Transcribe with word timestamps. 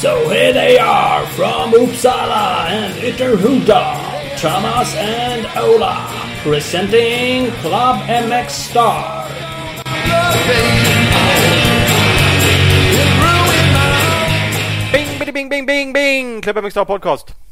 So 0.00 0.28
here 0.28 0.52
they 0.52 0.78
are 0.78 1.26
from 1.28 1.72
Uppsala 1.72 2.68
and 2.68 2.94
Ytterhuda, 2.94 4.38
Thomas 4.38 4.94
and 4.94 5.46
Ola, 5.56 6.06
presenting 6.42 7.50
Club 7.62 8.00
MX 8.06 8.50
Star. 8.50 9.26
Bing, 14.92 15.18
bing, 15.18 15.32
bing, 15.34 15.48
bing, 15.48 15.66
bing, 15.66 15.92
bing! 15.92 16.40
Klubben 16.42 16.62
Mixed 16.62 16.76
Podcast. 16.76 17.45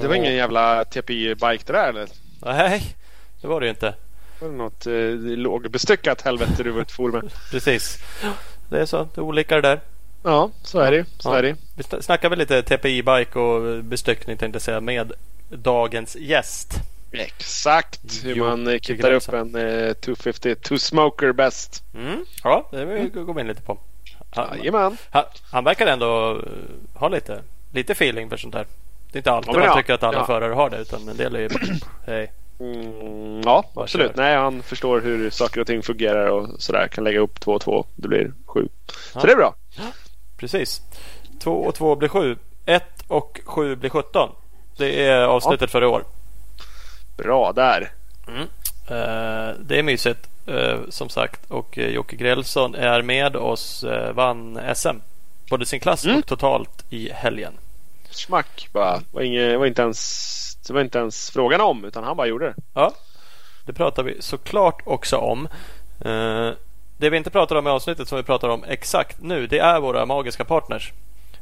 Det 0.00 0.08
var 0.08 0.14
ingen 0.14 0.34
jävla 0.34 0.84
TPI-bike 0.84 1.62
det 1.66 1.72
där 1.72 1.88
eller? 1.88 2.08
Nej, 2.38 2.82
det 3.40 3.46
var 3.48 3.60
det 3.60 3.66
ju 3.66 3.70
inte. 3.70 3.94
Var 4.40 4.48
det 4.48 4.54
något 4.54 4.86
eh, 4.86 4.92
lågbestyckat 5.38 6.22
helvete 6.22 6.62
du 6.62 6.70
var 6.70 6.80
ute 6.80 6.94
for 6.94 7.12
med? 7.12 7.32
Precis. 7.50 7.98
Det 8.68 8.80
är 8.80 8.86
så. 8.86 9.08
Det 9.14 9.20
är 9.20 9.22
olika 9.22 9.54
det 9.54 9.60
där. 9.62 9.80
Ja, 10.22 10.50
så 10.62 10.78
är 10.80 10.90
det. 10.92 11.04
Så 11.18 11.28
Ja. 11.28 11.38
är 11.38 11.42
det. 11.42 11.56
Vi 11.76 11.82
sn- 11.82 12.00
snackar 12.00 12.28
väl 12.28 12.38
lite 12.38 12.62
TPI-bike 12.62 13.36
och 13.38 13.84
bestyckning 13.84 14.36
tänkte 14.36 14.56
jag 14.56 14.62
säga 14.62 14.80
med 14.80 15.12
dagens 15.48 16.16
gäst. 16.16 16.74
Exakt 17.12 18.24
hur 18.24 18.34
Jo, 18.36 18.44
man 18.44 18.66
eh, 18.68 18.78
kittar 18.78 19.12
upp 19.12 19.28
en 19.28 19.54
eh, 19.54 19.92
250 19.92 20.54
Two 20.54 20.76
Smoker 20.78 21.32
bäst. 21.32 21.82
Mm. 21.94 22.24
Ja, 22.44 22.68
det 22.70 22.84
vill 22.84 23.10
vi 23.14 23.20
gå 23.22 23.40
in 23.40 23.46
lite 23.46 23.62
på. 23.62 23.78
Han, 24.34 24.58
Jajamän. 24.58 24.96
han, 25.10 25.24
han 25.50 25.64
verkar 25.64 25.86
ändå 25.86 26.40
ha 26.94 27.08
lite, 27.08 27.42
lite 27.72 27.92
feeling 27.92 28.30
för 28.30 28.36
sånt 28.36 28.54
här. 28.54 28.66
Det 29.12 29.16
är 29.16 29.20
inte 29.20 29.32
alltid 29.32 29.54
Ja, 29.54 29.58
man 29.58 29.66
ja. 29.66 29.76
tycker 29.76 29.94
att 29.94 30.02
alla 30.02 30.18
Ja. 30.18 30.26
förare 30.26 30.54
har 30.54 30.70
det 30.70 30.78
utan 30.78 31.08
en 31.08 31.16
del 31.16 31.34
är 31.36 31.40
ju 31.40 31.48
hej. 32.06 32.32
Mm, 32.60 33.40
ja, 33.44 33.64
Bara 33.74 33.82
absolut. 33.84 34.06
kör. 34.16 34.22
Nej, 34.22 34.36
han 34.36 34.62
förstår 34.62 35.00
hur 35.00 35.30
saker 35.30 35.60
och 35.60 35.66
ting 35.66 35.82
fungerar 35.82 36.26
och 36.26 36.48
sådär. 36.62 36.88
Kan 36.88 37.04
lägga 37.04 37.20
upp 37.20 37.40
två 37.40 37.52
och 37.52 37.60
två. 37.60 37.86
Det 37.96 38.08
blir 38.08 38.32
sju. 38.46 38.68
Så 39.12 39.26
det 39.26 39.32
är 39.32 39.36
bra. 39.36 39.54
Precis. 40.36 40.82
Två 41.42 41.52
och 41.52 41.74
två 41.74 41.96
blir 41.96 42.08
sju. 42.08 42.36
Ett 42.66 43.04
och 43.08 43.40
sju 43.44 43.76
blir 43.76 43.90
sjutton. 43.90 44.28
Det 44.78 45.06
är 45.06 45.22
avsnittet 45.22 45.70
för 45.70 45.82
i 45.82 45.86
år. 45.86 46.04
Bra 47.16 47.52
där. 47.52 47.90
Eh, 48.88 49.54
det 49.60 49.78
är 49.78 49.82
mysigt 49.82 50.28
eh, 50.46 50.78
som 50.88 51.08
sagt 51.08 51.50
och 51.50 51.78
eh, 51.78 51.88
Jocke 51.88 52.16
Grälsson 52.16 52.74
är 52.74 53.02
med 53.02 53.36
oss. 53.36 53.84
vann 54.14 54.60
SM 54.74 54.96
både 55.50 55.66
sin 55.66 55.80
klass 55.80 56.04
Mm. 56.04 56.18
och 56.18 56.26
totalt 56.26 56.84
i 56.90 57.10
helgen. 57.12 57.52
Smack 58.10 58.68
bara. 58.72 58.96
Det 58.98 59.04
var, 59.10 59.22
inget, 59.22 59.50
det 59.50 59.56
var 59.58 59.66
inte 59.66 59.82
ens, 59.82 60.58
det 60.66 60.72
var 60.72 60.80
inte 60.80 60.98
ens 60.98 61.30
frågan 61.30 61.60
om 61.60 61.84
utan 61.84 62.04
han 62.04 62.16
bara 62.16 62.26
gjorde 62.26 62.44
det. 62.46 62.54
Ja, 62.74 62.92
det 63.66 63.72
pratar 63.72 64.02
vi 64.02 64.16
såklart 64.22 64.82
också 64.84 65.16
om. 65.16 65.48
Eh, 66.00 66.50
det 66.98 67.10
vi 67.10 67.16
inte 67.16 67.30
pratar 67.30 67.56
om 67.56 67.66
i 67.66 67.70
avsnittet 67.70 68.08
som 68.08 68.16
vi 68.18 68.22
pratar 68.24 68.48
om 68.48 68.64
exakt 68.64 69.16
nu 69.22 69.46
det 69.46 69.58
är 69.58 69.80
våra 69.80 70.06
magiska 70.06 70.44
partners. 70.44 70.92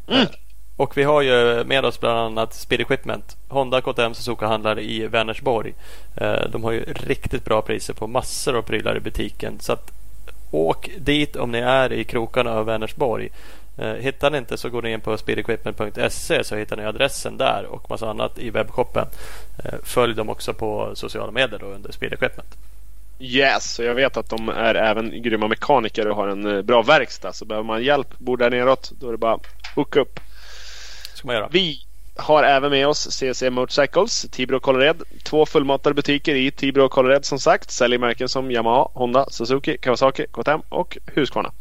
Mm. 0.08 0.20
Eh, 0.20 0.28
och 0.76 0.96
vi 0.96 1.02
har 1.02 1.22
ju 1.22 1.64
med 1.64 1.84
oss 1.84 2.00
bland 2.00 2.18
annat 2.18 2.54
Speed 2.54 2.80
Equipment. 2.80 3.36
Honda, 3.48 3.80
KTM, 3.80 4.14
Suzuka 4.14 4.46
handlar 4.46 4.78
i 4.80 5.06
Vänersborg. 5.06 5.74
Eh, 6.16 6.40
de 6.52 6.64
har 6.64 6.72
ju 6.72 6.84
riktigt 6.84 7.44
bra 7.44 7.62
priser 7.62 7.94
på 7.94 8.06
massor 8.06 8.56
av 8.56 8.62
prylar 8.62 8.96
i 8.96 9.00
butiken. 9.00 9.58
Så 9.60 9.72
att 9.72 9.90
åk 10.50 10.90
dit 10.98 11.36
om 11.36 11.50
ni 11.52 11.58
är 11.58 11.92
i 11.92 12.04
krokarna 12.04 12.50
av 12.52 12.66
Vänersborg. 12.66 13.28
Eh, 13.78 13.92
hittar 13.92 14.30
ni 14.30 14.38
inte 14.38 14.56
så 14.56 14.70
går 14.70 14.82
ni 14.82 14.92
in 14.92 15.00
på 15.00 15.18
speedequipment.se 15.18 16.44
så 16.44 16.56
hittar 16.56 16.76
ni 16.76 16.84
adressen 16.84 17.36
där 17.36 17.66
och 17.66 17.90
massa 17.90 18.10
annat 18.10 18.38
i 18.38 18.50
webbshoppen. 18.50 19.06
Eh, 19.64 19.74
följ 19.82 20.14
dem 20.14 20.28
också 20.28 20.54
på 20.54 20.92
sociala 20.94 21.32
medier 21.32 21.64
under 21.64 21.92
Speed 21.92 22.12
Equipment. 22.12 22.56
Yes, 23.20 23.78
och 23.78 23.84
jag 23.84 23.94
vet 23.94 24.16
att 24.16 24.30
de 24.30 24.48
är 24.48 24.74
även 24.74 25.22
grymma 25.22 25.48
mekaniker 25.48 26.08
och 26.08 26.16
har 26.16 26.28
en 26.28 26.56
eh, 26.56 26.62
bra 26.62 26.82
verkstad. 26.82 27.32
Så 27.32 27.44
behöver 27.44 27.66
man 27.66 27.82
hjälp, 27.82 28.18
bor 28.18 28.36
där 28.36 28.50
neråt, 28.50 28.92
då 29.00 29.08
är 29.08 29.12
det 29.12 29.18
bara 29.18 29.38
hook 29.74 29.96
upp. 29.96 30.20
ska 31.14 31.26
man 31.26 31.36
göra. 31.36 31.48
Vi 31.52 31.78
har 32.16 32.42
även 32.42 32.70
med 32.70 32.88
oss 32.88 33.10
CC 33.10 33.50
Motorcycles, 33.50 34.26
Tibro 34.30 34.56
och 34.56 34.62
Kållered. 34.62 35.02
Två 35.22 35.46
fullmatade 35.46 35.94
butiker 35.94 36.34
i 36.34 36.50
Tibro 36.50 36.84
och 36.84 36.90
Kållered 36.90 37.24
som 37.24 37.38
sagt. 37.38 37.70
Säljer 37.70 37.98
märken 37.98 38.28
som 38.28 38.50
Yamaha, 38.50 38.88
Honda, 38.94 39.26
Suzuki, 39.30 39.78
Kawasaki, 39.78 40.26
KTM 40.26 40.60
och 40.68 40.98
Husqvarna. 41.06 41.52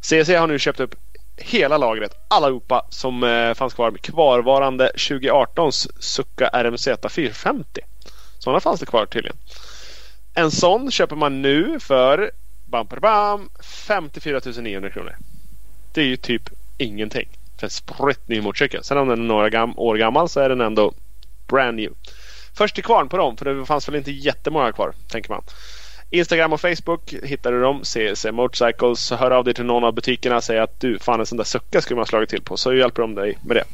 CC 0.00 0.28
har 0.28 0.46
nu 0.46 0.58
köpt 0.58 0.80
upp 0.80 0.94
hela 1.40 1.76
lagret, 1.76 2.16
allihopa 2.28 2.82
som 2.88 3.22
eh, 3.22 3.54
fanns 3.54 3.74
kvar. 3.74 3.92
Kvarvarande 3.92 4.90
2018s 4.94 5.88
Succa 6.00 6.48
RMZ 6.48 6.88
450. 7.10 7.80
Sådana 8.38 8.60
fanns 8.60 8.80
det 8.80 8.86
kvar 8.86 9.06
tydligen. 9.06 9.36
En 10.34 10.50
sån 10.50 10.90
köper 10.90 11.16
man 11.16 11.42
nu 11.42 11.80
för 11.80 12.30
bam, 12.66 12.86
bam, 12.86 13.00
bam, 13.00 13.50
54 13.62 14.40
900 14.60 14.90
kronor. 14.90 15.16
Det 15.92 16.00
är 16.00 16.04
ju 16.06 16.16
typ 16.16 16.42
ingenting 16.78 17.28
för 17.58 17.66
en 17.66 17.70
spritt 17.70 18.28
ny 18.28 18.40
motorcykel. 18.40 18.84
Sen 18.84 18.98
om 18.98 19.08
den 19.08 19.20
är 19.20 19.24
några 19.24 19.48
gam- 19.48 19.74
år 19.76 19.96
gammal 19.96 20.28
så 20.28 20.40
är 20.40 20.48
den 20.48 20.60
ändå 20.60 20.92
brand 21.46 21.76
new. 21.76 21.92
Först 22.54 22.74
till 22.74 22.84
kvarn 22.84 23.08
på 23.08 23.16
dem 23.16 23.36
för 23.36 23.44
det 23.44 23.66
fanns 23.66 23.88
väl 23.88 23.94
inte 23.96 24.10
jättemånga 24.10 24.72
kvar 24.72 24.92
tänker 25.08 25.30
man. 25.30 25.42
Instagram 26.10 26.52
och 26.52 26.60
Facebook 26.60 27.14
hittar 27.22 27.52
du 27.52 27.60
dem. 27.60 27.84
CC 27.84 28.32
Motorcycles. 28.32 29.10
Hör 29.10 29.30
av 29.30 29.44
dig 29.44 29.54
till 29.54 29.64
någon 29.64 29.84
av 29.84 29.94
butikerna 29.94 30.36
och 30.36 30.44
säg 30.44 30.58
att 30.58 30.80
du 30.80 30.98
fan 30.98 31.20
en 31.20 31.26
sån 31.26 31.38
där 31.38 31.44
sucka 31.44 31.80
skulle 31.80 31.96
man 31.96 32.02
ha 32.02 32.06
slagit 32.06 32.30
till 32.30 32.42
på. 32.42 32.56
Så 32.56 32.74
hjälper 32.74 33.02
de 33.02 33.14
dig 33.14 33.38
med 33.42 33.56
det. 33.56 33.64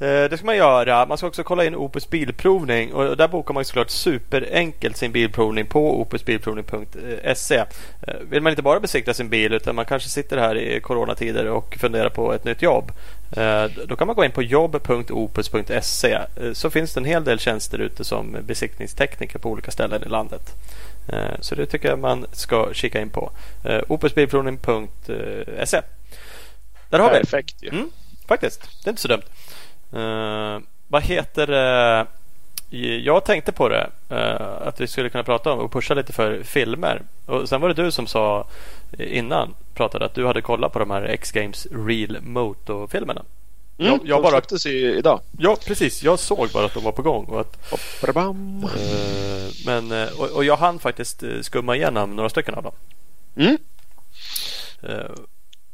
Eh, 0.00 0.30
det 0.30 0.36
ska 0.36 0.46
man 0.46 0.56
göra. 0.56 1.06
Man 1.06 1.18
ska 1.18 1.26
också 1.26 1.42
kolla 1.42 1.64
in 1.64 1.74
Opus 1.74 2.10
Bilprovning 2.10 2.92
och 2.92 3.16
där 3.16 3.28
bokar 3.28 3.54
man 3.54 3.64
såklart 3.64 3.90
superenkelt 3.90 4.96
sin 4.96 5.12
bilprovning 5.12 5.66
på 5.66 6.00
opusbilprovning.se. 6.00 7.56
Eh, 7.56 8.14
vill 8.30 8.42
man 8.42 8.50
inte 8.50 8.62
bara 8.62 8.80
besikta 8.80 9.14
sin 9.14 9.28
bil 9.28 9.52
utan 9.52 9.74
man 9.74 9.84
kanske 9.84 10.08
sitter 10.08 10.36
här 10.36 10.58
i 10.58 10.80
coronatider 10.80 11.46
och 11.46 11.76
funderar 11.80 12.10
på 12.10 12.32
ett 12.32 12.44
nytt 12.44 12.62
jobb 12.62 12.92
eh, 13.36 13.64
Då 13.86 13.96
kan 13.96 14.06
man 14.06 14.16
gå 14.16 14.24
in 14.24 14.30
på 14.32 14.42
jobb.opus.se 14.42 16.12
Eh, 16.36 16.52
så 16.52 16.70
finns 16.70 16.94
det 16.94 17.00
en 17.00 17.04
hel 17.04 17.24
del 17.24 17.38
tjänster 17.38 17.78
ute 17.78 18.04
som 18.04 18.36
besiktningstekniker 18.42 19.38
på 19.38 19.50
olika 19.50 19.70
ställen 19.70 20.02
i 20.02 20.08
landet. 20.08 20.42
Eh, 21.08 21.40
Så 21.40 21.54
det 21.54 21.66
tycker 21.66 21.88
jag 21.88 21.98
man 21.98 22.26
ska 22.32 22.68
kika 22.72 23.00
in 23.00 23.10
på. 23.10 23.30
Opusbilprovning.se 23.88 25.80
Där 26.90 26.98
har 26.98 27.10
vi 27.10 27.14
det. 27.18 27.20
Perfekt. 27.20 27.62
Mm, 27.62 27.90
faktiskt. 28.28 28.60
Det 28.84 28.88
är 28.88 28.92
inte 28.92 29.02
så 29.02 29.08
dumt. 29.08 29.22
Vad 30.88 31.02
heter 31.02 31.46
det? 31.46 32.06
Jag 33.04 33.24
tänkte 33.24 33.52
på 33.52 33.68
det. 33.68 33.90
eh, 34.08 34.66
att 34.68 34.80
vi 34.80 34.86
skulle 34.86 35.08
kunna 35.08 35.24
prata 35.24 35.52
om 35.52 35.58
och 35.58 35.72
pusha 35.72 35.94
lite 35.94 36.12
för 36.12 36.42
filmer. 36.42 37.02
Och 37.26 37.48
sen 37.48 37.60
var 37.60 37.68
det 37.68 37.74
du 37.82 37.90
som 37.90 38.06
sa 38.06 38.46
innan 38.98 39.54
pratade 39.74 40.04
att 40.04 40.14
du 40.14 40.26
hade 40.26 40.42
kollat 40.42 40.72
på 40.72 40.78
de 40.78 40.90
här 40.90 41.02
X-Games 41.02 41.66
Real 41.70 42.18
Moto-filmerna. 42.20 43.22
Mm, 43.78 43.92
jag, 43.92 44.00
jag 44.04 44.22
bara, 44.22 44.30
släpptes 44.30 44.66
ju 44.66 44.94
idag. 44.98 45.20
ja, 45.38 45.56
precis. 45.66 46.02
Jag 46.02 46.18
såg 46.18 46.48
bara 46.54 46.64
att 46.66 46.74
de 46.74 46.84
var 46.84 46.92
på 46.92 47.02
gång. 47.02 47.24
Och, 47.24 47.40
att, 47.40 47.58
Bam. 48.14 48.64
eh, 48.64 49.50
men, 49.66 49.92
eh, 49.92 50.08
och, 50.20 50.30
och 50.30 50.44
jag 50.44 50.56
hann 50.56 50.78
faktiskt 50.78 51.22
skumma 51.42 51.76
igenom 51.76 52.16
några 52.16 52.28
stycken 52.28 52.54
av 52.54 52.62
dem. 52.62 52.72
Mm, 53.36 53.58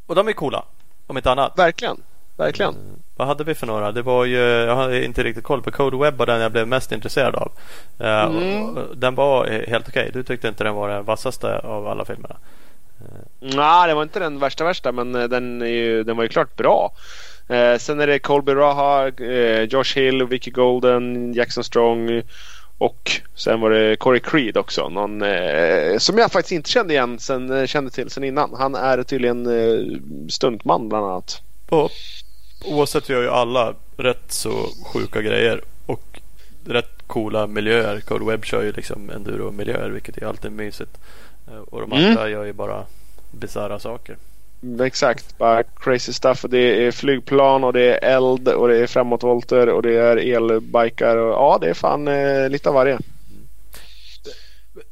och 0.06 0.14
de 0.14 0.28
är 0.28 0.32
coola. 0.32 0.64
Om 1.06 1.16
inte 1.16 1.30
annat. 1.30 1.58
verkligen. 1.58 2.02
Verkligen. 2.36 2.74
Vad 3.16 3.28
hade 3.28 3.44
vi 3.44 3.54
för 3.54 3.66
några? 3.66 3.92
Det 3.92 4.02
var 4.02 4.24
ju, 4.24 4.38
jag 4.38 4.76
hade 4.76 5.04
inte 5.04 5.22
riktigt 5.22 5.44
koll 5.44 5.62
på 5.62 5.70
Code 5.70 5.96
Web 5.96 6.16
var 6.16 6.26
den 6.26 6.40
jag 6.40 6.52
blev 6.52 6.68
mest 6.68 6.92
intresserad 6.92 7.34
av. 7.34 7.52
Eh, 7.98 8.24
Mm. 8.24 8.78
Den 8.94 9.14
var 9.14 9.64
helt 9.68 9.88
okej. 9.88 10.10
Du 10.12 10.22
tyckte 10.22 10.48
inte 10.48 10.64
den 10.64 10.74
var 10.74 10.88
den 10.88 11.04
vassaste 11.04 11.58
av 11.58 11.86
alla 11.88 12.04
filmerna. 12.04 12.36
Nej, 13.40 13.88
det 13.88 13.94
var 13.94 14.02
inte 14.02 14.18
den 14.18 14.38
värsta 14.38 14.64
värsta 14.64 14.92
men 14.92 15.14
eh, 15.14 15.24
den, 15.24 15.60
ju, 15.60 16.02
den 16.02 16.16
var 16.16 16.22
ju 16.22 16.28
klart 16.28 16.56
bra. 16.56 16.92
Eh, 17.48 17.78
sen 17.78 18.00
är 18.00 18.06
det 18.06 18.18
Colby 18.18 18.52
Raha, 18.54 19.08
eh, 19.08 19.62
Josh 19.62 19.94
Hill, 19.94 20.26
Vicky 20.26 20.50
Golden, 20.50 21.32
Jackson 21.34 21.64
Strong 21.64 22.22
och 22.78 23.10
sen 23.34 23.60
var 23.60 23.70
det 23.70 23.96
Corey 23.96 24.20
Creed 24.20 24.56
också. 24.56 24.88
Någon, 24.88 25.22
eh, 25.22 25.98
som 25.98 26.18
jag 26.18 26.32
faktiskt 26.32 26.52
inte 26.52 26.70
kände 26.70 26.94
igen 26.94 27.18
sen, 27.18 27.50
eh, 27.60 27.66
kände 27.66 27.90
till 27.90 28.10
sen 28.10 28.24
innan. 28.24 28.54
Han 28.58 28.74
är 28.74 29.02
tydligen 29.02 29.46
eh, 29.46 29.98
stuntman 30.28 30.88
bland 30.88 31.06
annat. 31.06 31.42
Och 31.68 31.90
oavsett 32.66 33.08
gör 33.08 33.22
ju 33.22 33.28
alla 33.30 33.74
rätt 33.96 34.32
så 34.32 34.66
sjuka 34.92 35.22
grejer 35.22 35.60
och 35.86 36.20
rätt 36.66 37.02
coola 37.06 37.46
miljöer. 37.46 38.00
Code 38.00 38.24
Web 38.24 38.44
kör 38.44 38.62
ju 38.62 38.72
liksom 38.72 39.10
enduro-miljöer 39.10 39.88
vilket 39.90 40.18
är 40.18 40.26
alltid 40.26 40.52
mysigt. 40.52 40.98
Eh, 41.48 41.58
Och 41.58 41.80
de 41.80 41.92
Mm. 41.92 42.06
andra 42.08 42.28
gör 42.28 42.44
ju 42.44 42.52
bara 42.52 42.84
bisarra 43.30 43.78
saker. 43.78 44.16
Exakt, 44.84 45.38
bara 45.38 45.62
crazy 45.62 46.12
stuff. 46.12 46.44
Det 46.48 46.86
är 46.86 46.90
flygplan 46.92 47.64
och 47.64 47.72
det 47.72 47.82
är 48.04 48.16
eld 48.16 48.48
och 48.48 48.68
det 48.68 48.76
är 48.78 48.86
framåtvolter 48.86 49.68
och 49.68 49.82
det 49.82 49.94
är 49.96 50.16
elbikar. 50.16 51.16
Och, 51.16 51.32
ja, 51.32 51.58
det 51.60 51.68
är 51.70 51.74
fan 51.74 52.08
eh, 52.08 52.48
lite 52.48 52.68
av 52.68 52.74
varje. 52.74 52.98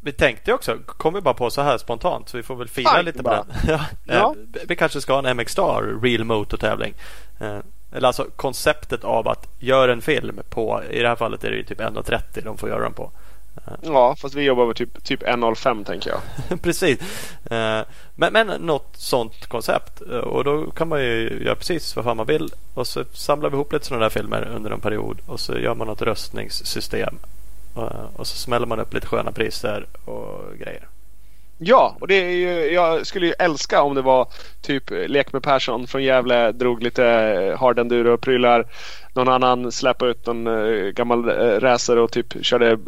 Vi 0.05 0.13
tänkte 0.13 0.53
också, 0.53 0.79
kom 0.87 1.15
vi 1.15 1.21
bara 1.21 1.35
på 1.35 1.51
så 1.51 1.63
här 1.63 1.79
spontant 1.79 2.29
så 2.29 2.37
vi 2.37 2.43
får 2.43 2.57
väl 2.57 2.69
fila 2.69 2.91
Fine, 2.95 3.05
lite 3.05 3.23
på 3.23 3.31
den. 3.31 3.47
ja. 3.69 3.81
Ja. 4.05 4.35
Eh, 4.55 4.61
Vi 4.69 4.77
kanske 4.77 5.01
ska 5.01 5.13
ha 5.21 5.29
en 5.29 5.37
MX 5.37 5.53
Star 5.53 6.01
Real 6.03 6.25
Motor 6.25 6.57
tävling. 6.57 6.95
Eh, 7.41 7.59
Eller 7.93 8.07
alltså 8.07 8.27
konceptet 8.37 9.05
av 9.05 9.29
att 9.29 9.49
göra 9.59 9.93
en 9.93 10.03
film 10.03 10.41
på, 10.51 10.83
i 10.91 11.01
det 11.03 11.09
här 11.09 11.17
fallet 11.17 11.45
är 11.45 11.51
det 11.51 11.57
ju 11.57 11.63
typ 11.63 11.81
1.30 11.81 12.45
de 12.45 12.59
får 12.59 12.69
göra 12.69 12.83
den 12.83 12.93
på. 12.93 13.11
Ja, 13.83 14.17
fast 14.17 14.35
vi 14.35 14.43
jobbar 14.43 14.67
med 14.67 14.77
typ, 14.77 15.05
typ 15.05 15.23
1.05 15.23 15.85
tänker 15.85 16.11
jag. 16.11 16.63
precis. 16.63 16.99
Eh, 17.45 17.81
men, 18.15 18.33
men 18.33 18.47
något 18.47 18.91
sånt 18.97 19.47
koncept. 19.47 20.03
Eh, 20.11 20.17
och 20.19 20.45
då 20.45 20.71
kan 20.71 20.89
man 20.89 21.01
ju 21.03 21.43
göra 21.45 21.55
precis 21.55 21.97
vad 21.97 22.05
fan 22.05 22.17
man 22.17 22.27
vill. 22.27 22.51
Och 22.75 22.87
så 22.87 23.05
samlar 23.13 23.51
vi 23.51 23.55
ihop 23.55 23.73
lite 23.73 23.87
sådana 23.87 24.03
där 24.03 24.11
filmer 24.11 24.49
under 24.57 24.71
en 24.71 24.81
period. 24.81 25.19
Och 25.27 25.41
så 25.41 25.59
gör 25.59 25.75
man 25.75 25.87
något 25.87 26.03
röstningssystem. 26.03 27.19
Eh, 27.77 28.07
och 28.17 28.27
så 28.27 28.37
smäller 28.37 28.67
man 28.67 28.81
upp 28.81 28.95
lite 28.95 29.07
sköna 29.07 29.33
priser 29.33 29.87
och 30.05 30.59
grejer. 30.59 30.89
Ja, 31.59 31.97
och 32.01 32.09
det 32.09 32.15
är 32.15 32.31
ju, 32.31 32.73
jag 32.73 33.07
skulle 33.07 33.27
ju 33.27 33.33
älska 33.39 33.83
om 33.83 33.95
det 33.95 34.03
var 34.03 34.29
typ 34.63 34.91
Lek 34.91 35.33
med 35.33 35.43
Persson 35.43 35.87
från 35.87 36.03
Gävle 36.03 36.53
drog 36.53 36.83
lite 36.83 37.03
hard 37.61 37.79
enduro-prylar. 37.79 38.67
Någon 39.15 39.29
annan 39.29 39.73
släpade 39.73 40.11
ut 40.11 40.27
någon 40.27 40.45
gammal 40.95 41.25
racer 41.61 41.99
och 41.99 42.13
typ 42.13 42.45
körde 42.45 42.79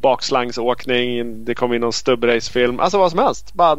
bakslangsåkning, 0.00 1.44
det 1.44 1.54
kom 1.54 1.74
in 1.74 1.80
någon 1.80 1.92
stubbracefilm. 1.92 2.80
Alltså 2.80 2.98
vad 2.98 3.10
som 3.10 3.18
helst. 3.18 3.54
Bara, 3.54 3.78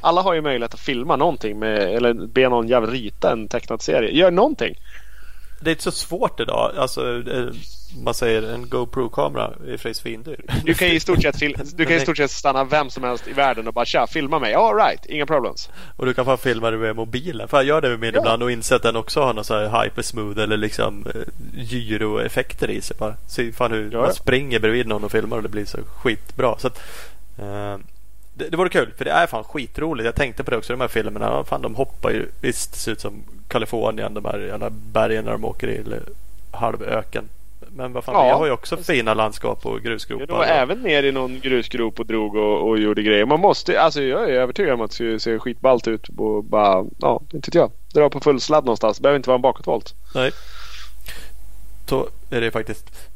alla 0.00 0.22
har 0.22 0.34
ju 0.34 0.40
möjlighet 0.40 0.74
att 0.74 0.80
filma 0.80 1.16
någonting 1.16 1.58
med, 1.58 1.78
eller 1.78 2.14
be 2.14 2.48
någon 2.48 2.68
jävel 2.68 2.90
rita 2.90 3.32
en 3.32 3.48
tecknad 3.48 3.82
serie. 3.82 4.10
Gör 4.10 4.30
någonting. 4.30 4.74
Det 5.60 5.70
är 5.70 5.72
inte 5.72 5.82
så 5.82 5.90
svårt 5.90 6.40
idag. 6.40 6.72
Alltså, 6.76 7.22
man 7.96 8.14
säger 8.14 8.42
en 8.42 8.68
GoPro-kamera 8.68 9.54
är 9.68 9.76
för 9.76 9.92
svindyr. 9.92 10.44
Du 10.64 10.74
kan 10.74 10.88
i 10.88 11.00
stort 11.00 11.22
sett, 11.22 11.40
du 11.76 11.86
kan 11.86 11.96
i 11.96 12.00
stort 12.00 12.16
sett 12.16 12.30
stanna 12.30 12.64
vem 12.64 12.90
som 12.90 13.04
helst 13.04 13.28
i 13.28 13.32
världen 13.32 13.68
och 13.68 13.74
bara 13.74 13.84
tja, 13.84 14.06
filma 14.06 14.38
mig. 14.38 14.54
All 14.54 14.76
right, 14.76 15.06
inga 15.06 15.26
problems. 15.26 15.68
Och 15.96 16.06
du 16.06 16.14
kan 16.14 16.26
bara 16.26 16.36
filma 16.36 16.70
det 16.70 16.78
med 16.78 16.96
mobilen. 16.96 17.48
För 17.48 17.56
jag 17.56 17.66
gör 17.66 17.80
det 17.80 17.98
med 17.98 18.14
ja. 18.14 18.18
ibland 18.18 18.42
och 18.42 18.50
inser 18.50 18.76
att 18.76 18.82
den 18.82 18.96
också 18.96 19.20
har 19.20 19.34
någon 19.34 19.44
så 19.44 19.54
här 19.54 19.84
hypersmooth 19.84 20.40
eller 20.40 20.56
liksom 20.56 21.06
eh, 21.14 21.22
gyroeffekter 21.54 22.70
i 22.70 22.80
sig. 22.80 22.96
Bara. 22.98 23.14
Se 23.26 23.52
fan 23.52 23.72
hur 23.72 23.92
ja. 23.92 24.00
man 24.00 24.14
springer 24.14 24.60
bredvid 24.60 24.86
någon 24.86 25.04
och 25.04 25.12
filmar 25.12 25.36
och 25.36 25.42
det 25.42 25.48
blir 25.48 25.64
så 25.64 25.78
skitbra. 25.96 26.58
Så 26.58 26.66
att, 26.66 26.78
eh, 27.38 27.76
det, 28.34 28.48
det 28.48 28.56
vore 28.56 28.68
kul 28.68 28.92
för 28.96 29.04
det 29.04 29.10
är 29.10 29.26
fan 29.26 29.44
skitroligt. 29.44 30.04
Jag 30.04 30.14
tänkte 30.14 30.44
på 30.44 30.50
det 30.50 30.56
också 30.56 30.72
de 30.72 30.80
här 30.80 30.88
filmerna. 30.88 31.44
Fan, 31.44 31.62
de 31.62 31.74
hoppar 31.74 32.10
ju. 32.10 32.26
Visst, 32.40 32.72
det 32.72 32.78
ser 32.78 32.92
ut 32.92 33.00
som 33.00 33.22
Kalifornien. 33.48 34.14
De 34.14 34.24
här 34.24 34.38
jävla 34.38 34.70
bergen 34.70 35.24
när 35.24 35.32
de 35.32 35.44
åker 35.44 35.68
i. 35.68 35.76
Eller 35.76 36.02
halvöken. 36.50 37.28
Men 37.74 37.92
vad 37.92 38.04
fan, 38.04 38.14
ja. 38.14 38.24
vi 38.24 38.30
har 38.30 38.46
ju 38.46 38.52
också 38.52 38.76
fina 38.76 39.14
landskap 39.14 39.66
och 39.66 39.82
grusgropar. 39.82 40.26
Ja, 40.28 40.36
var 40.36 40.44
även 40.44 40.82
ner 40.82 41.02
i 41.02 41.12
någon 41.12 41.40
grusgrop 41.40 42.00
och 42.00 42.06
drog 42.06 42.36
och, 42.36 42.68
och 42.68 42.78
gjorde 42.78 43.02
grejer. 43.02 43.26
Man 43.26 43.40
måste, 43.40 43.80
alltså 43.80 44.02
jag 44.02 44.30
är 44.30 44.34
övertygad 44.34 44.74
om 44.74 44.80
att 44.80 44.98
det 44.98 45.20
ser 45.20 45.38
skitballt 45.38 45.88
ut 45.88 46.08
och 46.16 46.44
bara, 46.44 46.84
ja, 47.00 47.22
inte 47.32 47.48
vet 47.48 47.54
jag. 47.54 47.70
Dra 47.94 48.10
på 48.10 48.20
full 48.20 48.40
sladd 48.40 48.64
någonstans. 48.64 48.96
Det 48.96 49.02
behöver 49.02 49.16
inte 49.16 49.28
vara 49.30 49.36
en 49.36 49.42
bakåtvolt. 49.42 49.94
Nej. 50.14 50.30
Så 51.88 52.08
är 52.30 52.40
det 52.40 52.50
faktiskt. 52.50 53.10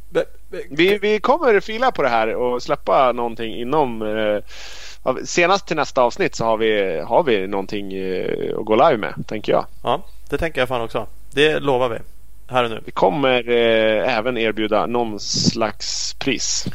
Vi, 0.70 0.98
vi 0.98 1.20
kommer 1.20 1.60
fila 1.60 1.92
på 1.92 2.02
det 2.02 2.08
här 2.08 2.34
och 2.34 2.62
släppa 2.62 3.12
någonting 3.12 3.54
inom 3.54 4.02
eh, 4.02 4.44
Senast 5.24 5.66
till 5.66 5.76
nästa 5.76 6.02
avsnitt 6.02 6.34
så 6.34 6.44
har 6.44 6.56
vi, 6.56 7.00
har 7.00 7.22
vi 7.22 7.46
någonting 7.46 7.92
eh, 7.92 8.58
att 8.58 8.64
gå 8.64 8.74
live 8.74 8.96
med, 8.96 9.14
tänker 9.26 9.52
jag. 9.52 9.66
Ja, 9.82 10.02
det 10.30 10.38
tänker 10.38 10.60
jag 10.60 10.68
fan 10.68 10.80
också. 10.80 11.06
Det 11.30 11.58
lovar 11.58 11.88
vi 11.88 11.98
här 12.48 12.64
och 12.64 12.70
nu. 12.70 12.80
Vi 12.84 12.92
kommer 12.92 13.48
eh, 13.48 14.16
även 14.18 14.38
erbjuda 14.38 14.86
någon 14.86 15.20
slags 15.20 16.14
pris. 16.14 16.66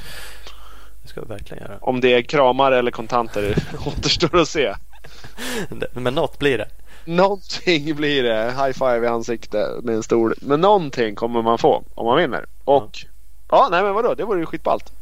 Det 1.01 1.07
ska 1.07 1.21
vi 1.21 1.27
verkligen 1.27 1.63
göra. 1.63 1.77
Om 1.81 2.01
det 2.01 2.13
är 2.13 2.21
kramar 2.21 2.71
eller 2.71 2.92
kontanter 2.92 3.56
återstår 3.88 4.39
att 4.39 4.48
se. 4.48 4.74
Men 5.94 6.13
något 6.13 6.39
blir 6.39 6.57
det. 6.57 6.68
Någonting 7.06 7.95
blir 7.95 8.24
det. 8.24 8.45
High 8.51 8.71
five 8.71 9.06
i 9.06 9.07
ansiktet 9.07 9.83
med 9.83 9.95
en 9.95 10.04
stol. 10.04 10.33
Men 10.42 10.62
någonting 10.62 11.16
kommer 11.16 11.42
man 11.42 11.57
få 11.57 11.83
om 11.95 12.06
man 12.06 12.18
vinner. 12.18 12.45
Och 12.63 12.89
ja, 12.94 13.07
ja 13.50 13.68
nej 13.72 13.83
men 13.83 13.94
vadå, 13.94 14.13
det 14.13 14.24
vore 14.24 14.39
ju 14.39 14.45
skitballt. 14.45 14.94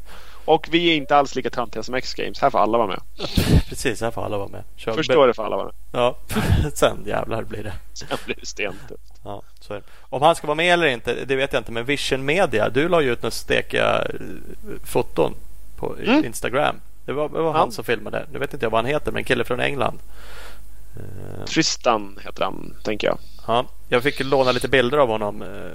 Och 0.48 0.68
vi 0.72 0.92
är 0.92 0.96
inte 0.96 1.16
alls 1.16 1.36
lika 1.36 1.50
töntiga 1.50 1.84
som 1.84 1.96
X-Games. 1.96 2.40
Här 2.40 2.50
får 2.50 2.60
alla 2.60 2.78
vara 2.78 2.88
med. 2.88 3.02
Precis, 3.70 4.02
här 4.02 4.12
får 4.12 4.26
alla 4.26 4.38
vara 4.38 4.48
med. 4.48 4.64
Kör 4.76 4.94
Förstår 4.94 5.28
det 5.28 5.34
får 5.34 5.46
alla 5.46 5.56
vara 5.56 5.66
med. 5.66 5.74
Ja, 5.92 6.18
sen 6.74 7.04
jävlar 7.06 7.44
blir 7.44 7.64
det. 7.64 7.74
Sen 7.94 8.18
blir 8.26 8.36
det 8.40 8.46
stentufft. 8.46 9.14
Ja, 9.24 9.42
så 9.60 9.74
är 9.74 9.78
det. 9.78 9.84
Om 10.02 10.22
han 10.22 10.36
ska 10.36 10.48
vara 10.48 10.56
med 10.56 10.74
eller 10.74 10.88
inte, 10.88 11.26
det 11.26 11.36
vet 11.36 11.54
jag 11.54 11.60
inte. 11.60 11.72
Men 11.72 11.86
Vision 11.86 12.26
Media, 12.26 12.70
du 12.70 12.90
la 12.90 13.02
ju 13.02 13.12
ut 13.12 13.22
några 13.22 13.32
stekiga 13.32 14.02
eh, 14.02 14.20
foton 14.84 15.34
på 15.76 15.96
mm. 15.96 16.26
Instagram. 16.26 16.76
Det 17.06 17.14
var, 17.14 17.30
det 17.30 17.42
var 17.42 17.54
han 17.54 17.72
som 17.72 17.84
filmade. 17.84 18.26
Nu 18.32 18.40
vet 18.40 18.54
inte 18.54 18.66
jag 18.66 18.72
vad 18.72 18.78
han 18.78 18.92
heter, 18.92 19.12
men 19.12 19.18
en 19.18 19.26
kille 19.26 19.44
från 19.44 19.60
England. 19.60 20.00
Eh, 20.96 21.46
Tristan 21.46 22.20
heter 22.24 22.44
han, 22.44 22.74
tänker 22.84 23.08
jag. 23.08 23.18
Ja, 23.48 23.66
jag 23.88 24.04
fick 24.04 24.20
låna 24.20 24.52
lite 24.52 24.68
bilder 24.68 24.98
av 24.98 25.08
honom 25.08 25.42
eh, 25.42 25.72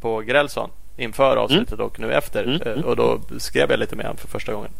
på 0.00 0.20
Grälsson 0.20 0.70
inför 0.96 1.36
avsnittet 1.36 1.72
mm. 1.72 1.86
och 1.86 2.00
nu 2.00 2.12
efter. 2.12 2.44
Mm. 2.44 2.62
mm. 2.62 2.84
Och 2.84 2.96
då 2.96 3.20
skrev 3.38 3.70
jag 3.70 3.78
lite 3.80 3.96
med 3.96 4.06
honom 4.06 4.16
för 4.16 4.28
första 4.28 4.52
gången. 4.52 4.70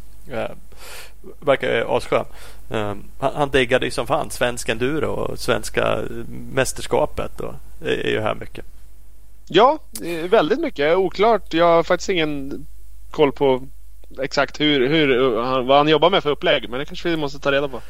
Verkar 1.40 1.96
asskön. 1.96 2.24
Han, 2.70 3.10
han 3.34 3.50
diggade 3.50 3.84
ju 3.84 3.90
som 3.90 4.06
fan 4.06 4.30
svensk 4.30 4.68
enduro 4.68 5.10
och 5.10 5.38
svenska 5.38 5.98
mästerskapet. 6.52 7.40
Och 7.40 7.54
är 7.84 8.10
ju 8.10 8.20
här 8.20 8.34
mycket. 8.34 8.64
Ja, 9.46 9.78
väldigt 10.28 10.60
mycket. 10.60 10.96
Oklart. 10.96 11.54
Jag 11.54 11.66
har 11.66 11.82
faktiskt 11.82 12.08
ingen 12.08 12.66
koll 13.10 13.32
på 13.32 13.66
exakt 14.18 14.60
hur, 14.60 14.88
hur, 14.88 15.30
vad 15.62 15.76
han 15.76 15.88
jobbar 15.88 16.10
med 16.10 16.22
för 16.22 16.30
upplägg. 16.30 16.70
Men 16.70 16.78
det 16.78 16.84
kanske 16.84 17.08
vi 17.08 17.16
måste 17.16 17.38
ta 17.38 17.52
reda 17.52 17.68
på. 17.68 17.80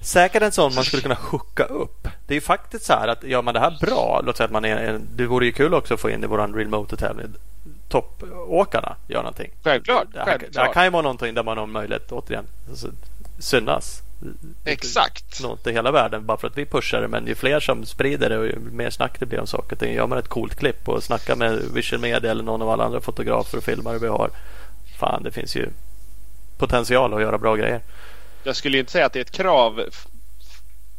Säkert 0.00 0.42
en 0.42 0.52
sån 0.52 0.74
man 0.74 0.84
skulle 0.84 1.02
kunna 1.02 1.14
hooka 1.14 1.64
upp. 1.64 2.08
Det 2.26 2.32
är 2.32 2.36
ju 2.36 2.40
faktiskt 2.40 2.84
så 2.84 2.92
här 2.92 3.08
att 3.08 3.24
gör 3.24 3.42
man 3.42 3.54
det 3.54 3.60
här 3.60 3.78
bra. 3.80 4.22
Låt 4.24 4.36
säga 4.36 4.44
att 4.44 4.52
man 4.52 4.64
är 4.64 4.76
en, 4.76 5.08
Det 5.16 5.26
vore 5.26 5.46
ju 5.46 5.52
kul 5.52 5.74
också 5.74 5.94
att 5.94 6.00
få 6.00 6.10
in 6.10 6.24
i 6.24 6.26
våran 6.26 6.54
Real 6.54 6.68
Motor-tävling. 6.68 7.34
Toppåkarna 8.00 8.96
gör 9.08 9.18
någonting. 9.18 9.50
Självklart. 9.64 10.08
Det 10.12 10.20
här, 10.20 10.38
det 10.52 10.60
här 10.60 10.72
kan 10.72 10.84
ju 10.84 10.90
vara 10.90 11.02
någonting 11.02 11.34
där 11.34 11.42
man 11.42 11.58
har 11.58 11.66
möjlighet 11.66 12.12
återigen 12.12 12.46
alltså, 12.68 12.88
synas. 13.38 14.02
Exakt. 14.64 15.42
Något 15.42 15.66
i 15.66 15.72
hela 15.72 15.90
världen 15.90 16.26
bara 16.26 16.36
för 16.36 16.46
att 16.48 16.58
vi 16.58 16.66
pushar 16.66 17.00
det. 17.00 17.08
Men 17.08 17.26
ju 17.26 17.34
fler 17.34 17.60
som 17.60 17.86
sprider 17.86 18.28
det 18.28 18.38
och 18.38 18.46
ju 18.46 18.58
mer 18.58 18.90
snack 18.90 19.16
det 19.20 19.26
blir 19.26 19.40
om 19.40 19.46
saker. 19.46 19.86
Gör 19.86 20.06
man 20.06 20.18
ett 20.18 20.28
coolt 20.28 20.54
klipp 20.54 20.88
och 20.88 21.02
snackar 21.02 21.36
med 21.36 21.62
Visual 21.74 22.02
Media 22.02 22.30
eller 22.30 22.42
någon 22.42 22.62
av 22.62 22.70
alla 22.70 22.84
andra 22.84 23.00
fotografer 23.00 23.58
och 23.58 23.64
filmare 23.64 23.98
vi 23.98 24.06
har. 24.06 24.30
Fan, 24.98 25.22
det 25.22 25.30
finns 25.30 25.56
ju 25.56 25.68
potential 26.58 27.14
att 27.14 27.20
göra 27.20 27.38
bra 27.38 27.56
grejer. 27.56 27.80
Jag 28.44 28.56
skulle 28.56 28.78
inte 28.78 28.92
säga 28.92 29.06
att 29.06 29.12
det 29.12 29.18
är 29.18 29.24
ett 29.24 29.30
krav 29.30 29.80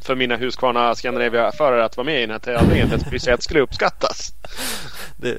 för 0.00 0.14
mina 0.14 0.36
Husqvarna 0.36 0.94
Scandinavia-förare 0.94 1.84
att 1.84 1.96
vara 1.96 2.04
med 2.04 2.18
i 2.18 2.20
den 2.20 2.30
här 2.30 2.38
tävlingen. 2.38 2.90
Jag 3.26 3.42
skulle 3.42 3.60
uppskattas. 3.60 4.32
Det, 5.16 5.38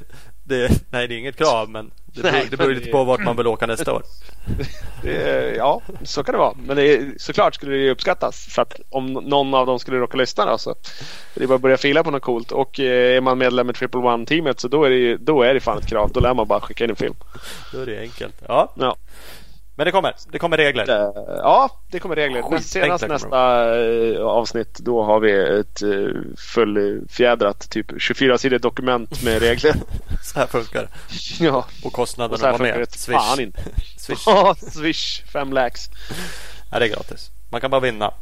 det, 0.49 0.69
nej, 0.91 1.07
det 1.07 1.15
är 1.15 1.19
inget 1.19 1.37
krav 1.37 1.69
men 1.69 1.91
det 2.13 2.21
beror, 2.21 2.31
nej, 2.31 2.47
det 2.51 2.57
beror 2.57 2.73
lite 2.73 2.89
på 2.89 3.03
vart 3.03 3.19
man 3.19 3.37
vill 3.37 3.47
åka 3.47 3.67
nästa 3.67 3.93
år. 3.93 4.03
Det, 5.01 5.55
ja, 5.57 5.81
så 6.03 6.23
kan 6.23 6.33
det 6.33 6.39
vara. 6.39 6.53
Men 6.65 6.77
det 6.77 6.93
är, 6.93 7.13
såklart 7.17 7.55
skulle 7.55 7.75
det 7.75 7.91
uppskattas. 7.91 8.45
För 8.45 8.61
att 8.61 8.79
om 8.89 9.13
någon 9.13 9.53
av 9.53 9.65
dem 9.65 9.79
skulle 9.79 9.97
råka 9.97 10.17
lyssna 10.17 10.45
då, 10.45 10.57
så 10.57 10.75
det 11.33 11.43
är 11.43 11.47
bara 11.47 11.55
att 11.55 11.61
börja 11.61 11.77
fila 11.77 12.03
på 12.03 12.11
något 12.11 12.21
coolt. 12.21 12.51
Och 12.51 12.79
eh, 12.79 13.17
är 13.17 13.21
man 13.21 13.37
medlem 13.37 13.69
i 13.69 13.73
Triple 13.73 14.01
One-teamet 14.01 14.59
så 14.59 14.67
då 14.67 14.83
är, 14.83 14.89
det, 14.89 15.17
då 15.17 15.41
är 15.41 15.53
det 15.53 15.59
fan 15.59 15.77
ett 15.77 15.87
krav. 15.87 16.11
Då 16.13 16.19
lär 16.19 16.33
man 16.33 16.47
bara 16.47 16.61
skicka 16.61 16.83
in 16.83 16.89
en 16.89 16.95
film. 16.95 17.15
Då 17.73 17.81
är 17.81 17.85
det 17.85 17.99
enkelt. 17.99 18.35
Ja. 18.47 18.73
ja. 18.79 18.95
Men 19.79 19.85
det 19.85 19.91
kommer. 19.91 20.15
Det 20.31 20.39
kommer 20.39 20.57
regler. 20.57 20.85
Ja, 21.27 21.69
det 21.91 21.99
kommer 21.99 22.15
regler. 22.15 22.41
Skit, 22.41 22.65
Senast 22.65 23.07
nästa 23.07 23.79
eh, 23.79 24.21
avsnitt 24.21 24.79
då 24.79 25.03
har 25.03 25.19
vi 25.19 25.59
ett 25.59 25.81
eh, 25.81 26.21
fullfjädrat 26.37 27.69
typ 27.69 27.91
24-sidigt 27.91 28.61
dokument 28.61 29.23
med 29.23 29.41
regler. 29.41 29.75
så 30.23 30.39
här 30.39 30.47
funkar 30.47 30.81
det. 30.81 30.89
Ja. 31.45 31.65
Och 31.83 31.93
kostnaderna 31.93 32.51
var 32.51 32.59
med. 32.59 32.91
Swish. 32.91 33.17
Fan 33.17 33.39
inte. 33.39 33.61
Swish. 33.97 34.23
Ja, 34.25 34.55
Swish. 34.55 35.23
Fem 35.33 35.53
lax. 35.53 35.89
Ja, 36.71 36.79
det 36.79 36.85
är 36.85 36.89
gratis. 36.89 37.31
Man 37.49 37.61
kan 37.61 37.71
bara 37.71 37.81
vinna. 37.81 38.13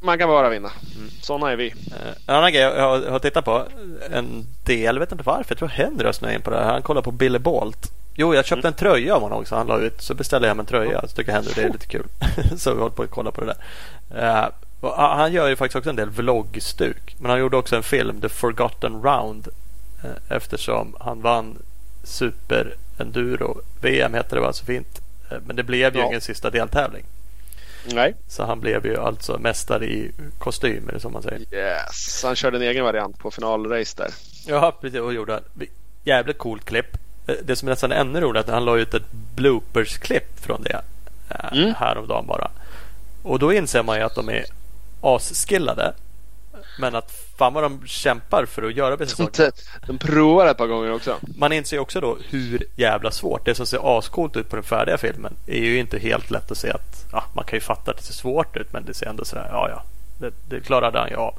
Man 0.00 0.18
kan 0.18 0.28
bara 0.28 0.48
vinna. 0.48 0.70
Mm. 0.96 1.10
Sådana 1.22 1.52
är 1.52 1.56
vi. 1.56 1.66
Eh, 1.66 2.12
en 2.26 2.34
annan 2.34 2.52
grej 2.52 2.62
jag 2.62 3.10
har 3.10 3.18
tittat 3.18 3.44
på 3.44 3.62
en 4.10 4.46
del. 4.64 4.94
Jag 4.94 5.00
vet 5.00 5.12
inte 5.12 5.24
varför. 5.24 5.46
Jag 5.48 5.58
tror 5.58 5.68
Henry 5.68 6.04
har 6.04 6.30
in 6.30 6.42
på 6.42 6.50
det 6.50 6.56
här. 6.56 6.72
Han 6.72 6.82
kollar 6.82 7.02
på 7.02 7.10
Billy 7.10 7.38
Bolt. 7.38 7.92
Jo, 8.18 8.34
jag 8.34 8.44
köpte 8.44 8.68
mm. 8.68 8.72
en 8.72 8.78
tröja 8.78 9.14
av 9.14 9.22
honom 9.22 9.40
också. 9.40 9.54
Han 9.54 9.66
la 9.66 9.78
ut. 9.78 10.02
Så 10.02 10.14
beställde 10.14 10.46
jag 10.46 10.50
hem 10.50 10.60
en 10.60 10.66
tröja. 10.66 11.00
Så 11.00 11.16
tycker 11.16 11.32
Henry 11.32 11.52
det 11.54 11.62
är 11.62 11.72
lite 11.72 11.86
kul. 11.86 12.06
så 12.56 12.74
vi 12.74 12.80
håller 12.80 12.94
på 12.94 13.02
att 13.02 13.10
kolla 13.10 13.30
på 13.30 13.40
det 13.40 13.54
där. 14.10 14.50
Uh, 14.80 14.94
han 14.96 15.32
gör 15.32 15.48
ju 15.48 15.56
faktiskt 15.56 15.76
också 15.76 15.90
en 15.90 15.96
del 15.96 16.10
vloggstuk. 16.10 17.16
Men 17.18 17.30
han 17.30 17.40
gjorde 17.40 17.56
också 17.56 17.76
en 17.76 17.82
film, 17.82 18.20
The 18.20 18.28
Forgotten 18.28 19.02
Round. 19.02 19.48
Uh, 20.04 20.10
eftersom 20.28 20.96
han 21.00 21.22
vann 21.22 21.58
Super 22.04 22.74
Enduro 22.98 23.60
VM 23.80 24.14
heter 24.14 24.36
det 24.36 24.42
va 24.42 24.52
så 24.52 24.64
fint. 24.64 25.00
Uh, 25.32 25.38
men 25.46 25.56
det 25.56 25.62
blev 25.62 25.94
ju 25.94 26.00
ja. 26.00 26.06
ingen 26.06 26.20
sista 26.20 26.50
deltävling. 26.50 27.04
Nej. 27.94 28.14
Så 28.28 28.44
han 28.44 28.60
blev 28.60 28.86
ju 28.86 28.96
alltså 28.96 29.38
mästare 29.38 29.84
i 29.86 30.12
kostym, 30.38 30.90
som 30.98 31.12
man 31.12 31.22
säger. 31.22 31.54
Yes, 31.54 32.22
han 32.24 32.36
körde 32.36 32.56
en 32.56 32.62
egen 32.62 32.84
variant 32.84 33.18
på 33.18 33.30
finalrace 33.30 33.94
där. 33.96 34.10
Ja, 34.46 34.78
precis. 34.80 35.00
Och 35.00 35.14
gjorde 35.14 35.40
jävligt 36.04 36.38
coolt 36.38 36.64
klipp. 36.64 36.96
Eh, 37.26 37.34
det 37.44 37.56
som 37.56 37.68
är 37.68 37.72
nästan 37.72 37.92
ännu 37.92 38.20
roligare 38.20 38.38
är 38.38 38.48
att 38.48 38.54
han 38.54 38.64
la 38.64 38.76
ut 38.76 38.94
ett 38.94 39.12
bloopers-klipp 39.12 40.40
från 40.40 40.62
det 40.62 40.80
eh, 41.30 41.58
mm. 41.58 41.74
häromdagen 41.74 42.26
bara. 42.26 42.50
Och 43.22 43.38
då 43.38 43.52
inser 43.52 43.82
man 43.82 43.96
ju 43.96 44.02
att 44.02 44.14
de 44.14 44.28
är 44.28 44.44
asskillade. 45.00 45.92
Men 46.78 46.94
att 46.94 47.12
fan 47.38 47.54
vad 47.54 47.62
de 47.62 47.86
kämpar 47.86 48.46
för 48.46 48.62
att 48.62 48.74
göra 48.74 48.96
vissa 48.96 49.16
saker. 49.16 49.52
de 49.86 49.98
provar 49.98 50.46
ett 50.46 50.56
par 50.56 50.66
gånger 50.66 50.92
också. 50.92 51.16
Man 51.36 51.52
inser 51.52 51.78
också 51.78 52.00
då 52.00 52.18
hur 52.28 52.64
jävla 52.76 53.10
svårt. 53.10 53.44
Det 53.44 53.54
som 53.54 53.66
ser 53.66 53.98
ascoolt 53.98 54.36
ut 54.36 54.50
på 54.50 54.56
den 54.56 54.64
färdiga 54.64 54.98
filmen 54.98 55.34
är 55.46 55.60
ju 55.60 55.78
inte 55.78 55.98
helt 55.98 56.30
lätt 56.30 56.50
att 56.50 56.58
se 56.58 56.70
att 56.70 57.06
ja, 57.12 57.24
man 57.32 57.44
kan 57.44 57.56
ju 57.56 57.60
fatta 57.60 57.90
att 57.90 57.96
det 57.96 58.02
ser 58.02 58.14
svårt 58.14 58.56
ut 58.56 58.72
men 58.72 58.84
det 58.84 58.94
ser 58.94 59.06
ändå 59.06 59.24
sådär, 59.24 59.48
ja 59.50 59.68
ja. 59.70 59.82
Det, 60.18 60.32
det 60.48 60.60
klarade 60.60 60.98
han 60.98 61.08
ju 61.08 61.16
av. 61.16 61.34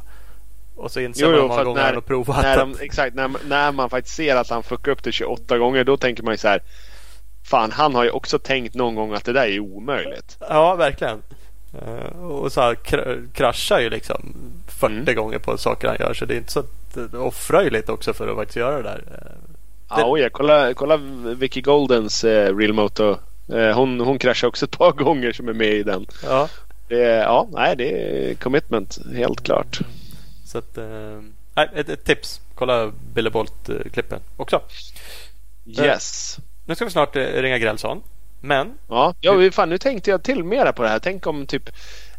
Och 0.78 0.92
så 0.92 1.00
inser 1.00 1.24
Jo, 1.26 1.30
man 1.32 1.36
jo, 1.38 1.42
hur 1.42 1.48
många 1.50 1.64
gånger 1.64 1.82
när- 1.84 1.94
han 1.94 2.02
provat 2.02 2.42
När 2.44 2.58
de, 2.58 2.76
exakt, 2.82 3.16
när, 3.16 3.32
när 3.48 3.72
man 3.72 3.90
faktiskt 3.90 4.16
ser 4.16 4.36
att 4.36 4.50
han 4.50 4.64
fuckar 4.64 4.92
upp 4.92 5.04
det 5.04 5.12
28 5.12 5.58
gånger 5.58 5.84
då 5.84 5.98
tänker 5.98 6.24
man 6.24 6.34
ju 6.34 6.38
så 6.38 6.48
här. 6.48 6.62
Fan, 7.44 7.72
han 7.72 7.96
har 7.96 8.04
ju 8.04 8.10
också 8.10 8.40
tänkt 8.40 8.76
någon 8.76 8.96
gång 8.96 9.14
att 9.14 9.26
det 9.26 9.34
där 9.34 9.46
är 9.48 9.60
omöjligt. 9.60 10.38
Ja, 10.50 10.76
verkligen. 10.76 11.22
Eh, 11.74 12.26
och 12.26 12.52
så 12.52 12.62
här, 12.62 12.74
kr- 12.76 13.28
kraschar 13.34 13.80
ju 13.80 13.90
liksom 13.90 14.36
40 14.68 14.86
Mm. 15.02 15.16
gånger 15.16 15.40
på 15.40 15.58
saker 15.58 15.88
han 15.88 15.98
gör. 16.00 16.14
Så 16.14 16.26
det 16.26 16.34
är 16.34 16.38
inte 16.38 16.52
så 16.52 16.60
att 16.60 16.94
det 17.12 17.18
offrar 17.18 17.62
ju 17.64 17.70
lite 17.70 17.92
också 17.92 18.14
för 18.14 18.28
att 18.28 18.36
faktiskt 18.36 18.58
göra 18.58 18.78
det 18.78 18.84
där. 18.84 19.04
Eh, 19.12 19.32
Ja, 19.90 20.06
oh 20.06 20.20
ja, 20.20 20.30
kolla, 20.32 20.74
kolla 20.74 20.98
Vicky 21.38 21.62
Goldens 21.62 22.24
eh, 22.24 22.56
Real 22.58 22.74
Moto. 22.74 23.18
Eh, 23.54 23.76
hon, 23.76 24.00
hon 24.00 24.20
kraschar 24.20 24.48
också 24.48 24.66
ett 24.66 24.78
par 24.78 24.92
gånger 25.04 25.32
som 25.32 25.48
är 25.50 25.54
med 25.54 25.68
i 25.74 25.84
den. 25.84 26.06
Ja, 26.24 26.48
Det 26.88 26.98
ja, 27.04 27.48
nej, 27.52 27.76
det 27.76 27.90
är 27.92 28.34
commitment, 28.36 28.98
helt 29.16 29.44
klart. 29.44 29.80
Så 30.58 30.70
att... 30.70 30.78
Eh, 30.78 31.22
nej, 31.56 31.70
ett, 31.76 31.90
ett 31.90 32.04
tips. 32.04 32.42
Kolla 32.56 32.92
Billy 33.14 33.30
Bolt-klippen 33.30 34.20
också. 34.38 34.62
Yes. 35.66 36.38
Nu 36.66 36.76
ska 36.76 36.86
vi 36.86 36.92
snart 36.92 37.16
eh, 37.16 37.22
ringa 37.26 37.58
Grälsson. 37.58 38.02
Men 38.42 38.74
Ja, 38.90 39.14
ja 39.22 39.34
vi- 39.34 39.52
fan, 39.52 39.70
nu 39.70 39.78
tänkte 39.78 40.10
jag 40.12 40.24
till 40.24 40.44
mera 40.44 40.74
på 40.74 40.84
det 40.84 40.90
här. 40.90 41.00
Tänk 41.00 41.28
om 41.28 41.46
typ 41.48 41.70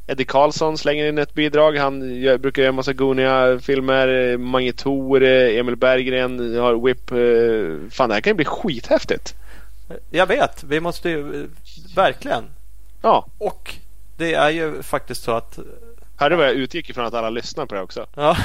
Eddie 0.07 0.25
Karlsson 0.25 0.79
slänger 0.79 1.07
in 1.07 1.19
ett 1.19 1.35
bidrag. 1.35 1.77
Han 1.77 2.15
gör, 2.21 2.39
brukar 2.39 2.63
göra 2.63 2.69
en 2.69 2.75
massa 2.75 2.93
Gonia-filmer. 2.93 4.37
Mange 4.37 4.73
Thor, 4.73 5.23
eh, 5.23 5.59
Emil 5.59 5.77
Berggren 5.77 6.57
har 6.59 6.85
Whip. 6.85 7.11
eh, 7.13 7.91
Fan, 7.91 8.09
det 8.09 8.15
här 8.15 8.21
kan 8.21 8.31
ju 8.31 8.35
bli 8.35 8.45
skithäftigt. 8.45 9.35
jag 10.11 10.27
vet, 10.27 10.65
vi 10.65 10.81
måste 10.81 11.09
ju... 11.11 11.43
eh, 11.43 11.49
Verkligen. 11.97 12.45
Ja, 13.03 13.27
Och 13.39 13.75
det 14.17 14.35
är 14.35 14.51
ju 14.51 14.83
faktiskt 14.83 15.23
så 15.23 15.33
att... 15.33 15.59
hörde 16.19 16.37
vad 16.37 16.47
jag 16.47 16.55
utgick 16.55 16.91
ifrån 16.91 17.07
att 17.07 17.15
alla 17.15 17.31
lyssnar 17.31 17.67
på 17.67 17.75
det 17.75 17.81
också. 17.81 18.07
Ja, 18.15 18.37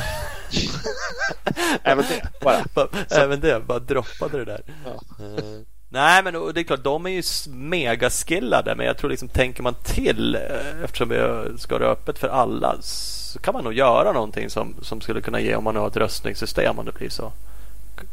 Även 1.83 2.05
det, 2.09 2.29
bara. 2.41 2.87
även 3.23 3.39
det. 3.39 3.67
Bara 3.67 3.79
droppade 3.79 4.37
det 4.37 4.45
där. 4.45 4.61
Ja. 4.85 5.25
Eh, 5.25 5.43
nej, 5.89 6.23
men 6.23 6.33
det 6.53 6.61
är 6.61 6.63
klart, 6.63 6.83
de 6.83 7.05
är 7.05 7.09
ju 7.09 7.23
megaskillade. 7.49 8.75
Men 8.75 8.85
jag 8.85 8.97
tror 8.97 9.09
liksom, 9.09 9.27
tänker 9.27 9.63
man 9.63 9.73
till 9.83 10.35
eh, 10.35 10.83
eftersom 10.83 11.09
vi 11.09 11.17
ska 11.57 11.77
ha 11.77 11.85
öppet 11.85 12.19
för 12.19 12.27
alla 12.27 12.75
så 12.81 13.39
kan 13.39 13.53
man 13.53 13.63
nog 13.63 13.73
göra 13.73 14.11
någonting 14.11 14.49
som, 14.49 14.75
som 14.81 15.01
skulle 15.01 15.21
kunna 15.21 15.39
ge 15.39 15.55
om 15.55 15.63
man 15.63 15.75
har 15.75 15.87
ett 15.87 15.97
röstningssystem 15.97 16.79
om 16.79 16.85
det 16.85 16.91
blir 16.91 17.09
så. 17.09 17.31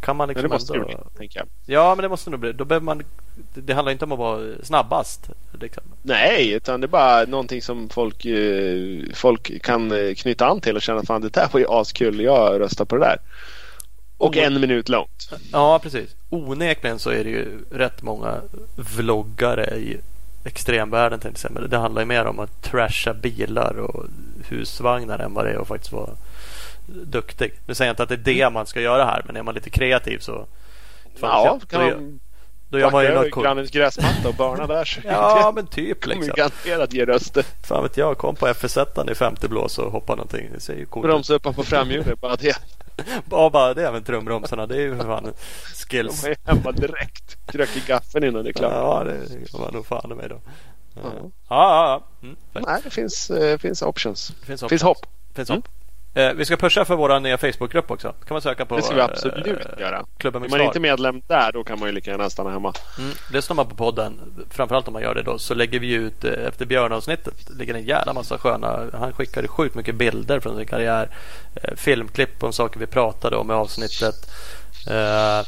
Kan 0.00 0.16
man 0.16 0.28
liksom 0.28 0.42
det 0.42 0.54
måste 0.54 0.74
ändå... 0.74 0.86
bli, 0.86 0.96
tänker 1.16 1.38
jag. 1.38 1.48
Ja, 1.66 1.94
men 1.94 2.02
det 2.02 2.08
måste 2.08 2.30
nog 2.30 2.40
bli. 2.40 2.52
Då 2.52 2.64
behöver 2.64 2.84
man... 2.84 3.02
Det, 3.54 3.72
handlar 3.72 3.92
inte 3.92 4.04
om 4.04 4.12
att 4.12 4.18
vara 4.18 4.42
snabbast. 4.62 5.30
Liksom. 5.60 5.82
Nej, 6.02 6.52
utan 6.52 6.80
det 6.80 6.84
är 6.84 6.88
bara 6.88 7.24
någonting 7.24 7.62
som 7.62 7.88
folk, 7.88 8.24
eh, 8.24 9.02
folk 9.14 9.62
kan 9.62 9.92
eh, 9.92 10.14
knyta 10.14 10.46
an 10.46 10.60
till 10.60 10.76
och 10.76 10.82
känna 10.82 11.00
att 11.00 11.06
fan 11.06 11.20
det 11.20 11.32
där 11.32 11.48
var 11.52 11.60
ju 11.60 11.66
askul. 11.68 12.20
Jag 12.20 12.60
röstar 12.60 12.84
på 12.84 12.96
det 12.96 13.04
där. 13.04 13.18
Och 14.18 14.36
Oh. 14.36 14.44
en 14.44 14.60
minut 14.60 14.88
långt. 14.88 15.32
Ja, 15.52 15.78
precis. 15.78 16.16
Onekligen 16.28 16.98
så 16.98 17.10
är 17.10 17.24
det 17.24 17.30
ju 17.30 17.58
rätt 17.70 18.02
många 18.02 18.40
vloggare 18.76 19.76
i 19.76 20.00
extremvärlden 20.44 21.20
säga. 21.34 21.52
Men 21.54 21.70
det 21.70 21.78
handlar 21.78 22.02
ju 22.02 22.06
mer 22.06 22.24
om 22.24 22.38
att 22.38 22.62
trasha 22.62 23.14
bilar 23.14 23.78
och 23.78 24.04
husvagnar 24.48 25.18
än 25.18 25.34
vad 25.34 25.44
det 25.44 25.52
är 25.52 25.58
att 25.58 25.68
faktiskt 25.68 25.92
vara 25.92 26.10
duktig. 27.04 27.52
Nu 27.66 27.74
säger 27.74 27.88
jag 27.88 27.92
inte 27.92 28.02
att 28.02 28.08
det 28.08 28.14
är 28.14 28.34
det 28.34 28.50
man 28.50 28.66
ska 28.66 28.80
göra 28.80 29.04
här, 29.04 29.22
men 29.26 29.36
är 29.36 29.42
man 29.42 29.54
lite 29.54 29.70
kreativ 29.70 30.18
så 30.18 30.46
Ja, 31.20 31.58
då, 31.60 31.66
kan 31.66 31.86
gör, 31.86 31.94
man 31.96 32.20
då 32.68 32.78
gör 32.78 32.90
man 32.90 33.04
ju 33.04 33.14
något 33.14 33.30
coolt. 33.30 33.44
grannens 33.46 33.70
gräsmatta 33.70 34.28
och 34.28 34.34
börna 34.34 34.66
där 34.66 34.84
så 34.84 35.00
Ja, 35.04 35.52
men 35.54 35.66
typ 35.66 35.98
det 36.02 36.04
kommer 36.08 36.16
liksom. 36.16 36.34
garanterat 36.36 36.92
ge 36.92 37.04
röster. 37.04 37.44
Fan 37.62 37.82
vet 37.82 37.96
jag, 37.96 38.18
kom 38.18 38.36
på 38.36 38.46
FS1 38.46 39.10
i 39.10 39.14
50 39.14 39.48
blås 39.48 39.78
och 39.78 39.92
hoppa 39.92 40.14
någonting. 40.14 40.50
Det 40.54 40.60
ser 40.60 40.74
ju 40.74 40.86
coolt 40.86 41.04
ut. 41.04 41.10
Bromsa 41.10 41.34
upp 41.34 41.42
på 41.42 41.62
framhjulet, 41.64 42.20
bara 42.20 42.36
det. 42.36 42.56
Ja, 43.30 43.50
bara 43.50 43.74
det 43.74 43.92
med 43.92 44.06
trumbromsarna. 44.06 44.66
Det 44.66 44.74
är 44.76 44.80
ju 44.80 44.96
för 44.96 45.04
fan 45.04 45.24
De 45.24 45.32
skills. 45.86 46.24
är 46.24 46.36
hemma 46.44 46.72
direkt. 46.72 47.36
Kröck 47.46 47.76
i 47.76 47.82
gaffeln 47.86 48.24
innan 48.24 48.44
det 48.44 48.50
är 48.50 48.52
klart. 48.52 48.72
Ja, 48.72 49.04
det 49.04 49.58
var 49.58 49.72
nog 49.72 49.86
fan 49.86 50.12
i 50.12 50.14
mig 50.14 50.28
då. 50.28 50.40
Ja, 50.94 51.00
Ja. 51.14 51.24
ja. 51.48 52.02
Mm. 52.22 52.36
Nej, 52.52 52.80
det 52.84 52.90
finns, 52.90 53.30
eh, 53.30 53.58
finns 53.58 53.82
options. 53.82 54.32
Det 54.40 54.46
finns 54.46 54.60
hopp. 54.62 54.70
finns 54.70 54.82
hopp. 54.82 55.06
Finns 55.34 55.50
Mm. 55.50 55.62
Eh, 56.14 56.32
vi 56.32 56.44
ska 56.44 56.56
pusha 56.56 56.84
för 56.84 56.96
vår 56.96 57.20
nya 57.20 57.38
Facebookgrupp 57.38 57.90
också. 57.90 58.08
kan 58.08 58.34
man 58.34 58.42
söka 58.42 58.64
på. 58.64 58.76
Det 58.76 58.82
ska 58.82 58.94
vi 58.94 59.00
eh, 59.00 59.04
absolut 59.04 59.46
göra. 59.78 60.04
Klubben 60.18 60.42
Är 60.42 60.48
med 60.48 60.50
man 60.50 60.58
Star. 60.58 60.66
inte 60.66 60.80
medlem 60.80 61.22
där 61.26 61.52
då 61.52 61.64
kan 61.64 61.78
man 61.78 61.88
ju 61.88 61.94
lika 61.94 62.10
gärna 62.10 62.30
stanna 62.30 62.50
hemma. 62.50 62.72
Mm. 62.98 63.10
Lyssnar 63.32 63.56
man 63.56 63.68
på 63.68 63.76
podden, 63.76 64.20
framförallt 64.50 64.86
om 64.88 64.92
man 64.92 65.02
gör 65.02 65.14
det 65.14 65.22
då, 65.22 65.38
så 65.38 65.54
lägger 65.54 65.78
vi 65.78 65.92
ut 65.92 66.24
eh, 66.24 66.46
efter 66.48 66.66
Björn-avsnittet. 66.66 67.34
Det 67.48 67.58
ligger 67.58 67.74
en 67.74 67.84
jävla 67.84 68.12
massa 68.12 68.38
sköna. 68.38 68.86
Han 68.92 69.12
skickade 69.12 69.48
sjukt 69.48 69.74
mycket 69.74 69.94
bilder 69.94 70.40
från 70.40 70.56
sin 70.56 70.66
karriär. 70.66 71.08
Eh, 71.54 71.74
filmklipp 71.76 72.42
om 72.42 72.52
saker 72.52 72.80
vi 72.80 72.86
pratade 72.86 73.36
om 73.36 73.50
i 73.50 73.54
avsnittet. 73.54 74.14
Eh, 74.90 75.46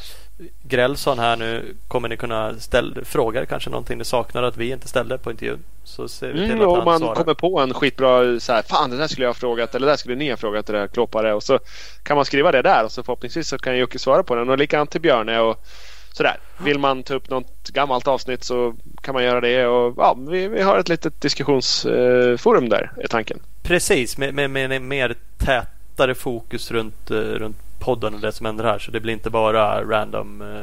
Grälsson 0.62 1.18
här 1.18 1.36
nu. 1.36 1.74
Kommer 1.88 2.08
ni 2.08 2.16
kunna 2.16 2.54
ställa 2.58 3.04
frågor? 3.04 3.44
Kanske 3.44 3.70
någonting 3.70 3.98
ni 3.98 4.04
saknar 4.04 4.42
att 4.42 4.56
vi 4.56 4.70
inte 4.70 4.88
ställde 4.88 5.18
på 5.18 5.30
intervjun? 5.30 5.58
Så 5.84 6.08
ser 6.08 6.26
vi 6.28 6.32
till 6.34 6.50
Mm, 6.50 6.68
att 6.68 6.76
han 6.76 6.84
man 6.84 6.98
svarar. 6.98 7.14
kommer 7.14 7.34
på 7.34 7.60
en 7.60 7.74
skitbra 7.74 8.40
så 8.40 8.52
här, 8.52 8.62
fan 8.62 8.90
det 8.90 8.96
där 8.96 9.06
skulle 9.06 9.24
jag 9.24 9.28
ha 9.30 9.34
frågat 9.34 9.74
eller 9.74 9.86
det 9.86 9.92
där 9.92 9.96
skulle 9.96 10.16
ni 10.16 10.30
ha 10.30 10.36
frågat 10.36 10.66
det 10.66 10.72
där 10.72 10.86
klåpare 10.86 11.34
och 11.34 11.42
så 11.42 11.58
kan 12.02 12.16
man 12.16 12.24
skriva 12.24 12.52
det 12.52 12.62
där 12.62 12.84
och 12.84 12.92
så 12.92 13.02
förhoppningsvis 13.02 13.48
så 13.48 13.58
kan 13.58 13.78
Jocke 13.78 13.98
svara 13.98 14.22
på 14.22 14.34
den 14.34 14.48
och 14.50 14.58
likadant 14.58 14.90
till 14.90 15.00
Björne 15.00 15.40
och 15.40 15.64
sådär. 16.12 16.36
Vill 16.58 16.78
man 16.78 17.02
ta 17.02 17.14
upp 17.14 17.30
något 17.30 17.68
gammalt 17.68 18.08
avsnitt 18.08 18.44
så 18.44 18.74
kan 19.00 19.14
man 19.14 19.24
göra 19.24 19.40
det 19.40 19.66
och 19.66 19.94
ja, 19.96 20.16
vi, 20.28 20.48
vi 20.48 20.62
har 20.62 20.78
ett 20.78 20.88
litet 20.88 21.20
diskussionsforum 21.20 22.68
där 22.68 22.90
är 22.96 23.08
tanken. 23.08 23.38
Precis, 23.62 24.18
med, 24.18 24.34
med, 24.34 24.50
med 24.50 24.72
en 24.72 24.88
mer 24.88 25.14
tätare 25.38 26.14
fokus 26.14 26.70
runt, 26.70 27.10
eh, 27.10 27.16
runt 27.16 27.56
podden 27.82 28.14
och 28.14 28.20
det 28.20 28.32
som 28.32 28.46
händer 28.46 28.64
här. 28.64 28.78
Så 28.78 28.90
det 28.90 29.00
blir 29.00 29.12
inte 29.12 29.30
bara 29.30 29.84
random. 29.84 30.42
eh, 30.42 30.62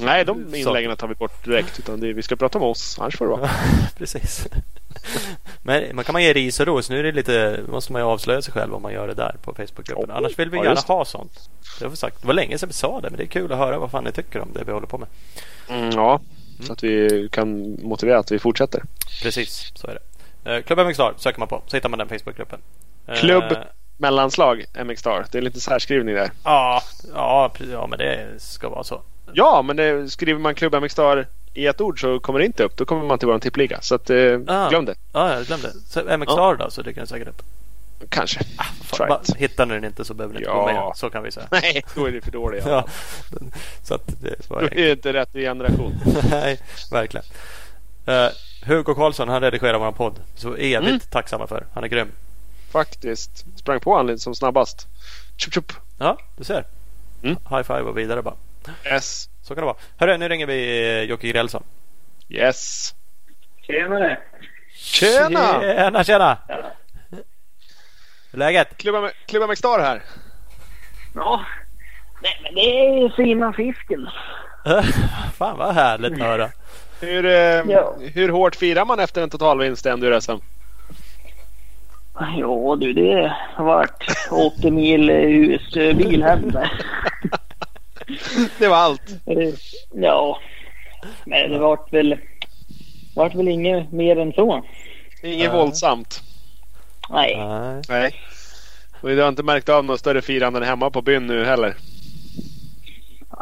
Nej, 0.00 0.24
de 0.24 0.54
inläggen 0.54 0.96
tar 0.96 1.08
vi 1.08 1.14
bort 1.14 1.44
direkt 1.44 1.78
utan 1.78 2.00
det, 2.00 2.12
vi 2.12 2.22
ska 2.22 2.36
prata 2.36 2.58
om 2.58 2.64
oss, 2.64 2.96
annars 3.00 3.16
får 3.16 3.24
det 3.24 3.30
vara. 3.30 3.50
Precis. 3.98 4.46
Men 5.62 5.96
man 5.96 6.04
kan 6.04 6.12
man 6.12 6.22
ge 6.22 6.32
ris 6.32 6.60
och 6.60 6.66
ros. 6.66 6.90
Nu 6.90 6.98
är 6.98 7.02
det 7.02 7.12
lite, 7.12 7.60
måste 7.68 7.92
man 7.92 8.02
ju 8.02 8.06
avslöja 8.06 8.42
sig 8.42 8.52
själv 8.54 8.74
om 8.74 8.82
man 8.82 8.92
gör 8.92 9.08
det 9.08 9.14
där 9.14 9.36
på 9.42 9.54
Facebookgruppen. 9.54 10.04
Ja, 10.08 10.14
Annars 10.16 10.38
vill 10.38 10.50
vi 10.50 10.56
ja, 10.56 10.64
gärna 10.64 10.80
ha 10.80 11.04
sånt. 11.04 11.50
Det, 11.78 11.84
har 11.84 11.90
vi 11.90 11.96
sagt. 11.96 12.20
det 12.20 12.26
var 12.26 12.34
länge 12.34 12.58
sedan 12.58 12.68
vi 12.68 12.72
sa 12.72 13.00
det, 13.00 13.10
men 13.10 13.16
det 13.18 13.24
är 13.24 13.26
kul 13.26 13.52
att 13.52 13.58
höra 13.58 13.78
vad 13.78 13.90
fan 13.90 14.04
ni 14.04 14.12
tycker 14.12 14.40
om 14.40 14.48
det 14.52 14.64
vi 14.64 14.72
håller 14.72 14.86
på 14.86 14.98
med. 14.98 15.08
Mm, 15.68 15.90
ja, 15.90 16.20
så 16.60 16.72
att 16.72 16.84
vi 16.84 17.28
kan 17.32 17.76
motivera 17.82 18.18
att 18.18 18.32
vi 18.32 18.38
fortsätter. 18.38 18.82
Precis, 19.22 19.72
så 19.74 19.86
är 19.86 19.94
det. 19.94 20.54
Eh, 20.56 20.62
Klubb 20.62 20.78
MX 20.78 20.94
Star 20.96 21.14
söker 21.16 21.38
man 21.38 21.48
på, 21.48 21.62
så 21.66 21.76
hittar 21.76 21.88
man 21.88 21.98
den 21.98 22.08
Facebookgruppen. 22.08 22.60
Eh, 23.06 23.14
Klubb 23.14 23.44
mellanslag 23.96 24.64
MX 24.84 25.00
Star. 25.00 25.26
Det 25.32 25.38
är 25.38 25.42
lite 25.42 25.60
särskrivning 25.60 26.14
där. 26.14 26.30
Ja, 26.44 26.82
ja, 27.14 27.52
ja, 27.72 27.86
men 27.86 27.98
det 27.98 28.26
ska 28.38 28.68
vara 28.68 28.84
så. 28.84 29.02
Ja, 29.32 29.62
men 29.62 29.76
det, 29.76 30.10
skriver 30.10 30.40
man 30.40 30.54
Klubb 30.54 30.74
MX 30.82 30.92
Star 30.92 31.26
i 31.54 31.66
ett 31.66 31.80
ord 31.80 32.00
så 32.00 32.20
kommer 32.20 32.38
det 32.38 32.44
inte 32.46 32.64
upp. 32.64 32.76
Då 32.76 32.84
kommer 32.84 33.04
man 33.04 33.18
till 33.18 33.28
vår 33.28 33.38
tippliga. 33.38 33.80
Så 33.80 33.94
att, 33.94 34.10
eh, 34.10 34.38
Ah. 34.46 34.68
glöm 34.68 34.84
det. 34.84 34.94
Ja, 35.12 35.34
jag 35.34 35.44
glömde. 35.46 35.70
Så 35.88 36.00
MX 36.00 36.26
Ja. 36.28 36.32
Star 36.32 36.54
då, 36.64 36.70
så 36.70 36.82
dyker 36.82 37.00
den 37.00 37.06
säkert 37.08 37.28
upp. 37.28 37.42
Kanske. 38.08 38.40
Fan, 38.82 39.08
bara, 39.08 39.20
it. 39.28 39.36
hittar 39.36 39.66
ni 39.66 39.74
den 39.74 39.84
inte 39.84 40.04
så 40.04 40.14
behöver 40.14 40.34
ni 40.34 40.40
inte 40.40 40.50
Ja. 40.50 40.56
gå 40.60 40.66
med. 40.66 40.92
Så 40.96 41.10
kan 41.10 41.22
vi 41.22 41.30
säga. 41.32 41.46
Nej, 41.50 41.84
då 41.94 42.06
är 42.06 42.12
det 42.12 42.20
för 42.20 42.30
dåligt. 42.30 42.66
Ja, 42.66 42.84
så 43.82 43.94
att 43.94 44.06
det 44.20 44.50
var 44.50 44.60
Då 44.60 44.66
är 44.66 44.70
det 44.70 44.90
inte 44.90 45.12
rätt 45.12 45.32
generation. 45.32 45.94
Nej, 46.30 46.58
verkligen. 46.92 47.24
Uh, 48.08 48.28
Hugo 48.66 48.94
Karlsson, 48.94 49.28
han 49.28 49.40
redigerar 49.40 49.78
vår 49.78 49.92
podd. 49.92 50.14
Så 50.34 50.54
evigt 50.54 50.88
Mm. 50.88 51.00
tacksamma 51.00 51.46
för. 51.46 51.66
Han 51.74 51.84
är 51.84 51.88
grym. 51.88 52.08
Faktiskt. 52.72 53.44
Sprang 53.56 53.80
på 53.80 53.96
han 53.96 54.06
lite 54.06 54.18
som 54.18 54.34
snabbast. 54.34 54.88
Tjup, 55.36 55.54
tjup. 55.54 55.72
Ja, 55.98 56.18
du 56.36 56.44
ser. 56.44 56.64
Mm. 57.22 57.36
High 57.50 57.62
five 57.62 57.80
och 57.82 57.98
vidare 57.98 58.22
bara. 58.22 58.34
Yes. 58.86 59.28
Så 59.42 59.54
kan 59.54 59.62
det 59.62 59.66
vara. 59.66 59.76
Hörru, 59.96 60.16
nu 60.18 60.28
ringer 60.28 60.46
vi 60.46 60.88
eh, 60.98 61.02
Jocke 61.02 61.28
Grälsson. 61.28 61.62
Yes. 62.28 62.94
Tjenare! 63.66 64.18
Tjena! 64.74 65.60
Tjena, 65.60 66.04
tjena! 66.04 66.38
Hur 67.10 67.18
är 68.32 68.38
läget? 68.38 68.76
Klubba, 68.76 69.10
Klubba 69.26 69.46
MX 69.46 69.58
Star 69.58 69.78
här. 69.78 70.02
Ja, 71.14 71.44
nej 72.22 72.40
men 72.42 72.54
det 72.54 72.60
är 72.60 73.08
fina 73.16 73.52
fisken. 73.52 74.08
Fan 75.34 75.58
vad 75.58 75.74
härligt 75.74 76.12
att 76.12 76.18
höra. 76.18 76.50
Hur, 77.00 77.24
eh, 77.26 77.32
Ja. 77.72 77.96
hur 78.00 78.28
hårt 78.28 78.56
firar 78.56 78.84
man 78.84 79.00
efter 79.00 79.22
en 79.22 79.30
totalvinst 79.30 79.86
i 79.86 79.88
Enduro-SM? 79.88 80.38
Ja 82.38 82.76
du, 82.80 82.92
det 82.92 83.32
har 83.54 83.64
varit 83.64 84.04
80 84.56 84.70
mil 84.70 85.10
husbil 85.10 86.22
hem. 86.22 86.50
Det 88.58 88.68
var 88.68 88.76
allt. 88.76 89.02
Ja, 89.94 90.38
men 91.24 91.50
det 91.50 91.58
vart 91.58 91.92
väl, 91.92 92.16
vart 93.16 93.34
väl 93.34 93.48
inget 93.48 93.92
mer 93.92 94.18
än 94.18 94.32
så. 94.32 94.64
Inget 95.22 95.44
Ja. 95.44 95.52
våldsamt. 95.52 96.22
Nej, 97.10 97.36
Nej. 97.36 97.82
Nej. 97.88 98.14
Och 99.00 99.08
du 99.08 99.20
har 99.22 99.28
inte 99.28 99.42
märkt 99.42 99.68
av 99.68 99.84
något 99.84 100.00
större 100.00 100.22
firande 100.22 100.66
hemma 100.66 100.90
på 100.90 101.02
byn 101.02 101.26
nu 101.26 101.44
heller? 101.44 101.74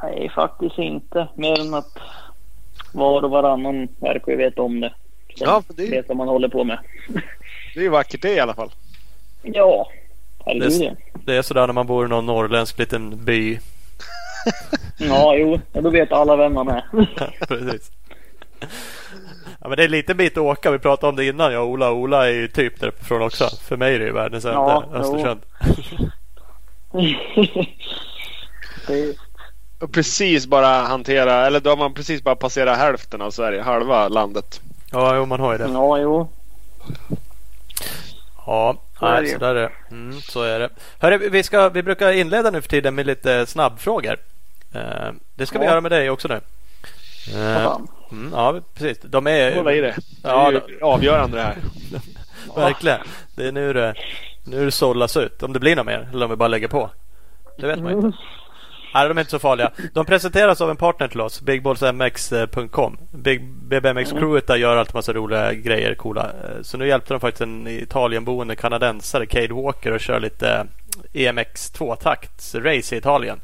Nej, 0.03 0.31
faktiskt 0.35 0.79
inte. 0.79 1.29
Mer 1.35 1.61
än 1.61 1.75
att 1.75 1.99
var 2.93 3.23
och 3.25 3.31
varannan 3.31 3.89
verkar 4.01 4.33
ju 4.33 4.39
veta 4.39 4.63
om 4.63 4.81
det. 4.81 4.95
Ja, 5.37 5.63
det- 5.69 5.91
vet 5.91 6.09
vad 6.09 6.17
man 6.17 6.29
håller 6.29 6.49
på 6.49 6.65
med. 6.65 6.79
Det 7.75 7.81
är 7.81 7.85
ju 7.85 7.89
vackert 7.89 8.23
det 8.23 8.35
i 8.35 8.41
alla 8.41 8.55
fall. 8.55 8.71
Ja, 9.43 9.89
herregud 10.47 10.71
Det- 10.81 10.85
ja. 10.85 10.93
Det 11.25 11.37
är 11.37 11.43
sådär 11.43 11.67
när 11.67 11.75
man 11.75 11.87
bor 11.87 12.07
i 12.07 12.09
någon 12.09 12.27
norrländsk 12.27 12.79
liten 12.79 13.25
by. 13.25 13.59
Ja, 14.99 15.35
jo. 15.37 15.61
Ja, 15.73 15.81
då 15.81 15.91
vet 15.91 16.13
alla 16.13 16.37
vem 16.37 16.53
man 16.55 16.69
är. 16.69 16.85
Precis. 17.47 17.91
Ja, 19.61 19.69
men 19.69 19.77
det 19.77 19.83
är 19.83 19.85
en 19.85 19.91
liten 19.91 20.17
bit 20.17 20.33
att 20.33 20.39
åka. 20.43 20.71
Vi 20.71 20.79
pratade 20.79 21.11
om 21.11 21.17
det 21.17 21.25
innan. 21.27 21.53
Jag 21.53 21.63
och 21.63 21.69
Ola. 21.69 21.93
Ola 21.93 22.27
är 22.29 22.33
ju 22.33 22.49
typ 22.49 22.81
därifrån 22.81 23.23
också. 23.23 23.49
För 23.63 23.77
mig 23.77 23.95
är 23.95 23.99
det 23.99 24.05
ju 24.05 24.13
världens 24.13 24.45
ände. 24.45 24.57
Ja. 24.57 24.85
Östersund. 24.93 25.41
det, 28.87 29.15
Och 29.81 29.93
precis 29.93 30.47
bara 30.47 30.67
hantera, 30.67 31.47
eller 31.47 31.61
då 31.61 31.71
har 31.71 31.77
man 31.77 31.95
precis 31.95 32.23
bara 32.23 32.37
passerat 32.37 32.79
hälften 32.79 33.23
av 33.23 33.31
Sverige, 33.31 33.63
halva 33.63 34.09
landet. 34.09 34.61
Ja, 34.93 35.17
jo, 35.17 35.27
man 35.27 35.41
har 35.41 35.53
ju 35.53 35.59
det. 35.59 35.69
ja, 35.73 35.99
jo. 35.99 36.29
Ja, 38.51 38.77
Så 38.99 39.07
är 39.07 39.23
det 39.23 39.29
så 39.29 39.39
där 39.39 39.55
är 39.55 39.61
det. 39.63 39.71
Mm, 39.91 40.21
så 40.21 40.43
är 40.43 40.61
det. 40.61 40.69
Hörru, 40.99 41.29
vi, 41.31 41.43
ska, 41.43 41.69
vi 41.69 41.83
brukar 41.83 42.13
inleda 42.13 42.51
nu 42.51 42.61
för 42.63 42.69
tiden 42.69 42.95
med 42.95 43.07
lite 43.07 43.47
snabbfrågor. 43.47 44.17
Eh, 44.75 44.81
det 45.35 45.47
ska 45.47 45.59
vi 45.59 45.65
Ja. 45.65 45.71
göra 45.71 45.81
med 45.81 45.91
dig 45.93 46.11
också 46.11 46.29
nu. 46.29 46.35
Eh, 47.35 47.65
fan. 47.65 47.89
mm, 48.13 48.33
ja, 48.35 48.61
precis. 48.75 48.99
De 49.03 49.27
är 49.27 49.57
Hålla 49.57 49.73
i 49.73 49.81
det. 49.81 49.87
Det 49.87 50.03
Ja, 50.23 50.49
är 50.49 50.53
ju 50.53 50.81
avgörande 50.83 51.37
det 51.37 51.43
här. 51.43 51.57
verkligen. 52.57 52.99
Det 53.35 53.47
är 53.49 53.53
nu 53.53 53.73
det, 53.73 53.95
nu 54.45 54.65
det 54.65 54.71
sållas 54.71 55.17
ut. 55.17 55.43
Om 55.43 55.53
det 55.53 55.61
blir 55.61 55.77
något 55.77 55.87
mer 55.87 56.09
eller 56.13 56.25
om 56.25 56.31
vi 56.31 56.37
bara 56.37 56.49
lägger 56.49 56.69
på. 56.69 56.91
Det 57.59 57.67
vet 57.67 57.79
man 57.83 57.93
inte. 57.93 58.19
Nej, 58.95 59.09
de 59.09 59.17
är 59.19 59.21
inte 59.21 59.31
så 59.31 59.39
farliga. 59.39 59.71
De 59.95 60.05
presenteras 60.07 60.61
av 60.61 60.71
en 60.71 60.77
partner 60.77 61.09
till 61.09 61.21
oss, 61.21 61.41
bigballsmx.com. 61.41 62.99
Big, 63.11 63.45
BBMX-crewet 63.45 64.47
där 64.47 64.57
gör 64.57 64.77
alltid 64.77 64.95
massa 64.95 65.13
roliga 65.13 65.53
grejer, 65.53 65.95
coola. 65.95 66.23
Eh, 66.27 66.63
Så 66.63 66.77
nu 66.79 66.89
hjälpte 66.89 67.15
de 67.15 67.21
faktiskt 67.21 67.41
en 67.41 67.67
Italienboende 67.67 68.57
kanadensare, 68.57 69.27
Cade 69.27 69.55
Walker, 69.55 69.93
att 69.93 70.01
köra 70.01 70.19
lite 70.19 70.67
EMX 71.13 71.73
2-takts-race 71.75 72.95
i 72.95 72.99
Italien. 72.99 73.41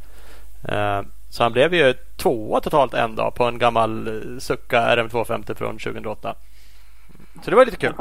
Eh, 0.68 1.02
Så 1.30 1.42
han 1.42 1.52
blev 1.52 1.74
ju 1.74 1.94
tvåa 2.16 2.60
totalt 2.60 2.94
en 2.94 3.16
dag 3.16 3.34
på 3.34 3.44
en 3.44 3.58
gammal 3.58 4.06
eh, 4.08 4.38
Succa 4.38 4.96
RM250 4.96 5.54
från 5.54 5.78
2008. 5.78 6.34
Så 7.44 7.50
det 7.50 7.56
var 7.56 7.64
lite 7.64 7.76
kul. 7.76 7.92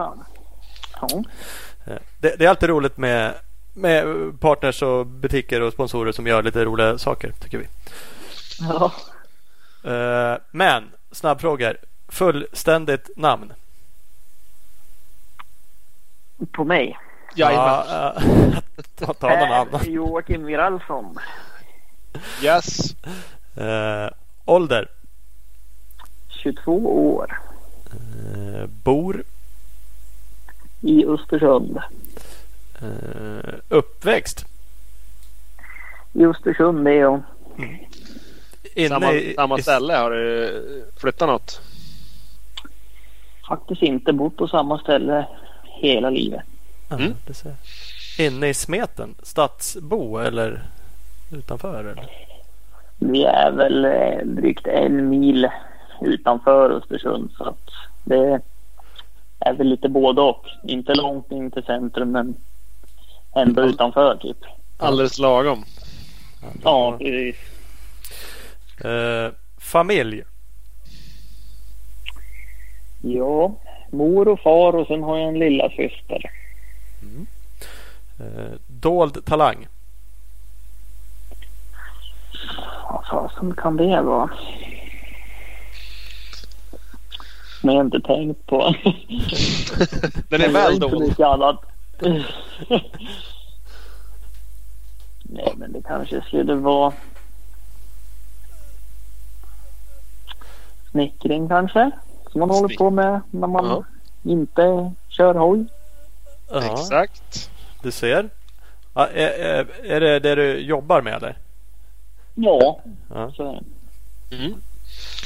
Eh, 1.88 1.98
Det, 2.20 2.36
det 2.40 2.46
är 2.46 2.50
alltid 2.50 2.70
roligt 2.70 2.98
med, 2.98 3.34
med 3.75 4.05
partners 4.39 4.82
och 4.82 5.05
butiker 5.05 5.62
och 5.62 5.74
sponsorer 5.74 6.12
som 6.12 6.27
gör 6.27 6.44
lite 6.44 6.65
roliga 6.65 6.98
saker 6.98 7.32
tycker 7.39 7.58
vi. 7.58 7.67
ja. 8.60 8.91
Eh, 9.91 10.38
Men 10.51 10.84
snabbfrågor. 11.12 11.77
Fullständigt 12.08 13.10
namn? 13.15 13.53
På 16.51 16.63
mig. 16.63 16.98
Jajamän. 17.36 17.86
Ja, 17.88 18.13
eh, 18.15 18.60
ta, 18.96 19.13
ta 19.13 19.27
någon 19.29 19.38
Per 19.39 19.53
annan. 19.53 19.82
Joakim 19.86 20.46
Viralsson. 20.46 21.17
Yes. 22.44 22.96
Eh, 23.55 24.10
ålder? 24.46 24.88
22 26.29 26.72
år. 27.15 27.39
Eh, 27.91 28.65
bor? 28.84 29.24
I 30.82 31.05
Östersund. 31.05 31.79
Eh, 32.82 33.53
uppväxt? 33.70 34.46
I 36.13 36.25
Östersund 36.25 36.86
det 36.86 36.91
är 36.91 36.96
jag. 37.00 37.22
Inne 38.75 38.89
Samma, 38.89 39.13
i- 39.13 39.34
samma 39.36 39.58
ställe. 39.58 39.94
Har 39.94 40.12
du 40.12 40.86
flyttat 40.98 41.27
något? 41.29 41.62
Faktiskt 43.48 43.82
inte 43.82 44.13
bott 44.13 44.38
på 44.38 44.48
samma 44.48 44.79
ställe 44.79 45.25
hela 45.63 46.09
livet. 46.09 46.42
Ja, 46.90 46.96
Mm. 46.96 47.14
det 47.27 47.33
ser 47.33 47.50
jag. 47.50 48.27
Inne 48.27 48.48
i 48.48 48.53
smeten? 48.53 49.16
Stadsbo 49.24 50.18
eller 50.18 50.64
utanför? 51.31 51.79
Eller? 51.79 52.05
Vi 53.00 53.24
är 53.24 53.51
väl 53.51 53.85
eh, 53.85 54.25
drygt 54.25 54.68
en 54.68 55.09
mil 55.09 55.48
utanför 56.01 56.70
Östersund 56.70 57.31
så 57.38 57.44
att 57.44 57.70
det 58.03 58.42
är 59.40 59.53
väl 59.53 59.68
lite 59.68 59.90
både 59.90 60.22
och. 60.22 60.46
Inte 60.64 60.94
långt 60.96 61.31
in 61.31 61.51
till 61.51 61.64
centrum 61.64 62.11
men 62.11 62.35
ändå 63.35 63.61
Mm. 63.61 63.74
utanför 63.74 64.15
typ. 64.17 64.37
Alldeles 64.77 65.19
lagom. 65.19 65.63
Ja, 66.63 66.98
precis. 66.98 67.35
Eh, 68.85 69.31
familj? 69.57 70.24
Ja, 73.01 73.55
mor 73.91 74.27
och 74.27 74.39
far 74.39 74.75
och 74.75 74.87
sen 74.87 75.03
har 75.03 75.17
jag 75.17 75.27
en 75.27 75.39
lilla 75.39 75.69
syster. 75.69 76.31
Eh, 78.19 78.53
dold 78.67 79.25
talang? 79.25 79.67
Vad 82.91 83.05
fasen 83.07 83.53
kan 83.57 83.77
det 83.77 84.01
vara? 84.01 84.29
Men 87.63 87.75
jag 87.75 87.79
har 87.81 87.85
inte 87.85 88.00
tänkt 88.01 88.45
på. 88.45 88.75
Den 90.29 90.41
är 90.41 90.50
väl 90.50 90.79
dold. 90.79 91.15
Nej, 95.24 95.53
men 95.58 95.72
det 95.74 95.81
kanske 95.88 96.22
skulle 96.22 96.55
vara 96.55 96.94
snickring 100.92 101.48
kanske. 101.48 101.92
Som 102.31 102.40
man 102.40 102.50
håller 102.50 102.68
Snick- 102.68 102.77
på 102.77 102.90
med 102.90 103.22
när 103.31 103.48
man 103.48 103.66
Ja. 103.66 103.84
inte 104.31 104.92
kör 105.10 105.36
hoj. 105.36 105.66
Ja, 106.50 106.64
Exakt. 106.74 107.50
du 107.84 107.92
ser. 107.92 108.29
Ja, 108.94 109.08
är, 109.08 109.27
är, 109.29 109.68
är 109.86 110.00
det 110.00 110.20
det 110.20 110.36
du 110.36 110.58
jobbar 110.60 111.01
med 111.01 111.14
eller? 111.14 111.38
Ja, 112.36 112.79
Ja, 113.14 113.31
så 113.31 113.44
är 113.50 113.53
det. 114.29 114.36
Mm. 114.36 114.53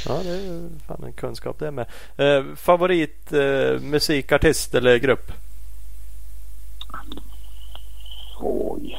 ja 0.07 0.19
det 0.23 0.29
är 0.29 0.35
ju 0.41 0.69
fan 0.87 1.03
en 1.05 1.13
kunskap 1.13 1.59
det 1.59 1.71
med. 1.71 1.85
Eh, 2.17 2.43
favorit 2.55 3.33
eh, 3.33 3.79
musikartist 3.81 4.75
eller 4.75 4.97
grupp? 4.97 5.31
Oj. 8.39 8.97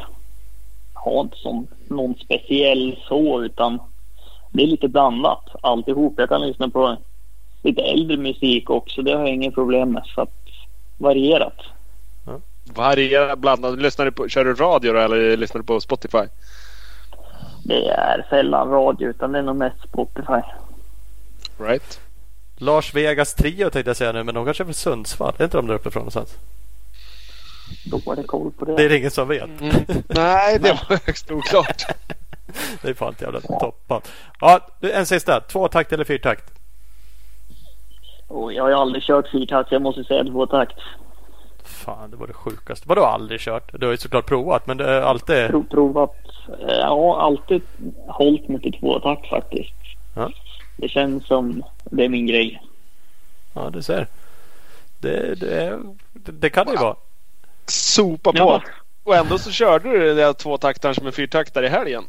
Jag 0.94 1.00
har 1.00 1.20
inte 1.20 1.36
som 1.36 1.66
någon 1.88 2.14
speciell 2.14 2.96
så 3.08 3.42
utan 3.42 3.78
det 4.50 4.62
är 4.62 4.66
lite 4.66 4.88
blandat 4.88 5.44
alltihop. 5.62 6.14
Jag 6.16 6.28
kan 6.28 6.42
lyssna 6.42 6.68
på 6.68 6.96
lite 7.62 7.82
äldre 7.82 8.16
musik 8.16 8.70
också. 8.70 9.02
Det 9.02 9.12
har 9.12 9.20
jag 9.20 9.34
inget 9.34 9.54
problem 9.54 9.92
med. 9.92 10.02
Så 10.14 10.20
att 10.20 10.34
varierat. 10.98 11.56
Variera 12.74 13.36
blandat. 13.36 13.78
Lyssnar 13.78 14.04
du 14.04 14.12
på, 14.12 14.28
kör 14.28 14.44
du 14.44 14.54
radio 14.54 14.92
då, 14.92 14.98
eller 14.98 15.36
lyssnar 15.36 15.60
du 15.60 15.66
på 15.66 15.80
Spotify? 15.80 16.24
Det 17.64 17.88
är 17.88 18.26
sällan 18.30 18.68
radio 18.68 19.08
utan 19.08 19.32
det 19.32 19.38
är 19.38 19.42
nog 19.42 19.56
mest 19.56 19.82
Spotify. 19.88 20.42
Right. 21.58 22.00
Lars 22.56 22.94
Vegas 22.94 23.34
Trio 23.34 23.70
tänkte 23.70 23.90
jag 23.90 23.96
säga 23.96 24.12
nu 24.12 24.24
men 24.24 24.34
de 24.34 24.44
kanske 24.44 24.62
är 24.62 24.64
från 24.64 24.74
Sundsvall. 24.74 25.34
Är 25.38 25.44
inte 25.44 25.56
de 25.56 25.66
där 25.66 25.74
uppifrån 25.74 26.00
någonstans? 26.00 26.36
Då 27.84 28.12
är 28.12 28.16
det 28.16 28.22
koll 28.22 28.52
på 28.52 28.64
det. 28.64 28.76
Det 28.76 28.84
är 28.84 28.88
det 28.88 28.98
ingen 28.98 29.10
som 29.10 29.28
vet. 29.28 29.50
Nej, 30.08 30.58
det 30.58 30.72
var 30.72 31.06
högst 31.06 31.30
oklart. 31.30 31.82
Det 32.82 32.88
är 32.88 32.94
fan 32.94 33.14
jävla 33.20 33.40
toppat. 33.40 34.12
Ja, 34.40 34.60
en 34.80 35.06
sista. 35.06 35.40
Tvåtakt 35.40 35.92
eller 35.92 36.04
fyrtakt? 36.04 36.44
Och 38.28 38.52
jag 38.52 38.62
har 38.62 38.70
ju 38.70 38.76
aldrig 38.76 39.02
kört 39.02 39.28
fyrtakt 39.28 39.72
jag 39.72 39.82
måste 39.82 40.04
säga 40.04 40.24
tvåtakt. 40.24 40.78
Fan, 41.64 42.10
det 42.10 42.16
var 42.16 42.26
det 42.26 42.32
sjukaste. 42.32 42.88
Vadå 42.88 43.04
aldrig 43.04 43.40
kört? 43.40 43.70
Du 43.72 43.86
har 43.86 43.90
ju 43.90 43.96
såklart 43.96 44.26
provat 44.26 44.66
men 44.66 44.76
det 44.76 44.90
är 44.90 45.00
alltid... 45.00 45.48
Prov, 45.48 45.64
provat. 45.70 46.16
Ja, 46.68 47.20
alltid 47.20 47.62
hållit 48.06 48.48
mig 48.48 48.60
till 48.60 48.80
tvåtakt 48.80 49.28
faktiskt. 49.28 49.74
Ja. 50.16 50.30
Det 50.76 50.88
känns 50.88 51.26
som 51.26 51.62
det 51.84 52.04
är 52.04 52.08
min 52.08 52.26
grej. 52.26 52.62
Ja, 53.54 53.70
du 53.70 53.82
ser. 53.82 54.06
Det, 54.98 55.40
det, 55.40 55.78
det, 56.12 56.32
det 56.32 56.50
kan 56.50 56.66
det 56.66 56.72
ju 56.72 56.78
vara. 56.78 56.96
Sopa 57.70 58.32
på. 58.32 58.38
Ja. 58.38 58.62
Och 59.04 59.16
ändå 59.16 59.38
så 59.38 59.50
körde 59.50 59.88
du 59.88 59.98
det 59.98 60.14
där 60.14 60.32
tvåtaktaren 60.32 60.94
som 60.94 61.06
en 61.06 61.12
fyrtaktare 61.12 61.66
i 61.66 61.68
helgen. 61.68 62.04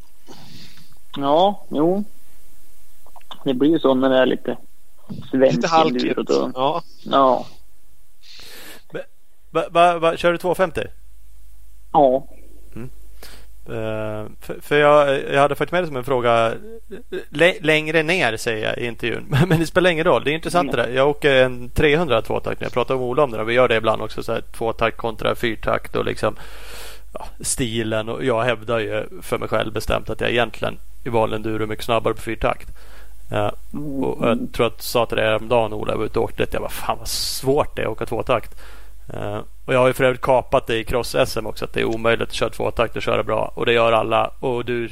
Ja, 1.17 1.65
jo. 1.69 2.03
Det 3.43 3.53
blir 3.53 3.69
ju 3.69 3.79
så 3.79 3.93
när 3.93 4.09
det 4.09 4.17
är 4.17 4.25
lite 4.25 4.57
svensk 5.31 5.55
Lite 5.55 5.67
halkigt. 5.67 6.29
Ja. 6.53 6.83
Ja. 7.03 7.45
Va, 9.53 9.63
va, 9.69 9.99
va, 9.99 10.17
kör 10.17 10.31
du 10.31 10.37
250? 10.37 10.81
Ja. 11.91 12.27
Uh, 13.69 14.25
för 14.41 14.61
för 14.61 14.79
jag, 14.79 15.23
jag 15.33 15.41
hade 15.41 15.55
fått 15.55 15.71
med 15.71 15.83
det 15.83 15.87
som 15.87 15.97
en 15.97 16.03
fråga 16.03 16.53
lä, 17.29 17.53
längre 17.61 18.03
ner 18.03 18.37
säger 18.37 18.67
jag 18.67 18.77
i 18.77 18.85
intervjun. 18.85 19.25
Men 19.47 19.59
det 19.59 19.65
spelar 19.65 19.89
ingen 19.89 20.05
roll. 20.05 20.23
Det 20.23 20.31
är 20.31 20.33
intressant 20.33 20.71
det 20.71 20.77
där. 20.77 20.89
Jag 20.89 21.09
åker 21.09 21.35
en 21.35 21.69
300 21.69 22.21
tvåtakt. 22.21 22.61
Jag 22.61 22.71
pratar 22.71 22.95
med 22.95 23.03
Ola 23.03 23.23
om 23.23 23.31
det. 23.31 23.41
och 23.41 23.49
Vi 23.49 23.53
gör 23.53 23.67
det 23.67 23.75
ibland 23.75 24.01
också. 24.01 24.23
Så 24.23 24.31
här, 24.31 24.41
tvåtakt 24.41 24.97
kontra 24.97 25.35
fyrtakt 25.35 25.95
och 25.95 26.05
liksom 26.05 26.35
ja, 27.13 27.25
stilen 27.41 28.09
och 28.09 28.25
jag 28.25 28.43
hävdar 28.43 28.79
ju 28.79 29.03
för 29.21 29.37
mig 29.37 29.49
själv 29.49 29.73
bestämt 29.73 30.09
att 30.09 30.21
jag 30.21 30.29
egentligen 30.29 30.77
i 31.03 31.09
vanlig 31.09 31.35
enduro 31.35 31.63
är 31.63 31.67
mycket 31.67 31.85
snabbare 31.85 32.13
på 32.13 32.21
fyrtakt. 32.21 32.69
Uh, 33.31 33.51
och 33.79 34.27
jag 34.27 34.53
tror 34.53 34.65
att 34.67 34.73
jag 34.73 34.81
sa 34.83 35.05
till 35.05 35.17
dig 35.17 35.25
häromdagen 35.25 35.73
Ola, 35.73 35.93
jag 35.93 35.97
var 35.97 36.05
ute 36.05 36.19
och 36.19 36.25
åkte, 36.25 36.47
jag 36.51 36.61
bara 36.61 36.69
fan 36.69 36.97
vad 36.97 37.07
svårt 37.07 37.75
det 37.75 37.81
är 37.81 37.85
att 37.85 37.91
åka 37.91 38.05
tvåtakt. 38.05 38.55
Och 39.71 39.75
jag 39.75 39.79
har 39.79 39.87
ju 39.87 39.93
för 39.93 40.03
övrigt 40.03 40.21
kapat 40.21 40.67
det 40.67 40.77
i 40.77 40.83
cross-SM 40.83 41.45
också 41.45 41.65
att 41.65 41.73
det 41.73 41.79
är 41.79 41.85
omöjligt 41.85 42.27
att 42.27 42.33
köra 42.33 42.49
tvåtakt 42.49 42.95
och 42.95 43.01
köra 43.01 43.23
bra. 43.23 43.51
Och 43.55 43.65
det 43.65 43.73
gör 43.73 43.91
alla. 43.91 44.31
Och 44.39 44.65
du 44.65 44.89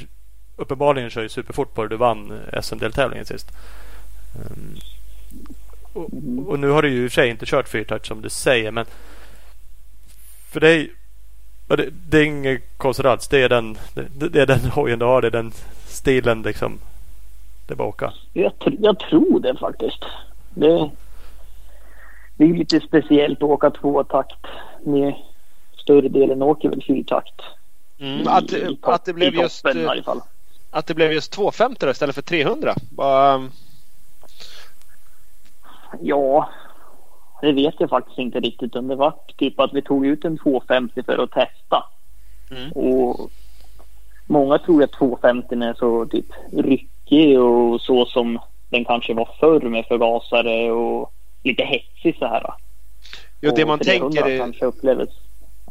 uppenbarligen 0.56 1.10
kör 1.10 1.22
ju 1.22 1.28
superfort 1.28 1.74
på 1.74 1.82
det. 1.82 1.88
Du 1.88 1.96
vann 1.96 2.40
SM-deltävlingen 2.62 3.26
sist. 3.26 3.50
Um, 4.34 4.76
och, 5.92 6.10
och, 6.46 6.58
nu 6.58 6.68
har 6.68 6.82
du 6.82 6.88
ju 6.88 7.04
i 7.04 7.06
och 7.06 7.10
för 7.10 7.14
sig 7.14 7.30
inte 7.30 7.46
kört 7.46 7.68
fyrtakt 7.68 8.06
som 8.06 8.22
du 8.22 8.28
säger 8.28 8.70
men 8.70 8.86
för 10.50 10.60
dig 10.60 10.92
det, 11.66 11.88
det 12.08 12.18
är 12.18 12.24
inget 12.24 12.62
konstigt 12.76 13.06
alls. 13.06 13.28
Det 13.28 13.42
är 13.42 13.48
den, 13.48 13.78
det, 13.94 14.28
det, 14.28 14.42
är 14.42 14.46
den 14.46 14.60
hojen 14.70 14.98
du 14.98 15.04
har. 15.04 15.22
Det 15.22 15.28
är 15.28 15.30
den 15.30 15.52
stilen 15.86 16.42
liksom. 16.42 16.78
Det 17.66 17.74
är 17.74 17.76
bara 17.76 17.88
åka. 17.88 18.12
Jag, 18.32 18.52
jag 18.80 18.98
tror 18.98 19.40
det 19.40 19.56
faktiskt. 19.56 20.04
Det, 20.54 20.90
det 22.40 22.46
är 22.46 22.54
lite 22.54 22.80
speciellt 22.80 23.42
att 23.42 23.48
åka 23.48 23.70
tvåtakt. 23.70 24.46
Med 24.84 25.14
större 25.82 26.08
delen 26.08 26.42
åker 26.42 26.68
väl 26.68 26.82
fyrtakt. 26.86 27.40
Mm, 27.98 28.28
att, 28.28 28.52
I, 28.52 28.78
att 28.82 29.04
det 29.04 29.12
blev 29.12 29.34
just 29.34 29.66
att 30.70 30.86
det 30.86 30.94
blev 30.94 31.12
just 31.12 31.32
250 31.32 31.90
istället 31.90 32.14
för 32.14 32.22
300. 32.22 32.74
Bara... 32.90 33.48
Ja, 36.00 36.48
det 37.40 37.52
vet 37.52 37.74
jag 37.78 37.90
faktiskt 37.90 38.18
inte 38.18 38.40
riktigt. 38.40 38.72
det 38.72 38.96
var 38.96 39.14
typ 39.36 39.60
att 39.60 39.74
vi 39.74 39.82
tog 39.82 40.06
ut 40.06 40.24
en 40.24 40.38
250 40.38 41.02
för 41.02 41.18
att 41.18 41.30
testa. 41.30 41.84
Mm. 42.50 42.72
Och 42.72 43.30
många 44.26 44.58
tror 44.58 44.82
att 44.82 44.92
250 44.92 45.54
är 45.54 45.74
så 45.74 46.06
typ 46.06 46.26
ryckig 46.52 47.40
och 47.40 47.80
så 47.80 48.06
som 48.06 48.38
den 48.68 48.84
kanske 48.84 49.14
var 49.14 49.28
förr 49.40 49.60
med 49.60 49.86
förgasare 49.86 50.70
och 50.70 51.12
lite 51.42 51.62
hetsig 51.62 52.16
så 52.18 52.26
här. 52.26 52.54
Jo, 53.40 53.52
det 53.56 53.66
man 53.66 53.78
tänker 53.78 54.26
är... 54.26 54.38
kanske 54.38 54.64
upplevs. 54.64 55.08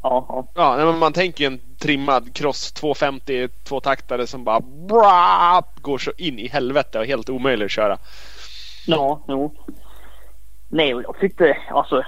Ja, 0.03 0.45
ja. 0.55 0.79
ja 0.79 0.91
man 0.91 1.13
tänker 1.13 1.47
en 1.47 1.59
trimmad 1.79 2.33
cross 2.33 2.71
250 2.71 3.47
tvåtaktare 3.63 4.27
som 4.27 4.43
bara 4.43 4.59
bra, 4.59 5.63
går 5.81 5.97
så 5.97 6.11
in 6.17 6.39
i 6.39 6.47
helvete 6.47 6.99
och 6.99 7.05
helt 7.05 7.29
omöjlig 7.29 7.65
att 7.65 7.71
köra. 7.71 7.97
Ja, 8.87 9.21
jo. 9.27 9.55
Nej, 10.67 10.89
jag 10.89 11.19
tyckte 11.19 11.57
alltså 11.69 12.03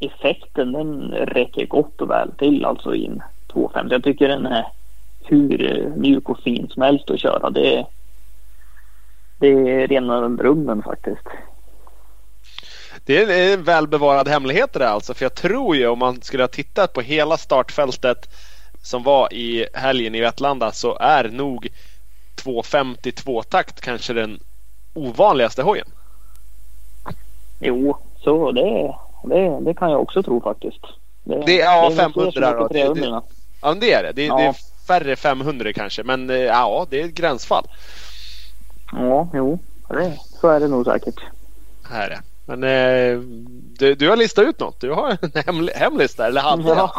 effekten 0.00 0.72
den 0.72 1.10
räcker 1.10 1.66
gott 1.66 2.00
och 2.00 2.10
väl 2.10 2.32
till 2.38 2.64
alltså 2.64 2.94
i 2.94 3.06
en 3.06 3.22
250. 3.52 3.94
Jag 3.94 4.04
tycker 4.04 4.28
den 4.28 4.46
är 4.46 4.66
hur 5.24 5.92
mjuk 5.96 6.28
och 6.28 6.38
fin 6.38 6.68
som 6.68 6.82
helst 6.82 7.10
att 7.10 7.20
köra. 7.20 7.50
Det, 7.50 7.86
det 9.38 9.48
är 9.48 9.88
rena 9.88 10.28
drömmen 10.28 10.82
faktiskt. 10.82 11.26
Det 13.06 13.22
är 13.22 13.54
en 13.54 13.64
välbevarad 13.64 14.28
hemlighet 14.28 14.72
det 14.72 14.78
där 14.78 14.86
alltså. 14.86 15.14
För 15.14 15.24
jag 15.24 15.34
tror 15.34 15.76
ju 15.76 15.86
om 15.88 15.98
man 15.98 16.22
skulle 16.22 16.42
ha 16.42 16.48
tittat 16.48 16.92
på 16.92 17.00
hela 17.00 17.36
startfältet 17.36 18.28
som 18.82 19.02
var 19.02 19.32
i 19.32 19.66
helgen 19.74 20.14
i 20.14 20.20
Vetlanda 20.20 20.72
så 20.72 20.96
är 21.00 21.28
nog 21.28 21.68
250 22.34 23.12
tvåtakt 23.12 23.80
kanske 23.80 24.12
den 24.12 24.40
ovanligaste 24.94 25.62
hojen. 25.62 25.86
Jo, 27.60 27.96
så 28.18 28.52
det, 28.52 28.94
det, 29.24 29.60
det 29.60 29.74
kan 29.74 29.90
jag 29.90 30.00
också 30.00 30.22
tro 30.22 30.40
faktiskt. 30.40 30.84
Det, 31.24 31.42
det 31.46 31.56
ja, 31.56 31.88
det 31.88 31.96
500 31.96 32.52
då. 32.52 32.68
Det, 32.68 32.94
det, 32.94 33.22
ja, 33.62 33.74
det 33.74 33.92
är 33.92 34.02
det. 34.02 34.12
Det, 34.12 34.24
ja. 34.24 34.36
det 34.36 34.44
är 34.44 34.54
färre 34.86 35.16
500 35.16 35.72
kanske, 35.72 36.02
men 36.02 36.30
eh, 36.30 36.36
ja, 36.36 36.86
det 36.90 37.00
är 37.00 37.04
ett 37.04 37.14
gränsfall. 37.14 37.64
Ja, 38.92 39.28
jo, 39.34 39.58
det, 39.88 40.18
så 40.40 40.48
är 40.48 40.60
det 40.60 40.68
nog 40.68 40.84
säkert. 40.84 41.20
Här 41.90 42.10
är 42.10 42.20
Men 42.46 42.64
eh, 42.64 43.18
du, 43.78 43.94
du 43.94 44.08
har 44.08 44.16
listat 44.16 44.44
ut 44.44 44.60
något. 44.60 44.80
Du 44.80 44.90
har 44.90 45.10
en 45.22 45.32
hem, 45.46 45.68
hemlista, 45.74 46.26
eller 46.26 46.40
hade 46.40 46.68
ja. 46.68 46.92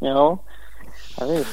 ja, 0.00 0.38
jag 1.18 1.26
vet. 1.26 1.46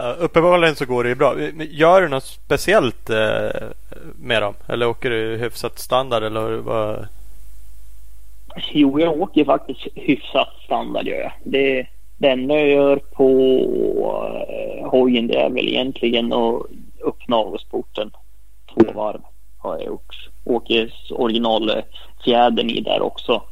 Uh, 0.00 0.24
uppenbarligen 0.24 0.76
så 0.76 0.86
går 0.86 1.04
det 1.04 1.08
ju 1.08 1.14
bra. 1.14 1.40
Gör 1.70 2.02
du 2.02 2.08
något 2.08 2.24
speciellt 2.24 3.10
uh, 3.10 3.50
med 4.16 4.42
dem? 4.42 4.54
Eller 4.68 4.88
åker 4.88 5.10
du 5.10 5.36
hyfsat 5.36 5.78
standard? 5.78 6.22
Eller 6.22 6.50
vad? 6.50 7.06
Jo, 8.72 9.00
jag 9.00 9.20
åker 9.20 9.44
faktiskt 9.44 9.86
hyfsat 9.94 10.48
standard 10.64 11.06
gör 11.06 11.20
jag. 11.20 11.32
Det, 11.44 11.86
det 12.18 12.28
enda 12.28 12.54
jag 12.54 12.68
gör 12.68 12.96
på 12.96 13.28
uh, 14.00 14.88
hojen 14.88 15.26
det 15.26 15.40
är 15.40 15.50
väl 15.50 15.68
egentligen 15.68 16.32
att 16.32 16.62
öppna 17.04 17.36
avgasporten 17.36 18.10
två 18.74 18.92
varv. 18.92 19.20
Har 19.58 19.74
jag 19.74 19.86
gjort. 19.86 20.30
Åker 20.44 20.94
originalfjädern 21.10 22.70
i 22.70 22.80
där 22.80 23.02
också. 23.02 23.42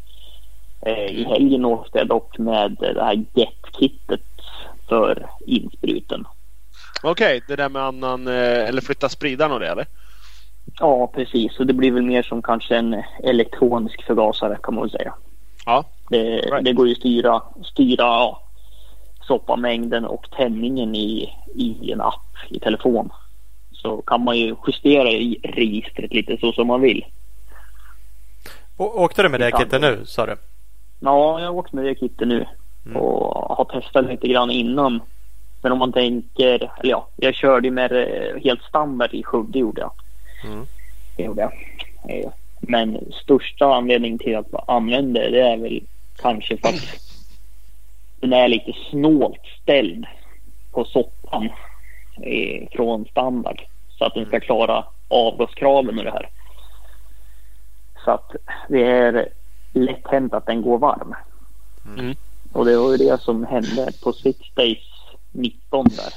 Uh, 0.86 1.20
I 1.20 1.24
helgen 1.24 1.64
åkte 1.64 1.98
jag 1.98 2.08
dock 2.08 2.38
med 2.38 2.76
det 2.80 3.04
här 3.04 3.24
Get-kittet 3.34 4.20
för 4.88 5.26
inspruten. 5.46 6.26
Okej, 7.02 7.36
okay, 7.36 7.40
det 7.48 7.62
där 7.62 7.68
med 7.68 7.82
annan 7.82 8.26
eh, 8.26 8.68
eller 8.68 8.80
flytta 8.80 9.08
spridaren 9.08 9.52
och 9.52 9.60
det 9.60 9.68
eller? 9.68 9.86
Ja, 10.80 11.06
precis. 11.06 11.58
Och 11.58 11.66
det 11.66 11.72
blir 11.72 11.92
väl 11.92 12.02
mer 12.02 12.22
som 12.22 12.42
kanske 12.42 12.76
en 12.76 13.02
elektronisk 13.22 14.02
förgasare 14.02 14.58
kan 14.62 14.74
man 14.74 14.82
väl 14.82 14.90
säga. 14.90 15.14
Ja. 15.66 15.84
Det, 16.10 16.22
right. 16.22 16.64
det 16.64 16.72
går 16.72 16.86
ju 16.86 16.92
att 16.92 16.98
styra, 16.98 17.42
styra 17.64 18.04
ja, 18.04 18.42
soppamängden 19.26 20.04
och 20.04 20.30
tändningen 20.30 20.94
i, 20.94 21.32
i 21.54 21.92
en 21.92 22.00
app 22.00 22.36
i 22.50 22.58
telefon. 22.58 23.10
Så 23.82 24.02
kan 24.02 24.24
man 24.24 24.38
ju 24.38 24.56
justera 24.66 25.10
i 25.10 25.38
registret 25.42 26.12
lite 26.12 26.36
så 26.36 26.52
som 26.52 26.66
man 26.66 26.80
vill. 26.80 27.04
Och, 28.76 29.00
åkte 29.00 29.22
du 29.22 29.28
med 29.28 29.40
det 29.40 29.50
kittet 29.50 29.80
nu 29.80 30.00
sa 30.04 30.26
du? 30.26 30.36
Ja, 31.00 31.40
jag 31.40 31.46
har 31.46 31.54
åkt 31.54 31.72
med 31.72 31.84
det 31.84 31.94
kittet 31.94 32.28
nu. 32.28 32.46
Mm. 32.86 32.96
Och 32.96 33.56
har 33.56 33.64
testat 33.64 34.06
lite 34.06 34.28
grann 34.28 34.50
innan. 34.50 35.00
Men 35.62 35.72
om 35.72 35.78
man 35.78 35.92
tänker, 35.92 36.54
eller 36.54 36.90
ja, 36.90 37.08
jag 37.16 37.34
körde 37.34 37.68
ju 37.68 37.74
med 37.74 37.90
helt 38.44 38.62
standard 38.62 39.14
i 39.14 39.22
Skövde 39.22 39.58
gjorde 39.58 39.80
jag. 39.80 39.92
Mm. 40.44 40.66
Det 41.16 41.22
gjorde 41.22 41.40
jag. 41.40 41.52
Eh, 42.08 42.30
men 42.60 43.12
största 43.22 43.74
anledningen 43.74 44.18
till 44.18 44.36
att 44.36 44.46
jag 44.52 44.64
använder 44.66 45.30
det 45.30 45.40
är 45.40 45.56
väl 45.56 45.82
kanske 46.16 46.56
för 46.56 46.68
att 46.68 47.02
den 48.20 48.32
är 48.32 48.48
lite 48.48 48.72
snålt 48.90 49.46
ställd 49.62 50.06
på 50.72 50.84
soppan 50.84 51.48
eh, 52.22 52.68
från 52.72 53.04
standard. 53.04 53.62
Så 53.98 54.04
att 54.04 54.14
den 54.14 54.26
ska 54.26 54.40
klara 54.40 54.84
avgaskraven 55.08 55.98
och 55.98 56.04
det 56.04 56.10
här. 56.10 56.30
Så 58.04 58.10
att 58.10 58.36
det 58.68 58.82
är 58.82 59.28
lätt 59.72 60.06
hänt 60.06 60.34
att 60.34 60.46
den 60.46 60.62
går 60.62 60.78
varm. 60.78 61.14
Mm. 61.86 62.16
Och 62.52 62.64
det 62.64 62.76
var 62.76 62.90
ju 62.92 62.96
det 62.96 63.22
som 63.22 63.44
hände 63.44 63.92
på 64.02 64.12
Six 64.12 64.38
Days 64.54 64.78
19 65.30 65.88
där. 65.88 66.12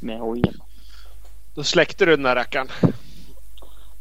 Med 0.00 0.18
hojen. 0.18 0.54
Då 1.54 1.64
släckte 1.64 2.04
du 2.04 2.10
den 2.10 2.22
där 2.22 2.34
rackaren? 2.34 2.68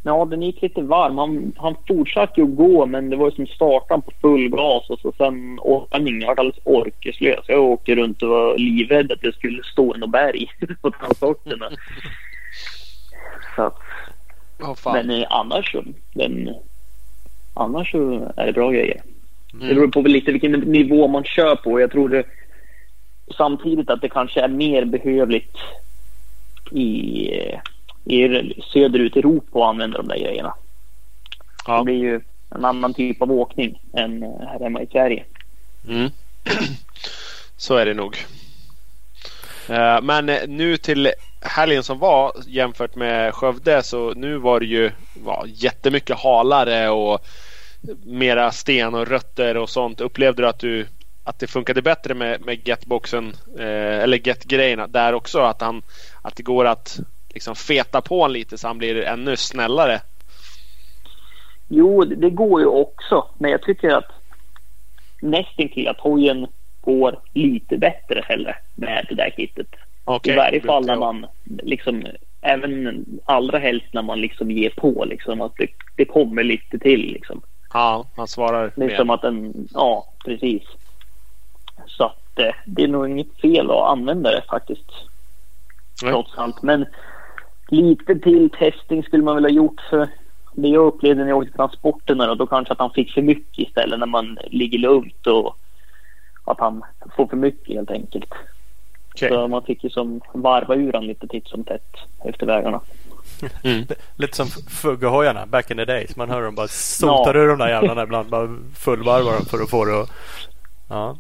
Ja, 0.03 0.25
den 0.25 0.41
gick 0.41 0.61
lite 0.61 0.81
varm. 0.81 1.17
Han, 1.17 1.51
han 1.57 1.75
fortsatte 1.87 2.41
ju 2.41 2.47
att 2.47 2.55
gå 2.55 2.85
men 2.85 3.09
det 3.09 3.15
var 3.15 3.25
ju 3.25 3.35
som 3.35 3.47
startan 3.47 4.01
på 4.01 4.11
full 4.21 4.49
gas 4.49 4.89
och 4.89 4.99
så 4.99 5.13
sen 5.17 5.59
åkningen. 5.59 6.21
Jag 6.21 6.27
var 6.27 6.39
alldeles 6.39 6.65
orkeslös. 6.65 7.45
Jag 7.47 7.63
åkte 7.63 7.95
runt 7.95 8.23
och 8.23 8.29
var 8.29 8.57
livrädd 8.57 9.11
att 9.11 9.21
det 9.21 9.35
skulle 9.35 9.63
stå 9.63 9.93
en 9.93 10.11
berg 10.11 10.51
på 10.81 10.91
transporterna. 10.91 11.69
så 13.55 13.71
oh, 14.59 14.93
men 14.93 15.09
eh, 15.09 15.27
annars 15.29 15.71
så, 15.71 15.83
den, 16.13 16.55
annars 17.53 17.91
så 17.91 18.31
är 18.37 18.45
det 18.45 18.53
bra 18.53 18.71
grejer. 18.71 19.01
Mm. 19.53 19.67
Det 19.67 19.75
beror 19.75 19.87
på 19.87 20.01
lite 20.01 20.31
vilken 20.31 20.51
nivå 20.51 21.07
man 21.07 21.23
kör 21.23 21.55
på. 21.55 21.79
Jag 21.79 21.91
tror 21.91 22.09
det, 22.09 22.23
samtidigt 23.37 23.89
att 23.89 24.01
det 24.01 24.09
kanske 24.09 24.41
är 24.41 24.47
mer 24.47 24.85
behövligt 24.85 25.57
i, 26.71 27.29
i 28.09 28.61
söderut 28.73 29.15
i 29.15 29.19
Europa 29.19 29.59
att 29.59 29.69
använda 29.69 29.97
de 29.97 30.07
där 30.07 30.19
grejerna. 30.19 30.53
Ja. 31.67 31.77
Det 31.77 31.83
blir 31.83 31.95
ju 31.95 32.21
en 32.49 32.65
annan 32.65 32.93
typ 32.93 33.21
av 33.21 33.31
åkning 33.31 33.81
än 33.93 34.21
här 34.21 34.59
hemma 34.59 34.81
i 34.81 34.87
Sverige. 34.87 35.25
Mm. 35.87 36.09
Så 37.57 37.75
är 37.75 37.85
det 37.85 37.93
nog. 37.93 38.17
Eh, 39.69 40.01
men 40.01 40.25
nu 40.47 40.77
till 40.77 41.11
helgen 41.41 41.83
som 41.83 41.99
var 41.99 42.31
jämfört 42.47 42.95
med 42.95 43.33
Skövde 43.33 43.83
så 43.83 44.13
nu 44.13 44.37
var 44.37 44.59
det 44.59 44.65
ju 44.65 44.91
ja, 45.25 45.43
jättemycket 45.47 46.17
halare 46.17 46.89
och 46.89 47.25
mera 48.03 48.51
sten 48.51 48.95
och 48.95 49.07
rötter 49.07 49.57
och 49.57 49.69
sånt. 49.69 50.01
Upplevde 50.01 50.41
du 50.41 50.47
att, 50.47 50.59
du, 50.59 50.87
att 51.23 51.39
det 51.39 51.47
funkade 51.47 51.81
bättre 51.81 52.13
med, 52.13 52.45
med 52.45 52.67
getboxen 52.67 53.35
eh, 53.59 53.99
eller 54.03 54.27
get-grejerna 54.27 54.87
där 54.87 55.13
också? 55.13 55.39
Att, 55.39 55.61
han, 55.61 55.81
att 56.21 56.35
det 56.35 56.43
går 56.43 56.65
att 56.65 56.99
liksom 57.33 57.55
feta 57.55 58.01
på 58.01 58.25
en 58.25 58.33
lite 58.33 58.57
så 58.57 58.67
han 58.67 58.77
blir 58.77 59.03
ännu 59.03 59.37
snällare? 59.37 60.01
Jo, 61.67 62.03
det 62.03 62.29
går 62.29 62.61
ju 62.61 62.67
också. 62.67 63.27
Men 63.37 63.51
jag 63.51 63.61
tycker 63.61 63.89
att 63.89 64.11
nästintill 65.21 65.87
att 65.87 65.99
hojen 65.99 66.47
går 66.81 67.19
lite 67.33 67.77
bättre 67.77 68.23
heller 68.27 68.57
med 68.75 69.05
det 69.09 69.15
där 69.15 69.29
kittet. 69.37 69.67
Okay, 70.05 70.33
I 70.33 70.37
varje 70.37 70.61
fall 70.61 70.85
när 70.85 70.95
man 70.95 71.25
liksom 71.45 72.03
även 72.41 73.05
allra 73.25 73.59
helst 73.59 73.85
när 73.91 74.01
man 74.01 74.21
liksom 74.21 74.51
ger 74.51 74.69
på 74.69 75.05
liksom 75.05 75.41
att 75.41 75.53
det, 75.57 75.67
det 75.95 76.05
kommer 76.05 76.43
lite 76.43 76.79
till 76.79 76.99
liksom. 76.99 77.41
Ja, 77.73 78.05
han 78.15 78.27
svarar 78.27 78.71
Det 78.75 78.85
är 78.85 78.97
som 78.97 79.09
att 79.09 79.21
den, 79.21 79.67
ja 79.73 80.05
precis. 80.25 80.63
Så 81.87 82.03
att 82.03 82.39
eh, 82.39 82.55
det 82.65 82.83
är 82.83 82.87
nog 82.87 83.09
inget 83.09 83.41
fel 83.41 83.71
att 83.71 83.87
använda 83.87 84.31
det 84.31 84.43
faktiskt. 84.49 84.91
Nej. 86.03 86.11
Trots 86.11 86.37
allt. 86.37 86.61
Men 86.61 86.85
lite 87.71 88.15
till 88.15 88.49
testing 88.49 89.03
skulle 89.03 89.23
man 89.23 89.35
väl 89.35 89.43
ha 89.43 89.51
gjort 89.51 89.81
för 89.89 90.07
det 90.53 90.67
jag 90.67 90.85
upplevde 90.85 91.21
när 91.23 91.29
jag 91.29 91.37
åkte 91.37 91.57
transporterna 91.57 92.27
då, 92.27 92.35
då 92.35 92.47
kanske 92.47 92.73
att 92.73 92.79
han 92.79 92.91
fick 92.91 93.13
för 93.13 93.21
mycket 93.21 93.67
istället 93.67 93.99
när 93.99 94.05
man 94.07 94.37
ligger 94.47 94.79
lugnt 94.79 95.27
och 95.27 95.57
att 96.45 96.59
han 96.59 96.83
får 97.15 97.27
för 97.27 97.37
mycket 97.37 97.75
helt 97.75 97.91
enkelt. 97.91 98.33
Okej. 99.13 99.29
Så 99.29 99.47
man 99.47 99.63
fick 99.63 99.83
ju 99.83 99.89
som 99.89 100.21
varva 100.33 100.75
ur 100.75 100.93
han 100.93 101.07
lite 101.07 101.27
titt 101.27 101.47
som 101.47 101.63
tätt 101.63 101.95
efter 102.23 102.45
vägarna. 102.45 102.81
Mm. 103.63 103.85
Lite 104.15 104.35
som 104.35 104.47
Fuggehojarna 104.69 105.45
back 105.45 105.71
in 105.71 105.77
the 105.77 105.85
days. 105.85 106.15
Man 106.15 106.29
hör 106.29 106.41
dem 106.41 106.55
bara 106.55 106.67
sotar 106.67 107.37
ur 107.37 107.47
de 107.47 107.59
där 107.59 107.69
jävlarna 107.69 108.03
ibland. 108.03 108.29
Bara 108.29 108.55
fullvarvar 108.75 109.33
dem 109.33 109.45
för 109.45 109.63
att 109.63 109.69
få 109.69 109.85
det 109.85 110.01
att... 110.01 110.09
Ja. 110.89 111.17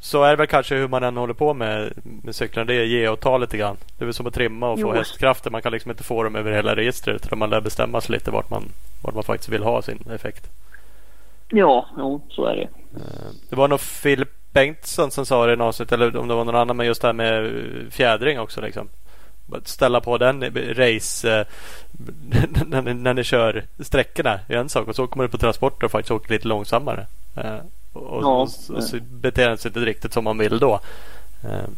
Så 0.00 0.22
är 0.22 0.30
det 0.30 0.36
väl 0.36 0.46
kanske 0.46 0.74
hur 0.74 0.88
man 0.88 1.02
än 1.02 1.16
håller 1.16 1.34
på 1.34 1.54
med, 1.54 1.92
med 2.04 2.34
cyklarna. 2.34 2.64
Det 2.66 2.74
är 2.74 2.84
ge 2.84 3.08
och 3.08 3.20
ta 3.20 3.38
lite 3.38 3.56
grann. 3.56 3.76
Det 3.98 4.04
är 4.04 4.06
väl 4.06 4.14
som 4.14 4.26
att 4.26 4.34
trimma 4.34 4.68
och 4.70 4.80
få 4.80 4.88
Jo. 4.88 4.92
hästkrafter. 4.92 5.50
Man 5.50 5.62
kan 5.62 5.72
liksom 5.72 5.90
inte 5.90 6.04
få 6.04 6.22
dem 6.22 6.36
över 6.36 6.52
hela 6.52 6.76
registret. 6.76 7.26
Utan 7.26 7.38
man 7.38 7.50
lär 7.50 7.60
bestämma 7.60 8.00
sig 8.00 8.12
lite 8.12 8.30
vart 8.30 8.50
man, 8.50 8.64
vart 9.02 9.14
man 9.14 9.24
faktiskt 9.24 9.48
vill 9.48 9.62
ha 9.62 9.82
sin 9.82 10.04
effekt. 10.14 10.46
Ja, 11.48 11.86
jo, 11.98 12.20
så 12.30 12.44
är 12.44 12.56
det. 12.56 12.62
Eh, 12.96 13.30
Det 13.50 13.56
var 13.56 13.68
nog 13.68 13.80
Filip 13.80 14.28
Bengtsson 14.52 15.10
som 15.10 15.26
sa 15.26 15.46
det 15.46 15.52
i 15.52 15.56
något 15.56 15.66
avsnitt. 15.66 15.92
Eller 15.92 16.16
om 16.16 16.28
det 16.28 16.34
var 16.34 16.44
någon 16.44 16.56
annan. 16.56 16.76
Men 16.76 16.86
just 16.86 17.02
det 17.02 17.08
här 17.08 17.12
med 17.12 17.46
eh, 17.46 17.90
fjädring 17.90 18.40
också 18.40 18.60
liksom. 18.60 18.88
Bara 19.46 19.60
Ställa 19.64 20.00
på 20.00 20.18
den 20.18 20.42
race 20.76 21.38
eh, 21.40 21.46
när, 22.66 22.82
ni, 22.82 22.94
när 22.94 23.14
ni 23.14 23.24
kör 23.24 23.64
sträckorna 23.80 24.40
är 24.48 24.56
en 24.56 24.68
sak 24.68 24.88
och 24.88 24.96
så 24.96 25.06
kommer 25.06 25.24
du 25.24 25.28
på 25.30 25.38
transporter 25.38 25.84
och 25.84 25.90
faktiskt 25.90 26.10
åker 26.10 26.32
lite 26.32 26.48
långsammare. 26.48 27.06
Och, 27.96 28.22
Ja. 28.22 28.28
och, 28.28 28.76
och 28.76 28.84
så 28.84 28.98
beter 29.00 29.48
den 29.48 29.58
sig 29.58 29.68
inte 29.68 29.80
riktigt 29.80 30.12
som 30.12 30.24
man 30.24 30.38
vill 30.38 30.58
då. 30.58 30.80
Eh, 31.44 31.68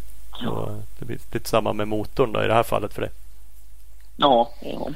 så 0.43 0.83
det 0.99 1.05
blir 1.05 1.19
lite 1.33 1.49
samma 1.49 1.73
med 1.73 1.89
motorn 1.89 2.33
då 2.33 2.45
i 2.45 2.47
det 2.47 2.55
här 2.55 2.63
fallet 2.63 2.95
för 2.95 3.01
dig. 3.03 3.11
Ja, 4.17 4.53
ja. 4.61 4.91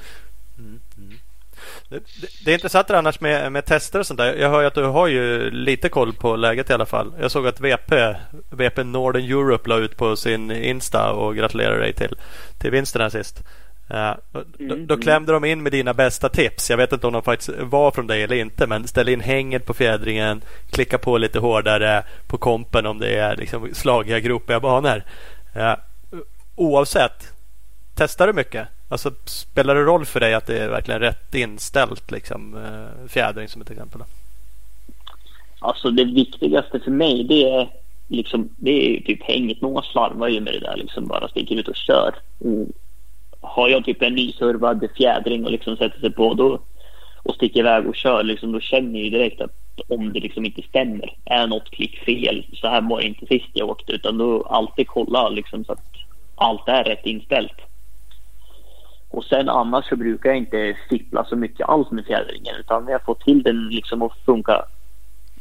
Det, 1.88 1.98
det, 2.20 2.28
det 2.44 2.50
är 2.50 2.54
intressant 2.54 2.88
det 2.88 2.98
annars 2.98 3.20
med, 3.20 3.52
med 3.52 3.64
tester 3.64 3.98
och 3.98 4.06
sånt 4.06 4.18
där. 4.18 4.34
Jag 4.34 4.50
hör 4.50 4.60
ju 4.60 4.66
att 4.66 4.74
du 4.74 4.84
har 4.84 5.06
ju 5.06 5.50
lite 5.50 5.88
koll 5.88 6.12
på 6.12 6.36
läget 6.36 6.70
i 6.70 6.72
alla 6.72 6.86
fall. 6.86 7.12
Jag 7.20 7.30
såg 7.30 7.46
att 7.46 7.60
VP, 7.60 8.14
VP 8.50 8.84
Northern 8.84 9.24
Europe 9.24 9.68
la 9.68 9.76
ut 9.76 9.96
på 9.96 10.16
sin 10.16 10.50
Insta 10.50 11.12
och 11.12 11.36
gratulerade 11.36 11.80
dig 11.80 11.92
till, 11.92 12.16
till 12.58 12.70
vinsten 12.70 13.02
här 13.02 13.08
sist. 13.08 13.42
Eh, 13.92 14.14
då, 14.32 14.42
Mm, 14.58 14.86
då 14.86 14.94
mm. 14.94 15.02
klämde 15.02 15.32
de 15.32 15.44
in 15.44 15.62
med 15.62 15.72
dina 15.72 15.94
bästa 15.94 16.28
tips. 16.28 16.70
Jag 16.70 16.76
vet 16.76 16.92
inte 16.92 17.06
om 17.06 17.12
de 17.12 17.22
faktiskt 17.22 17.50
var 17.60 17.90
från 17.90 18.06
dig 18.06 18.22
eller 18.22 18.36
inte. 18.36 18.66
Men 18.66 18.88
ställ 18.88 19.08
in 19.08 19.20
hänget 19.20 19.66
på 19.66 19.74
fjädringen. 19.74 20.42
Klicka 20.70 20.98
på 20.98 21.18
lite 21.18 21.38
hårdare 21.38 22.04
på 22.26 22.38
kompen 22.38 22.86
om 22.86 22.98
det 22.98 23.18
är 23.18 23.36
liksom 23.36 23.74
slagiga, 23.74 24.20
gropiga 24.20 24.60
banor. 24.60 25.02
Eh, 25.54 25.74
oavsett, 26.56 27.32
testar 27.94 28.26
du 28.26 28.32
mycket? 28.32 28.68
Alltså 28.88 29.10
spelar 29.24 29.74
det 29.74 29.82
roll 29.82 30.04
för 30.04 30.20
dig 30.20 30.34
att 30.34 30.46
det 30.46 30.58
är 30.58 30.68
verkligen 30.68 31.00
rätt 31.00 31.34
inställt 31.34 32.10
liksom 32.10 32.56
eh, 32.56 33.08
fjädring 33.08 33.48
som 33.48 33.62
ett 33.62 33.70
exempel? 33.70 33.98
Då? 33.98 34.04
Alltså 35.58 35.90
det 35.90 36.04
viktigaste 36.04 36.80
för 36.80 36.90
mig 36.90 37.24
det 37.24 37.50
är 37.50 37.68
liksom 38.08 38.48
det 38.56 38.70
är 38.70 39.00
typ 39.00 39.22
hänget. 39.22 39.60
Många 39.60 39.82
slarvar 39.82 40.28
ju 40.28 40.40
med 40.40 40.52
det 40.52 40.60
där 40.60 40.76
liksom 40.76 41.06
bara 41.06 41.28
sticker 41.28 41.56
ut 41.56 41.68
och 41.68 41.76
kör. 41.76 42.14
Har 43.42 43.68
jag 43.68 43.84
typ 43.84 44.02
en 44.02 44.14
nyservad 44.14 44.88
fjädring 44.96 45.44
och 45.44 45.50
liksom 45.50 45.76
sätter 45.76 46.00
sig 46.00 46.12
på 46.12 46.34
då 46.34 46.58
och 47.22 47.34
sticker 47.34 47.60
iväg 47.60 47.88
och 47.88 47.96
kör 47.96 48.22
liksom 48.22 48.52
då 48.52 48.60
känner 48.60 48.98
jag 48.98 49.04
ju 49.04 49.10
direkt 49.10 49.40
att 49.40 49.50
om 49.88 50.12
det 50.12 50.20
liksom 50.20 50.44
inte 50.44 50.62
stämmer 50.62 51.16
är 51.24 51.46
något 51.46 51.70
klick 51.70 51.98
fel. 51.98 52.46
Så 52.52 52.68
här 52.68 52.80
var 52.80 53.00
det 53.00 53.06
inte 53.06 53.26
sist 53.26 53.50
jag 53.52 53.70
åkte 53.70 53.92
utan 53.92 54.18
då 54.18 54.42
alltid 54.42 54.88
kolla 54.88 55.28
liksom 55.28 55.64
så 55.64 55.72
att 55.72 55.84
allt 56.34 56.68
är 56.68 56.84
rätt 56.84 57.06
inställt. 57.06 57.56
Och 59.10 59.24
sen 59.24 59.48
annars 59.48 59.88
så 59.88 59.96
brukar 59.96 60.30
jag 60.30 60.38
inte 60.38 60.76
fippla 60.88 61.24
så 61.24 61.36
mycket 61.36 61.68
alls 61.68 61.90
med 61.90 62.06
fjädringen 62.06 62.54
utan 62.60 62.88
jag 62.88 63.04
får 63.04 63.14
till 63.14 63.42
den 63.42 63.68
liksom 63.68 64.02
att 64.02 64.12
funka 64.26 64.64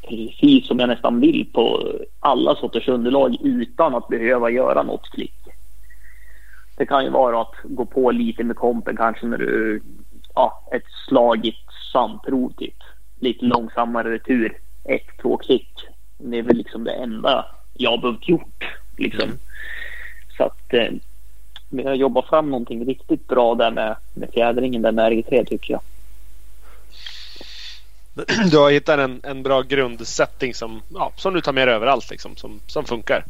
precis 0.10 0.68
som 0.68 0.80
jag 0.80 0.90
nästan 0.90 1.20
vill 1.20 1.46
på 1.54 1.94
alla 2.20 2.56
sorters 2.56 2.88
underlag 2.88 3.38
utan 3.44 3.96
att 3.96 4.08
behöva 4.08 4.50
göra 4.50 4.84
något 4.84 5.10
klick. 5.10 5.41
Det 6.82 6.86
kan 6.86 7.04
ju 7.04 7.10
vara 7.10 7.42
att 7.42 7.56
gå 7.64 7.86
på 7.86 8.12
lite 8.12 8.44
med 8.44 8.56
kompen 8.56 8.98
kanske 8.98 9.26
när 9.26 9.38
du, 9.38 9.82
ja, 10.36 10.70
ett 10.72 10.84
slagigt 11.08 11.68
sandprov 11.94 12.54
typ. 12.58 12.76
Lite 13.20 13.46
långsammare 13.46 14.12
retur, 14.12 14.58
ett, 14.84 15.22
två 15.22 15.38
klick. 15.38 15.70
Det 16.18 16.38
är 16.38 16.42
väl 16.42 16.58
liksom 16.58 16.84
det 16.84 16.92
enda 16.92 17.46
jag 17.74 17.92
har 17.92 17.98
behövt 17.98 18.30
gjort 18.30 18.64
liksom. 18.98 19.30
Så 20.38 20.44
att 20.44 20.74
eh, 20.74 20.92
vi 21.70 21.84
har 21.84 21.94
jobbat 21.94 22.28
fram 22.28 22.50
någonting 22.50 22.86
riktigt 22.86 23.28
bra 23.28 23.56
där 23.56 23.72
med, 23.72 23.96
med 24.14 24.30
fjädringen 24.34 24.82
där 24.82 24.92
med 24.92 25.12
RG3 25.12 25.46
tycker 25.46 25.74
jag. 25.74 25.82
Du 28.52 28.58
har 28.58 28.72
hittat 28.72 29.00
en, 29.00 29.22
en 29.24 29.44
bra 29.44 29.62
grundsetting 29.62 30.54
som, 30.54 30.82
ja, 30.94 31.12
som 31.16 31.34
du 31.34 31.42
tar 31.42 31.54
med 31.54 31.68
dig 31.68 31.76
överallt 31.76 32.12
liksom, 32.12 32.36
som, 32.36 32.60
som 32.68 32.86
funkar. 32.86 33.26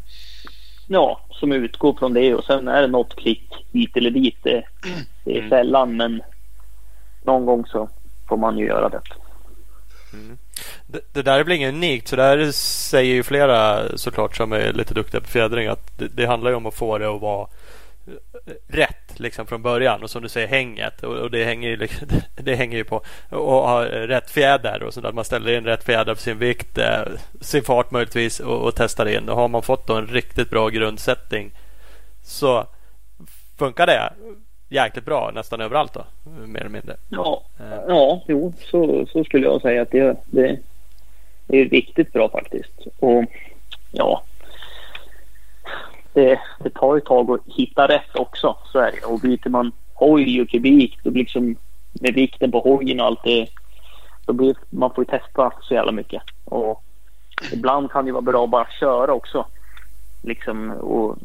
Ja, 0.93 1.19
som 1.30 1.51
utgår 1.51 1.93
från 1.99 2.13
det 2.13 2.36
och 2.36 2.43
sen 2.43 2.67
är 2.67 2.82
det 2.82 2.88
något 2.88 3.15
klick 3.15 3.65
hit 3.73 3.97
eller 3.97 4.12
dit. 4.12 4.38
Det, 4.43 4.63
det 5.25 5.32
är 5.32 5.38
Mm. 5.38 5.49
sällan 5.49 5.97
men 5.97 6.21
någon 7.25 7.45
gång 7.45 7.65
så 7.65 7.89
får 8.30 8.38
man 8.38 8.58
ju 8.58 8.65
göra 8.65 8.89
det. 8.89 9.01
Det, 10.88 11.01
det 11.13 11.21
där 11.21 11.39
är 11.39 11.43
väl 11.43 11.54
inget 11.54 11.73
unikt. 11.73 12.08
Så 12.08 12.15
där 12.15 12.51
säger 12.51 13.13
ju 13.13 13.23
flera 13.23 13.82
såklart 13.97 14.36
som 14.36 14.51
är 14.51 14.73
lite 14.73 14.93
duktiga 14.93 15.21
på 15.21 15.27
fjädring 15.27 15.67
att 15.67 15.97
det, 15.97 16.08
det 16.08 16.25
handlar 16.25 16.49
ju 16.51 16.56
om 16.58 16.65
att 16.65 16.73
få 16.73 16.97
det 16.97 17.15
att 17.15 17.21
vara 17.21 17.47
rätt 18.67 19.19
liksom 19.19 19.45
från 19.47 19.61
början. 19.61 20.03
Och 20.03 20.09
som 20.09 20.21
du 20.21 20.29
säger 20.29 20.47
hänget. 20.47 21.03
Och, 21.03 21.15
och 21.17 21.31
det, 21.31 21.43
hänger 21.45 21.69
ju, 21.69 21.77
liksom- 21.77 22.07
det 22.35 22.55
hänger 22.55 22.77
ju 22.77 22.83
på 22.83 22.95
att 23.29 23.37
ha 23.39 23.85
rätt 23.85 24.29
fjäder. 24.31 24.83
Och 24.83 24.93
så 24.93 25.07
att 25.07 25.15
man 25.15 25.25
ställer 25.25 25.57
in 25.57 25.65
rätt 25.65 25.83
fjäder 25.83 26.15
för 26.15 26.21
sin 26.21 26.37
vikt, 26.39 26.77
eh, 26.77 27.01
sin 27.41 27.63
fart 27.63 27.91
möjligtvis 27.91 28.39
och, 28.39 28.61
och 28.61 28.75
testar 28.75 29.05
in. 29.05 29.29
Och 29.29 29.35
har 29.35 29.47
man 29.47 29.61
fått 29.61 29.87
då 29.87 29.93
en 29.95 30.07
riktigt 30.07 30.49
bra 30.49 30.69
grundsättning 30.69 31.51
så 32.23 32.65
funkar 33.57 33.85
det 33.87 34.13
jäkligt 34.69 35.05
bra 35.05 35.31
nästan 35.35 35.61
överallt 35.61 35.93
då. 35.93 36.05
Mer 36.45 36.59
eller 36.59 36.69
mindre. 36.69 36.95
Ja, 37.09 37.43
Eh. 37.59 37.79
ja 37.87 38.21
jo, 38.27 38.53
så, 38.59 39.05
så 39.11 39.23
skulle 39.23 39.45
jag 39.45 39.61
säga 39.61 39.81
att 39.81 39.91
det, 39.91 40.15
det, 40.25 40.59
det 41.47 41.57
är 41.61 41.65
riktigt 41.65 42.13
bra 42.13 42.29
faktiskt. 42.29 42.71
Och 42.99 43.23
ja, 43.91 44.23
det, 46.13 46.39
det 46.60 46.69
tar 46.69 46.97
ett 46.97 47.06
tag 47.06 47.32
att 47.32 47.56
hitta 47.56 47.88
rätt 47.88 48.15
också. 48.15 48.58
Så 48.71 48.80
är 48.80 48.91
det. 48.91 49.06
Och 49.06 49.19
byter 49.19 49.50
man 49.50 49.71
hoj 49.93 50.41
och 50.41 50.50
kubik 50.50 50.97
då 51.04 51.12
blir 51.12 51.24
liksom 51.24 51.56
med 51.93 52.13
vikten 52.13 52.52
på 52.52 52.60
hojen 52.60 53.00
och 53.00 53.06
allt 53.06 53.24
det. 53.24 53.47
Då 54.26 54.34
blir, 54.34 54.56
man 54.69 54.93
får 54.93 55.04
ju 55.04 55.19
testa 55.19 55.52
så 55.62 55.74
jävla 55.74 55.91
mycket. 55.91 56.21
Och 56.45 56.84
ibland 57.54 57.91
kan 57.91 58.06
det 58.06 58.12
vara 58.12 58.21
bra 58.21 58.43
att 58.43 58.50
bara 58.50 58.67
köra 58.80 59.13
också. 59.13 59.45
Liksom 60.24 60.71
och 60.71 61.17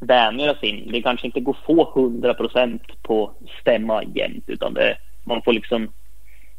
vänja 0.00 0.54
sig 0.54 0.68
in. 0.68 0.92
Det 0.92 1.02
kanske 1.02 1.26
inte 1.26 1.40
går 1.40 1.56
att 1.60 1.66
få 1.66 1.92
100 2.00 2.34
procent 2.34 2.82
på 3.02 3.32
stämma 3.60 4.02
jämt 4.04 4.44
utan 4.46 4.74
det, 4.74 4.96
man 5.24 5.42
får 5.42 5.52
liksom 5.52 5.88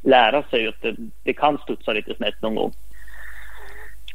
lära 0.02 0.44
sig 0.44 0.68
att 0.68 0.82
det, 0.82 0.96
det 1.24 1.34
kan 1.34 1.58
studsa 1.58 1.94
lite 1.94 2.16
snett 2.16 2.42
någon 2.42 2.56
gång. 2.56 2.74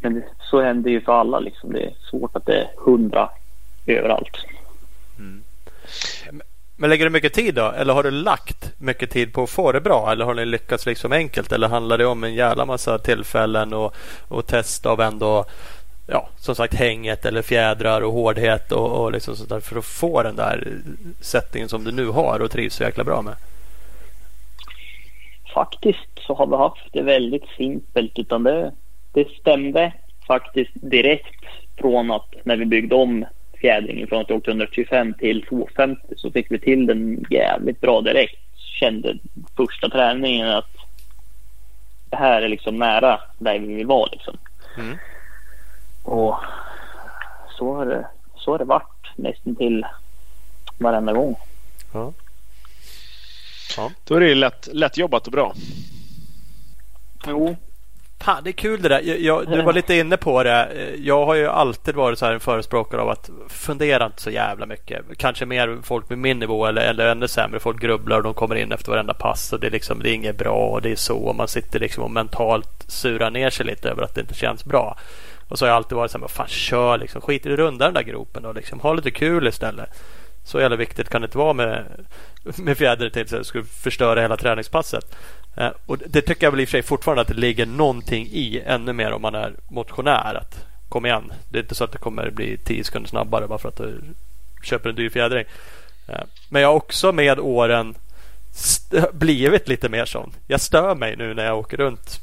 Men 0.00 0.22
så 0.50 0.60
händer 0.60 0.90
ju 0.90 1.00
för 1.00 1.12
alla 1.12 1.40
liksom. 1.40 1.72
Det 1.72 1.84
är 1.84 1.94
svårt 2.10 2.36
att 2.36 2.46
det 2.46 2.60
är 2.60 2.68
100 2.86 3.30
överallt. 3.86 4.36
Men 6.76 6.90
lägger 6.90 7.04
du 7.04 7.10
mycket 7.10 7.32
tid 7.32 7.54
då? 7.54 7.70
Eller 7.70 7.94
har 7.94 8.02
du 8.02 8.10
lagt 8.10 8.72
mycket 8.78 9.10
tid 9.10 9.32
på 9.32 9.42
att 9.42 9.50
få 9.50 9.72
det 9.72 9.80
bra? 9.80 10.12
Eller 10.12 10.24
har 10.24 10.34
ni 10.34 10.46
lyckats 10.46 10.86
liksom 10.86 11.12
enkelt? 11.12 11.52
Eller 11.52 11.68
handlar 11.68 11.98
det 11.98 12.06
om 12.06 12.24
en 12.24 12.34
jävla 12.34 12.64
massa 12.64 12.98
tillfällen 12.98 13.72
och, 13.72 13.94
och 14.28 14.46
test 14.46 14.86
av 14.86 15.00
ändå 15.00 15.44
Ja, 16.08 16.28
som 16.36 16.54
sagt 16.54 16.74
hänget 16.74 17.24
eller 17.24 17.42
fjädrar 17.42 18.00
och 18.00 18.12
hårdhet 18.12 18.72
och, 18.72 19.04
och 19.04 19.12
liksom 19.12 19.36
sånt 19.36 19.48
där 19.48 19.60
för 19.60 19.78
att 19.78 19.84
få 19.84 20.22
den 20.22 20.36
där 20.36 20.72
settingen 21.20 21.68
som 21.68 21.84
du 21.84 21.92
nu 21.92 22.06
har 22.06 22.40
och 22.40 22.50
trivs 22.50 22.74
så 22.74 22.82
jäkla 22.82 23.04
bra 23.04 23.22
med. 23.22 23.34
Faktiskt 25.54 26.08
så 26.26 26.34
har 26.34 26.46
vi 26.46 26.56
haft 26.56 26.92
det 26.92 27.02
väldigt 27.02 27.48
simpelt 27.56 28.18
utan 28.18 28.42
det, 28.42 28.72
det 29.16 29.28
stämde 29.40 29.92
faktiskt 30.26 30.70
direkt 30.74 31.44
från 31.76 32.10
att 32.10 32.34
när 32.44 32.56
vi 32.56 32.66
byggde 32.66 32.94
om 32.94 33.24
fjädringen 33.60 34.08
från 34.08 34.20
att 34.20 34.28
jag 34.28 34.38
åkte 34.38 34.50
125 34.50 35.14
till 35.14 35.46
250 35.46 36.02
så 36.16 36.30
fick 36.30 36.50
vi 36.50 36.58
till 36.58 36.86
den 36.86 37.24
jävligt 37.30 37.80
bra 37.80 38.00
direkt. 38.00 38.38
Kände 38.56 39.18
första 39.56 39.88
träningen 39.88 40.48
att 40.48 40.76
det 42.10 42.16
här 42.16 42.42
är 42.42 42.48
liksom 42.48 42.76
nära 42.76 43.20
där 43.38 43.58
vi 43.58 43.74
vill 43.74 43.86
vara 43.86 44.08
liksom. 44.12 44.36
Mm. 44.78 44.98
Och 46.02 46.36
så 47.58 47.74
har 47.74 47.86
det, 47.86 48.06
så 48.36 48.50
har 48.50 48.58
det 48.58 48.64
varit 48.64 49.16
nästan 49.16 49.56
till 49.56 49.86
varenda 50.78 51.12
gång. 51.12 51.36
Ja. 51.92 52.12
Då 54.04 54.14
är 54.14 54.20
det 54.20 54.34
lätt, 54.34 54.68
lätt 54.72 54.98
jobbat 54.98 55.26
och 55.26 55.32
bra. 55.32 55.54
Jo, 57.26 57.56
Fan, 58.20 58.44
det 58.44 58.50
är 58.50 58.52
kul 58.52 58.82
det 58.82 58.88
där. 58.88 59.00
Jag, 59.00 59.20
jag, 59.20 59.50
du 59.50 59.62
var 59.62 59.72
lite 59.72 59.94
inne 59.94 60.16
på 60.16 60.42
det. 60.42 60.68
Jag 60.98 61.26
har 61.26 61.34
ju 61.34 61.46
alltid 61.46 61.94
varit 61.94 62.18
så 62.18 62.26
här 62.26 62.32
en 62.32 62.40
förespråkare 62.40 63.00
av 63.00 63.08
att 63.08 63.30
fundera 63.48 64.06
inte 64.06 64.22
så 64.22 64.30
jävla 64.30 64.66
mycket. 64.66 65.04
Kanske 65.16 65.46
mer 65.46 65.78
folk 65.82 66.08
med 66.08 66.18
min 66.18 66.38
nivå 66.38 66.66
eller, 66.66 66.82
eller 66.82 67.06
ännu 67.06 67.28
sämre. 67.28 67.60
Folk 67.60 67.80
grubblar 67.80 68.16
och 68.16 68.22
de 68.22 68.34
kommer 68.34 68.54
in 68.54 68.72
efter 68.72 68.92
varenda 68.92 69.14
pass 69.14 69.52
och 69.52 69.60
det 69.60 69.66
är, 69.66 69.70
liksom, 69.70 70.02
det 70.02 70.10
är 70.10 70.14
inget 70.14 70.38
bra 70.38 70.68
och 70.68 70.82
det 70.82 70.92
är 70.92 70.96
så. 70.96 71.16
Och 71.16 71.36
man 71.36 71.48
sitter 71.48 71.80
liksom 71.80 72.04
och 72.04 72.10
mentalt 72.10 72.84
surar 72.88 73.30
ner 73.30 73.50
sig 73.50 73.66
lite 73.66 73.90
över 73.90 74.02
att 74.02 74.14
det 74.14 74.20
inte 74.20 74.34
känns 74.34 74.64
bra. 74.64 74.96
Och 75.48 75.58
så 75.58 75.64
har 75.64 75.68
jag 75.68 75.76
alltid 75.76 75.96
varit 75.96 76.10
så 76.10 76.18
här, 76.18 76.28
fan 76.28 76.48
kör 76.48 76.98
liksom. 76.98 77.20
Skit 77.20 77.46
i 77.46 77.48
det 77.48 77.56
runda 77.56 77.84
den 77.84 77.94
där 77.94 78.02
gropen 78.02 78.44
och 78.44 78.54
liksom 78.54 78.80
ha 78.80 78.92
lite 78.92 79.10
kul 79.10 79.46
istället. 79.46 79.88
Så 80.44 80.60
jävla 80.60 80.76
viktigt 80.76 81.08
kan 81.08 81.20
det 81.20 81.24
inte 81.24 81.38
vara 81.38 81.52
med, 81.52 81.84
med 82.56 82.78
fjäder 82.78 83.10
till 83.10 83.28
så 83.28 83.36
att 83.36 83.40
det 83.40 83.44
skulle 83.44 83.64
förstöra 83.64 84.20
hela 84.20 84.36
träningspasset. 84.36 85.16
Eh, 85.56 85.70
och 85.86 85.98
det 85.98 86.22
tycker 86.22 86.46
jag 86.46 86.50
väl 86.50 86.60
i 86.60 86.64
och 86.64 86.68
för 86.68 86.78
sig 86.78 86.82
fortfarande 86.82 87.22
att 87.22 87.28
det 87.28 87.34
ligger 87.34 87.66
någonting 87.66 88.26
i 88.26 88.62
ännu 88.66 88.92
mer 88.92 89.12
om 89.12 89.22
man 89.22 89.34
är 89.34 89.54
motionär. 89.68 90.34
Att, 90.34 90.64
kom 90.88 91.06
igen, 91.06 91.32
det 91.48 91.58
är 91.58 91.62
inte 91.62 91.74
så 91.74 91.84
att 91.84 91.92
det 91.92 91.98
kommer 91.98 92.30
bli 92.30 92.56
tio 92.56 92.84
sekunder 92.84 93.08
snabbare 93.08 93.48
bara 93.48 93.58
för 93.58 93.68
att 93.68 93.76
du 93.76 94.00
köper 94.62 94.88
en 94.88 94.96
dyr 94.96 95.10
fjädring. 95.10 95.44
Eh, 96.08 96.20
men 96.48 96.62
jag 96.62 96.68
har 96.68 96.74
också 96.74 97.12
med 97.12 97.38
åren 97.38 97.94
blivit 99.12 99.68
lite 99.68 99.88
mer 99.88 100.04
sån. 100.04 100.32
Jag 100.46 100.60
stör 100.60 100.94
mig 100.94 101.16
nu 101.16 101.34
när 101.34 101.44
jag 101.44 101.58
åker 101.58 101.76
runt 101.76 102.20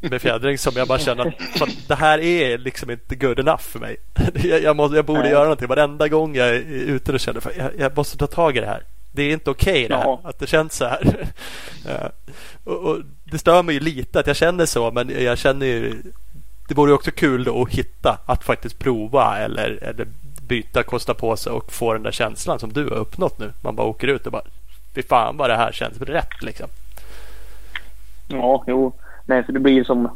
med 0.00 0.22
fjädring 0.22 0.58
som 0.58 0.72
jag 0.76 0.88
bara 0.88 0.98
känner 0.98 1.26
att 1.26 1.88
det 1.88 1.94
här 1.94 2.18
är 2.18 2.58
liksom 2.58 2.90
inte 2.90 3.14
good 3.14 3.38
enough 3.38 3.62
för 3.62 3.78
mig. 3.78 3.96
Jag, 4.62 4.76
måste, 4.76 4.96
jag 4.96 5.04
borde 5.04 5.20
Nej. 5.20 5.30
göra 5.30 5.42
någonting 5.42 5.68
varenda 5.68 6.08
gång 6.08 6.36
jag 6.36 6.48
är 6.48 6.60
ute 6.68 7.12
och 7.12 7.20
känner 7.20 7.38
att 7.38 7.56
jag, 7.56 7.70
jag 7.78 7.96
måste 7.96 8.18
ta 8.18 8.26
tag 8.26 8.56
i 8.56 8.60
det 8.60 8.66
här. 8.66 8.82
Det 9.16 9.22
är 9.22 9.32
inte 9.32 9.50
okej 9.50 9.84
okay 9.84 9.88
det 9.88 9.96
här, 9.96 10.18
att 10.22 10.38
det 10.38 10.46
känns 10.46 10.74
så 10.74 10.84
här. 10.84 11.28
och, 12.64 12.76
och, 12.76 12.98
det 13.24 13.38
stör 13.38 13.62
mig 13.62 13.74
ju 13.74 13.80
lite 13.80 14.20
att 14.20 14.26
jag 14.26 14.36
känner 14.36 14.66
så 14.66 14.90
men 14.90 15.24
jag 15.24 15.38
känner 15.38 15.66
ju 15.66 16.02
Det 16.68 16.74
vore 16.74 16.92
också 16.92 17.10
kul 17.10 17.44
då 17.44 17.62
att 17.62 17.70
hitta 17.70 18.18
att 18.26 18.44
faktiskt 18.44 18.78
prova 18.78 19.38
eller, 19.38 19.78
eller 19.82 20.06
byta, 20.48 20.82
kosta 20.82 21.14
på 21.14 21.36
sig 21.36 21.52
och 21.52 21.72
få 21.72 21.92
den 21.92 22.02
där 22.02 22.12
känslan 22.12 22.58
som 22.58 22.72
du 22.72 22.84
har 22.84 22.96
uppnått 22.96 23.38
nu. 23.38 23.52
Man 23.60 23.76
bara 23.76 23.86
åker 23.86 24.08
ut 24.08 24.26
och 24.26 24.32
bara 24.32 24.42
Fy 24.96 25.02
fan 25.02 25.36
vad 25.36 25.50
det 25.50 25.56
här 25.56 25.72
känns 25.72 26.00
rätt 26.00 26.42
liksom. 26.42 26.66
Ja, 28.28 28.64
jo. 28.66 28.92
Nej, 29.26 29.44
för 29.44 29.52
det 29.52 29.60
blir 29.60 29.84
som 29.84 30.08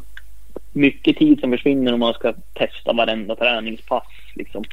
mycket 0.71 1.17
tid 1.17 1.39
som 1.39 1.51
försvinner 1.51 1.93
om 1.93 1.99
man 1.99 2.13
ska 2.13 2.33
testa 2.53 2.93
varenda 2.93 3.35
träningspass 3.35 4.07
liksom. 4.35 4.63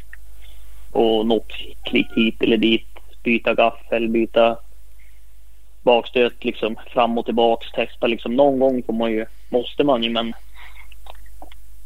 Och 0.93 1.27
något 1.27 1.53
klick 1.83 2.07
hit 2.17 2.43
eller 2.43 2.57
dit. 2.57 2.88
Byta 3.29 3.55
gaffel, 3.55 4.09
byta 4.09 4.57
bakstöt 5.83 6.45
liksom 6.45 6.77
fram 6.93 7.19
och 7.19 7.25
tillbaks. 7.25 7.73
Testa 7.73 8.07
liksom. 8.07 8.37
Någon 8.37 8.59
gång 8.59 8.83
får 8.83 8.93
man 8.93 9.11
ju, 9.13 9.27
måste 9.49 9.85
man 9.85 10.03
ju 10.03 10.11
men 10.11 10.35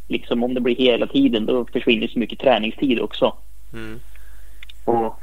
liksom 0.09 0.44
om 0.44 0.55
det 0.55 0.61
blir 0.61 0.76
hela 0.76 1.07
tiden 1.07 1.46
då 1.46 1.64
försvinner 1.64 2.09
så 2.09 2.18
mycket 2.18 2.38
träningstid 2.38 3.00
också. 3.00 3.37
Mm. 3.72 4.00
Och 4.85 5.20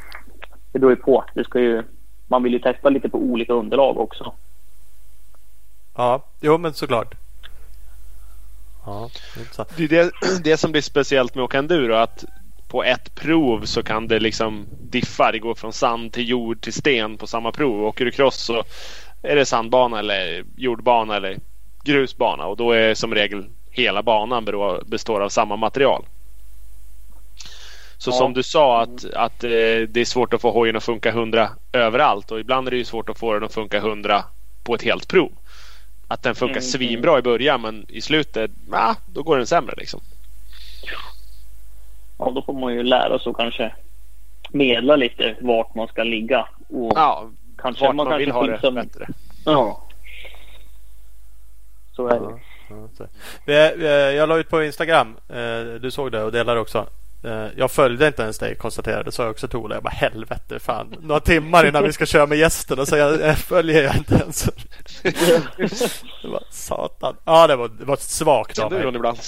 det 0.72 0.80
beror 0.80 0.92
ju 0.92 0.96
på. 0.96 1.26
Det 1.34 1.44
ska 1.44 1.60
ju, 1.60 1.84
man 2.28 2.44
vill 2.44 2.54
ju 2.54 2.60
testa 2.60 2.90
lite 2.90 3.10
på 3.10 3.18
olika 3.18 3.54
underlag 3.54 3.98
också. 3.98 4.34
Ja, 5.96 6.24
jo 6.42 6.58
men 6.58 6.74
såklart. 6.74 7.16
Ja, 8.86 9.10
det 9.78 9.84
är 9.84 9.88
det, 9.88 10.12
det 10.44 10.58
som 10.58 10.72
blir 10.72 10.82
speciellt 10.82 11.36
med 11.36 11.44
att 11.44 11.50
åka 11.50 11.58
enduro. 11.58 11.94
Att 11.94 12.26
på 12.70 12.84
ett 12.84 13.16
prov 13.16 13.66
så 13.66 13.84
kan 13.84 14.08
det 14.08 14.20
liksom 14.20 14.66
diffa. 14.82 15.32
Det 15.32 15.40
går 15.40 15.56
från 15.56 15.74
sand 15.74 16.14
till 16.14 16.30
jord 16.30 16.62
till 16.62 16.74
sten 16.74 17.18
på 17.18 17.28
samma 17.28 17.52
prov. 17.52 17.84
Åker 17.84 18.06
du 18.06 18.12
cross 18.12 18.36
så 18.36 18.64
är 19.22 19.36
det 19.36 19.46
sandbana 19.46 20.00
eller 20.00 20.44
jordbana 20.58 21.16
eller 21.16 21.38
grusbana. 21.84 22.46
Och 22.46 22.58
då 22.58 22.72
är 22.72 22.94
som 22.94 23.16
regel 23.16 23.46
hela 23.72 24.04
banan 24.04 24.48
består 24.86 25.22
av 25.22 25.30
samma 25.30 25.56
material. 25.56 26.06
Så 27.98 28.10
ja. 28.10 28.14
som 28.14 28.34
du 28.34 28.44
sa 28.44 28.82
att, 28.82 29.06
att 29.14 29.44
eh, 29.44 29.50
det 29.90 29.98
är 29.98 30.06
svårt 30.06 30.34
att 30.34 30.42
få 30.42 30.52
hojen 30.52 30.76
att 30.76 30.84
funka 30.84 31.10
100 31.10 31.50
överallt 31.74 32.32
och 32.32 32.40
ibland 32.40 32.68
är 32.68 32.72
det 32.72 32.78
ju 32.78 32.86
svårt 32.86 33.10
att 33.10 33.20
få 33.20 33.34
den 33.34 33.44
att 33.44 33.54
funka 33.54 33.78
100 33.78 34.24
på 34.64 34.76
ett 34.76 34.84
helt 34.84 35.08
prov. 35.08 35.32
Att 36.08 36.24
den 36.24 36.36
funkar 36.36 36.60
mm, 36.60 36.70
svinbra 36.70 37.20
i 37.20 37.22
början 37.22 37.62
men 37.62 37.86
i 37.90 38.02
slutet, 38.02 38.52
ja, 38.72 38.96
då 39.14 39.24
går 39.24 39.38
den 39.38 39.48
sämre 39.48 39.76
liksom. 39.78 40.02
Ja, 42.20 42.32
då 42.36 42.42
får 42.42 42.54
man 42.54 42.74
ju 42.74 42.84
lära 42.84 43.20
sig 43.20 43.30
och 43.30 43.38
kanske 43.38 43.74
medla 44.50 44.96
lite 44.96 45.36
vart 45.42 45.76
man 45.76 45.88
ska 45.88 46.04
ligga. 46.04 46.48
Och 46.70 46.92
ja, 46.96 47.30
kanske 47.58 47.86
vart 47.86 47.96
man, 47.96 48.10
man 48.10 48.18
vill 48.18 48.32
ha 48.32 48.48
det 48.48 48.60
som... 48.60 48.76
bättre. 48.76 49.08
Ja. 49.46 49.84
Så 51.96 52.08
är 52.08 52.20
det. 52.20 52.40
Ja, 53.46 53.90
jag 54.12 54.30
la 54.30 54.38
ut 54.38 54.50
på 54.50 54.64
Instagram. 54.64 55.16
Eh, 55.30 55.82
du 55.82 55.92
såg 55.92 56.12
det 56.12 56.24
och 56.24 56.32
delade 56.32 56.60
också. 56.60 56.88
Eh, 57.24 57.48
jag 57.56 57.72
följde 57.72 58.08
inte 58.08 58.22
ens 58.22 58.40
dig 58.40 58.56
konstaterade, 58.56 59.12
sa 59.12 59.24
jag 59.24 59.32
också 59.32 59.48
till 59.48 59.58
Ola. 59.58 59.76
Jag 59.76 59.84
bara 59.84 59.90
helvete 59.90 60.60
fan. 60.60 60.96
Några 61.02 61.20
timmar 61.20 61.68
innan 61.68 61.84
vi 61.84 61.94
ska 61.94 62.06
köra 62.06 62.26
med 62.26 62.38
gästen 62.38 62.80
och 62.80 62.88
så 62.88 62.98
jag, 62.98 63.22
jag 63.22 63.38
följer 63.38 63.84
jag 63.84 63.96
inte 63.96 64.16
ens. 64.16 64.44
det 66.22 66.28
var 66.28 66.44
satan. 66.50 67.16
Ja 67.26 67.48
det 67.48 67.56
var, 67.56 67.68
det 67.68 67.86
var 67.86 67.96
svagt 67.96 68.60
av 68.60 68.72
mig. 68.72 68.88
Ibland? 68.88 69.20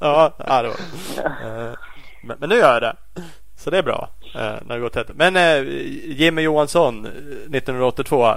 Ja 0.00 0.32
det 0.38 0.68
var 0.68 1.68
eh, 1.68 1.72
men, 2.20 2.36
men, 2.40 2.48
nu 2.48 2.56
gör 2.56 2.72
jag 2.72 2.82
det. 2.82 3.22
Så 3.56 3.70
det 3.70 3.78
är 3.78 3.82
bra. 3.82 4.10
Eh, 4.34 4.54
när 4.66 4.74
det 4.74 4.80
går 4.80 4.88
tätt. 4.88 5.10
Men 5.14 5.36
eh, 5.36 5.62
Jimmy 6.04 6.42
Johansson 6.42 7.06
eh, 7.06 7.10
1982 7.10 8.28
eh, 8.28 8.36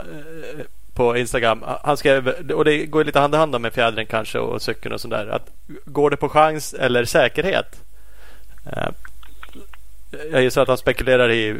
på 0.93 1.17
Instagram. 1.17 1.63
Han 1.83 1.97
skrev, 1.97 2.27
och 2.53 2.65
det 2.65 2.85
går 2.85 3.03
lite 3.03 3.19
hand 3.19 3.35
i 3.35 3.37
hand 3.37 3.61
med 3.61 3.73
fjädring 3.73 4.07
kanske 4.07 4.39
och 4.39 4.61
cykeln 4.61 4.93
och 4.93 5.01
sådär. 5.01 5.27
Att 5.27 5.49
går 5.85 6.09
det 6.09 6.17
på 6.17 6.29
chans 6.29 6.73
eller 6.73 7.05
säkerhet? 7.05 7.81
Jag 10.31 10.43
gissar 10.43 10.61
att 10.61 10.67
han 10.67 10.77
spekulerar 10.77 11.31
i 11.31 11.57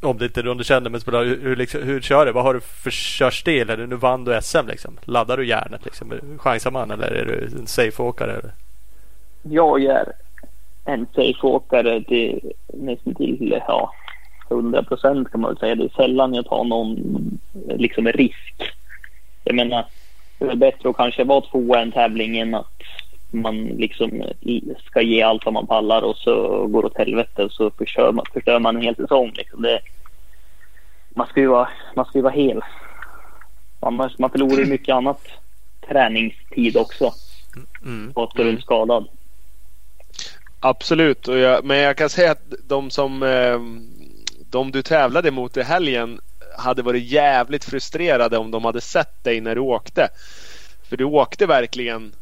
om 0.00 0.18
det 0.18 0.24
inte 0.24 0.40
är 0.40 0.46
underkänner 0.46 0.90
men 0.90 1.00
spelar, 1.00 1.24
hur, 1.24 1.40
hur, 1.42 1.56
liksom, 1.56 1.82
hur 1.82 2.00
kör 2.00 2.26
du? 2.26 2.32
Vad 2.32 2.44
har 2.44 2.54
du 2.54 2.60
för 2.60 2.90
körstil? 2.90 3.70
Eller 3.70 3.86
nu 3.86 3.96
vann 3.96 4.24
du 4.24 4.40
SM 4.42 4.66
liksom? 4.66 4.98
Laddar 5.04 5.36
du 5.36 5.46
järnet 5.46 5.84
liksom? 5.84 6.12
Chansar 6.38 6.70
man 6.70 6.90
eller 6.90 7.06
är 7.06 7.24
du 7.24 7.58
en 7.58 7.66
safe-åkare? 7.66 8.40
Jag 9.42 9.84
är 9.84 10.12
en 10.86 11.06
safe-åkare 11.14 12.02
till 12.02 12.52
nästan 12.74 13.14
till 13.14 13.62
ja, 13.68 13.92
100 14.50 14.82
procent 14.82 15.30
kan 15.30 15.40
man 15.40 15.50
väl 15.50 15.58
säga. 15.58 15.74
Det 15.74 15.84
är 15.84 15.96
sällan 15.96 16.34
jag 16.34 16.46
tar 16.46 16.64
någon 16.64 16.98
liksom 17.68 18.06
risk. 18.06 18.54
Jag 19.44 19.54
menar, 19.54 19.84
det 20.38 20.44
är 20.44 20.56
bättre 20.56 20.88
att 20.88 20.96
kanske 20.96 21.24
vara 21.24 21.40
tvåa 21.40 21.78
i 21.78 21.82
en 21.82 21.92
tävling 21.92 22.38
än 22.38 22.54
att 22.54 22.82
man 23.30 23.64
liksom 23.64 24.22
ska 24.86 25.02
ge 25.02 25.22
allt 25.22 25.44
vad 25.44 25.54
man 25.54 25.66
pallar 25.66 26.02
och 26.02 26.16
så 26.16 26.66
går 26.66 26.82
det 26.82 26.86
åt 26.86 26.98
helvete 26.98 27.44
och 27.44 27.52
så 27.52 27.70
förstör 27.70 28.12
man, 28.12 28.24
förstör 28.32 28.58
man 28.58 28.76
en 28.76 28.82
hel 28.82 28.96
säsong. 28.96 29.32
Liksom. 29.34 29.62
Det, 29.62 29.80
man, 31.08 31.26
ska 31.26 31.40
ju 31.40 31.46
vara, 31.46 31.68
man 31.96 32.04
ska 32.04 32.18
ju 32.18 32.22
vara 32.22 32.34
hel. 32.34 32.60
Annars, 33.80 34.18
man 34.18 34.30
förlorar 34.30 34.58
ju 34.58 34.66
mycket 34.66 34.94
annat 34.94 35.20
träningstid 35.88 36.76
också. 36.76 37.12
Mm. 37.84 38.12
På 38.12 38.22
att 38.22 38.32
gå 38.32 38.42
runt 38.42 38.60
skadad. 38.60 39.08
Absolut, 40.68 41.28
och 41.28 41.38
jag, 41.38 41.64
men 41.64 41.78
jag 41.78 41.96
kan 41.96 42.10
säga 42.10 42.30
att 42.30 42.54
de 42.64 42.90
som 42.90 43.22
eh, 43.22 43.60
de 44.50 44.70
du 44.72 44.82
tävlade 44.82 45.30
mot 45.30 45.56
i 45.56 45.62
helgen 45.62 46.20
hade 46.58 46.82
varit 46.82 47.04
jävligt 47.04 47.64
frustrerade 47.64 48.38
om 48.38 48.50
de 48.50 48.64
hade 48.64 48.80
sett 48.80 49.24
dig 49.24 49.40
när 49.40 49.54
du 49.54 49.60
åkte. 49.60 50.08
För 50.88 50.96
du 50.96 51.04
åkte 51.04 51.46
verkligen 51.46 52.12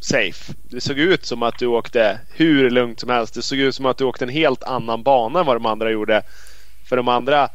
safe. 0.00 0.54
Det 0.62 0.80
såg 0.80 0.98
ut 0.98 1.26
som 1.26 1.42
att 1.42 1.58
du 1.58 1.66
åkte 1.66 2.18
hur 2.32 2.70
lugnt 2.70 3.00
som 3.00 3.10
helst. 3.10 3.34
Det 3.34 3.42
såg 3.42 3.58
ut 3.58 3.74
som 3.74 3.86
att 3.86 3.98
du 3.98 4.04
åkte 4.04 4.24
en 4.24 4.28
helt 4.28 4.62
annan 4.62 5.02
bana 5.02 5.40
än 5.40 5.46
vad 5.46 5.56
de 5.56 5.66
andra 5.66 5.90
gjorde. 5.90 6.22
För 6.88 6.96
de 6.96 7.08
andra 7.08 7.48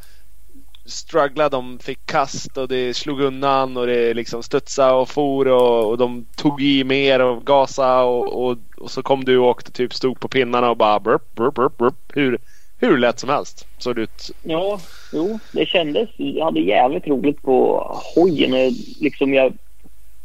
strugglade, 0.86 1.50
de 1.56 1.80
fick 1.80 2.06
kast 2.06 2.58
och 2.58 2.68
det 2.68 2.94
slog 2.94 3.22
undan 3.22 3.78
och 3.78 3.88
det 3.88 4.14
liksom 4.14 4.44
studsade 4.44 4.94
och 4.94 5.10
for 5.10 5.48
och, 5.48 5.90
och 5.90 5.98
de 5.98 6.26
tog 6.36 6.62
i 6.62 6.84
mer 6.84 7.22
och 7.22 7.46
gasade 7.46 8.04
och, 8.04 8.46
och, 8.46 8.58
och, 8.78 8.92
så 8.92 9.04
kom 9.04 9.26
du 9.26 9.38
och 9.38 9.48
åkte 9.48 9.72
typ 9.72 9.94
stod 9.94 10.20
på 10.20 10.28
pinnarna 10.28 10.70
och 10.70 10.78
bara 10.78 11.00
burp, 11.00 11.36
burp, 11.36 11.56
burp, 11.56 11.78
burp. 11.78 11.96
Hur, 12.14 12.38
hur 12.80 12.98
lätt 12.98 13.20
som 13.20 13.30
helst 13.30 13.68
såg 13.78 13.96
det 13.96 14.02
ut. 14.02 14.32
Ja, 14.44 14.80
jo, 15.14 15.40
det 15.52 15.66
kändes. 15.66 16.10
Jag 16.18 16.46
hade 16.46 16.60
jävligt 16.60 17.08
roligt 17.08 17.42
på 17.42 17.88
hojen. 18.16 18.76
Liksom 19.00 19.34
jag 19.34 19.54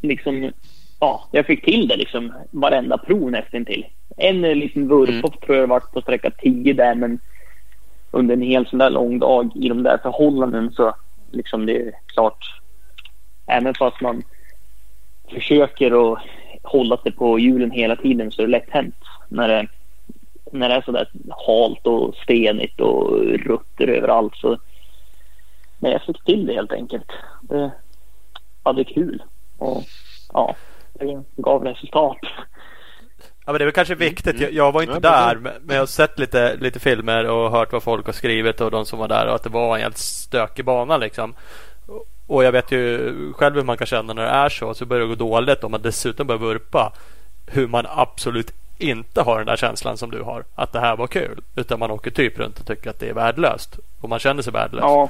liksom 0.02 0.50
ja, 1.00 1.28
jag 1.30 1.46
fick 1.46 1.64
till 1.64 1.88
det 1.88 1.96
liksom 1.96 2.32
varenda 2.50 2.98
prov 2.98 3.30
nästan 3.30 3.64
till. 3.64 3.86
En 4.16 4.42
liten 4.42 4.88
vurphopp 4.88 5.34
mm. 5.34 5.46
tror 5.46 5.58
jag 5.58 5.66
varit 5.66 5.92
på 5.92 6.00
sträcka 6.00 6.30
10 6.30 6.72
där 6.72 6.94
men 6.94 7.18
under 8.10 8.34
en 8.34 8.42
hel 8.42 8.66
sån 8.66 8.78
där 8.78 8.90
lång 8.90 9.18
dag 9.18 9.50
i 9.54 9.68
de 9.68 9.82
där 9.82 9.98
förhållanden 9.98 10.72
så 10.72 10.94
liksom 11.30 11.66
det 11.66 11.76
är 11.76 11.92
klart. 12.06 12.60
Även 13.46 13.74
fast 13.74 14.00
man 14.00 14.22
försöker 15.30 16.12
att 16.12 16.18
hålla 16.62 16.96
sig 16.96 17.12
på 17.12 17.38
hjulen 17.38 17.70
hela 17.70 17.96
tiden 17.96 18.30
så 18.30 18.42
är 18.42 18.46
det 18.46 18.52
lätt 18.52 18.70
hänt 18.70 19.04
när 19.28 19.48
det 19.48 19.68
när 20.52 20.68
det 20.68 20.74
är 20.74 20.82
sådär 20.82 21.08
halt 21.46 21.86
och 21.86 22.14
stenigt 22.14 22.80
och 22.80 23.18
rutter 23.20 23.88
överallt 23.88 24.36
så 24.36 24.58
men 25.78 25.92
jag 25.92 26.02
fick 26.02 26.24
till 26.24 26.46
det 26.46 26.54
helt 26.54 26.72
enkelt. 26.72 27.12
Det 27.42 27.70
hade 28.62 28.84
kul 28.84 29.22
och 29.58 29.82
ja, 30.32 30.56
det 30.92 31.22
gav 31.36 31.64
resultat. 31.64 32.18
Ja, 33.50 33.52
men 33.52 33.58
det 33.58 33.62
är 33.62 33.66
väl 33.66 33.74
kanske 33.74 33.94
viktigt. 33.94 34.36
Mm. 34.36 34.42
Jag, 34.42 34.52
jag 34.52 34.72
var 34.72 34.82
inte 34.82 34.94
Ja, 34.94 35.00
där 35.00 35.36
men 35.36 35.52
jag 35.68 35.78
har 35.78 35.86
sett 35.86 36.18
lite, 36.18 36.56
lite 36.56 36.80
filmer 36.80 37.24
och 37.24 37.50
hört 37.50 37.72
vad 37.72 37.82
folk 37.82 38.06
har 38.06 38.12
skrivit 38.12 38.60
och 38.60 38.70
de 38.70 38.86
som 38.86 38.98
var 38.98 39.08
där 39.08 39.26
och 39.26 39.34
att 39.34 39.42
det 39.42 39.50
var 39.50 39.76
en 39.76 39.82
helt 39.82 39.98
stökig 39.98 40.64
bana 40.64 40.96
liksom. 40.96 41.34
Och 42.26 42.44
jag 42.44 42.52
vet 42.52 42.72
ju 42.72 43.12
själv 43.32 43.56
hur 43.56 43.62
man 43.62 43.76
kan 43.76 43.86
känna 43.86 44.12
när 44.12 44.22
det 44.22 44.28
är 44.28 44.48
så. 44.48 44.74
Så 44.74 44.86
börjar 44.86 45.02
det 45.02 45.08
gå 45.08 45.14
dåligt 45.14 45.64
om 45.64 45.70
man 45.70 45.82
dessutom 45.82 46.26
börjar 46.26 46.40
vurpa. 46.40 46.92
Hur 47.46 47.66
man 47.68 47.86
absolut 47.88 48.52
inte 48.78 49.22
har 49.22 49.38
den 49.38 49.46
där 49.46 49.56
känslan 49.56 49.96
som 49.96 50.10
du 50.10 50.22
har. 50.22 50.44
Att 50.54 50.72
det 50.72 50.80
här 50.80 50.96
var 50.96 51.06
kul. 51.06 51.40
Utan 51.56 51.78
man 51.78 51.90
åker 51.90 52.10
typ 52.10 52.38
runt 52.38 52.60
och 52.60 52.66
tycker 52.66 52.90
att 52.90 53.00
det 53.00 53.08
är 53.08 53.14
värdelöst. 53.14 53.78
Och 54.00 54.08
man 54.08 54.18
känner 54.18 54.42
sig 54.42 54.52
värdelös. 54.52 54.82
Ja, 54.82 55.08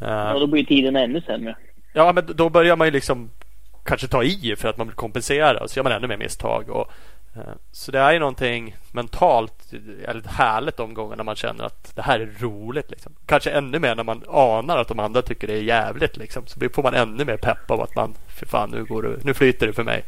Eh, 0.00 0.30
och 0.30 0.40
då 0.40 0.46
blir 0.46 0.64
tiden 0.64 0.96
ännu 0.96 1.20
sämre. 1.20 1.56
Ja, 1.92 2.12
men 2.12 2.24
då 2.34 2.48
börjar 2.48 2.76
man 2.76 2.86
ju 2.86 2.90
liksom 2.90 3.30
kanske 3.84 4.08
ta 4.08 4.22
i 4.22 4.54
för 4.58 4.68
att 4.68 4.76
man 4.76 4.86
vill 4.86 4.96
kompensera 4.96 5.60
och 5.60 5.70
så 5.70 5.78
gör 5.78 5.84
man 5.84 5.92
ännu 5.92 6.06
mer 6.06 6.16
misstag. 6.16 6.70
Och, 6.70 6.92
så 7.72 7.92
det 7.92 7.98
är 7.98 8.12
ju 8.12 8.18
någonting 8.18 8.76
mentalt 8.92 9.72
väldigt 10.06 10.26
härligt 10.26 10.76
de 10.76 10.94
gångerna 10.94 11.22
man 11.22 11.36
känner 11.36 11.64
att 11.64 11.92
det 11.96 12.02
här 12.02 12.20
är 12.20 12.28
roligt. 12.40 12.90
Liksom. 12.90 13.12
Kanske 13.26 13.50
ännu 13.50 13.78
mer 13.78 13.94
när 13.94 14.04
man 14.04 14.22
anar 14.28 14.78
att 14.78 14.88
de 14.88 14.98
andra 14.98 15.22
tycker 15.22 15.46
det 15.46 15.52
är 15.52 15.62
jävligt. 15.62 16.16
Liksom. 16.16 16.42
Så 16.46 16.58
blir- 16.58 16.68
får 16.68 16.82
man 16.82 16.94
ännu 16.94 17.24
mer 17.24 17.36
pepp 17.36 17.70
av 17.70 17.80
att 17.80 17.94
man, 17.96 18.14
för 18.28 18.46
fan 18.46 18.70
nu, 18.70 18.84
går 18.84 19.02
det, 19.02 19.16
nu 19.24 19.34
flyter 19.34 19.66
det 19.66 19.72
för 19.72 19.84
mig. 19.84 20.02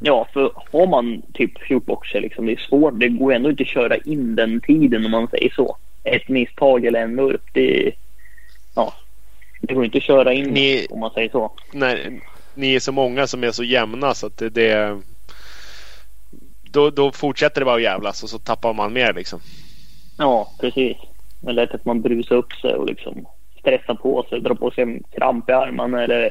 Ja, 0.00 0.28
för 0.32 0.52
har 0.72 0.86
man 0.86 1.22
typ 1.34 1.70
gjort 1.70 1.84
boxer 1.86 2.20
liksom, 2.20 2.46
det 2.46 2.52
är 2.52 2.56
svårt. 2.56 2.94
Det 3.00 3.08
går 3.08 3.34
ändå 3.34 3.50
inte 3.50 3.62
att 3.62 3.68
köra 3.68 3.96
in 3.96 4.34
den 4.36 4.60
tiden 4.60 5.04
om 5.04 5.10
man 5.10 5.28
säger 5.28 5.50
så. 5.50 5.76
Ett 6.04 6.28
misstag 6.28 6.84
eller 6.84 7.00
en 7.02 7.16
vurp, 7.16 7.42
det... 7.52 7.92
Ja. 8.74 8.94
Det 9.60 9.74
går 9.74 9.84
inte 9.84 9.98
att 9.98 10.04
köra 10.04 10.32
in 10.32 10.44
Ni- 10.50 10.86
om 10.90 11.00
man 11.00 11.10
säger 11.10 11.28
så. 11.30 11.52
Nej, 11.72 12.20
ni 12.54 12.74
är 12.74 12.80
så 12.80 12.92
många 12.92 13.26
som 13.26 13.44
är 13.44 13.50
så 13.50 13.64
jämna 13.64 14.14
så 14.14 14.26
att 14.26 14.36
det, 14.36 14.48
det 14.50 15.00
då, 16.70 16.90
då 16.90 17.12
fortsätter 17.12 17.60
det 17.60 17.64
bara 17.64 17.76
att 17.76 17.82
jävlas 17.82 18.22
och 18.22 18.30
så 18.30 18.38
tappar 18.38 18.72
man 18.72 18.92
mer 18.92 19.12
liksom. 19.12 19.40
Ja, 20.18 20.52
precis. 20.60 20.96
Det 21.40 21.50
är 21.50 21.52
lätt 21.52 21.74
att 21.74 21.84
man 21.84 22.02
brusar 22.02 22.36
upp 22.36 22.52
sig 22.52 22.74
och 22.74 22.86
liksom 22.86 23.26
stressar 23.58 23.94
på 23.94 24.26
sig, 24.28 24.40
drar 24.40 24.54
på 24.54 24.70
sig 24.70 24.82
en 24.84 25.02
kramp 25.12 25.48
i 25.48 25.52
armarna 25.52 26.02
eller... 26.02 26.30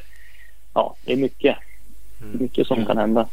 Ja, 0.73 0.95
det 1.05 1.13
är 1.13 1.17
mycket. 1.17 1.57
Mycket 2.39 2.67
som 2.67 2.85
kan 2.85 2.97
hända. 2.97 3.27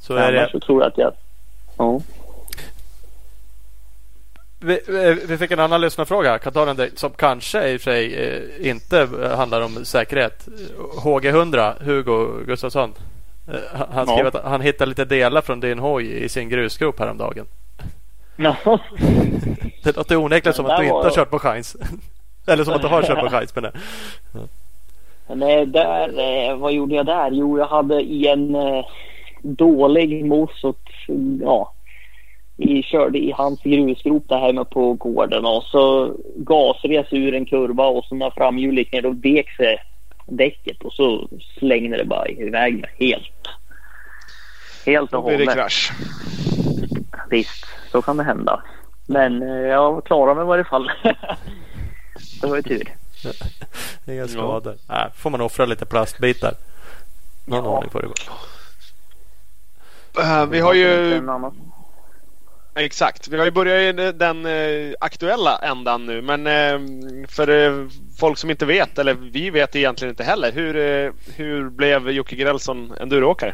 Så 0.00 0.14
är 0.14 0.32
det, 0.32 0.38
Annars 0.38 0.52
så 0.52 0.60
tror 0.60 0.82
jag 0.82 0.88
att 0.88 0.98
jag... 0.98 1.12
Ja. 1.78 2.00
vi, 5.28 5.36
fick 5.38 5.50
en 5.50 5.60
annan 5.60 5.80
lyssnarfråga. 5.80 6.38
Kan 6.38 6.52
ta 6.52 6.64
den 6.64 6.76
där, 6.76 6.90
som 6.94 7.10
kanske 7.10 7.68
i 7.68 7.76
och 7.76 7.80
för 7.80 7.90
sig 7.90 8.14
eh, 8.14 8.70
inte 8.70 9.08
handlar 9.36 9.60
om 9.60 9.84
säkerhet. 9.84 10.48
HG100, 11.02 11.84
Hugo 11.84 12.44
Gustafsson. 12.46 12.94
Eh, 13.48 13.54
han- 13.72 13.88
Han 13.92 14.04
Ja. 14.08 14.12
skrev 14.14 14.26
att 14.26 14.44
han 14.44 14.60
hittade 14.60 14.88
lite 14.88 15.04
delar 15.04 15.40
från 15.40 15.60
din 15.60 15.78
hoj 15.78 16.24
i 16.24 16.28
sin 16.28 16.48
grusgrop 16.48 16.98
häromdagen. 16.98 17.46
Ja. 18.36 18.56
Det 19.84 19.96
låter 19.96 20.16
onekligen 20.16 20.54
som 20.54 20.66
att 20.66 20.76
du 20.78 20.84
inte 20.84 20.94
har 20.96 21.10
kört 21.10 21.30
på 21.30 21.38
chans. 21.38 21.76
Eller 22.46 22.64
som 22.64 22.74
att 22.74 22.82
du 22.82 22.88
har 22.88 23.02
kört 23.02 23.20
på 23.20 23.28
chans. 23.30 23.54
Men 23.54 23.62
det. 23.64 23.72
Nej, 25.34 25.66
där, 25.66 26.08
eh, 26.50 26.56
vad 26.56 26.72
gjorde 26.72 26.94
jag 26.94 27.06
där? 27.06 27.30
Jo, 27.32 27.58
jag 27.58 27.66
hade 27.66 28.00
i 28.02 28.26
en 28.28 28.54
eh, 28.54 28.84
dålig 29.42 30.24
Mosot, 30.24 30.80
ja, 31.42 31.72
vi 32.56 32.82
körde 32.82 33.18
i 33.18 33.30
hans 33.32 33.62
grusgrop 33.62 34.28
där 34.28 34.38
hemma 34.38 34.64
på 34.64 34.92
gården 34.92 35.44
och 35.46 35.62
så 35.64 36.12
gasres 36.36 37.06
ur 37.10 37.34
en 37.34 37.44
kurva 37.46 37.86
och 37.86 38.04
så 38.04 38.14
när 38.14 38.30
framhjulet 38.30 38.78
gick 38.78 38.92
ner 38.92 39.02
då 39.02 39.10
vek 39.10 39.50
sig 39.50 39.78
däcket 40.28 40.82
och 40.82 40.92
så 40.92 41.28
slängde 41.58 41.96
det 41.96 42.04
bara 42.04 42.28
iväg 42.28 42.80
mig 42.80 42.94
helt. 42.98 43.48
Helt 44.86 45.10
Då 45.10 45.18
och 45.18 45.24
blir 45.24 45.38
det 45.38 45.44
hållet. 45.44 45.54
krasch. 45.56 45.92
Visst, 47.30 47.66
så 47.92 48.02
kan 48.02 48.16
det 48.16 48.24
hända. 48.24 48.62
Men 49.06 49.42
eh, 49.42 49.48
jag 49.48 50.04
klarade 50.04 50.34
mig 50.34 50.44
i 50.44 50.46
varje 50.48 50.64
fall. 50.64 50.90
det 52.40 52.46
var 52.46 52.56
ju 52.56 52.62
tur. 52.62 52.94
Inga 54.12 54.28
skador. 54.28 54.76
Nej, 54.88 55.08
får 55.16 55.30
man 55.30 55.40
offra 55.40 55.64
lite 55.66 55.86
plastbitar. 55.86 56.54
Någon 57.46 57.64
Ja. 57.64 57.70
ordning 57.70 57.90
får 57.90 58.00
det 58.02 58.06
gå. 58.08 58.14
Eh, 60.22 60.46
vi 60.46 60.60
har 60.60 60.74
ju. 60.74 61.20
Exakt. 62.78 63.28
Vi 63.28 63.38
har 63.38 63.44
ju 63.44 63.50
börjat 63.50 63.94
i 63.94 64.12
den 64.12 64.46
eh, 64.46 64.94
aktuella 65.00 65.58
ändan 65.58 66.06
nu. 66.06 66.22
Men 66.22 66.46
eh, 66.46 66.80
för 67.28 67.48
eh, 67.48 67.86
folk 68.20 68.38
som 68.38 68.50
inte 68.50 68.66
vet, 68.66 68.98
eller 68.98 69.14
vi 69.14 69.50
vet 69.50 69.76
egentligen 69.76 70.12
inte 70.12 70.24
heller. 70.24 70.52
Hur, 70.52 70.74
hur 71.36 71.70
blev 71.70 72.10
Jocke 72.10 72.36
Grellson 72.36 72.92
enduroåkare? 73.00 73.52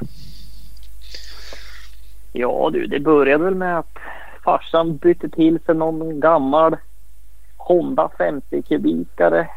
Ja 2.32 2.70
du, 2.72 2.86
det 2.86 3.00
började 3.00 3.44
väl 3.44 3.54
med 3.54 3.78
att 3.78 3.98
farsan 4.44 4.96
bytte 4.96 5.28
till 5.28 5.60
sig 5.66 5.74
någon 5.74 6.20
gammal 6.20 6.76
Honda 7.56 8.10
50 8.18 8.62
kubikare. 8.62 9.48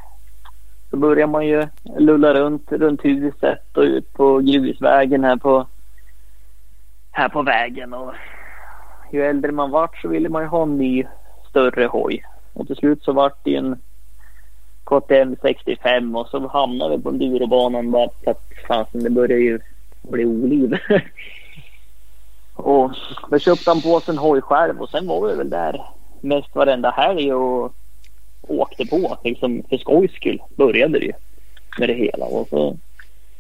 Så 0.90 0.98
börjar 0.98 1.28
man 1.28 1.48
ju 1.48 1.68
lulla 2.00 2.34
runt 2.34 2.72
runt 2.72 3.06
huset 3.06 3.78
och 3.78 3.84
ut 3.84 4.14
på 4.14 4.40
grusvägen 4.40 5.24
här 5.24 5.36
på 5.36 5.68
här 7.12 7.30
på 7.30 7.42
vägen. 7.42 7.94
Och 7.94 8.14
ju 9.12 9.26
äldre 9.26 9.52
man 9.52 9.72
vart 9.72 9.98
så 10.02 10.08
ville 10.08 10.30
man 10.30 10.42
ju 10.42 10.48
ha 10.48 10.64
en 10.64 10.78
ny 10.78 11.06
större 11.50 11.86
hoj. 11.86 12.24
Och 12.54 12.68
till 12.68 12.76
slut 12.76 13.04
så 13.04 13.12
vart 13.12 13.44
det 13.44 13.52
ju 13.52 13.58
en 13.58 13.76
KTM 14.84 15.36
65 15.42 16.16
och 16.16 16.28
så 16.28 16.48
hamnade 16.48 16.98
vi 16.98 17.04
på 17.04 17.10
endurobanan 17.10 17.92
bara 17.92 18.10
för 18.24 18.32
att 18.32 18.44
fasen 18.68 19.04
det 19.04 19.10
började 19.10 19.42
ju 19.42 19.60
bli 20.02 20.26
oliv. 20.26 20.78
Och 22.58 22.92
då 23.30 23.40
köpte 23.40 23.70
han 23.70 23.82
på 23.82 24.00
sig 24.00 24.12
en 24.12 24.18
hoj 24.18 24.42
själv 24.42 24.82
och 24.82 24.90
sen 24.90 25.08
var 25.08 25.28
vi 25.28 25.36
väl 25.36 25.50
där 25.50 25.82
mest 26.22 26.56
varenda 26.56 26.90
helg 26.90 27.34
och 27.34 27.74
åkte 28.42 28.86
på. 28.86 29.18
Liksom 29.24 29.64
för 29.70 29.78
skojs 29.78 30.12
skull 30.12 30.42
började 30.56 31.00
det 31.00 31.06
ju 31.06 31.14
med 31.80 31.90
det 31.90 31.94
hela. 31.94 32.26
Och 32.26 32.48
så 32.48 32.78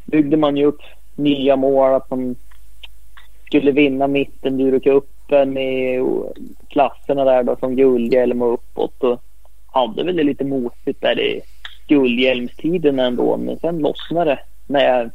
byggde 0.05 0.38
man 0.38 0.57
ju 0.57 0.65
upp 0.65 0.82
nya 1.15 1.55
mål 1.55 1.93
att 1.93 2.09
man 2.09 2.36
skulle 3.48 3.72
vinna 3.72 4.08
mitten 4.08 4.58
Durocupen 4.58 5.58
i 5.58 6.02
klasserna 6.68 7.24
där 7.24 7.43
då 7.43 7.56
som 7.56 7.76
guldhjälm 7.76 8.41
och 8.41 8.54
uppåt. 8.54 9.04
Och 9.04 9.22
hade 9.68 10.04
väl 10.04 10.16
det 10.16 10.24
lite 10.24 10.45
motigt 10.45 11.02
där 11.02 11.20
i 11.20 11.41
guldhjälmstiden 11.88 13.00
ändå. 13.00 13.38
Men 13.38 13.60
sen 13.60 13.80
lossnade 13.80 14.32
det 14.32 14.39
när 14.68 14.86
jag 14.86 15.10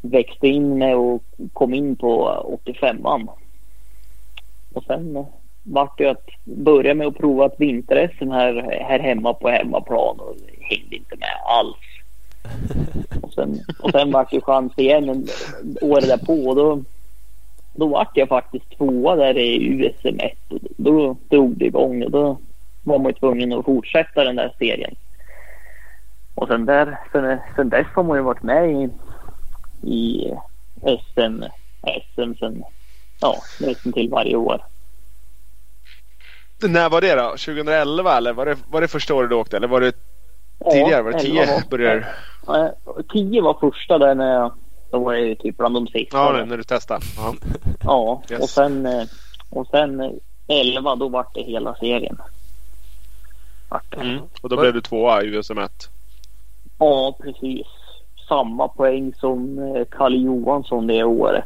växte 0.00 0.48
in 0.48 0.78
med 0.78 0.96
och 0.96 1.22
kom 1.52 1.74
in 1.74 1.96
på 1.96 2.28
85an. 2.64 3.28
Och 4.72 4.84
sen 4.84 5.26
vart 5.62 5.98
det 5.98 6.06
att 6.06 6.28
börja 6.44 6.94
med 6.94 7.06
att 7.06 7.18
prova 7.18 7.46
ett 7.46 7.60
vinter-SM 7.60 8.30
här, 8.30 8.82
här 8.88 8.98
hemma 8.98 9.34
på 9.34 9.48
hemmaplan 9.48 10.20
och 10.20 10.36
hängde 10.60 10.96
inte 10.96 11.16
med 11.16 11.28
alls. 11.44 11.76
Och 13.22 13.32
sen, 13.32 13.60
och 13.82 13.90
sen 13.90 14.12
vart 14.12 14.30
det 14.30 14.40
chans 14.40 14.72
igen 14.76 15.08
en, 15.08 15.26
året 15.80 16.08
därpå 16.08 16.54
då, 16.54 16.82
då 17.80 17.86
vart 17.86 18.16
jag 18.16 18.28
faktiskt 18.28 18.76
tvåa 18.78 19.16
där 19.16 19.38
i 19.38 19.66
USM 19.66 20.20
1 20.20 20.32
och 20.48 20.58
då 20.76 21.16
drog 21.30 21.58
det 21.58 21.64
igång 21.64 22.02
och 22.02 22.10
då 22.10 22.38
var 22.82 22.98
man 22.98 23.06
ju 23.06 23.12
tvungen 23.12 23.52
att 23.52 23.64
fortsätta 23.64 24.24
den 24.24 24.36
där 24.36 24.54
serien. 24.58 24.94
Och 26.34 26.48
sen, 26.48 26.66
där, 26.66 26.98
sen, 27.12 27.38
sen 27.56 27.68
dess 27.68 27.86
har 27.94 28.02
man 28.02 28.16
ju 28.16 28.22
varit 28.22 28.42
med 28.42 28.70
i 28.70 28.88
i 29.82 30.30
SM, 30.82 31.44
SM 32.14 32.34
sen, 32.38 32.64
ja, 33.20 33.36
nästan 33.60 33.92
till 33.92 34.10
varje 34.10 34.36
år. 34.36 34.62
När 36.62 36.90
var 36.90 37.00
det 37.00 37.14
då? 37.14 37.28
2011 37.30 38.16
eller 38.16 38.32
var 38.32 38.46
det, 38.46 38.56
var 38.70 38.80
det 38.80 38.88
första 38.88 39.14
året 39.14 39.30
du 39.30 39.36
åkte? 39.36 39.56
Eller 39.56 39.68
var 39.68 39.80
det 39.80 39.92
tidigare? 40.72 41.02
Var 41.02 41.12
det 41.12 41.18
10 41.18 41.42
elva 41.42 41.62
började 41.70 42.06
Ja, 42.46 42.74
tio 43.12 43.42
var 43.42 43.54
första 43.60 43.98
där 43.98 44.14
när 44.14 44.32
jag, 44.32 44.52
då 44.90 44.98
var 44.98 45.12
jag 45.12 45.26
ju 45.26 45.34
typ 45.34 45.56
bland 45.56 45.74
de 45.74 45.86
sista. 45.86 46.16
Ja, 46.16 46.44
när 46.44 46.56
du 46.56 46.62
testade. 46.62 47.04
Ja. 47.16 47.34
ja 47.84 48.22
Yes. 48.30 48.42
och 48.42 48.48
sen, 48.48 48.86
eh, 48.86 49.04
och 49.50 49.66
sen 49.66 50.00
eh, 50.00 50.10
elva 50.48 50.96
då 50.96 51.08
vart 51.08 51.34
det 51.34 51.42
hela 51.42 51.74
serien. 51.74 52.16
Vart 53.68 53.90
det. 53.90 54.00
Mm. 54.00 54.20
Och 54.42 54.48
då 54.48 54.56
blev 54.56 54.72
du 54.72 54.80
tvåa 54.80 55.22
i 55.22 55.26
USM 55.26 55.58
1. 55.58 55.88
Ja, 56.78 57.16
precis. 57.22 57.66
Samma 58.28 58.68
poäng 58.68 59.14
som 59.14 59.58
eh, 59.58 59.84
Kalle 59.90 60.16
Johansson 60.16 60.86
det 60.86 61.04
året. 61.04 61.44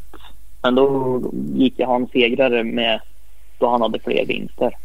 Men 0.62 0.74
då 0.74 1.20
gick 1.54 1.80
han 1.80 2.06
segrare 2.06 2.64
med 2.64 3.00
då 3.58 3.68
han 3.70 3.82
hade 3.82 3.98
fler 3.98 4.26
vinster. 4.26 4.76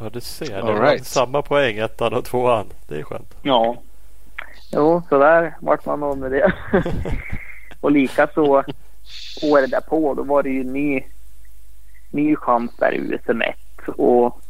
Ja, 0.00 0.10
du 0.10 0.20
ser. 0.20 0.46
Det 0.46 0.62
All 0.62 0.74
var 0.74 0.82
right. 0.82 1.06
samma 1.06 1.42
poäng, 1.42 1.78
ettan 1.78 2.14
och 2.14 2.24
tvåan. 2.24 2.66
Det 2.88 2.96
är 2.96 3.02
skönt. 3.02 3.34
Ja. 3.42 3.76
Jo, 4.72 5.02
så 5.08 5.18
där 5.18 5.56
vart 5.60 5.86
man 5.86 6.02
av 6.02 6.18
med 6.18 6.30
det. 6.30 6.52
och 7.80 7.90
likaså 7.90 8.64
året 9.42 9.70
därpå, 9.70 10.14
då 10.14 10.22
var 10.22 10.42
det 10.42 10.50
ju 10.50 10.64
ny 10.64 11.04
ny 12.10 12.36
chans 12.36 12.76
där 12.76 12.92
i 12.92 13.00
USM1 13.00 13.54
och 13.96 14.40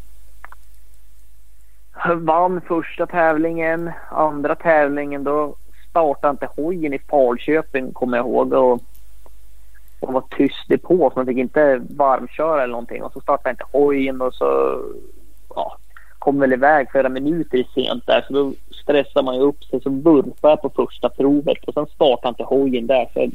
vann 2.17 2.61
första 2.61 3.07
tävlingen. 3.07 3.91
Andra 4.11 4.55
tävlingen 4.55 5.25
då 5.25 5.55
startade 5.91 6.31
inte 6.31 6.49
hojen 6.57 6.95
i 6.95 6.99
Falköping 6.99 7.93
kommer 7.93 8.17
jag 8.17 8.27
ihåg 8.27 8.53
och, 8.53 8.83
och 10.01 10.13
var 10.13 10.25
tyst 10.31 10.71
i 10.71 10.79
på 10.79 11.11
så 11.11 11.19
man 11.19 11.27
fick 11.27 11.39
inte 11.39 11.81
varmköra 11.91 12.63
eller 12.63 12.73
någonting 12.73 13.03
och 13.03 13.13
så 13.13 13.21
startade 13.21 13.51
inte 13.51 13.65
hojen 13.73 14.21
och 14.21 14.35
så 14.35 14.81
ja, 15.49 15.79
kom 16.19 16.41
väl 16.41 16.53
iväg 16.53 16.91
flera 16.91 17.09
minuter 17.09 17.65
sent 17.75 18.07
där 18.07 18.25
så 18.27 18.33
då 18.33 18.53
stressar 18.83 19.23
man 19.23 19.35
ju 19.35 19.41
upp 19.41 19.65
sig 19.65 19.81
så 19.81 19.91
vurpade 19.91 20.53
jag 20.53 20.63
på 20.63 20.71
första 20.87 21.09
provet 21.09 21.65
och 21.65 21.75
sen 21.75 21.87
startade 21.87 22.29
inte 22.29 22.43
hojen 22.43 22.87
där 22.87 23.09
så 23.13 23.21
jag 23.21 23.33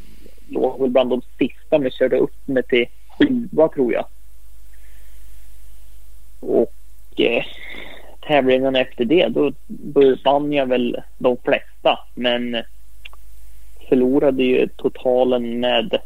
låg 0.47 0.81
väl 0.81 0.89
bland 0.89 1.09
de 1.09 1.21
sista 1.37 1.79
men 1.79 1.91
körde 1.91 2.17
upp 2.17 2.47
mig 2.47 2.63
till 2.63 2.85
sjua 3.17 3.67
tror 3.67 3.93
jag. 3.93 4.05
Och 6.39 6.73
eh, 7.17 7.43
tävlingarna 8.27 8.79
efter 8.79 9.05
det 9.05 9.27
då 9.27 9.51
vann 10.23 10.53
jag 10.53 10.65
väl 10.65 10.97
de 11.17 11.37
flesta 11.43 11.99
men 12.15 12.57
förlorade 13.89 14.43
ju 14.43 14.67
totalen 14.67 15.59
med 15.59 15.97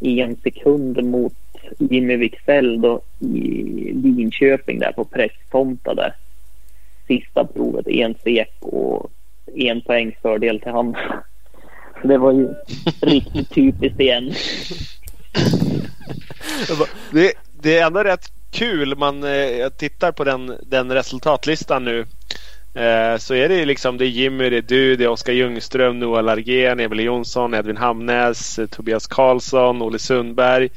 en 0.00 0.36
sekund 0.36 1.04
mot 1.04 1.47
Jimmy 1.78 2.16
Wicksell 2.16 2.80
då 2.80 3.00
i 3.20 3.64
Linköping 3.92 4.78
där 4.78 4.92
på 4.92 5.04
presstomta 5.04 5.94
där. 5.94 6.14
Sista 7.06 7.44
provet, 7.44 7.88
en 7.88 8.14
sek 8.24 8.54
och 8.60 9.10
en 9.54 9.80
poängs 9.80 10.14
fördel 10.22 10.60
till 10.60 10.72
han. 10.72 10.96
Så 12.02 12.08
det 12.08 12.18
var 12.18 12.32
ju 12.32 12.48
riktigt 13.00 13.50
typiskt 13.54 14.00
igen. 14.00 14.32
det, 17.12 17.32
det 17.60 17.78
är 17.78 17.86
ändå 17.86 18.04
rätt 18.04 18.32
kul. 18.50 18.96
Man 18.96 19.24
eh, 19.24 19.68
tittar 19.68 20.12
på 20.12 20.24
den, 20.24 20.56
den 20.62 20.92
resultatlistan 20.92 21.84
nu. 21.84 22.06
Eh, 22.74 23.18
så 23.18 23.34
är 23.34 23.48
det 23.48 23.64
liksom 23.64 23.98
det 23.98 24.04
är 24.04 24.08
Jimmy, 24.08 24.50
det 24.50 24.56
är 24.56 24.62
du, 24.62 24.96
det 24.96 25.04
är 25.04 25.08
Oskar 25.08 25.32
Ljungström, 25.32 25.98
Noah 25.98 26.24
Largén, 26.24 26.80
Emil 26.80 27.00
Jonsson, 27.00 27.54
Edvin 27.54 27.76
Hamnäs, 27.76 28.60
Tobias 28.70 29.06
Karlsson, 29.06 29.82
Olle 29.82 29.98
Sundberg. 29.98 30.68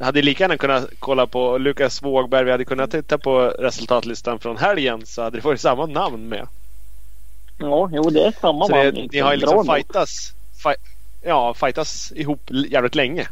Jag 0.00 0.06
hade 0.06 0.22
lika 0.22 0.44
gärna 0.44 0.56
kunnat 0.56 0.90
kolla 0.98 1.26
på 1.26 1.58
Lukas 1.58 2.02
Wågberg. 2.02 2.44
Vi 2.44 2.50
hade 2.50 2.64
kunnat 2.64 2.90
titta 2.90 3.18
på 3.18 3.40
resultatlistan 3.40 4.38
från 4.38 4.56
helgen 4.56 5.06
så 5.06 5.22
hade 5.22 5.38
det 5.38 5.44
varit 5.44 5.60
samma 5.60 5.86
namn 5.86 6.28
med. 6.28 6.48
Ja, 7.58 7.90
jo 7.92 8.02
det 8.02 8.24
är 8.24 8.30
samma 8.40 8.66
så 8.66 8.72
det, 8.72 9.12
Ni 9.12 9.18
har 9.18 9.32
ju 9.32 9.38
liksom 9.38 9.64
fightas, 9.64 10.34
fight, 10.62 10.78
ja, 11.22 11.54
fightas 11.54 12.12
ihop 12.16 12.50
jävligt 12.50 12.94
länge. 12.94 13.28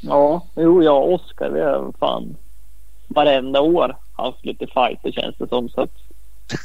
Ja, 0.00 0.46
jo 0.56 0.82
jag 0.82 1.02
och 1.02 1.12
Oskar 1.12 1.50
vi 1.50 1.60
har 1.60 1.92
fan 2.00 2.36
varenda 3.08 3.60
år 3.60 3.96
haft 4.12 4.44
lite 4.44 4.66
fighter 4.66 5.12
känns 5.12 5.36
det 5.38 5.48
som. 5.48 5.68
Så 5.68 5.80
att, 5.80 5.94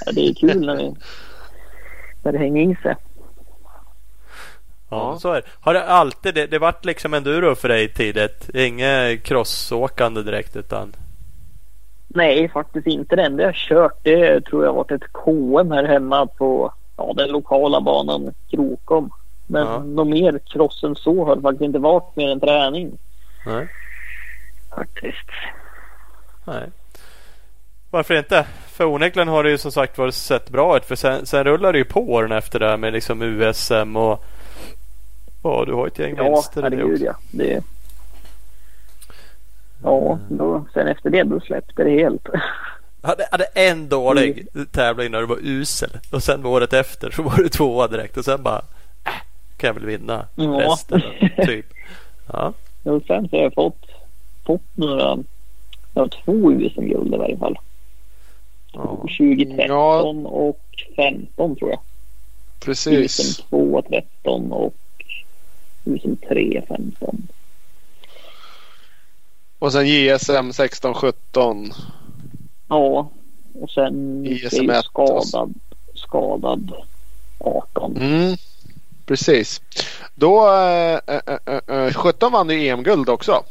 ja, 0.06 0.12
det 0.12 0.28
är 0.28 0.34
kul 0.34 0.66
när, 0.66 0.76
vi, 0.76 0.94
när 2.24 2.32
det 2.32 2.38
hänger 2.38 2.62
in 2.62 2.78
sig. 2.84 2.96
Ja, 4.90 5.18
så 5.20 5.32
är 5.32 5.36
det. 5.36 5.48
Har 5.60 5.74
det 5.74 5.84
alltid 5.86 6.36
det, 6.36 6.48
det 6.48 6.60
varit 6.60 6.86
liksom 6.86 7.14
enduro 7.14 7.56
för 7.56 7.68
dig 7.68 7.94
tidigt? 7.94 8.50
Inget 8.54 9.24
crossåkande 9.24 10.22
direkt 10.22 10.56
utan? 10.56 10.96
Nej, 12.08 12.50
faktiskt 12.50 12.88
inte. 12.88 13.16
Det 13.16 13.24
enda 13.24 13.44
jag 13.44 13.56
kört 13.56 14.00
det 14.04 14.46
tror 14.46 14.66
jag 14.66 14.74
varit 14.74 14.92
ett 14.92 15.14
KM 15.14 15.72
här 15.72 15.84
hemma 15.84 16.26
på 16.26 16.74
ja, 16.98 17.14
den 17.16 17.30
lokala 17.30 17.82
banan 17.82 18.34
Krokom. 18.50 19.12
Men 19.48 19.68
ja. 19.68 19.80
något 19.80 20.08
mer 20.08 20.40
cross 20.46 20.84
än 20.84 20.96
så 20.96 21.26
har 21.26 21.36
det 21.36 21.42
faktiskt 21.42 21.62
inte 21.62 21.80
varit 21.80 22.16
mer 22.16 22.30
än 22.30 22.40
träning. 22.40 22.98
Nej. 23.46 23.68
Faktiskt. 24.76 25.30
Nej. 26.46 26.64
Varför 27.92 28.18
inte? 28.18 28.46
För 28.68 28.86
onekligen 28.86 29.28
har 29.28 29.44
det 29.44 29.50
ju 29.50 29.58
som 29.58 29.72
sagt 29.72 29.98
varit 29.98 30.14
sett 30.14 30.50
bra 30.50 30.78
ut. 30.78 30.86
För 30.86 30.96
sen, 30.96 31.26
sen 31.26 31.44
rullar 31.44 31.72
det 31.72 31.78
ju 31.78 31.86
på 31.86 32.12
åren 32.12 32.32
efter 32.32 32.60
det 32.60 32.70
här 32.70 32.78
med 32.78 32.94
liksom 32.94 33.22
USM 33.22 33.96
och 33.96 34.24
Ja, 35.46 35.66
du 35.66 35.74
har 35.74 35.88
ett 35.88 36.00
gäng 36.00 36.16
ja, 36.18 36.24
vinster. 36.24 36.62
Ja, 36.62 36.70
herregud 36.70 37.02
ja. 37.02 37.16
Det... 37.32 37.64
Ja, 39.84 40.20
då, 40.30 40.66
sen 40.74 40.88
efter 40.88 41.10
det 41.10 41.24
då 41.24 41.40
släppte 41.40 41.84
det 41.84 41.90
helt. 41.90 42.28
Jag 43.02 43.10
hade, 43.10 43.28
hade 43.32 43.44
en 43.44 43.90
dålig 43.90 44.48
mm. 44.54 44.68
tävling 44.68 45.12
när 45.12 45.20
du 45.20 45.26
var 45.26 45.40
usel 45.42 45.90
och 46.12 46.24
sen 46.24 46.46
året 46.46 46.74
efter 46.74 47.12
så 47.12 47.24
var 47.24 47.38
du 47.38 47.50
tvåa 47.50 47.88
direkt 47.88 48.18
och 48.18 48.26
sen 48.26 48.44
bara 48.44 48.62
äh, 49.06 49.12
kan 49.58 49.68
jag 49.68 49.74
väl 49.74 49.86
vinna 49.86 50.26
ja. 50.36 50.44
resten. 50.44 51.02
typ. 51.46 51.66
Ja. 52.34 52.54
Och 52.84 53.04
sen 53.08 53.30
så 53.30 53.36
har 53.36 53.44
jag 53.44 53.54
fått, 53.54 53.86
fått 54.46 54.78
några, 54.78 55.18
jag 55.94 56.12
två 56.12 56.52
USM-guld 56.52 57.14
i 57.14 57.18
varje 57.18 57.38
fall. 57.38 57.60
Ja. 58.74 58.98
2013 58.98 59.68
ja. 59.68 60.30
och 60.30 60.62
15 60.96 61.56
tror 61.56 61.70
jag. 61.72 61.80
Precis. 62.60 63.20
USM 63.20 63.48
2 63.50 63.82
13 63.82 64.52
och 64.52 64.76
2003, 65.86 66.64
15. 66.68 67.28
Och 69.60 69.72
sen 69.72 69.88
JSM 69.88 70.52
16, 70.52 70.94
17. 70.94 71.72
Ja, 72.68 73.10
och 73.62 73.70
sen 73.70 74.26
ISM 74.26 74.70
är 74.70 74.82
skadad, 74.82 75.54
skadad 75.94 76.72
18. 77.40 77.98
Mm, 77.98 78.36
precis. 79.06 79.62
Då, 80.16 80.48
äh, 80.48 81.00
äh, 81.08 81.86
äh, 81.88 81.94
17 81.94 82.32
vann 82.32 82.48
du 82.48 82.68
EM-guld 82.68 83.10
också. 83.10 83.44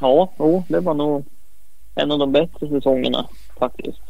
Ja, 0.00 0.32
jo, 0.38 0.64
det 0.68 0.80
var 0.80 0.94
nog 0.94 1.24
en 1.94 2.12
av 2.12 2.18
de 2.18 2.32
bättre 2.32 2.68
säsongerna 2.68 3.28
faktiskt. 3.58 4.00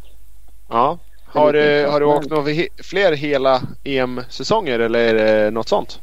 Ja. 0.69 0.99
Har, 1.25 1.45
har 1.91 2.01
du 2.01 2.07
åkt 2.07 2.31
några 2.31 2.53
fler 2.83 3.13
hela 3.13 3.63
EM-säsonger 3.85 4.79
eller 4.79 5.15
är 5.15 5.45
det 5.45 5.51
något 5.51 5.69
sånt? 5.69 6.01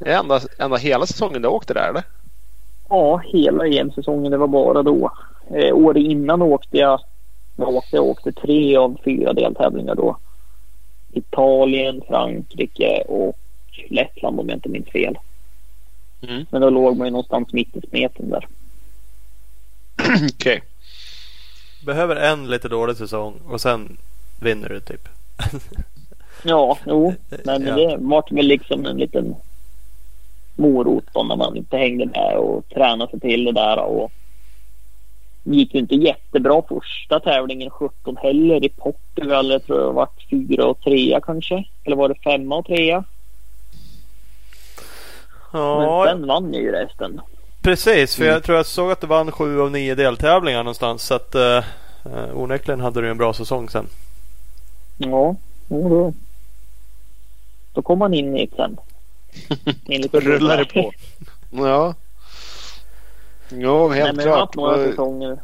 Det 0.00 0.12
är 0.12 0.18
enda, 0.18 0.40
enda 0.58 0.76
hela 0.76 1.06
säsongen 1.06 1.42
du 1.42 1.48
åkte 1.48 1.74
där 1.74 1.88
eller? 1.88 2.02
Ja, 2.88 3.16
hela 3.16 3.66
EM-säsongen. 3.66 4.30
Det 4.30 4.38
var 4.38 4.46
bara 4.46 4.82
då. 4.82 5.12
Eh, 5.50 5.74
året 5.74 6.02
innan 6.02 6.42
åkte 6.42 6.76
jag, 6.76 7.00
jag 7.56 7.68
åkte, 7.68 7.96
jag 7.96 8.04
åkte 8.04 8.32
tre 8.32 8.76
av 8.76 9.00
fyra 9.04 9.32
deltävlingar 9.32 9.94
då. 9.94 10.16
Italien, 11.12 12.02
Frankrike 12.08 13.02
och 13.08 13.36
Lettland 13.88 14.40
om 14.40 14.48
jag 14.48 14.56
inte 14.56 14.68
minns 14.68 14.88
fel. 14.88 15.18
Mm. 16.20 16.46
Men 16.50 16.60
då 16.60 16.70
låg 16.70 16.96
man 16.96 17.06
ju 17.06 17.10
någonstans 17.10 17.52
mitt 17.52 17.76
i 17.76 17.80
smeten 17.80 18.30
där. 18.30 18.46
Okej. 20.00 20.26
Okay. 20.26 20.60
Behöver 21.84 22.16
en 22.16 22.50
lite 22.50 22.68
dålig 22.68 22.96
säsong 22.96 23.34
och 23.48 23.60
sen 23.60 23.96
vinner 24.40 24.68
du 24.68 24.80
typ. 24.80 25.08
ja, 26.44 26.78
jo. 26.86 27.14
Men 27.44 27.66
ja. 27.66 27.74
det 27.74 27.96
vart 28.00 28.32
väl 28.32 28.46
liksom 28.46 28.86
en 28.86 28.96
liten 28.96 29.34
morot 30.60 31.04
då 31.12 31.22
när 31.22 31.36
man 31.36 31.56
inte 31.56 31.76
hängde 31.76 32.06
med 32.06 32.36
och 32.36 32.68
tränade 32.68 33.10
sig 33.10 33.20
till 33.20 33.44
det 33.44 33.52
där. 33.52 33.78
Och 33.78 34.12
gick 35.44 35.74
ju 35.74 35.80
inte 35.80 35.94
jättebra 35.94 36.62
första 36.68 37.20
tävlingen 37.20 37.70
17 37.70 38.16
heller 38.16 38.64
i 38.64 38.68
Portugal. 38.68 39.50
Jag 39.50 39.66
tror 39.66 39.78
det 39.78 39.92
var 39.92 40.08
fyra 40.30 40.66
och 40.66 40.80
trea 40.80 41.20
kanske. 41.20 41.64
Eller 41.84 41.96
var 41.96 42.08
det 42.08 42.14
femma 42.14 42.56
och 42.56 42.66
trea? 42.66 43.04
Ja. 45.52 46.04
Men 46.04 46.18
sen 46.18 46.26
vann 46.26 46.54
jag 46.54 46.62
ju 46.62 46.72
resten. 46.72 47.20
Precis, 47.62 48.16
för 48.16 48.22
mm. 48.22 48.32
jag 48.32 48.42
tror 48.42 48.56
jag 48.56 48.66
såg 48.66 48.90
att 48.90 49.00
du 49.00 49.06
vann 49.06 49.32
sju 49.32 49.60
av 49.60 49.70
nio 49.70 49.94
deltävlingar 49.94 50.58
någonstans. 50.58 51.02
Så 51.02 51.14
att 51.14 51.34
uh, 51.34 51.64
onekligen 52.34 52.80
hade 52.80 53.00
du 53.00 53.10
en 53.10 53.18
bra 53.18 53.32
säsong 53.32 53.68
sen. 53.68 53.86
Ja, 54.98 55.36
då, 55.68 56.12
då 57.72 57.82
kom 57.82 57.98
man 57.98 58.14
in 58.14 58.36
i 58.36 58.46
det 58.46 58.56
sen. 58.56 58.76
Rullar 60.12 60.56
det 60.56 60.64
på. 60.64 60.92
Ja. 61.50 61.94
Ja, 63.48 63.88
helt 63.88 64.04
Nej, 64.04 64.14
men 64.14 64.24
klart. 64.24 64.34
Har 64.34 64.40
haft 64.40 64.54
några 64.54 64.76
säsonger 64.76 65.38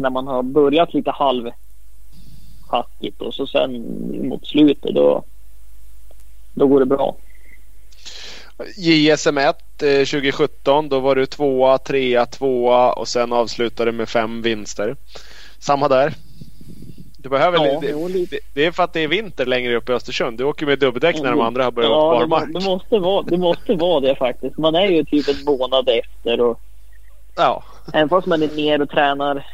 när 0.00 0.10
man 0.10 0.26
har 0.26 0.42
börjat 0.42 0.94
lite 0.94 1.10
halvschackigt 1.10 3.20
och 3.20 3.34
så 3.34 3.46
sen 3.46 3.72
mot 4.28 4.46
slutet 4.46 4.94
då, 4.94 5.24
då 6.54 6.66
går 6.66 6.80
det 6.80 6.86
bra. 6.86 7.16
JSM 8.76 9.38
1 9.38 9.82
eh, 9.82 9.88
2017 9.88 10.88
då 10.88 11.00
var 11.00 11.14
du 11.14 11.26
tvåa, 11.26 11.78
trea, 11.78 12.26
tvåa 12.26 12.92
och 12.92 13.08
sen 13.08 13.32
avslutade 13.32 13.92
med 13.92 14.08
fem 14.08 14.42
vinster. 14.42 14.96
Samma 15.58 15.88
där. 15.88 16.14
Du 17.22 17.28
behöver 17.28 17.58
ja, 17.58 17.80
det, 17.80 18.26
det, 18.30 18.38
det, 18.54 18.66
är 18.66 18.72
för 18.72 18.82
att 18.82 18.92
det 18.92 19.00
är 19.00 19.08
vinter 19.08 19.46
längre 19.46 19.76
upp 19.76 19.88
i 19.88 19.92
Östersund. 19.92 20.38
Du 20.38 20.44
åker 20.44 20.66
med 20.66 20.78
dubbdäck 20.78 21.22
när 21.22 21.30
de 21.30 21.40
andra 21.40 21.64
har 21.64 21.70
börjat 21.70 21.90
ja, 21.90 22.20
på 22.20 22.26
barmark. 22.26 22.52
Det, 22.52 22.64
måste 22.64 22.98
vara, 22.98 23.22
det 23.22 23.38
måste 23.38 23.74
vara 23.74 24.00
det 24.00 24.16
faktiskt. 24.16 24.58
Man 24.58 24.74
är 24.74 24.86
ju 24.86 25.04
typ 25.04 25.28
en 25.28 25.44
månad 25.44 25.88
efter. 25.88 26.40
Och, 26.40 26.60
ja. 27.36 27.64
Även 27.92 28.08
fast 28.08 28.26
man 28.26 28.42
är 28.42 28.56
ner 28.56 28.82
och 28.82 28.90
tränar 28.90 29.46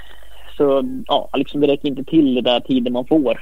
så 0.56 0.84
ja, 1.06 1.28
liksom 1.34 1.60
det 1.60 1.66
räcker 1.66 1.88
inte 1.88 2.04
till 2.04 2.34
det 2.34 2.40
där 2.40 2.60
tiden 2.60 2.92
man 2.92 3.06
får. 3.06 3.40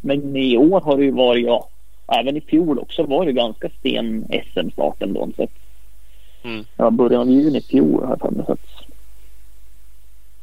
Men 0.00 0.36
i 0.36 0.56
år 0.56 0.80
har 0.80 0.96
det 0.96 1.04
ju 1.04 1.10
varit, 1.10 1.46
ja, 1.46 1.68
även 2.06 2.36
i 2.36 2.40
fjol 2.40 2.78
också 2.78 3.02
var 3.02 3.26
det 3.26 3.32
ganska 3.32 3.68
sten 3.78 4.24
SM-start 4.54 5.02
ändå. 5.02 5.28
Så 5.36 5.48
mm. 6.42 6.64
ja, 6.76 6.90
början 6.90 7.20
av 7.20 7.30
juni 7.30 7.58
i 7.58 7.62
fjol 7.62 8.02
har 8.02 8.10
jag 8.10 8.20
för 8.20 8.30
mig. 8.30 8.56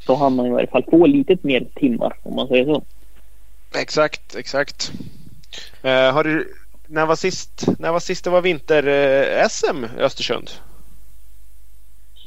Så 0.05 0.15
hann 0.15 0.35
man 0.35 0.45
i 0.45 0.49
varje 0.49 0.67
fall 0.67 0.83
få 0.83 1.05
lite 1.05 1.37
mer 1.41 1.65
timmar 1.75 2.17
om 2.23 2.35
man 2.35 2.47
säger 2.47 2.65
så. 2.65 2.83
Exakt, 3.75 4.35
exakt. 4.35 4.91
Uh, 5.85 5.91
har 5.91 6.23
du, 6.23 6.53
när, 6.87 7.05
var 7.05 7.15
sist, 7.15 7.65
när 7.79 7.91
var 7.91 7.99
sist 7.99 8.23
det 8.23 8.29
var 8.29 8.41
vinter-SM 8.41 9.83
uh, 9.83 9.99
i 9.99 10.01
Östersund? 10.01 10.49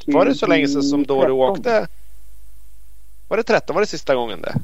Var 0.06 0.24
det 0.24 0.34
så 0.34 0.46
länge 0.46 0.68
sedan 0.68 0.82
som 0.82 1.06
då 1.06 1.20
13. 1.20 1.26
du 1.26 1.32
åkte? 1.32 1.88
Var 3.28 3.36
det 3.36 3.42
13? 3.42 3.74
Var 3.74 3.80
det 3.80 3.86
sista 3.86 4.14
gången 4.14 4.42
det? 4.42 4.54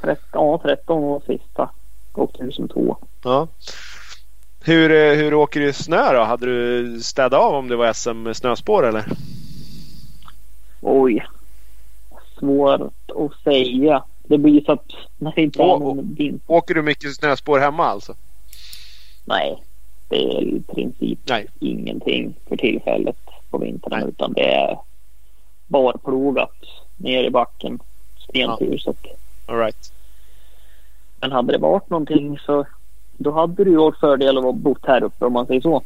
13, 0.00 0.20
ja, 0.32 0.60
13 0.62 1.02
var 1.02 1.20
sista. 1.26 1.70
Åkte 2.14 2.68
två. 2.72 2.96
Ja. 3.24 3.48
Hur, 4.64 4.92
eh, 4.92 5.14
hur 5.14 5.34
åker 5.34 5.60
du 5.60 5.72
snö 5.72 6.12
då? 6.12 6.20
Hade 6.20 6.46
du 6.46 7.00
städat 7.00 7.40
av 7.40 7.54
om 7.54 7.68
det 7.68 7.76
var 7.76 7.92
SM 7.92 8.32
snöspår 8.32 8.86
eller? 8.86 9.04
Oj. 10.80 11.26
Svårt 12.42 12.80
att 13.08 13.42
säga. 13.44 14.04
Det 14.22 14.38
blir 14.38 14.64
så 14.64 14.72
att 14.72 14.92
när 15.18 15.32
det 15.34 15.42
inte 15.42 15.62
är 15.62 15.66
någon 15.66 16.14
vinter. 16.14 16.40
Åker 16.46 16.74
du 16.74 16.82
mycket 16.82 17.14
snöspår 17.14 17.58
hemma 17.58 17.84
alltså? 17.84 18.14
Nej, 19.24 19.62
det 20.08 20.16
är 20.16 20.42
i 20.42 20.62
princip 20.74 21.18
Nej. 21.24 21.46
ingenting 21.60 22.34
för 22.48 22.56
tillfället 22.56 23.16
på 23.50 23.58
vintern 23.58 24.08
utan 24.08 24.32
det 24.32 24.54
är 24.54 24.78
barplogat 25.66 26.56
ner 26.96 27.24
i 27.24 27.30
backen. 27.30 27.78
Stenhuset. 28.28 28.96
Ja. 29.02 29.10
All 29.46 29.58
right. 29.58 29.92
Men 31.20 31.32
hade 31.32 31.52
det 31.52 31.58
varit 31.58 31.90
någonting 31.90 32.38
så 32.38 32.66
då 33.16 33.32
hade 33.32 33.64
du 33.64 33.76
varit 33.76 33.98
fördel 33.98 34.38
av 34.38 34.46
att 34.46 34.54
bo 34.54 34.76
här 34.82 35.02
uppe 35.02 35.24
om 35.24 35.32
man 35.32 35.46
säger 35.46 35.60
så. 35.60 35.82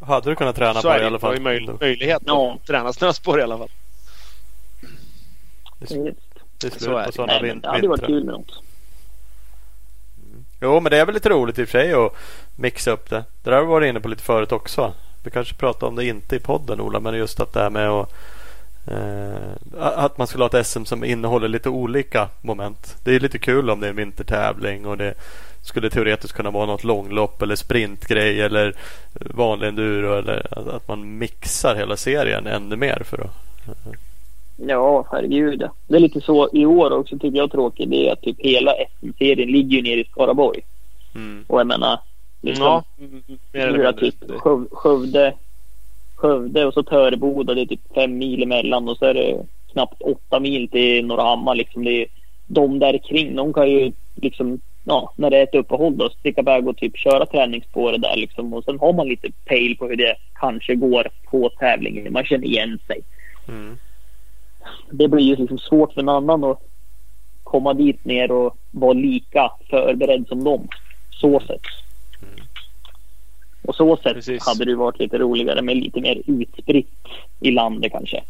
Hade 0.00 0.30
du 0.30 0.36
kunnat 0.36 0.56
träna 0.56 0.74
så 0.74 0.88
på 0.88 0.94
det 0.94 1.02
i 1.02 1.06
alla 1.06 1.18
fall? 1.18 1.36
Så 1.36 1.42
möj 1.42 1.68
möjlighet 1.80 2.22
ja. 2.26 2.54
att 2.54 2.66
träna 2.66 2.92
snöspår 2.92 3.40
i 3.40 3.42
alla 3.42 3.58
fall. 3.58 3.68
Det 5.78 5.94
är, 5.94 6.14
det 6.58 6.66
är 6.66 6.70
slut 6.70 7.06
på 7.06 7.12
sådana 7.12 7.40
vintrar. 7.40 7.72
Det 7.72 7.76
hade 7.76 7.88
varit 7.88 8.06
kul 8.06 8.24
med 8.24 8.34
något. 8.34 8.62
Mm. 10.22 10.44
Jo 10.60 10.80
men 10.80 10.90
det 10.90 10.98
är 10.98 11.06
väl 11.06 11.14
lite 11.14 11.28
roligt 11.28 11.58
i 11.58 11.64
och 11.64 11.68
för 11.68 11.78
sig 11.78 11.92
att 11.92 12.12
mixa 12.56 12.90
upp 12.90 13.10
det. 13.10 13.24
Det 13.42 13.50
där 13.50 13.56
har 13.56 13.62
vi 13.62 13.68
varit 13.68 13.88
inne 13.88 14.00
på 14.00 14.08
lite 14.08 14.22
förut 14.22 14.52
också. 14.52 14.92
Vi 15.24 15.30
kanske 15.30 15.54
pratade 15.54 15.86
om 15.86 15.96
det 15.96 16.04
inte 16.04 16.36
i 16.36 16.40
podden 16.40 16.80
Ola 16.80 17.00
men 17.00 17.14
just 17.14 17.40
att 17.40 17.52
det 17.52 17.60
här 17.60 17.70
med 17.70 17.88
att 17.88 18.12
Eh, 18.86 19.78
att 19.78 20.18
man 20.18 20.26
skulle 20.26 20.44
ha 20.44 20.58
ett 20.58 20.66
SM 20.66 20.84
som 20.84 21.04
innehåller 21.04 21.48
lite 21.48 21.68
olika 21.68 22.28
moment. 22.40 22.96
Det 23.04 23.14
är 23.14 23.20
lite 23.20 23.38
kul 23.38 23.70
om 23.70 23.80
det 23.80 23.86
är 23.86 23.90
en 23.90 23.96
vintertävling 23.96 24.86
och 24.86 24.96
det 24.96 25.14
skulle 25.62 25.90
teoretiskt 25.90 26.36
kunna 26.36 26.50
vara 26.50 26.66
något 26.66 26.84
långlopp 26.84 27.42
eller 27.42 27.56
sprintgrej 27.56 28.40
eller 28.40 28.74
vanlig 29.12 29.68
enduro 29.68 30.18
eller 30.18 30.46
att 30.76 30.88
man 30.88 31.18
mixar 31.18 31.74
hela 31.74 31.96
serien 31.96 32.46
ännu 32.46 32.76
mer 32.76 33.02
för 33.04 33.20
att 33.20 33.68
eh. 33.68 33.92
Ja, 34.56 35.06
herregud. 35.10 35.64
Det 35.88 35.96
är 35.96 36.00
lite 36.00 36.20
så 36.20 36.48
i 36.52 36.66
år 36.66 36.90
också 36.90 37.18
tycker 37.18 37.38
jag 37.38 37.52
tråkigt. 37.52 37.90
Det 37.90 38.08
är 38.08 38.12
att 38.12 38.22
typ 38.22 38.36
hela 38.38 38.72
SM-serien 39.00 39.48
ligger 39.48 39.76
ju 39.76 39.82
nere 39.82 40.00
i 40.00 40.04
Skaraborg. 40.04 40.60
Mm. 41.14 41.44
Och 41.48 41.60
jag 41.60 41.66
menar, 41.66 41.98
liksom, 42.42 42.64
ja, 42.64 42.84
mer 43.52 43.66
eller 43.66 43.72
mindre. 43.72 43.92
Typ 43.92 44.14
Skövde, 44.70 45.34
Skövde 46.14 46.64
och 46.66 46.74
så 46.74 46.82
Töreboda. 46.82 47.54
Det 47.54 47.60
är 47.60 47.66
typ 47.66 47.94
fem 47.94 48.18
mil 48.18 48.42
emellan 48.42 48.88
och 48.88 48.96
så 48.96 49.04
är 49.04 49.14
det 49.14 49.44
knappt 49.72 50.02
åtta 50.02 50.40
mil 50.40 50.68
till 50.68 51.06
Norrahammar. 51.06 51.54
Liksom 51.54 51.84
det 51.84 52.02
är, 52.02 52.06
de 52.46 52.78
där 52.78 52.98
kring, 52.98 53.36
de 53.36 53.52
kan 53.52 53.70
ju 53.70 53.92
liksom, 54.14 54.60
ja, 54.84 55.12
när 55.16 55.30
det 55.30 55.38
är 55.38 55.42
ett 55.42 55.54
uppehåll 55.54 55.96
då, 55.96 56.08
sticka 56.08 56.40
iväg 56.40 56.68
och 56.68 56.76
typ 56.76 56.96
köra 56.96 57.26
träningsspåret 57.26 58.02
där 58.02 58.16
liksom. 58.16 58.54
Och 58.54 58.64
sen 58.64 58.78
har 58.78 58.92
man 58.92 59.08
lite 59.08 59.28
pejl 59.44 59.76
på 59.76 59.86
hur 59.86 59.96
det 59.96 60.16
kanske 60.34 60.74
går 60.74 61.08
på 61.30 61.48
tävlingen. 61.48 62.12
Man 62.12 62.24
känner 62.24 62.46
igen 62.46 62.78
sig. 62.86 63.00
Mm. 63.48 63.78
Det 64.90 65.08
blir 65.08 65.24
ju 65.24 65.36
liksom 65.36 65.58
svårt 65.58 65.92
för 65.92 66.00
en 66.00 66.08
annan 66.08 66.44
att 66.44 66.62
komma 67.42 67.74
dit 67.74 68.04
ner 68.04 68.30
och 68.30 68.56
vara 68.70 68.92
lika 68.92 69.50
förberedd 69.70 70.28
som 70.28 70.44
dem. 70.44 70.68
Så 71.10 71.40
sett. 71.40 71.62
Och 73.62 73.74
så 73.74 73.96
sätt 73.96 74.14
Precis. 74.14 74.46
hade 74.46 74.64
det 74.64 74.74
varit 74.74 74.98
lite 74.98 75.18
roligare 75.18 75.62
med 75.62 75.76
lite 75.76 76.00
mer 76.00 76.22
utspritt 76.26 76.90
i 77.40 77.50
landet 77.50 77.92
kanske. 77.92 78.22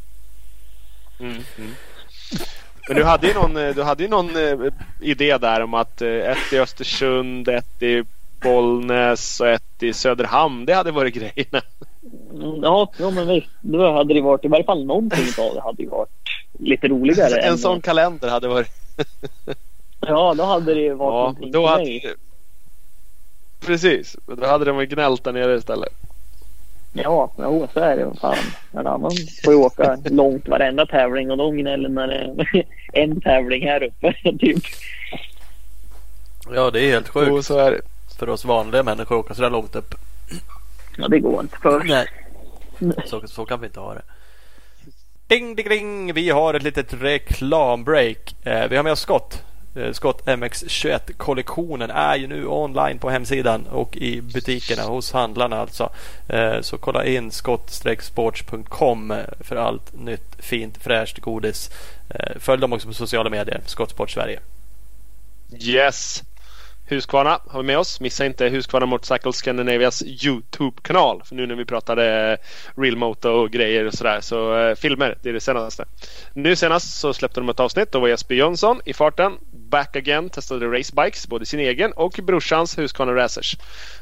Mm, 1.21 1.33
mm. 1.33 1.71
Men 2.89 2.97
du 2.97 3.05
hade 3.05 3.27
ju 3.27 3.35
någon, 3.35 3.57
eh, 3.57 3.75
du 3.75 3.83
hade 3.83 4.03
ju 4.03 4.09
någon 4.09 4.37
eh, 4.37 4.73
idé 5.01 5.39
där 5.39 5.63
om 5.63 5.75
att 5.75 6.03
eh, 6.03 6.09
ett 6.09 6.53
i 6.53 6.59
Östersund, 6.59 7.49
ett 7.49 7.83
i 7.83 8.05
Bollnäs 8.43 9.41
och 9.41 9.49
ett 9.49 9.83
i 9.83 9.93
Söderhamn. 9.93 10.65
Det 10.65 10.75
hade 10.75 10.91
varit 10.91 11.15
grejerna. 11.15 11.63
Ja, 12.63 12.93
ja 12.99 13.11
men 13.11 13.29
visst. 13.29 13.49
Då 13.61 13.93
hade 13.93 14.15
det 14.15 14.21
varit 14.21 14.45
i 14.45 14.49
varje 14.49 14.65
fall 14.65 14.85
någonting 14.85 15.27
av 15.39 15.55
det 15.55 15.61
hade 15.61 15.83
ju 15.83 15.89
varit 15.89 16.11
lite 16.59 16.89
roligare. 16.89 17.41
en 17.41 17.59
sån 17.59 17.81
kalender 17.81 18.29
hade 18.29 18.49
varit. 18.49 18.71
ja, 20.01 20.35
då 20.35 20.45
hade 20.45 20.75
det 20.75 20.95
varit 20.95 21.15
ja, 21.15 21.21
någonting 21.21 21.53
då 21.53 21.67
hade, 21.67 21.85
mig. 21.85 22.15
Precis, 23.61 24.17
då 24.27 24.47
hade 24.47 24.65
de 24.65 24.85
gnällt 24.85 25.25
där 25.25 25.33
nere 25.33 25.57
istället. 25.57 25.93
Ja, 26.93 27.33
jo, 27.39 27.69
så 27.73 27.81
är 27.81 27.97
det. 27.97 28.21
Fan. 28.21 28.37
En 28.73 28.87
annan 28.87 29.11
får 29.45 29.53
ju 29.53 29.59
åka 29.59 29.99
långt 30.05 30.49
varenda 30.49 30.87
tävling 30.87 31.31
och 31.31 31.37
de 31.37 31.57
gnäller 31.57 31.89
när 31.89 32.07
det 32.07 32.15
är 32.93 33.03
en 33.03 33.21
tävling 33.21 33.69
här 33.69 33.83
uppe. 33.83 34.13
Typ. 34.39 34.63
Ja, 36.55 36.71
det 36.71 36.81
är 36.81 36.91
helt 36.91 37.09
sjukt. 37.09 37.29
Jo, 37.31 37.43
så 37.43 37.59
är 37.59 37.71
det. 37.71 37.81
För 38.19 38.29
oss 38.29 38.45
vanliga 38.45 38.83
människor 38.83 39.19
att 39.19 39.25
åka 39.25 39.35
så 39.35 39.43
där 39.43 39.51
långt 39.51 39.77
upp. 39.77 39.95
Ja, 40.97 41.09
det 41.09 41.19
går 41.19 41.41
inte 41.41 41.57
för. 41.57 41.85
Nej, 41.85 42.07
så, 43.07 43.29
så 43.29 43.45
kan 43.45 43.61
vi 43.61 43.67
inte 43.67 43.81
ha 43.81 43.95
det. 43.95 44.03
Ding, 45.27 45.57
ding, 45.57 45.69
ding! 45.69 46.15
Vi 46.15 46.31
har 46.31 46.55
ett 46.55 46.63
litet 46.63 46.95
reklambreak. 46.95 48.37
Eh, 48.43 48.69
vi 48.69 48.77
har 48.77 48.83
med 48.83 48.93
oss 48.93 49.01
Scott 49.01 49.43
Eh, 49.77 49.93
Scott 49.93 50.23
MX21-kollektionen 50.27 51.91
är 51.91 52.17
ju 52.17 52.27
nu 52.27 52.47
online 52.47 52.99
på 52.99 53.11
hemsidan 53.11 53.67
och 53.67 53.97
i 53.97 54.21
butikerna 54.21 54.83
hos 54.83 55.13
handlarna 55.13 55.61
alltså. 55.61 55.91
Eh, 56.29 56.61
så 56.61 56.79
kolla 56.79 57.05
in 57.05 57.31
skott-sports.com 57.31 59.15
för 59.41 59.57
allt 59.57 59.93
nytt 59.93 60.37
fint 60.39 60.77
fräscht 60.77 61.19
godis. 61.19 61.71
Eh, 62.09 62.39
följ 62.39 62.61
dem 62.61 62.73
också 62.73 62.89
på 62.89 62.95
sociala 62.95 63.31
medier, 63.31 63.61
Skottsport 63.67 64.11
Sverige. 64.11 64.41
Yes! 65.61 66.23
Husqvarna 66.89 67.41
har 67.47 67.63
vi 67.63 67.67
med 67.67 67.79
oss. 67.79 68.01
Missa 68.01 68.27
inte 68.27 68.49
Husqvarna 68.49 68.87
Motorcycle 68.87 69.33
Scandinavias 69.33 70.03
Youtube-kanal. 70.03 71.23
För 71.25 71.35
nu 71.35 71.47
när 71.47 71.55
vi 71.55 71.65
pratade 71.65 72.33
eh, 72.33 72.39
Real 72.81 72.97
Moto 72.97 73.29
och 73.29 73.51
grejer 73.51 73.87
och 73.87 73.95
sådär. 73.95 74.21
Så 74.21 74.57
eh, 74.57 74.75
filmer, 74.75 75.19
det 75.23 75.29
är 75.29 75.33
det 75.33 75.41
senaste. 75.41 75.85
Nu 76.35 76.57
senast 76.57 76.99
så 76.99 77.15
släppte 77.15 77.41
de 77.41 77.49
ett 77.49 77.61
avsnitt. 77.61 77.93
Då 77.93 78.01
var 78.01 78.09
Jesper 78.09 78.35
Jönsson 78.35 78.81
i 78.85 78.93
farten. 78.93 79.33
Back 79.51 79.97
again 79.97 80.31
testade 80.31 80.67
racebikes. 80.67 81.29
Både 81.29 81.47
sin 81.47 81.61
egen 81.61 81.93
och 81.93 82.21
brorsans 82.23 82.79
Husqvarna 82.79 83.15
Racers. 83.15 83.57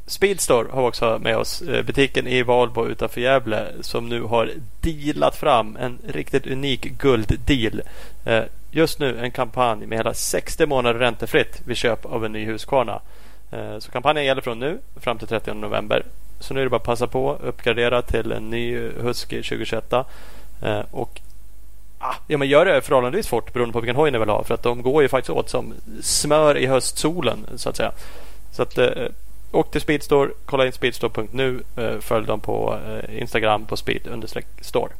Speedstore 0.06 0.68
har 0.72 0.82
vi 0.82 0.88
också 0.88 1.18
med 1.22 1.36
oss. 1.36 1.62
Eh, 1.62 1.82
butiken 1.82 2.26
i 2.26 2.42
Valbo 2.42 2.86
utanför 2.86 3.20
Gävle 3.20 3.66
som 3.80 4.08
nu 4.08 4.22
har 4.22 4.50
dealat 4.80 5.36
fram 5.36 5.76
en 5.76 5.98
riktigt 6.06 6.46
unik 6.46 6.80
gulddeal. 6.98 7.82
Eh, 8.24 8.42
just 8.70 8.98
nu 8.98 9.18
en 9.18 9.30
kampanj 9.30 9.86
med 9.86 9.98
hela 9.98 10.14
60 10.14 10.66
månader 10.66 10.98
räntefritt 10.98 11.60
vid 11.64 11.76
köp 11.76 12.06
av 12.06 12.24
en 12.24 12.32
ny 12.32 12.44
Husqvarna. 12.44 13.00
Eh, 13.52 13.78
så 13.78 13.90
kampanjen 13.90 14.26
gäller 14.26 14.42
från 14.42 14.58
nu 14.58 14.78
fram 14.96 15.18
till 15.18 15.28
30 15.28 15.54
november. 15.54 16.04
Så 16.40 16.54
nu 16.54 16.60
är 16.60 16.64
det 16.64 16.70
bara 16.70 16.76
att 16.76 16.82
passa 16.82 17.06
på 17.06 17.32
att 17.32 17.40
uppgradera 17.40 18.02
till 18.02 18.32
en 18.32 18.50
ny 18.50 18.76
Husky 18.76 19.42
2021. 19.42 19.92
Eh, 19.92 20.04
och 20.90 21.20
ah, 21.98 22.14
ja, 22.26 22.38
men 22.38 22.48
gör 22.48 22.64
det 22.64 22.82
förhållandevis 22.82 23.28
fort 23.28 23.52
beroende 23.52 23.72
på 23.72 23.80
vilken 23.80 23.96
hoj 23.96 24.10
ni 24.10 24.18
vill 24.18 24.28
ha. 24.28 24.44
För 24.44 24.54
att 24.54 24.62
de 24.62 24.82
går 24.82 25.02
ju 25.02 25.08
faktiskt 25.08 25.30
åt 25.30 25.48
som 25.48 25.74
smör 26.02 26.58
i 26.58 26.66
höstsolen 26.66 27.46
så 27.56 27.68
att 27.68 27.76
säga. 27.76 27.92
Så 28.52 28.62
att 28.62 28.78
eh, 28.78 29.06
åk 29.52 29.70
till 29.70 29.80
Speedstore, 29.80 30.30
kolla 30.44 30.66
in 30.66 30.72
speedstore.nu. 30.72 31.62
Följ 32.00 32.26
dem 32.26 32.40
på 32.40 32.78
Instagram 33.12 33.64
på 33.64 33.76
speed-store. 33.76 34.92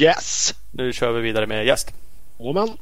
Yes! 0.00 0.54
Nu 0.70 0.92
kör 0.92 1.12
vi 1.12 1.20
vidare 1.20 1.46
med 1.46 1.66
gäst. 1.66 1.94
Åman. 2.38 2.76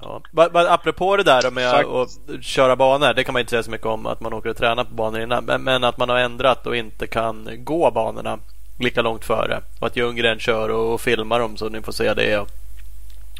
Ja. 0.00 0.22
Apropå 0.52 1.16
det 1.16 1.22
där 1.22 1.50
med 1.50 1.70
att 1.70 2.44
köra 2.44 2.76
banor. 2.76 3.14
Det 3.14 3.24
kan 3.24 3.32
man 3.32 3.40
inte 3.40 3.50
säga 3.50 3.62
så 3.62 3.70
mycket 3.70 3.86
om 3.86 4.06
att 4.06 4.20
man 4.20 4.32
åker 4.32 4.50
och 4.50 4.56
tränar 4.56 4.84
på 4.84 4.94
banor 4.94 5.20
innan. 5.20 5.44
Men, 5.44 5.64
men 5.64 5.84
att 5.84 5.98
man 5.98 6.08
har 6.08 6.18
ändrat 6.18 6.66
och 6.66 6.76
inte 6.76 7.06
kan 7.06 7.48
gå 7.58 7.90
banorna 7.90 8.38
lika 8.78 9.02
långt 9.02 9.24
före. 9.24 9.60
Och 9.80 9.86
att 9.86 9.96
Ljunggren 9.96 10.38
kör 10.38 10.68
och 10.68 11.00
filmar 11.00 11.40
dem 11.40 11.56
så 11.56 11.68
ni 11.68 11.82
får 11.82 11.92
se 11.92 12.14
det. 12.14 12.46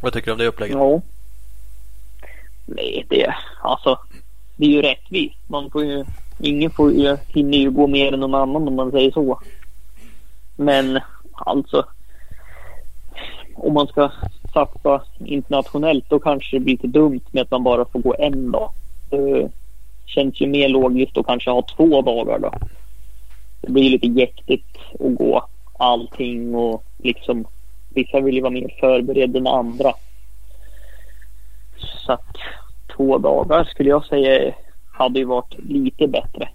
Vad 0.03 0.13
tycker 0.13 0.27
du 0.27 0.33
om 0.33 0.39
det 0.39 0.47
upplägget? 0.47 0.77
Ja. 0.77 1.01
Nej, 2.67 3.07
det, 3.09 3.35
alltså, 3.63 3.99
det 4.57 4.65
är 4.65 4.71
ju 4.71 4.83
rättvist. 4.83 5.39
Man 5.47 5.71
får 5.71 5.85
ju, 5.85 6.05
ingen 6.39 6.71
får 6.71 6.93
ju, 6.93 7.17
hinner 7.29 7.59
ju 7.59 7.71
gå 7.71 7.87
mer 7.87 8.13
än 8.13 8.21
någon 8.21 8.35
annan 8.35 8.69
om 8.69 8.77
man 8.77 8.91
säger 8.91 9.11
så. 9.11 9.41
Men 10.57 11.01
alltså, 11.33 11.87
om 13.55 13.75
man 13.75 13.87
ska 13.87 14.11
satsa 14.53 15.03
internationellt 15.19 16.05
då 16.09 16.19
kanske 16.19 16.57
det 16.57 16.61
blir 16.61 16.75
lite 16.75 16.87
dumt 16.87 17.21
med 17.31 17.43
att 17.43 17.51
man 17.51 17.65
bara 17.65 17.85
får 17.85 18.01
gå 18.01 18.15
en 18.19 18.51
dag. 18.51 18.71
Det 19.11 19.51
känns 20.07 20.41
ju 20.41 20.47
mer 20.47 20.69
logiskt 20.69 21.17
att 21.17 21.27
kanske 21.27 21.51
ha 21.51 21.63
två 21.77 22.03
dagar 22.03 22.39
då. 22.39 22.53
Det 23.61 23.73
blir 23.73 23.91
lite 23.91 24.07
jäktigt 24.07 24.77
att 25.01 25.15
gå 25.15 25.45
allting 25.79 26.55
och 26.55 26.85
liksom 26.99 27.45
vissa 27.95 28.21
vill 28.21 28.35
ju 28.35 28.41
vara 28.41 28.51
mer 28.51 28.77
förberedda 28.81 29.39
än 29.39 29.47
andra. 29.47 29.93
Så 31.77 32.13
att 32.13 32.37
två 32.97 33.19
dagar 33.19 33.65
skulle 33.65 33.89
jag 33.89 34.07
säga 34.07 34.55
hade 34.93 35.19
ju 35.19 35.25
varit 35.25 35.55
lite 35.59 36.07
bättre. 36.07 36.49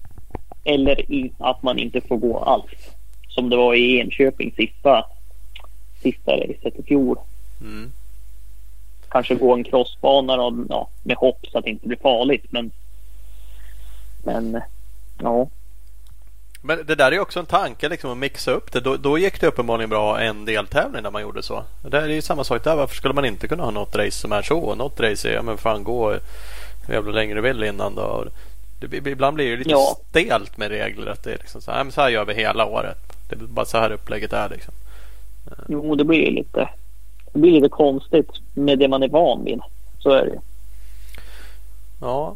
Eller 0.63 1.05
att 1.37 1.63
man 1.63 1.79
inte 1.79 2.01
får 2.01 2.17
gå 2.17 2.37
alls. 2.37 2.95
Som 3.29 3.49
det 3.49 3.55
var 3.55 3.75
i 3.75 3.99
Enköping 3.99 4.51
sista, 4.51 5.05
sista 6.01 6.31
racet 6.31 6.79
i 6.79 6.83
fjol. 6.83 7.17
Mm. 7.61 7.91
Kanske 9.09 9.35
gå 9.35 9.53
en 9.53 9.63
crossbana 9.63 10.35
då, 10.35 10.65
ja, 10.69 10.89
med 11.03 11.17
hopp 11.17 11.45
så 11.51 11.57
att 11.57 11.63
det 11.63 11.69
inte 11.69 11.87
blir 11.87 11.97
farligt. 11.97 12.45
Men, 12.49 12.71
men 14.23 14.61
ja. 15.21 15.47
Men 16.61 16.85
det 16.85 16.95
där 16.95 17.11
är 17.11 17.19
också 17.19 17.39
en 17.39 17.45
tanke 17.45 17.89
liksom 17.89 18.11
att 18.11 18.17
mixa 18.17 18.51
upp 18.51 18.71
det. 18.71 18.79
Då, 18.79 18.97
då 18.97 19.17
gick 19.17 19.41
det 19.41 19.47
uppenbarligen 19.47 19.89
bra 19.89 20.19
en 20.19 20.45
deltävling 20.45 21.03
när 21.03 21.11
man 21.11 21.21
gjorde 21.21 21.43
så. 21.43 21.63
Det 21.81 21.97
är 21.97 22.07
ju 22.07 22.21
samma 22.21 22.43
sak 22.43 22.63
där. 22.63 22.75
Varför 22.75 22.95
skulle 22.95 23.13
man 23.13 23.25
inte 23.25 23.47
kunna 23.47 23.63
ha 23.63 23.71
något 23.71 23.95
race 23.95 24.11
som 24.11 24.31
är 24.31 24.41
så? 24.41 24.75
Något 24.75 24.99
race 24.99 25.29
är, 25.29 25.33
ja 25.33 25.41
men 25.41 25.57
fan 25.57 25.83
gå 25.83 26.09
hur 26.87 26.93
jävla 26.93 27.11
länge 27.11 27.35
du 27.35 27.41
vill 27.41 27.63
innan 27.63 27.95
då. 27.95 28.25
Det, 28.79 28.97
ibland 29.11 29.35
blir 29.35 29.51
det 29.51 29.57
lite 29.57 29.69
ja. 29.69 29.97
stelt 30.09 30.57
med 30.57 30.69
regler. 30.69 31.11
Att 31.11 31.23
det 31.23 31.33
är 31.33 31.37
liksom 31.37 31.61
så 31.61 31.71
här, 31.71 31.91
så 31.91 32.01
här 32.01 32.09
gör 32.09 32.25
vi 32.25 32.33
hela 32.33 32.65
året. 32.65 32.97
Det 33.29 33.35
är 33.35 33.39
bara 33.39 33.65
så 33.65 33.77
här 33.77 33.91
upplägget 33.91 34.33
är 34.33 34.49
liksom. 34.49 34.73
Jo, 35.67 35.95
det 35.95 36.03
blir 36.03 36.31
lite, 36.31 36.59
det 36.59 36.69
blir 37.33 37.51
lite 37.51 37.69
konstigt 37.69 38.29
med 38.53 38.79
det 38.79 38.87
man 38.87 39.03
är 39.03 39.07
van 39.07 39.43
vid. 39.43 39.59
Så 39.99 40.09
är 40.09 40.25
det 40.25 40.41
Ja, 42.01 42.35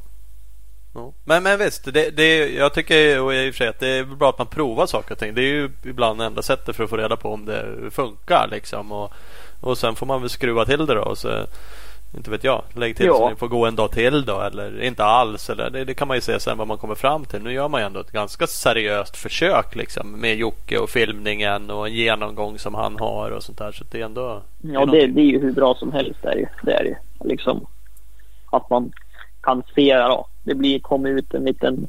men, 1.23 1.43
men 1.43 1.59
visst, 1.59 1.93
det, 1.93 2.09
det, 2.09 2.49
jag 2.49 2.73
tycker 2.73 3.21
och 3.21 3.33
i 3.33 3.49
och 3.49 3.53
för 3.53 3.57
sig 3.57 3.67
att 3.67 3.79
det 3.79 3.87
är 3.87 4.03
bra 4.03 4.29
att 4.29 4.37
man 4.37 4.47
provar 4.47 4.85
saker 4.85 5.11
och 5.11 5.19
ting. 5.19 5.33
Det 5.35 5.41
är 5.41 5.53
ju 5.53 5.71
ibland 5.83 6.21
enda 6.21 6.41
sättet 6.41 6.75
för 6.75 6.83
att 6.83 6.89
få 6.89 6.97
reda 6.97 7.15
på 7.15 7.33
om 7.33 7.45
det 7.45 7.91
funkar. 7.91 8.47
Liksom. 8.51 8.91
Och, 8.91 9.13
och 9.61 9.77
sen 9.77 9.95
får 9.95 10.05
man 10.05 10.21
väl 10.21 10.29
skruva 10.29 10.65
till 10.65 10.85
det 10.85 10.95
då. 10.95 11.01
Och 11.01 11.17
så, 11.17 11.45
inte 12.15 12.31
vet 12.31 12.43
jag, 12.43 12.63
lägg 12.75 12.97
till 12.97 13.05
ja. 13.05 13.13
så 13.13 13.29
ni 13.29 13.35
får 13.35 13.47
gå 13.47 13.65
en 13.65 13.75
dag 13.75 13.91
till 13.91 14.25
då. 14.25 14.41
Eller 14.41 14.81
inte 14.81 15.03
alls. 15.03 15.49
Eller, 15.49 15.69
det, 15.69 15.85
det, 15.85 15.93
kan 15.93 16.07
man 16.07 16.17
ju 16.17 16.21
se 16.21 16.39
sen 16.39 16.57
vad 16.57 16.67
man 16.67 16.77
kommer 16.77 16.95
fram 16.95 17.25
till. 17.25 17.41
Nu 17.41 17.53
gör 17.53 17.67
man 17.67 17.81
ju 17.81 17.85
ändå 17.85 17.99
ett 17.99 18.11
ganska 18.11 18.47
seriöst 18.47 19.17
försök 19.17 19.75
liksom, 19.75 20.11
med 20.11 20.35
Jocke 20.35 20.77
och 20.77 20.89
filmningen 20.89 21.69
och 21.69 21.87
en 21.87 21.93
genomgång 21.93 22.59
som 22.59 22.75
han 22.75 22.95
har 22.99 23.31
och 23.31 23.43
sånt 23.43 23.57
där. 23.57 23.71
Så 23.71 23.83
det 23.91 24.01
är 24.01 24.05
ändå... 24.05 24.41
Ja, 24.61 24.85
det, 24.85 25.07
det 25.07 25.21
är 25.21 25.25
ju 25.25 25.39
hur 25.39 25.51
bra 25.51 25.75
som 25.75 25.91
helst. 25.91 26.19
Det 26.21 26.29
är, 26.29 26.37
ju, 26.37 26.45
det 26.63 26.73
är 26.73 26.83
ju 26.83 26.95
liksom 27.23 27.65
att 28.51 28.69
man 28.69 28.91
kan 29.41 29.63
se 29.75 29.87
ja, 29.87 30.27
det 30.43 30.55
blir, 30.55 30.79
kommer 30.79 31.09
ut 31.09 31.33
en 31.33 31.43
liten 31.43 31.87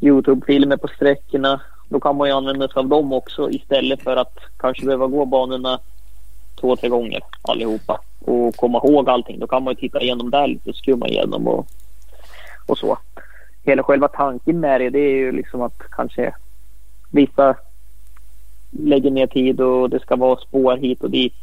Youtube-filmer 0.00 0.76
på 0.76 0.88
sträckorna. 0.88 1.60
Då 1.88 2.00
kan 2.00 2.16
man 2.16 2.28
ju 2.28 2.34
använda 2.34 2.68
sig 2.68 2.80
av 2.80 2.88
dem 2.88 3.12
också 3.12 3.50
istället 3.50 4.02
för 4.02 4.16
att 4.16 4.38
kanske 4.56 4.86
behöva 4.86 5.06
gå 5.06 5.24
banorna 5.24 5.80
två, 6.60 6.76
tre 6.76 6.88
gånger 6.88 7.20
allihopa 7.42 8.00
och 8.26 8.56
komma 8.56 8.78
ihåg 8.84 9.08
allting. 9.08 9.38
Då 9.38 9.46
kan 9.46 9.62
man 9.62 9.74
ju 9.74 9.80
titta 9.80 10.00
igenom 10.00 10.30
där 10.30 10.46
lite 10.46 10.70
och 10.70 10.76
skumma 10.76 11.08
igenom 11.08 11.48
och, 11.48 11.66
och 12.66 12.78
så. 12.78 12.98
Hela 13.64 13.82
själva 13.82 14.08
tanken 14.08 14.60
med 14.60 14.80
det, 14.80 14.90
det 14.90 14.98
är 14.98 15.16
ju 15.16 15.32
liksom 15.32 15.62
att 15.62 15.78
kanske 15.90 16.34
vissa 17.10 17.56
lägger 18.70 19.10
ner 19.10 19.26
tid 19.26 19.60
och 19.60 19.90
det 19.90 20.00
ska 20.00 20.16
vara 20.16 20.40
spår 20.40 20.76
hit 20.76 21.02
och 21.02 21.10
dit. 21.10 21.34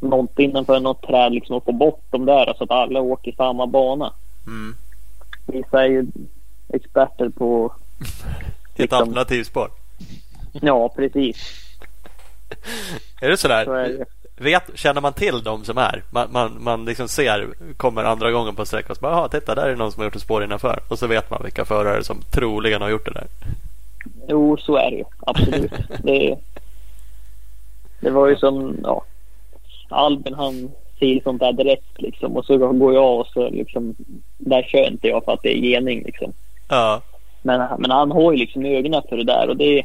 Något 0.00 0.38
innanför 0.38 0.80
något 0.80 1.02
träd 1.02 1.32
liksom 1.32 1.56
och 1.56 1.64
få 1.64 1.72
bort 1.72 2.04
dem 2.10 2.24
där 2.24 2.54
så 2.58 2.64
att 2.64 2.70
alla 2.70 3.00
åker 3.00 3.32
samma 3.32 3.66
bana. 3.66 4.12
Mm. 4.46 4.74
Vissa 5.46 5.84
är 5.84 5.88
ju 5.88 6.06
experter 6.68 7.28
på... 7.28 7.74
Ett 8.72 8.78
liksom, 8.78 8.98
alternativspår? 8.98 9.70
Ja, 10.52 10.88
precis. 10.88 11.36
är 13.20 13.28
det 13.28 13.36
sådär? 13.36 13.64
Så 13.64 13.72
är 13.72 13.88
det. 13.88 14.04
Vet, 14.42 14.70
känner 14.74 15.00
man 15.00 15.12
till 15.12 15.42
de 15.42 15.64
som 15.64 15.78
är? 15.78 16.02
Man, 16.10 16.28
man, 16.32 16.56
man 16.60 16.84
liksom 16.84 17.08
ser, 17.08 17.48
kommer 17.76 18.04
andra 18.04 18.30
gången 18.30 18.54
på 18.54 18.66
sträckan 18.66 18.90
och 18.90 18.96
så 18.96 19.02
bara, 19.02 19.28
titta 19.28 19.54
där 19.54 19.68
är 19.68 19.76
någon 19.76 19.92
som 19.92 20.00
har 20.00 20.04
gjort 20.04 20.16
ett 20.16 20.22
spår 20.22 20.44
innanför. 20.44 20.78
Och 20.88 20.98
så 20.98 21.06
vet 21.06 21.30
man 21.30 21.42
vilka 21.44 21.64
förare 21.64 22.04
som 22.04 22.16
troligen 22.30 22.82
har 22.82 22.88
gjort 22.88 23.04
det 23.04 23.12
där. 23.12 23.26
Jo, 24.28 24.56
så 24.56 24.76
är 24.76 24.90
det 24.90 24.96
ju. 24.96 25.04
Absolut. 25.26 25.72
det, 26.02 26.38
det 28.00 28.10
var 28.10 28.28
ju 28.28 28.36
som, 28.36 28.76
ja. 28.82 29.04
Albin 29.88 30.34
han 30.34 30.70
ser 30.98 31.20
sånt 31.22 31.40
där 31.40 31.52
direkt 31.52 32.00
liksom. 32.00 32.36
Och 32.36 32.44
så 32.44 32.58
går 32.58 32.94
jag 32.94 33.20
och 33.20 33.26
så 33.26 33.50
liksom, 33.50 33.94
där 34.38 34.62
kör 34.62 34.88
inte 34.90 35.08
jag 35.08 35.24
för 35.24 35.32
att 35.32 35.42
det 35.42 35.58
är 35.58 35.60
gening 35.60 36.02
liksom. 36.02 36.32
Ja. 36.68 37.00
Men, 37.42 37.68
men 37.78 37.90
han 37.90 38.10
har 38.10 38.32
ju 38.32 38.38
liksom 38.38 38.64
ögonen 38.64 39.02
för 39.08 39.16
det 39.16 39.24
där 39.24 39.48
och 39.48 39.56
det, 39.56 39.82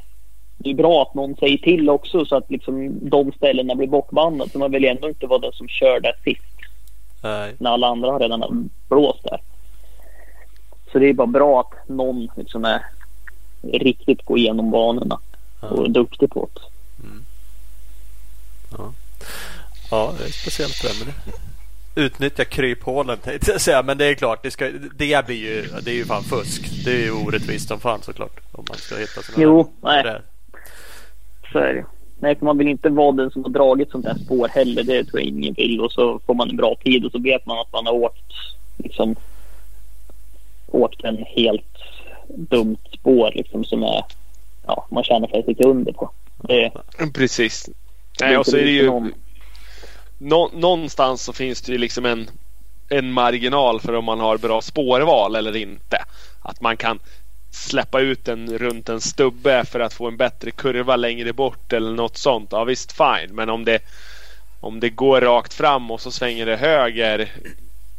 det 0.58 0.70
är 0.70 0.76
bra 0.76 1.01
att 1.01 1.14
någon 1.14 1.36
säger 1.36 1.58
till 1.58 1.89
också 1.89 2.26
så 2.26 2.36
att 2.36 2.51
liksom 2.51 2.99
de 3.10 3.32
ställena 3.32 3.76
blir 3.76 3.88
bortbandade. 3.88 4.51
Så 4.51 4.60
man 4.60 4.72
vill 4.72 4.86
ändå 4.86 5.10
inte 5.10 5.28
vara 5.28 5.39
den 5.39 5.53
som 5.53 5.68
kör 5.68 5.99
där 5.99 6.14
sist. 6.24 6.43
Nej. 7.24 7.55
När 7.58 7.70
alla 7.72 7.88
andra 7.88 8.12
har 8.12 8.20
redan 8.20 8.70
blåst 8.89 9.24
där. 9.24 9.41
Så 10.91 10.99
det 10.99 11.10
är 11.10 11.14
bara 11.14 11.28
bra 11.28 11.60
att 11.60 11.89
någon 11.89 12.28
liksom 12.36 12.66
är 12.66 12.82
riktigt 13.74 14.26
går 14.26 14.38
igenom 14.38 14.72
banorna 14.72 15.20
ja. 15.62 15.68
och 15.68 15.86
är 15.86 15.89
duktig 15.89 16.30
på 16.30 16.49
det. 16.53 16.62
Mm. 17.08 17.26
Ja. 18.78 18.93
Ja, 19.91 20.14
det 20.18 20.26
är 20.26 20.32
speciellt 20.32 20.82
det. 20.82 21.05
Men 21.05 21.34
utnyttja 22.05 22.45
kryphålen 22.45 23.18
tänkte 23.18 23.51
jag 23.51 23.62
säga. 23.62 23.84
Men 23.84 23.97
det 23.97 24.05
är 24.05 24.14
klart, 24.14 24.43
det, 24.43 24.51
ska, 24.51 24.70
det 24.95 25.26
blir 25.26 25.36
ju, 25.36 25.68
det 25.82 25.91
är 25.91 25.95
ju 25.95 26.05
fan 26.05 26.24
fusk. 26.24 26.86
Det 26.86 26.91
är 26.91 27.03
ju 27.03 27.12
orättvist 27.12 27.68
som 27.68 27.80
fan 27.80 28.01
såklart. 28.01 28.39
Om 28.51 28.66
man 28.70 28.78
ska 28.78 28.95
hitta 28.95 29.22
sådana 29.22 29.43
Jo, 29.43 29.74
nej. 29.82 30.03
Där. 30.03 30.22
Så 31.58 31.64
är 31.64 31.74
det. 31.74 31.86
Nej, 32.20 32.36
för 32.36 32.45
man 32.45 32.58
vill 32.58 32.68
inte 32.68 32.89
vara 32.89 33.12
den 33.12 33.32
som 33.32 33.43
har 33.43 33.49
dragit 33.49 33.91
sånt 33.91 34.05
här 34.05 34.16
spår 34.16 34.47
heller. 34.47 34.84
Det 34.84 35.03
tror 35.03 35.22
jag 35.22 35.28
ingen 35.28 35.53
vill. 35.53 35.82
Och 35.82 35.91
så 35.91 36.20
får 36.26 36.34
man 36.34 36.49
en 36.49 36.58
bra 36.58 36.76
tid 36.84 37.05
och 37.05 37.12
så 37.12 37.20
vet 37.20 37.45
man 37.45 37.60
att 37.60 37.74
man 37.74 37.86
har 37.86 37.93
åkt 37.93 38.34
liksom 38.78 39.16
åkt 40.68 41.03
en 41.03 41.18
helt 41.18 41.78
dumt 42.28 42.78
spår 42.99 43.32
liksom 43.36 43.64
som 43.64 43.84
är 43.84 44.03
ja, 44.68 44.88
man 44.91 45.03
tjänar 45.03 45.28
flera 45.28 45.43
sekunder 45.43 45.93
på. 45.93 46.12
Det, 46.38 46.72
Precis. 47.14 47.70
Nej, 48.22 48.38
och 48.38 48.45
så 48.45 48.58
är 48.58 48.64
det 48.64 48.72
ju 48.72 48.86
någon 48.86 49.14
nå, 50.18 50.49
någonstans 50.53 51.22
så 51.22 51.34
finns 51.34 51.62
det 51.62 51.72
ju 51.72 51.78
liksom 51.78 52.05
en, 52.05 52.30
en 52.89 53.12
marginal 53.12 53.80
för 53.80 53.93
om 53.93 54.05
man 54.05 54.20
har 54.20 54.38
bra 54.38 54.62
spårval 54.62 55.36
eller 55.36 55.55
inte. 55.55 55.97
Att 56.41 56.62
man 56.62 56.78
kan 56.78 56.99
släppa 57.51 57.99
ut 57.99 58.25
den 58.25 58.57
runt 58.57 58.89
en 58.89 59.01
stubbe 59.01 59.65
för 59.65 59.79
att 59.79 59.93
få 59.93 60.07
en 60.07 60.17
bättre 60.17 60.51
kurva 60.51 60.95
längre 60.95 61.33
bort 61.33 61.73
eller 61.73 61.91
något 61.91 62.17
sånt. 62.17 62.49
Ja 62.51 62.63
visst 62.63 62.91
fine. 62.91 63.35
Men 63.35 63.49
om 63.49 63.65
det, 63.65 63.79
om 64.59 64.79
det 64.79 64.89
går 64.89 65.21
rakt 65.21 65.53
fram 65.53 65.91
och 65.91 66.01
så 66.01 66.11
svänger 66.11 66.45
det 66.45 66.55
höger 66.55 67.31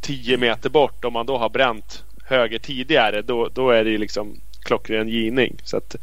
10 0.01 0.37
meter 0.37 0.69
bort. 0.69 1.05
Om 1.05 1.13
man 1.13 1.25
då 1.25 1.37
har 1.37 1.49
bränt 1.49 2.03
höger 2.23 2.59
tidigare 2.59 3.21
då, 3.21 3.49
då 3.53 3.69
är 3.69 3.83
det 3.83 3.97
liksom 3.97 4.35
klockren 4.63 5.09
givning. 5.09 5.55
Så 5.63 5.77
att 5.77 5.95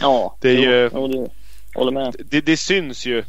ja, 0.00 0.36
det 0.40 0.48
är 0.48 0.58
ju... 0.58 0.90
Håller 1.74 1.92
med. 1.92 2.16
Det, 2.18 2.40
det 2.40 2.56
syns 2.56 3.06
ju 3.06 3.24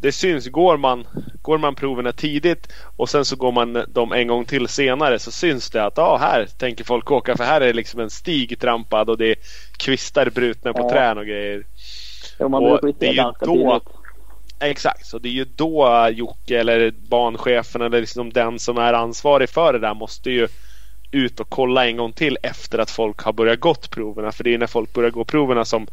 det 0.00 0.12
syns, 0.12 0.48
går 0.48 0.76
man, 0.76 1.06
går 1.42 1.58
man 1.58 1.74
proverna 1.74 2.12
tidigt 2.12 2.72
och 2.96 3.08
sen 3.08 3.24
så 3.24 3.36
går 3.36 3.52
man 3.52 3.84
dem 3.88 4.12
en 4.12 4.26
gång 4.26 4.44
till 4.44 4.68
senare 4.68 5.18
så 5.18 5.30
syns 5.30 5.70
det 5.70 5.84
att 5.84 5.98
ah, 5.98 6.16
här 6.16 6.46
tänker 6.46 6.84
folk 6.84 7.10
åka 7.10 7.36
för 7.36 7.44
här 7.44 7.60
är 7.60 7.74
liksom 7.74 8.00
en 8.00 8.10
stig 8.10 8.58
trampad 8.58 9.10
och 9.10 9.18
det 9.18 9.26
är 9.26 9.36
kvistar 9.76 10.30
brutna 10.30 10.72
på 10.72 10.80
ja. 10.80 10.90
trän 10.90 11.18
och 11.18 11.26
grejer. 11.26 11.64
Jo, 12.38 12.48
man 12.48 12.64
och 12.64 12.94
det 12.98 13.08
är 13.08 13.12
ju 13.12 13.32
då, 13.40 13.80
Exakt, 14.60 15.06
så 15.06 15.18
det 15.18 15.28
är 15.28 15.32
ju 15.32 15.44
då 15.44 16.08
Jocke 16.12 16.60
eller 16.60 16.90
banchefen 16.90 17.82
eller 17.82 18.00
liksom 18.00 18.32
den 18.32 18.58
som 18.58 18.78
är 18.78 18.92
ansvarig 18.92 19.48
för 19.48 19.72
det 19.72 19.78
där 19.78 19.94
måste 19.94 20.30
ju 20.30 20.48
ut 21.10 21.40
och 21.40 21.48
kolla 21.48 21.86
en 21.86 21.96
gång 21.96 22.12
till 22.12 22.38
efter 22.42 22.78
att 22.78 22.90
folk 22.90 23.20
har 23.22 23.32
börjat 23.32 23.60
gått 23.60 23.90
proverna. 23.90 24.32
För 24.32 24.44
det 24.44 24.54
är 24.54 24.58
när 24.58 24.66
folk 24.66 24.92
börjar 24.92 25.10
gå 25.10 25.24
proverna 25.24 25.64
som, 25.64 25.86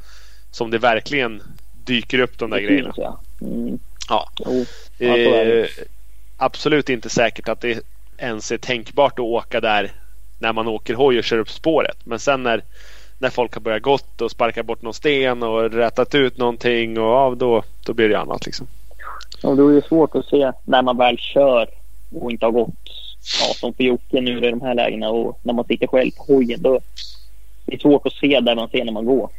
som 0.52 0.72
det 0.72 0.78
verkligen 0.78 1.44
dyker 1.86 2.20
upp 2.20 2.38
de 2.38 2.50
där 2.50 2.58
det 2.58 2.64
grejerna. 2.64 2.94
Finns, 2.94 2.98
ja. 2.98 3.22
Mm. 3.42 3.80
Ja. 4.10 4.30
Det 4.98 5.08
är 5.08 5.70
absolut 6.38 6.90
inte 6.90 7.10
säkert 7.10 7.50
att 7.50 7.62
det 7.62 7.84
ens 8.18 8.52
är 8.52 8.58
tänkbart 8.58 9.14
att 9.14 9.20
åka 9.20 9.62
där 9.62 9.92
när 10.40 10.54
man 10.54 10.68
åker 10.68 10.94
hoj 10.94 11.18
och 11.18 11.24
kör 11.24 11.38
upp 11.38 11.50
spåret. 11.50 11.98
Men 12.04 12.20
sen 12.20 12.44
när, 12.44 12.64
när 13.20 13.30
folk 13.30 13.54
har 13.54 13.62
börjat 13.62 13.82
gått 13.82 14.22
och 14.22 14.32
sparkat 14.32 14.66
bort 14.66 14.82
någon 14.82 14.94
sten 14.94 15.44
och 15.44 15.72
rättat 15.72 16.16
ut 16.16 16.38
någonting 16.38 17.00
och 17.00 17.06
ja, 17.06 17.36
då, 17.38 17.64
då 17.86 17.94
blir 17.94 18.10
det 18.10 18.20
annat 18.20 18.46
liksom. 18.46 18.68
Och 19.44 19.58
då 19.58 19.70
är 19.70 19.74
det 19.74 19.88
svårt 19.88 20.16
att 20.16 20.26
se 20.26 20.52
när 20.64 20.82
man 20.82 20.98
väl 20.98 21.18
kör 21.18 21.70
och 22.12 22.32
inte 22.32 22.46
har 22.46 22.52
gått 22.52 22.70
ja, 23.42 23.54
som 23.54 23.74
för 23.74 23.84
Jocke 23.84 24.22
nu 24.22 24.48
i 24.48 24.52
de 24.52 24.62
här 24.62 24.76
lägena 24.76 25.10
och 25.10 25.40
när 25.44 25.54
man 25.54 25.66
sitter 25.66 25.88
själv 25.88 26.12
på 26.12 26.24
hojen 26.24 26.62
då 26.62 26.80
det 27.66 27.76
är 27.76 27.80
svårt 27.80 28.08
att 28.08 28.14
se 28.14 28.40
där 28.40 28.56
man 28.56 28.70
ser 28.70 28.86
när 28.86 28.92
man 28.92 29.06
går. 29.06 29.30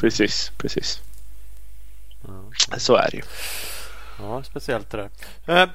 Precis, 0.00 0.52
precis. 0.58 1.00
Så 2.78 2.96
är 2.96 3.08
det 3.10 3.16
ju. 3.16 3.22
Ja, 4.22 4.42
speciellt 4.42 4.90
det 4.90 5.08
där. 5.46 5.62
Eh, 5.62 5.68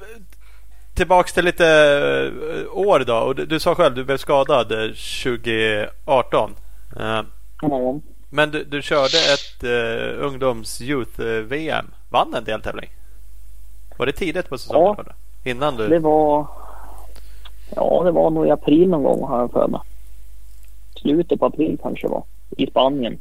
tillbaks 0.96 1.34
till 1.34 1.46
lite 1.46 1.68
eh, 1.68 2.78
år 2.78 3.00
då. 3.00 3.16
Och 3.18 3.36
du, 3.36 3.46
du 3.46 3.60
sa 3.60 3.76
själv 3.76 3.96
du 3.96 4.04
blev 4.04 4.18
skadad 4.18 4.72
eh, 4.72 4.88
2018. 5.24 6.56
Eh, 7.00 7.22
Ja. 7.62 8.00
men 8.30 8.52
du, 8.52 8.64
du 8.64 8.82
körde 8.82 9.18
ett 9.34 9.64
eh, 9.64 10.26
ungdoms 10.26 10.82
youth-VM. 10.82 11.86
Vann 12.10 12.34
en 12.34 12.44
deltävling? 12.44 12.90
Var 13.98 14.06
det 14.06 14.12
tidigt 14.12 14.50
på 14.50 14.58
säsongen? 14.58 14.96
Ja. 15.08 15.14
Innan 15.52 15.76
du... 15.78 15.88
Det 15.88 16.00
var... 16.00 16.48
Ja, 17.76 18.02
det 18.06 18.12
var 18.12 18.30
nog 18.30 18.48
i 18.48 18.52
april 18.52 18.90
någon 18.90 19.04
gång 19.04 19.24
har 19.30 19.40
jag 19.40 19.52
för 19.52 19.68
mig. 19.68 19.82
Slutet 21.02 21.40
på 21.40 21.46
april 21.46 21.80
kanske 21.82 22.08
var. 22.08 22.24
I 22.58 22.68
Spanien. 22.68 23.20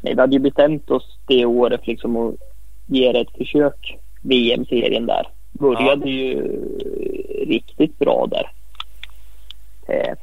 Nej, 0.00 0.14
vi 0.14 0.20
hade 0.20 0.32
ju 0.32 0.38
bestämt 0.38 0.90
oss 0.90 1.18
det 1.26 1.44
året 1.46 1.86
liksom 1.86 2.16
att 2.16 2.34
ge 2.86 3.12
det 3.12 3.20
ett 3.20 3.36
försök. 3.38 3.98
VM-serien 4.22 5.06
där. 5.06 5.28
Började 5.52 6.10
ju 6.10 6.58
riktigt 7.46 7.98
bra 7.98 8.26
där. 8.30 8.50
Eh, 9.88 10.14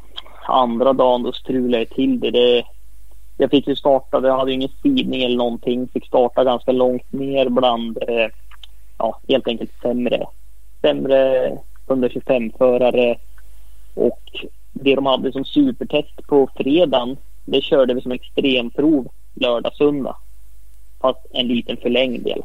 andra 0.47 0.93
dagen 0.93 1.23
då 1.23 1.31
strulade 1.31 1.77
jag 1.77 1.89
till 1.89 2.19
det. 2.19 2.31
det. 2.31 2.63
Jag 3.37 3.49
fick 3.51 3.67
ju 3.67 3.75
starta, 3.75 4.27
jag 4.27 4.37
hade 4.37 4.51
ju 4.51 4.55
ingen 4.55 4.69
sidning 4.83 5.23
eller 5.23 5.37
någonting. 5.37 5.87
Fick 5.87 6.05
starta 6.05 6.43
ganska 6.43 6.71
långt 6.71 7.13
ner 7.13 7.49
bland, 7.49 7.97
eh, 7.97 8.27
ja 8.97 9.19
helt 9.27 9.47
enkelt 9.47 9.71
sämre, 9.81 10.25
sämre 10.81 11.51
125-förare. 11.87 13.15
Och 13.93 14.21
det 14.73 14.95
de 14.95 15.05
hade 15.05 15.31
som 15.31 15.45
supertest 15.45 16.27
på 16.27 16.49
fredagen, 16.55 17.17
det 17.45 17.61
körde 17.61 17.93
vi 17.93 18.01
som 18.01 18.11
extremprov 18.11 19.07
lördag, 19.33 19.75
söndag. 19.75 20.15
Fast 21.01 21.25
en 21.31 21.47
liten 21.47 21.77
förlängd 21.77 22.23
del. 22.23 22.41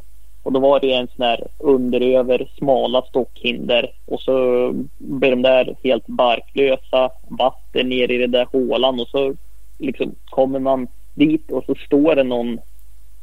Och 0.49 0.55
då 0.55 0.61
var 0.61 0.81
det 0.81 0.93
en 0.93 1.09
sån 1.17 1.25
här 1.27 1.47
underöver 1.59 2.49
smala 2.59 3.03
stockhinder 3.03 3.93
och 4.07 4.21
så 4.21 4.71
blev 4.99 5.31
de 5.31 5.43
där 5.43 5.77
helt 5.85 6.07
barklösa, 6.07 7.11
vatten 7.29 7.89
ner 7.89 8.11
i 8.11 8.19
den 8.19 8.31
där 8.31 8.47
hålan 8.53 9.01
och 9.01 9.09
så 9.09 9.35
liksom 9.79 10.15
kommer 10.25 10.59
man 10.59 10.87
dit 11.15 11.51
och 11.51 11.65
så 11.65 11.75
står 11.75 12.15
det 12.15 12.23
någon, 12.23 12.59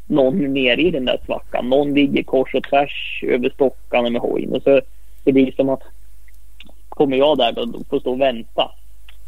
någon 0.08 0.54
nere 0.54 0.82
i 0.82 0.92
den 0.92 1.06
där 1.06 1.20
svackan. 1.26 1.70
Någon 1.70 1.94
ligger 1.94 2.24
kors 2.24 2.56
och 2.56 2.64
tvärs 2.64 3.24
över 3.24 3.50
stockarna 3.50 4.10
med 4.10 4.22
hojen 4.22 4.54
och 4.54 4.64
så 4.64 4.82
det 5.24 5.32
blir 5.32 5.52
som 5.52 5.70
att 5.70 5.84
kommer 6.90 7.18
jag 7.18 7.38
där 7.38 7.52
då 7.52 7.84
får 7.90 8.00
stå 8.00 8.12
och 8.12 8.22
vänta. 8.22 8.72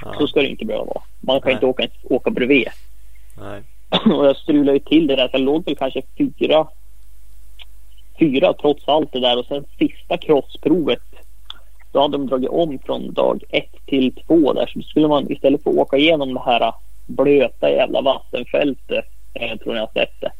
Ja. 0.01 0.13
Så 0.19 0.27
ska 0.27 0.41
det 0.41 0.47
inte 0.47 0.65
behöva 0.65 0.85
vara. 0.85 1.01
Man 1.19 1.41
kan 1.41 1.49
Nej. 1.49 1.53
inte 1.53 1.65
åka, 1.65 1.87
åka 2.03 2.31
bredvid. 2.31 2.67
Nej. 3.37 3.61
Och 4.17 4.25
jag 4.25 4.37
strulade 4.37 4.77
ju 4.77 4.79
till 4.79 5.07
det 5.07 5.15
där. 5.15 5.27
Så 5.27 5.33
jag 5.33 5.41
låg 5.41 5.65
väl 5.65 5.75
kanske 5.75 6.01
fyra, 6.17 6.67
fyra 8.19 8.53
trots 8.53 8.87
allt 8.87 9.11
det 9.11 9.19
där. 9.19 9.39
Och 9.39 9.45
sen 9.45 9.65
sista 9.77 10.17
crossprovet. 10.17 10.99
Då 11.91 12.01
hade 12.01 12.17
de 12.17 12.27
dragit 12.27 12.49
om 12.49 12.79
från 12.79 13.13
dag 13.13 13.43
ett 13.49 13.85
till 13.85 14.15
två 14.27 14.53
där. 14.53 14.67
Så 14.73 14.81
skulle 14.81 15.07
man 15.07 15.31
istället 15.31 15.67
att 15.67 15.75
åka 15.75 15.97
igenom 15.97 16.33
det 16.33 16.41
här 16.45 16.73
blöta 17.07 17.69
jävla 17.69 18.01
vattenfältet. 18.01 19.05
eh, 19.33 19.47
Jag 19.47 19.59
tror 19.59 19.73
ni 19.73 19.79
har 19.79 19.89
sett 19.93 20.21
det. 20.21 20.31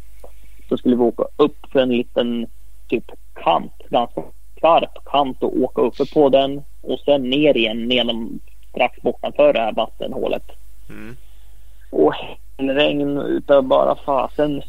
Så 0.69 0.77
skulle 0.77 0.95
vi 0.95 1.01
åka 1.01 1.23
upp 1.37 1.57
för 1.71 1.79
en 1.79 1.89
liten 1.89 2.47
typ 2.87 3.11
kant. 3.43 3.73
Ganska 3.89 4.23
skarp 4.57 5.05
kant 5.05 5.43
och 5.43 5.57
åka 5.57 5.81
uppe 5.81 6.05
på 6.13 6.29
den. 6.29 6.61
Och 6.81 6.99
sen 6.99 7.29
ner 7.29 7.57
igen 7.57 7.91
genom 7.91 8.39
strax 8.69 9.01
bortanför 9.01 9.53
det 9.53 9.59
här 9.59 9.73
vattenhålet. 9.73 10.51
Mm. 10.89 11.15
Och 11.89 12.13
regn 12.57 13.17
utav 13.17 13.63
bara 13.63 13.95
fasen 13.95 14.61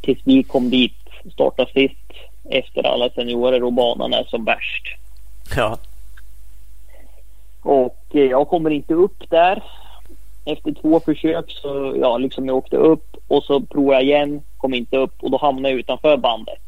tills 0.00 0.18
vi 0.24 0.42
kom 0.42 0.70
dit, 0.70 0.94
startade 1.32 1.72
sist 1.72 2.05
efter 2.50 2.86
alla 2.86 3.10
seniorer 3.10 3.62
och 3.62 3.72
banan 3.72 4.12
är 4.12 4.24
som 4.24 4.44
värst. 4.44 4.96
Ja. 5.56 5.78
Och 7.62 8.04
eh, 8.10 8.24
jag 8.24 8.48
kommer 8.48 8.70
inte 8.70 8.94
upp 8.94 9.30
där. 9.30 9.62
Efter 10.44 10.72
två 10.72 11.00
försök 11.00 11.50
så 11.50 11.96
ja, 12.00 12.18
liksom 12.18 12.46
jag 12.46 12.56
åkte 12.56 12.76
upp 12.76 13.16
och 13.28 13.42
så 13.42 13.60
provade 13.60 13.94
jag 13.94 14.04
igen, 14.04 14.42
kom 14.56 14.74
inte 14.74 14.96
upp 14.96 15.22
och 15.22 15.30
då 15.30 15.38
hamnade 15.38 15.68
jag 15.68 15.78
utanför 15.78 16.16
bandet. 16.16 16.62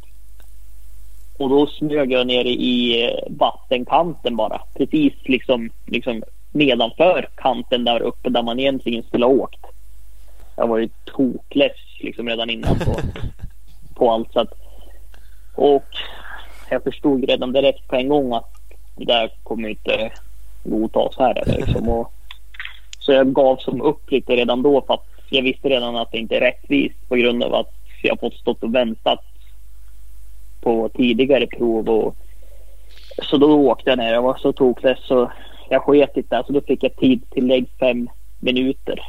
Och 1.39 1.49
då 1.49 1.67
smög 1.67 2.13
jag 2.13 2.27
ner 2.27 2.45
i 2.45 3.05
eh, 3.05 3.19
vattenkanten 3.29 4.37
bara. 4.37 4.61
Precis 4.75 5.13
liksom, 5.23 5.71
liksom 5.87 6.23
nedanför 6.53 7.29
kanten 7.37 7.85
där 7.85 8.01
uppe 8.03 8.31
där 8.31 8.43
man 8.43 8.59
egentligen 8.61 9.03
skulle 9.03 9.25
ha 9.25 9.33
åkt. 9.33 9.67
Jag 10.57 10.67
var 10.67 10.79
ju 10.79 10.89
tokless 11.05 12.01
liksom 12.01 12.29
redan 12.29 12.51
innan 12.51 12.79
på, 12.79 12.97
på 13.95 14.11
allt. 14.13 14.33
Så 14.33 14.41
att, 14.41 14.53
och 15.59 15.85
jag 16.71 16.83
förstod 16.83 17.25
redan 17.25 17.53
direkt 17.53 17.89
på 17.89 17.97
en 17.97 18.09
gång 18.09 18.33
att 18.33 18.51
det 18.97 19.05
där 19.05 19.31
kommer 19.43 19.69
inte 19.69 20.13
godtas 20.65 21.15
här. 21.19 21.43
Liksom. 21.47 21.89
Och, 21.89 22.13
så 22.99 23.13
jag 23.13 23.33
gav 23.33 23.57
som 23.57 23.83
upp 23.83 24.11
lite 24.11 24.37
redan 24.37 24.63
då 24.63 24.83
för 24.87 24.95
att 24.95 25.07
jag 25.31 25.43
visste 25.43 25.69
redan 25.69 25.97
att 25.97 26.13
det 26.13 26.19
inte 26.19 26.37
är 26.37 26.41
rättvist 26.41 27.09
på 27.09 27.17
grund 27.17 27.43
av 27.43 27.55
att 27.55 27.73
jag 28.03 28.21
fått 28.21 28.35
stått 28.35 28.63
och 28.63 28.75
väntat 28.75 29.25
på 30.61 30.89
tidigare 30.89 31.47
prov. 31.47 31.89
Och, 31.89 32.17
så 33.23 33.37
då 33.37 33.71
åkte 33.71 33.91
jag 33.91 33.99
ner. 33.99 34.13
Jag 34.13 34.23
var 34.23 34.39
så 34.39 34.53
tokless 34.53 34.99
så 35.03 35.33
jag 35.71 35.83
sket 35.83 36.17
i 36.17 36.23
det. 36.23 36.43
Så 36.47 36.53
då 36.53 36.61
fick 36.61 36.83
jag 36.83 36.97
tidstillägg 36.97 37.67
fem 37.81 38.09
minuter. 38.41 39.01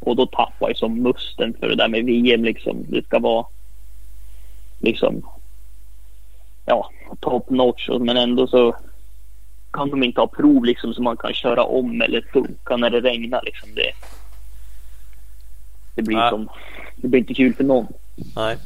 Och 0.00 0.16
då 0.16 0.26
tappade 0.26 0.70
jag 0.70 0.76
som 0.76 1.02
musten 1.02 1.54
för 1.60 1.68
det 1.68 1.76
där 1.76 1.88
med 1.88 2.04
VM 2.04 2.44
liksom. 2.44 2.84
Det 2.88 3.04
ska 3.04 3.18
vara 3.18 3.46
liksom 4.80 5.22
ja, 6.64 6.90
top 7.20 7.50
notch. 7.50 7.88
Men 8.00 8.16
ändå 8.16 8.46
så 8.46 8.76
kan 9.72 9.90
de 9.90 10.02
inte 10.02 10.20
ha 10.20 10.26
prov 10.26 10.64
liksom 10.64 10.94
som 10.94 11.04
man 11.04 11.16
kan 11.16 11.34
köra 11.34 11.64
om 11.64 12.02
eller 12.02 12.20
funka 12.32 12.76
när 12.76 12.90
det 12.90 13.00
regnar 13.00 13.42
liksom. 13.44 13.68
Det, 13.74 13.92
det 15.94 16.02
blir 16.02 16.30
som, 16.30 16.48
det 16.96 17.08
blir 17.08 17.20
inte 17.20 17.34
kul 17.34 17.54
för 17.54 17.64
någon. 17.64 17.86
Nej. 18.36 18.56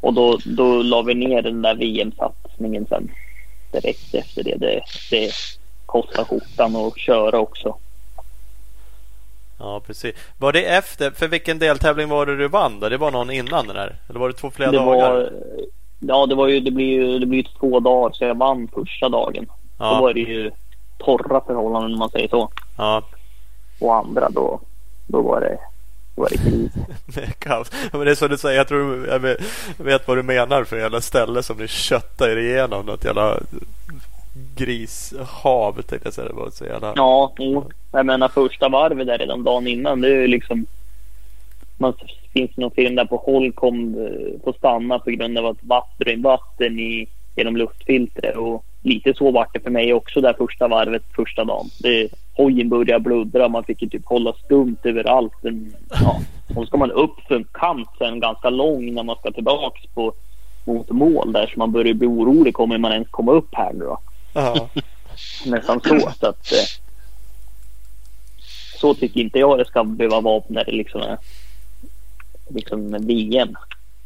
Och 0.00 0.14
då, 0.14 0.38
då 0.44 0.82
la 0.82 1.02
vi 1.02 1.14
ner 1.14 1.42
den 1.42 1.62
där 1.62 1.74
VM-satsningen 1.74 2.86
sen 2.88 3.10
direkt 3.72 4.14
efter 4.14 4.44
det. 4.44 4.56
Det, 4.56 4.82
det 5.10 5.32
kostar 5.86 6.24
skjortan 6.24 6.76
att 6.76 6.98
köra 6.98 7.38
också. 7.38 7.76
Ja, 9.58 9.80
precis. 9.86 10.14
Var 10.38 10.52
det 10.52 10.64
efter? 10.64 11.10
För 11.10 11.28
vilken 11.28 11.58
deltävling 11.58 12.08
var 12.08 12.26
det 12.26 12.36
du 12.36 12.48
vann 12.48 12.80
då? 12.80 12.88
Det 12.88 12.96
var 12.96 13.10
någon 13.10 13.30
innan 13.30 13.66
den 13.66 13.76
här? 13.76 13.96
Eller 14.08 14.20
var 14.20 14.28
det 14.28 14.34
två 14.34 14.50
flera 14.50 14.70
det 14.70 14.76
dagar? 14.76 15.10
var, 15.10 15.32
ja, 16.08 16.26
det 16.26 16.34
var 16.34 16.48
ju, 16.48 16.60
det 16.60 16.70
blir 16.70 16.86
ju, 16.86 17.18
det 17.18 17.26
blir 17.26 17.46
två 17.60 17.80
dagar 17.80 18.12
så 18.12 18.24
jag 18.24 18.38
vann 18.38 18.68
första 18.74 19.08
dagen. 19.08 19.46
Då 19.46 19.84
Ja, 19.84 20.00
var 20.00 20.14
det 20.14 20.20
ju 20.20 20.50
torra 20.98 21.40
förhållanden 21.46 21.92
om 21.92 21.98
man 21.98 22.10
säger 22.10 22.28
så. 22.28 22.50
ja. 22.76 23.02
Och 23.80 23.94
andra 23.96 24.28
då, 24.30 24.60
då 25.06 25.22
var 25.22 25.40
det, 25.40 25.58
då 26.16 26.22
var 26.22 26.28
det 26.30 26.36
krig. 26.36 26.70
Kaos. 27.38 27.70
Ja, 27.72 27.98
Men 27.98 28.04
det 28.04 28.10
är 28.10 28.14
som 28.14 28.28
du 28.28 28.38
säger, 28.38 28.56
jag 28.58 28.68
tror 28.68 29.06
jag 29.06 29.18
vet, 29.84 30.08
vad 30.08 30.16
du 30.16 30.22
menar 30.22 30.64
för 30.64 30.76
jävla 30.78 31.00
ställe 31.00 31.42
som 31.42 31.56
ni 31.56 31.68
köttar 31.68 32.28
er 32.28 32.36
igenom. 32.36 32.86
Något 32.86 33.04
jävla 33.04 33.38
grishav 34.56 35.72
tänkte 35.82 36.06
jag 36.06 36.14
säga. 36.14 36.28
Det 36.28 36.34
var 36.34 36.50
så 36.50 36.64
jävla... 36.64 36.92
Ja, 36.96 37.32
jag 37.92 38.06
menar 38.06 38.28
första 38.28 38.68
varvet 38.68 39.06
där 39.06 39.18
redan 39.18 39.44
dagen 39.44 39.66
innan. 39.66 40.00
Det 40.00 40.08
är 40.08 40.20
ju 40.20 40.26
liksom. 40.26 40.66
Man 41.78 41.94
finns 42.32 42.56
någon 42.56 42.70
film 42.70 42.94
där 42.94 43.04
på 43.04 43.16
Holcomb 43.16 43.98
eh, 43.98 44.40
får 44.44 44.52
stanna 44.52 44.98
på 44.98 45.10
grund 45.10 45.38
av 45.38 45.46
att 45.46 45.64
vatten, 45.64 46.22
vatten 46.22 46.78
i, 46.78 47.08
genom 47.36 47.56
luftfiltret. 47.56 48.36
Och 48.36 48.64
lite 48.82 49.14
så 49.14 49.30
var 49.30 49.46
det 49.52 49.60
för 49.60 49.70
mig 49.70 49.94
också 49.94 50.20
där 50.20 50.34
första 50.38 50.68
varvet 50.68 51.02
första 51.16 51.44
dagen. 51.44 51.66
Det, 51.78 52.08
hojen 52.36 52.68
började 52.68 53.00
bluddra. 53.00 53.48
Man 53.48 53.64
fick 53.64 53.82
ju 53.82 53.88
typ 53.88 54.06
hålla 54.06 54.32
stumt 54.44 54.78
överallt. 54.82 55.32
Men, 55.42 55.74
ja. 55.90 56.20
Och 56.48 56.54
så 56.54 56.66
ska 56.66 56.76
man 56.76 56.90
upp 56.90 57.20
för 57.28 57.34
en 57.34 57.46
kant 57.52 57.88
sen 57.98 58.20
ganska 58.20 58.50
lång 58.50 58.94
när 58.94 59.02
man 59.02 59.16
ska 59.16 59.30
tillbaks 59.30 59.86
på 59.94 60.12
mot 60.64 60.90
mål 60.90 61.32
där. 61.32 61.46
Så 61.46 61.58
man 61.58 61.72
börjar 61.72 61.94
bli 61.94 62.06
orolig. 62.06 62.54
Kommer 62.54 62.78
man 62.78 62.92
ens 62.92 63.08
komma 63.08 63.32
upp 63.32 63.54
här 63.54 63.72
nu 63.72 63.84
då? 63.84 63.98
Ja. 64.34 64.68
nästan 65.46 65.80
så. 65.80 65.98
så 66.20 66.26
att, 66.26 66.52
eh, 66.52 66.66
så 68.80 68.94
tycker 68.94 69.20
inte 69.20 69.38
jag 69.38 69.58
det 69.58 69.64
ska 69.64 69.84
behöva 69.84 70.20
vara 70.20 70.42
när 70.48 70.64
det 70.64 70.72
liksom 70.72 71.00
är 71.00 71.18
liksom 72.54 73.06
VM. 73.06 73.56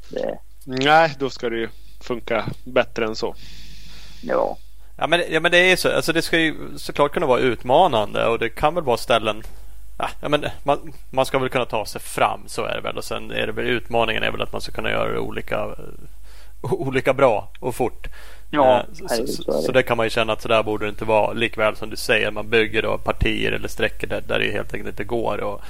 Det, 0.09 0.39
Nej, 0.65 1.15
då 1.19 1.31
ska 1.31 1.51
det 1.51 1.57
ju 1.57 1.69
funka 2.01 2.45
bättre 2.65 3.05
än 3.05 3.17
så. 3.17 3.35
ja. 4.23 4.57
Ja 4.99 5.07
men, 5.07 5.23
ja 5.31 5.41
men 5.41 5.51
det 5.51 5.59
är 5.59 5.77
så. 5.77 5.97
Alltså 5.97 6.13
det 6.13 6.23
ska 6.23 6.39
ju 6.39 6.55
såklart 6.77 7.13
kunna 7.13 7.27
vara 7.27 7.41
utmanande 7.41 8.27
och 8.27 8.39
det 8.39 8.49
kan 8.49 8.75
väl 8.75 8.85
vara 8.85 8.97
ställen 8.97 9.43
Ja, 9.99 10.09
ja, 10.21 10.29
men 10.29 10.45
man, 10.65 10.93
man 11.11 11.27
ska 11.27 11.39
väl 11.39 11.49
kunna 11.49 11.65
ta 11.65 11.87
sig 11.87 12.01
fram, 12.01 12.41
så 12.47 12.65
är 12.65 12.75
det 12.75 12.81
väl. 12.81 12.97
Och 12.97 13.05
sen 13.05 13.31
är 13.31 13.47
det 13.47 13.53
väl 13.53 13.67
utmaningen 13.67 14.23
är 14.23 14.31
väl 14.31 14.43
att 14.43 14.53
man 14.53 14.61
ska 14.61 14.73
kunna 14.73 14.91
göra 14.91 15.13
det 15.13 15.19
olika, 15.19 15.57
eh, 15.57 16.73
olika 16.73 17.15
bra 17.15 17.49
och 17.61 17.75
fort. 17.75 18.07
Ja, 18.51 18.79
Eh, 18.79 18.85
så, 18.93 19.09
så, 19.09 19.43
så 19.43 19.63
så 19.63 19.73
det 19.73 19.83
kan 19.83 19.97
man 19.97 20.07
ju 20.07 20.11
känna 20.11 20.33
att 20.33 20.43
så 20.43 20.49
där 20.49 20.63
borde 20.63 20.87
det 20.87 20.91
inte 20.91 21.05
vara. 21.05 21.33
Likväl 21.33 21.77
som 21.77 21.91
du 21.91 21.97
säger, 21.97 22.31
man 22.31 22.51
bygger 22.51 22.83
då 22.83 22.99
partier 22.99 23.53
eller 23.53 23.69
sträckor 23.69 24.07
där, 24.07 24.21
där 24.21 24.39
det 24.39 24.53
helt 24.53 24.75
enkelt 24.75 24.89
inte 24.91 25.05
går 25.05 25.55
att 25.55 25.61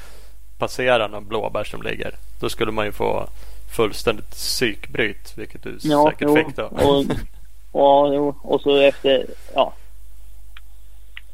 passera 0.58 1.06
någon 1.06 1.26
blåbär 1.28 1.64
som 1.64 1.82
ligger. 1.82 2.14
Då 2.40 2.48
skulle 2.48 2.72
man 2.72 2.84
ju 2.86 2.92
få 2.92 3.26
fullständigt 3.76 4.30
psykbryt, 4.30 5.32
vilket 5.36 5.62
du 5.62 5.78
Ja, 5.82 6.10
säkert 6.10 6.28
jo, 6.28 6.36
fick 6.36 6.56
då. 6.56 6.62
och, 7.72 8.14
jo, 8.14 8.34
och 8.42 8.60
så 8.60 8.76
efter 8.76 9.26
ja, 9.54 9.72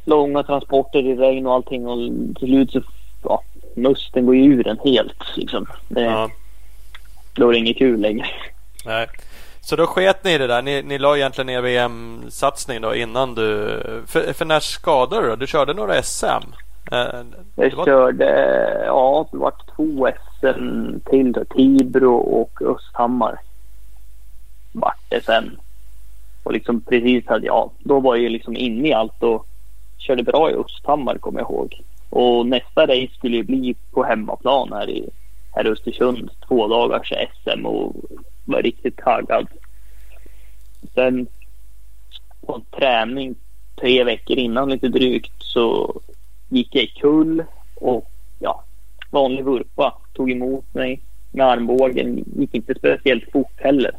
långa 0.05 0.43
transporter 0.43 0.99
i 0.99 1.15
regn 1.17 1.47
och 1.47 1.55
allting 1.55 1.87
och 1.87 1.99
till 2.39 2.49
slut 2.49 2.71
så 2.73 2.83
ja, 3.23 3.43
musten 3.75 4.27
går 4.27 4.37
ju 4.37 4.43
ur 4.45 4.67
en 4.69 4.79
helt. 4.85 5.23
Liksom. 5.37 5.67
Det, 5.89 6.01
Ja, 6.03 6.31
Då 7.35 7.49
är 7.49 7.53
det 7.53 7.59
inget 7.59 7.79
kul 7.79 8.01
längre. 8.01 8.27
nej. 8.85 9.07
Så 9.65 9.77
då 9.77 9.87
sket 9.87 10.25
ni 10.25 10.33
i 10.33 10.39
det 10.39 10.47
där. 10.47 10.63
Ni, 10.63 10.83
ni 10.83 10.99
la 10.99 11.17
egentligen 11.17 11.47
ner 11.47 11.61
VM-satsningen 11.61 12.83
då 12.83 12.95
innan 12.95 13.35
du... 13.35 13.79
För, 14.07 14.33
för 14.33 14.45
när 14.45 14.61
skadade 14.61 15.23
du 15.23 15.29
då? 15.29 15.37
Du 15.37 15.47
körde 15.47 15.75
några 15.75 16.03
SM? 16.03 16.27
Eh, 16.93 17.25
Jag 17.57 17.77
var- 17.77 17.85
körde, 17.85 18.25
ja, 18.87 19.29
det 19.33 19.37
var 19.39 19.53
två 19.77 20.09
SM 20.41 20.99
till 21.11 21.33
då, 21.33 21.45
Tibro 21.45 22.15
och 22.17 22.63
Östhammar. 22.63 23.39
Vart 24.73 25.01
det 25.09 25.25
sen. 25.25 25.59
Och 26.43 26.53
liksom 26.53 26.81
precis 26.81 27.27
hade 27.27 27.47
jag, 27.47 27.71
då 27.79 28.01
var 28.01 28.17
jag 28.17 28.33
liksom 28.33 28.57
inne 28.57 28.89
i 28.89 28.93
allt 28.93 29.23
och 29.23 29.47
körde 29.99 30.23
bra 30.23 30.51
i 30.51 30.55
Östhammar 30.55 31.19
kommer 31.19 31.41
jag 31.41 31.51
ihåg. 31.51 31.81
Och 32.11 32.47
nästa 32.47 32.87
race 32.87 33.15
skulle 33.15 33.37
ju 33.37 33.43
bli 33.43 33.75
på 33.91 34.03
hemmaplan 34.05 34.73
här 34.73 34.91
i, 34.91 35.09
här 35.53 35.67
i 35.67 35.71
Östersund. 35.71 36.31
Två 36.49 36.69
dagars 36.69 37.13
SM 37.43 37.67
och 37.67 37.95
var 38.45 38.63
riktigt 38.63 38.97
taggad. 38.97 39.47
Sen 40.95 41.27
på 42.47 42.55
en 42.55 42.65
träning 42.79 43.35
tre 43.81 44.05
veckor 44.05 44.37
innan 44.39 44.71
lite 44.71 44.89
drygt 44.89 45.33
så 45.39 45.95
gick 46.53 46.75
jag 46.75 46.85
i 46.85 46.87
kull 46.87 47.45
och 47.75 48.11
ja, 48.39 48.65
vanlig 49.11 49.45
vurpa. 49.45 49.99
Tog 50.13 50.31
emot 50.31 50.75
mig 50.75 51.01
med 51.31 51.47
armbågen. 51.47 52.25
Gick 52.39 52.55
inte 52.55 52.75
speciellt 52.75 53.33
fort 53.33 53.53
heller. 53.57 53.91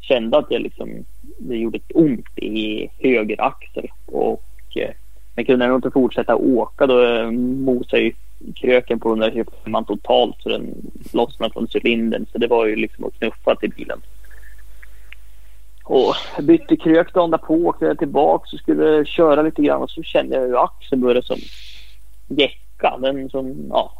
Kände 0.00 0.38
att 0.38 0.50
jag 0.50 0.62
liksom, 0.62 1.04
det 1.38 1.56
gjorde 1.56 1.78
ett 1.78 1.92
ont 1.94 2.38
i 2.38 2.88
höger 2.98 3.40
axel. 3.40 3.88
Och 4.06 4.42
eh, 4.76 4.90
men 5.34 5.44
kunde 5.44 5.66
nog 5.66 5.78
inte 5.78 5.90
fortsätta 5.90 6.36
åka 6.36 6.86
då 6.86 7.04
eh, 7.04 7.30
mosade 7.30 8.02
ju 8.02 8.12
kröken 8.54 9.00
på 9.00 9.08
125 9.08 9.84
totalt 9.84 10.36
så 10.38 10.48
den 10.48 10.74
lossnade 11.12 11.52
från 11.52 11.68
cylindern. 11.74 12.26
Så 12.32 12.38
det 12.38 12.46
var 12.46 12.66
ju 12.66 12.76
liksom 12.76 13.04
att 13.04 13.18
knuffa 13.18 13.54
till 13.54 13.70
bilen. 13.70 14.00
Och 15.88 16.14
jag 16.36 16.44
bytte 16.44 16.76
krök 16.76 17.14
dagen 17.14 17.30
därpå, 17.30 17.54
åkte 17.54 17.94
tillbaka 17.94 18.48
och 18.52 18.58
skulle 18.58 19.04
köra 19.04 19.42
lite 19.42 19.62
grann 19.62 19.82
och 19.82 19.90
så 19.90 20.02
kände 20.02 20.36
jag 20.36 20.42
hur 20.42 20.64
axeln 20.64 21.00
började 21.00 21.22
som 21.22 21.38
gäcka. 22.28 22.98
Den 22.98 23.30
som, 23.30 23.66
ja, 23.70 23.92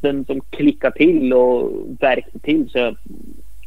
den 0.00 0.24
som 0.24 0.40
klickade 0.40 0.96
till 0.96 1.32
och 1.32 1.70
värkte 2.00 2.38
till. 2.38 2.70
Så 2.70 2.78
jag, 2.78 2.96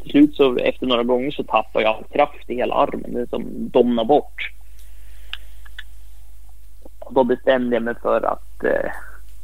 till 0.01 0.11
slut 0.11 0.35
så 0.35 0.57
efter 0.57 0.85
några 0.85 1.03
gånger 1.03 1.31
så 1.31 1.43
tappade 1.43 1.85
jag 1.85 2.03
kraft 2.11 2.49
i 2.49 2.55
hela 2.55 2.75
armen. 2.75 3.13
Den 3.13 3.27
som 3.27 3.69
domnade 3.69 4.07
bort. 4.07 4.51
Och 6.99 7.13
då 7.13 7.23
bestämde 7.23 7.75
jag 7.75 7.83
mig 7.83 7.95
för 8.01 8.21
att 8.21 8.63
eh, 8.63 8.91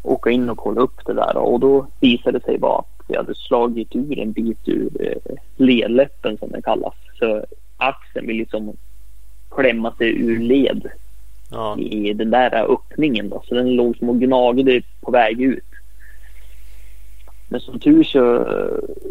åka 0.04 0.30
in 0.30 0.50
och 0.50 0.58
kolla 0.58 0.82
upp 0.82 1.06
det 1.06 1.14
där. 1.14 1.38
Och 1.38 1.60
då 1.60 1.88
visade 2.00 2.39
det 2.39 2.46
sig 2.46 2.58
vara 2.58 2.80
att 2.80 3.06
jag 3.08 3.18
hade 3.18 3.36
slagit 3.36 3.96
ur 3.96 4.20
en 4.20 4.32
bit 4.32 4.68
ur 4.68 4.89
eh, 5.00 5.36
ledläppen 5.56 6.38
som 6.38 6.52
den 6.52 6.62
kallas. 6.62 6.94
Så 7.20 7.46
axeln 7.82 8.28
vill 8.28 8.38
liksom 8.38 8.78
klämma 9.56 9.92
sig 9.96 10.22
ur 10.22 10.40
led 10.40 10.90
Ja, 11.52 11.78
i 11.78 12.14
den 12.14 12.32
där 12.32 12.72
öppningen. 12.74 13.30
Då. 13.30 13.44
Så 13.46 13.56
den 13.56 13.76
låg 13.76 13.98
som 13.98 14.10
och 14.10 14.20
gnagde 14.20 14.82
på 15.02 15.12
väg 15.12 15.42
ut. 15.42 15.64
Men 17.50 17.60
som 17.60 17.80
tur 17.80 18.04
så, 18.04 18.46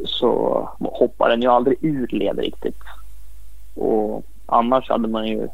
så 0.04 0.68
hoppade 0.80 1.32
den 1.32 1.42
ju 1.42 1.48
aldrig 1.48 1.78
ur 1.80 2.06
led 2.10 2.38
riktigt. 2.38 2.78
Och 3.74 4.24
annars 4.46 4.88
hade 4.88 5.08
man 5.08 5.26
ju 5.28 5.48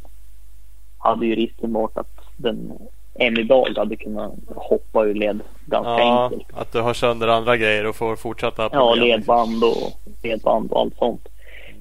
hade 0.98 1.26
ju 1.26 1.34
risken 1.34 1.72
varit 1.72 1.96
att 1.98 2.20
den 2.36 2.72
än 3.14 3.38
idag 3.38 3.68
hade 3.76 3.96
kunnat 3.96 4.32
hoppa 4.56 5.04
ur 5.04 5.14
led 5.14 5.40
ganska 5.66 5.90
ja 5.90 6.24
enkelt. 6.24 6.46
att 6.54 6.72
du 6.72 6.80
har 6.80 6.94
sönder 6.94 7.28
andra 7.28 7.56
grejer 7.56 7.86
och 7.86 7.96
får 7.96 8.16
fortsätta 8.16 8.68
Ja, 8.72 8.94
ledband 8.94 9.64
och 9.64 10.00
ledband 10.22 10.72
och 10.72 10.80
allt 10.80 10.96
sånt. 10.96 11.28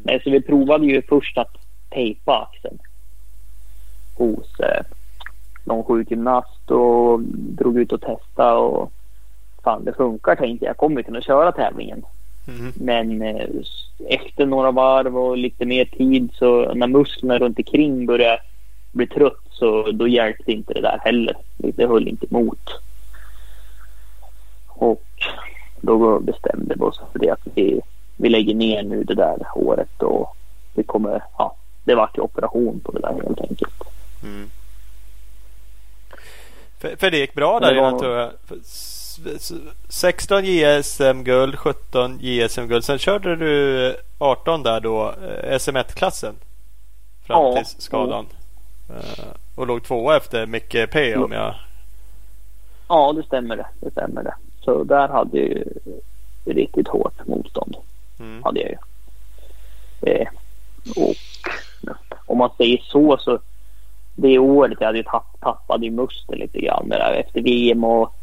Nej, 0.05 0.21
så 0.23 0.29
vi 0.29 0.41
provade 0.41 0.85
ju 0.85 1.01
först 1.01 1.37
att 1.37 1.57
tejpa 1.89 2.49
axeln 2.51 2.79
hos 4.15 4.59
eh, 4.59 4.83
någon 5.63 5.83
sjukgymnast 5.83 6.71
och 6.71 7.19
drog 7.29 7.77
ut 7.77 7.91
och 7.91 8.01
testade 8.01 8.57
och 8.57 8.91
fan 9.63 9.85
det 9.85 9.93
funkar 9.93 10.35
tänkte 10.35 10.65
jag. 10.65 10.69
Jag 10.69 10.77
kommer 10.77 11.01
kunna 11.01 11.21
köra 11.21 11.51
tävlingen. 11.51 12.05
Mhm. 12.47 12.73
Men 12.75 13.21
eh, 13.21 13.47
efter 14.07 14.45
några 14.45 14.71
varv 14.71 15.17
och 15.17 15.37
lite 15.37 15.65
mer 15.65 15.85
tid 15.85 16.29
så 16.33 16.73
när 16.73 16.87
musklerna 16.87 17.37
runt 17.37 17.57
omkring 17.57 18.05
började 18.05 18.39
bli 18.91 19.07
trött 19.07 19.45
så 19.49 19.91
då 19.91 20.07
hjälpte 20.07 20.51
inte 20.51 20.73
det 20.73 20.81
där 20.81 20.99
heller. 21.03 21.37
Det 21.57 21.85
höll 21.85 22.07
inte 22.07 22.25
emot. 22.29 22.69
Och 24.67 25.05
då 25.81 26.19
bestämde 26.19 26.75
vi 26.75 26.81
oss 26.81 27.01
för 27.11 27.19
det 27.19 27.29
att 27.29 27.47
vi, 27.55 27.81
vi 28.17 28.29
lägger 28.29 28.53
ner 28.55 28.83
nu 28.83 29.03
det 29.03 29.15
där 29.15 29.37
året 29.55 30.01
och 30.03 30.35
vi 30.73 30.83
kommer, 30.83 31.23
ja, 31.37 31.55
det 31.83 31.95
vart 31.95 32.17
ju 32.17 32.21
operation 32.21 32.79
på 32.79 32.91
det 32.91 32.99
där 32.99 33.13
helt 33.23 33.41
enkelt. 33.41 33.83
Mm. 34.23 34.49
För, 36.79 36.95
för 36.95 37.11
det 37.11 37.17
gick 37.17 37.33
bra 37.33 37.59
där 37.59 37.73
Det 37.73 37.81
var- 37.81 37.87
innan 37.87 37.99
tror 37.99 38.15
jag. 38.17 38.31
För 38.45 38.55
s- 38.55 39.19
s- 39.35 39.53
16 39.89 40.45
JSM-guld, 40.45 41.55
17 41.59 42.17
JSM-guld. 42.21 42.83
Sen 42.83 42.97
körde 42.97 43.35
du 43.35 43.95
18 44.17 44.63
där 44.63 44.79
då, 44.79 45.09
eh, 45.09 45.55
SM1-klassen. 45.59 46.35
Fram 47.27 47.43
Ja. 47.43 47.55
till 47.55 47.65
skadan. 47.81 48.25
Eh, 48.89 49.25
Och 49.55 49.67
låg 49.67 49.83
tvåa 49.83 50.17
efter 50.17 50.45
Micke 50.45 50.75
P 50.91 51.15
om 51.15 51.31
jag... 51.31 51.55
Ja, 52.87 53.13
det 53.13 53.23
stämmer 53.23 53.55
det. 53.57 53.67
Det 53.81 53.91
stämmer 53.91 54.23
det. 54.23 54.33
Så 54.61 54.83
där 54.83 55.07
hade 55.07 55.37
jag 55.37 55.47
ju 55.47 55.63
riktigt 56.45 56.87
hårt 56.87 57.27
motstånd. 57.27 57.75
Mm. 58.19 58.43
hade 58.43 58.59
jag 58.59 58.69
ju. 58.69 58.77
Eh, 60.11 60.27
och 60.95 61.15
om 62.25 62.37
man 62.37 62.49
säger 62.57 62.77
så 62.77 63.17
så 63.17 63.39
det 64.15 64.39
året 64.39 64.77
jag 64.79 64.85
hade 64.87 64.97
ju 64.97 65.03
tapp, 65.03 65.37
tappade 65.41 65.85
ju 65.85 65.91
musten 65.91 66.39
lite 66.39 66.59
grann 66.59 66.89
där 66.89 67.13
efter 67.13 67.41
VM 67.41 67.83
och 67.83 68.13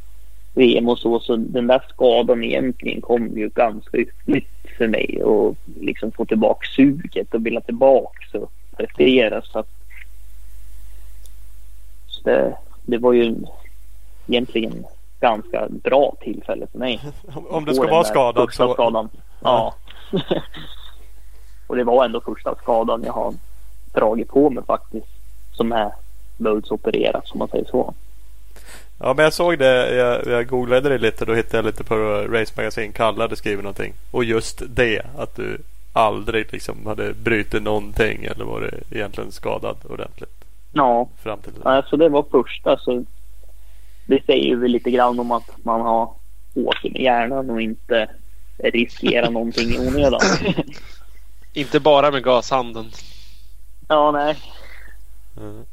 VM 0.55 0.89
och 0.89 0.99
så. 0.99 1.21
Så 1.21 1.37
den 1.37 1.67
där 1.67 1.83
skadan 1.89 2.45
egentligen 2.45 3.01
kom 3.01 3.39
ju 3.39 3.49
ganska 3.49 3.97
ytterligt 3.99 4.49
för 4.79 4.89
mig 4.89 5.23
och 5.25 5.57
liksom 5.81 6.13
få 6.13 6.25
tillbaka 6.25 6.67
suget 6.77 7.35
och 7.35 7.47
vilja 7.47 7.61
tillbaka 7.61 8.39
och 8.39 8.53
prestera. 8.77 9.43
Så, 9.43 9.59
att, 9.59 9.69
så 12.07 12.23
det, 12.25 12.57
det 12.83 12.99
var 12.99 13.13
ju 13.13 13.35
egentligen 14.27 14.85
ganska 15.21 15.69
bra 15.69 16.15
tillfälle 16.21 16.67
för 16.73 16.79
mig. 16.79 17.01
Om- 17.35 17.65
du 17.65 17.75
ska 17.75 17.87
vara 17.87 18.05
skadad 18.05 18.53
så... 18.53 18.73
Skadan. 18.75 19.09
Ja. 19.41 19.75
och 21.67 21.77
det 21.77 21.85
var 21.85 22.05
ändå 22.05 22.21
första 22.21 22.55
skadan 22.55 23.03
jag 23.07 23.13
har 23.13 23.35
dragit 23.93 24.29
på 24.29 24.51
mig 24.51 24.65
faktiskt. 24.65 25.07
Som 25.53 25.73
är 25.73 25.93
böldsopererat 26.37 27.29
som 27.29 27.39
man 27.39 27.49
säger 27.49 27.65
så. 27.65 27.95
Ja 29.01 29.15
men 29.15 29.25
jag 29.25 29.33
såg 29.33 29.59
det. 29.59 29.95
Jag, 29.95 30.27
jag 30.27 30.49
googlade 30.49 30.89
det 30.89 30.99
lite. 30.99 31.25
Då 31.25 31.35
hittade 31.35 31.57
jag 31.57 31.65
lite 31.65 31.85
på 31.85 31.95
Race 32.29 32.53
Magazine. 32.57 32.93
Kalle 32.93 33.23
hade 33.23 33.37
skrivit 33.37 33.63
någonting. 33.65 33.93
Och 34.11 34.25
just 34.25 34.63
det. 34.69 35.03
Att 35.19 35.37
du 35.37 35.59
aldrig 35.93 36.53
liksom 36.53 36.87
hade 36.87 37.15
brutit 37.15 37.63
någonting. 37.63 38.25
Eller 38.25 38.45
var 38.45 38.61
det 38.61 38.97
egentligen 38.97 39.33
skadad 39.33 39.77
ordentligt. 39.91 40.45
Ja, 40.73 41.09
Fram 41.23 41.39
till 41.39 41.53
det. 41.53 41.69
alltså 41.69 41.97
det 41.97 42.09
var 42.09 42.23
första 42.31 42.79
så 42.79 43.05
det 44.07 44.25
säger 44.27 44.45
ju 44.45 44.69
lite 44.69 44.91
grann 44.91 45.21
om 45.21 45.31
att 45.33 45.65
man 45.65 45.81
har 45.81 46.11
åker 46.55 46.91
med 46.91 47.01
hjärnan 47.03 47.51
och 47.51 47.63
inte 47.63 48.09
riskerar 48.71 49.31
någonting 49.31 49.71
i 49.71 49.79
onödan. 49.79 50.21
Inte 51.53 51.81
bara 51.81 52.11
med 52.11 52.25
gashanden. 52.25 52.91
ja, 53.89 54.11
nej. 54.11 54.37
Mm. 55.37 55.65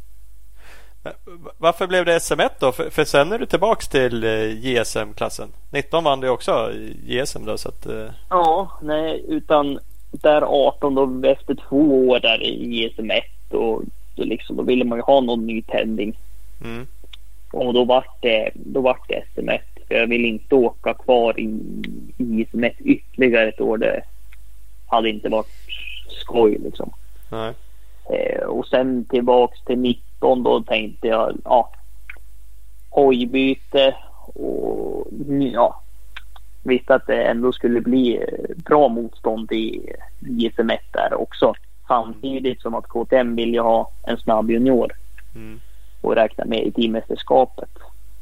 Varför 1.57 1.87
blev 1.87 2.05
det 2.05 2.17
SM1 2.17 2.49
då? 2.59 2.71
För, 2.71 2.89
för 2.89 3.03
sen 3.05 3.31
är 3.31 3.39
du 3.39 3.45
tillbaks 3.45 3.87
till 3.87 4.23
eh, 4.23 4.65
JSM-klassen. 4.65 5.49
19 5.71 6.03
vann 6.03 6.19
du 6.19 6.29
också 6.29 6.71
JSM 7.07 7.45
då. 7.45 7.57
Så 7.57 7.69
att, 7.69 7.85
eh, 7.85 8.05
Ja, 8.29 8.71
nej, 8.81 9.25
utan 9.27 9.79
där 10.11 10.41
18 10.41 10.95
då 10.95 11.27
efter 11.29 11.55
två 11.69 12.07
år 12.09 12.19
där 12.19 12.43
i 12.43 12.89
ISM1 12.89 13.21
och 13.55 13.81
då, 14.15 14.23
liksom, 14.23 14.55
då 14.55 14.63
ville 14.63 14.85
man 14.85 14.97
ju 14.97 15.01
ha 15.01 15.21
någon 15.21 15.45
ny 15.47 15.61
tändning. 15.61 16.17
mm. 16.63 16.87
Och 17.51 17.73
då 17.73 17.83
vart 17.85 18.21
det, 18.21 18.51
då 18.53 18.81
vart 18.81 19.07
det 19.07 19.23
SM1. 19.35 19.59
För 19.89 19.95
jag 19.95 20.07
vill 20.07 20.25
inte 20.25 20.55
åka 20.55 20.93
kvar 20.93 21.39
i, 21.39 21.43
i 22.17 22.45
SM1 22.51 22.73
ytterligare 22.79 23.49
ett 23.49 23.61
år. 23.61 23.77
Det 23.77 24.01
hade 24.87 25.09
inte 25.09 25.29
varit 25.29 25.51
skoj 26.09 26.57
liksom. 26.63 26.91
Nej. 27.31 27.53
Eh, 28.09 28.43
och 28.43 28.67
sen 28.67 29.05
tillbaks 29.05 29.61
till 29.65 29.79
19 29.79 30.43
då 30.43 30.61
tänkte 30.61 31.07
jag 31.07 31.37
ja, 31.45 31.71
hojbyte 32.89 33.95
och 34.33 35.07
ja, 35.53 35.81
visste 36.63 36.95
att 36.95 37.07
det 37.07 37.23
ändå 37.23 37.51
skulle 37.51 37.81
bli 37.81 38.15
eh, 38.17 38.55
bra 38.55 38.87
motstånd 38.87 39.51
i 39.51 39.93
JSM 40.19 40.69
1 40.69 40.79
där 40.91 41.13
också. 41.21 41.53
Samtidigt 41.87 42.61
som 42.61 42.75
att 42.75 42.87
KTM 42.87 43.35
vill 43.35 43.53
ju 43.53 43.59
ha 43.59 43.91
en 44.03 44.17
snabb 44.17 44.51
junior 44.51 44.91
Mm. 45.35 45.59
och 46.01 46.15
räkna 46.15 46.45
med 46.45 46.63
i 46.63 46.71
teammästerskapet. 46.71 47.69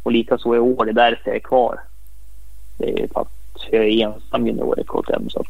Och 0.04 0.12
likaså 0.12 0.56
i 0.56 0.60
år, 0.60 0.86
det 0.86 0.92
är 0.92 0.94
därför 0.94 1.22
jag 1.30 1.36
är 1.36 1.40
kvar. 1.40 1.80
Det 2.78 3.04
är 3.04 3.08
för 3.08 3.22
att 3.22 3.32
jag 3.72 3.86
är 3.86 4.06
ensam 4.08 4.48
junior 4.48 4.80
i 4.80 4.84
KTM. 4.84 5.30
Så 5.30 5.40
att, 5.40 5.48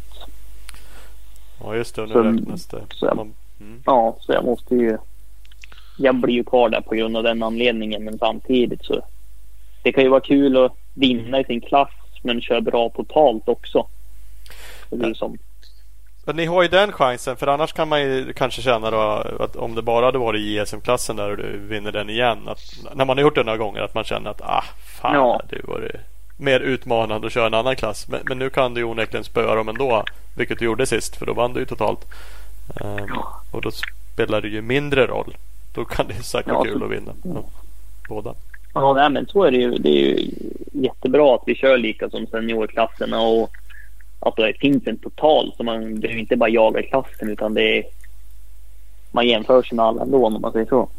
Ja 1.64 1.76
just 1.76 1.96
det, 1.96 2.02
nu 2.06 2.14
Så- 2.14 2.22
räknas 2.24 2.66
det. 2.66 2.82
så- 2.92 3.06
Man, 3.16 3.34
mm. 3.60 3.82
ja, 3.86 4.18
så 4.20 4.32
jag 4.34 4.46
måste 4.46 4.76
ju... 4.76 4.98
Jag 5.98 6.16
blir 6.16 6.34
ju 6.34 6.44
kvar 6.44 6.70
där 6.70 6.82
på 6.82 6.96
grund 6.96 7.18
av 7.18 7.24
den 7.24 7.44
anledningen 7.44 8.04
men 8.04 8.18
samtidigt 8.18 8.86
så... 8.86 9.02
Det 9.84 9.92
kan 9.92 10.04
ju 10.04 10.10
vara 10.10 10.22
kul 10.22 10.58
att 10.66 10.74
vinna 10.94 11.40
i 11.40 11.44
sin 11.44 11.62
klass 11.62 11.90
men 12.24 12.42
köra 12.42 12.62
bra 12.62 12.90
totalt 12.90 13.50
också. 13.50 13.88
Det 14.90 14.96
blir 14.98 15.14
som... 15.14 15.38
Men 16.28 16.36
ni 16.36 16.46
har 16.46 16.62
ju 16.62 16.68
den 16.68 16.92
chansen 16.92 17.36
för 17.36 17.48
annars 17.48 17.74
kan 17.74 17.88
man 17.88 18.02
ju 18.02 18.34
kanske 18.34 18.62
känna 18.62 18.92
då 18.92 19.00
att 19.40 19.56
om 19.56 19.76
det 19.76 19.82
bara 19.82 20.06
hade 20.06 20.18
varit 20.18 20.42
JSM-klassen 20.42 21.16
där 21.16 21.32
och 21.32 21.38
du 21.38 21.58
vinner 21.58 21.92
den 21.92 22.10
igen. 22.10 22.38
Att, 22.48 22.60
när 22.96 23.06
man 23.06 23.18
har 23.18 23.22
gjort 23.22 23.36
det 23.36 23.44
några 23.44 23.58
gånger 23.58 23.82
att 23.82 23.94
man 23.96 24.04
känner 24.04 24.30
att 24.30 24.42
ah 24.42 24.64
fan 25.02 25.16
Ja. 25.16 25.42
det 25.50 25.68
vore 25.68 26.00
mer 26.40 26.60
utmanande 26.60 27.28
att 27.28 27.34
köra 27.34 27.48
en 27.48 27.54
annan 27.54 27.76
klass. 27.76 28.08
Men, 28.10 28.20
men 28.26 28.40
nu 28.40 28.50
kan 28.50 28.74
du 28.74 28.82
ju 28.82 28.86
onekligen 28.86 29.24
spöa 29.24 29.56
dem 29.56 29.70
ändå. 29.70 30.04
Vilket 30.38 30.60
du 30.60 30.66
gjorde 30.66 30.86
sist 30.86 31.16
för 31.16 31.26
då 31.26 31.34
vann 31.34 31.54
du 31.54 31.60
ju 31.60 31.66
totalt. 31.66 32.00
Ehm, 32.82 33.10
och 33.52 33.62
då 33.62 33.72
spelar 34.14 34.42
det 34.42 34.48
ju 34.48 34.62
mindre 34.62 35.06
roll. 35.08 35.36
Då 35.76 35.86
kan 35.86 36.08
det 36.08 36.14
ju 36.14 36.24
säkert 36.24 36.54
vara 36.54 36.68
Ja, 36.68 36.74
kul 36.74 36.84
att 36.84 36.92
vinna. 36.92 37.12
Ja, 37.24 37.44
båda. 38.10 38.34
Ja, 38.74 38.94
nej, 38.94 39.10
men 39.10 39.26
så 39.26 39.44
är 39.44 39.52
det 39.52 39.58
ju. 39.58 39.72
Det 39.78 39.90
är 39.90 39.94
ju 39.94 40.30
jättebra 40.74 41.36
att 41.36 41.44
vi 41.46 41.56
kör 41.56 41.78
lika 41.78 42.10
som 42.10 42.28
seniorklasserna 42.28 43.22
och 43.22 43.52
att 44.20 44.36
det 44.36 44.54
finns 44.60 44.88
en 44.88 44.98
total. 44.98 45.54
Så 45.58 45.64
man 45.64 46.00
behöver 46.00 46.20
inte 46.20 46.36
bara 46.36 46.50
jaga 46.50 46.84
klassen 46.84 47.30
utan 47.30 47.54
det 47.54 47.78
är... 47.78 47.84
Man 49.12 49.28
jämför 49.28 49.64
sig 49.64 49.76
med 49.76 49.86
alla 49.86 50.02
ändå 50.02 50.26
om 50.26 50.42
man 50.42 50.52
säger 50.52 50.66
så. 50.66 50.90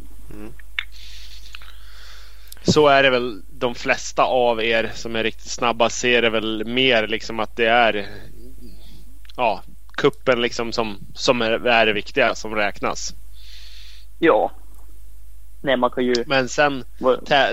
Så 2.63 2.89
är 2.89 3.03
det 3.03 3.11
väl 3.11 3.43
de 3.51 3.75
flesta 3.75 4.25
av 4.25 4.63
er 4.63 4.91
som 4.95 5.17
är 5.17 5.25
riktigt 5.25 5.51
snabba 5.51 5.91
ser 5.91 6.23
det 6.23 6.31
väl 6.31 6.65
mer 6.65 7.07
liksom 7.07 7.41
att 7.41 7.57
det 7.57 7.67
är 7.67 8.07
ja, 9.37 9.63
kuppen 9.97 10.41
liksom 10.41 10.73
som, 10.73 10.99
som 11.15 11.43
är, 11.43 11.87
det 11.87 11.93
viktiga 11.93 12.35
som 12.35 12.55
räknas. 12.55 13.15
Ja. 14.19 14.51
Nej, 15.61 15.77
man 15.77 15.91
kan 15.91 16.05
ju... 16.05 16.15
Men 16.27 16.49
sen 16.49 16.85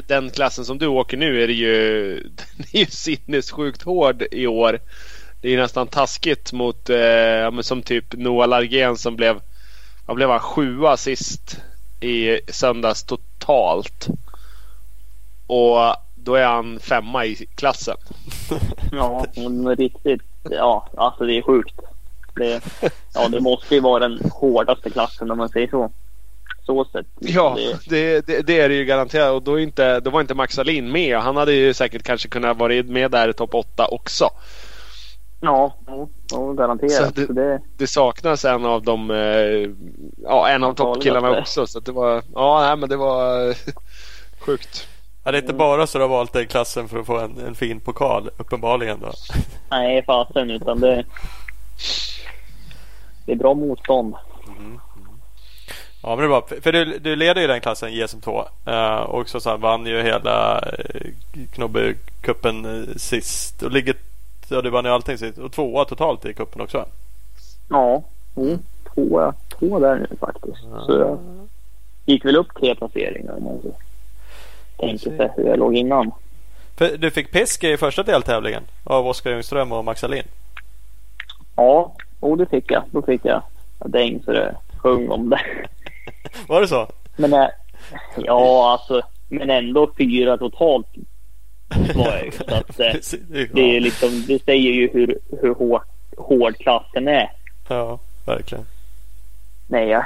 den 0.07 0.29
klassen 0.29 0.65
som 0.65 0.77
du 0.77 0.87
åker 0.87 1.17
nu 1.17 1.43
är 1.43 1.47
det 1.47 1.53
ju, 1.53 2.13
den 2.57 2.65
är 2.73 2.79
ju 2.79 2.85
sinnessjukt 2.85 3.81
hård 3.81 4.23
i 4.31 4.47
år. 4.47 4.79
Det 5.45 5.53
är 5.53 5.57
nästan 5.57 5.87
taskigt 5.87 6.53
mot 6.53 6.89
eh, 6.89 6.97
ja, 6.97 7.51
men 7.51 7.63
som 7.63 7.81
typ 7.81 8.13
Noah 8.13 8.47
Largén 8.47 8.97
som 8.97 9.15
blev, 9.15 9.41
vad 10.05 10.15
blev 10.15 10.29
han, 10.29 10.39
sjua 10.39 10.97
sist 10.97 11.57
i 11.99 12.39
söndags 12.47 13.03
totalt. 13.03 14.07
Och 15.47 15.77
då 16.15 16.35
är 16.35 16.45
han 16.45 16.79
femma 16.79 17.25
i 17.25 17.35
klassen. 17.55 17.97
Ja, 18.91 19.25
men 19.35 19.75
riktigt. 19.75 20.21
Ja, 20.49 20.89
alltså 20.97 21.25
det 21.25 21.37
är 21.37 21.41
sjukt. 21.41 21.79
Det, 22.35 22.61
ja, 23.13 23.27
det 23.27 23.41
måste 23.41 23.75
ju 23.75 23.81
vara 23.81 24.07
den 24.07 24.31
hårdaste 24.33 24.89
klassen 24.89 25.31
om 25.31 25.37
man 25.37 25.49
säger 25.49 25.67
så. 25.67 25.91
Så 26.65 26.85
sett. 26.85 27.05
Ja, 27.19 27.57
Det, 27.89 28.27
det, 28.27 28.41
det, 28.47 28.59
är 28.59 28.69
det 28.69 28.75
ju 28.75 28.85
garanterat. 28.85 29.31
Och 29.31 29.41
då, 29.41 29.59
inte, 29.59 29.99
då 29.99 30.09
var 30.09 30.21
inte 30.21 30.33
Max 30.33 30.59
Alin 30.59 30.91
med. 30.91 31.17
Han 31.17 31.37
hade 31.37 31.53
ju 31.53 31.73
säkert 31.73 32.03
kanske 32.03 32.27
kunnat 32.27 32.57
vara 32.57 32.83
med 32.83 33.11
där 33.11 33.29
i 33.29 33.33
topp 33.33 33.53
8 33.53 33.87
också. 33.87 34.29
Ja, 35.45 35.73
ja, 35.87 36.07
ja, 36.31 36.53
garanterat. 36.53 36.91
Så 36.91 37.05
Så 37.05 37.11
det- 37.11 37.33
det, 37.33 37.61
Det 37.77 37.87
saknas 37.87 38.45
en 38.45 38.65
av 38.65 38.83
de, 38.83 39.11
eh, 39.11 39.69
ja 40.23 40.49
en 40.49 40.63
av 40.63 40.73
toppkillarna 40.73 41.39
också. 41.39 41.67
Så 41.67 41.77
att 41.77 41.85
det 41.85 41.91
var, 41.91 42.23
ja 42.35 42.61
nej, 42.61 42.77
men 42.77 42.89
det 42.89 42.97
var 42.97 43.49
eh, 43.49 43.55
sjukt. 44.39 44.87
Ja, 45.23 45.31
det 45.31 45.37
är 45.37 45.41
inte 45.41 45.53
bara 45.53 45.87
så 45.87 45.97
du 45.97 46.03
har 46.03 46.09
valt 46.09 46.33
den 46.33 46.47
klassen 46.47 46.87
för 46.87 46.99
att 46.99 47.05
få 47.05 47.19
en, 47.19 47.37
en 47.47 47.55
fin 47.55 47.79
pokal 47.79 48.29
uppenbarligen 48.37 48.99
då. 48.99 49.11
nej, 49.69 50.03
fasen. 50.05 50.51
Utan 50.51 50.79
det, 50.79 51.03
det 53.25 53.31
är 53.31 53.35
bra 53.35 53.53
motstånd. 53.53 54.15
Ja 56.03 56.09
men 56.09 56.17
det 56.17 56.23
är 56.23 56.27
bra. 56.27 56.47
För- 56.61 56.71
du, 56.71 56.99
du 56.99 57.15
leder 57.15 57.41
ju 57.41 57.47
den 57.47 57.61
klassen 57.61 57.89
JSM2. 57.89 58.45
Uh, 58.67 59.01
och 59.03 59.29
så, 59.29 59.39
så 59.39 59.49
här, 59.49 59.57
vann 59.57 59.85
ju 59.85 60.01
hela 60.01 60.59
uh, 60.59 61.11
Knobbecupen 61.53 62.65
uh, 62.65 62.95
sist. 62.95 63.63
Och 63.63 63.71
ligger, 63.71 63.95
ja 64.49 64.61
du 64.61 64.69
vann 64.69 64.85
ju 64.85 64.91
allting 64.91 65.17
sist. 65.17 65.37
Och 65.37 65.51
tvåa 65.51 65.85
totalt 65.85 66.25
i 66.25 66.33
cupen 66.33 66.61
också. 66.61 66.85
Ja, 67.69 68.03
mm, 68.35 68.59
två, 68.93 69.33
två 69.59 69.79
där 69.79 69.95
nu 69.95 70.17
faktiskt. 70.19 70.61
Så 70.85 70.91
jag 70.91 71.19
gick 72.05 72.25
väl 72.25 72.35
upp 72.35 72.47
tre 72.59 72.75
placeringar 72.75 73.37
om 73.37 73.43
man 73.43 73.61
så 73.61 73.71
tänker 74.77 75.17
sig 75.17 75.31
hur 75.35 75.43
jag 75.43 75.59
låg 75.59 75.75
innan. 75.75 76.11
För 76.77 76.97
du 76.97 77.11
fick 77.11 77.31
pisk 77.31 77.63
i 77.63 77.77
första 77.77 78.03
deltävlingen 78.03 78.63
av 78.83 79.07
Oskar 79.07 79.31
Ljungström 79.31 79.71
och 79.71 79.85
Max 79.85 80.03
Alin. 80.03 80.23
Ja, 81.55 81.95
och 82.19 82.37
det 82.37 82.45
fick 82.45 82.71
jag. 82.71 82.83
Då 82.91 83.01
fick 83.01 83.25
jag 83.25 83.41
däng 83.85 84.21
så 84.25 84.31
det 84.31 84.55
sjöng 84.77 85.09
om 85.09 85.29
det. 85.29 85.41
Var 86.47 86.61
det 86.61 86.67
så? 86.67 86.87
Men 87.15 87.33
äh, 87.33 87.47
ja, 88.17 88.71
alltså, 88.71 89.01
men 89.29 89.49
ändå 89.49 89.91
fyra 89.97 90.37
totalt 90.37 90.87
var. 91.95 92.31
Så 92.31 92.55
att, 92.55 92.77
det, 93.29 93.59
är 93.61 93.73
ja, 93.73 93.79
liksom, 93.79 94.23
det 94.27 94.43
säger 94.45 94.71
ju 94.71 94.89
hur, 94.93 95.19
hur 95.41 95.53
hård, 95.53 95.81
hård 96.17 96.57
klassen 96.57 97.07
är. 97.07 97.31
ja, 97.67 97.99
verkligen. 98.25 98.65
Nej, 99.67 99.87
jag, 99.87 100.05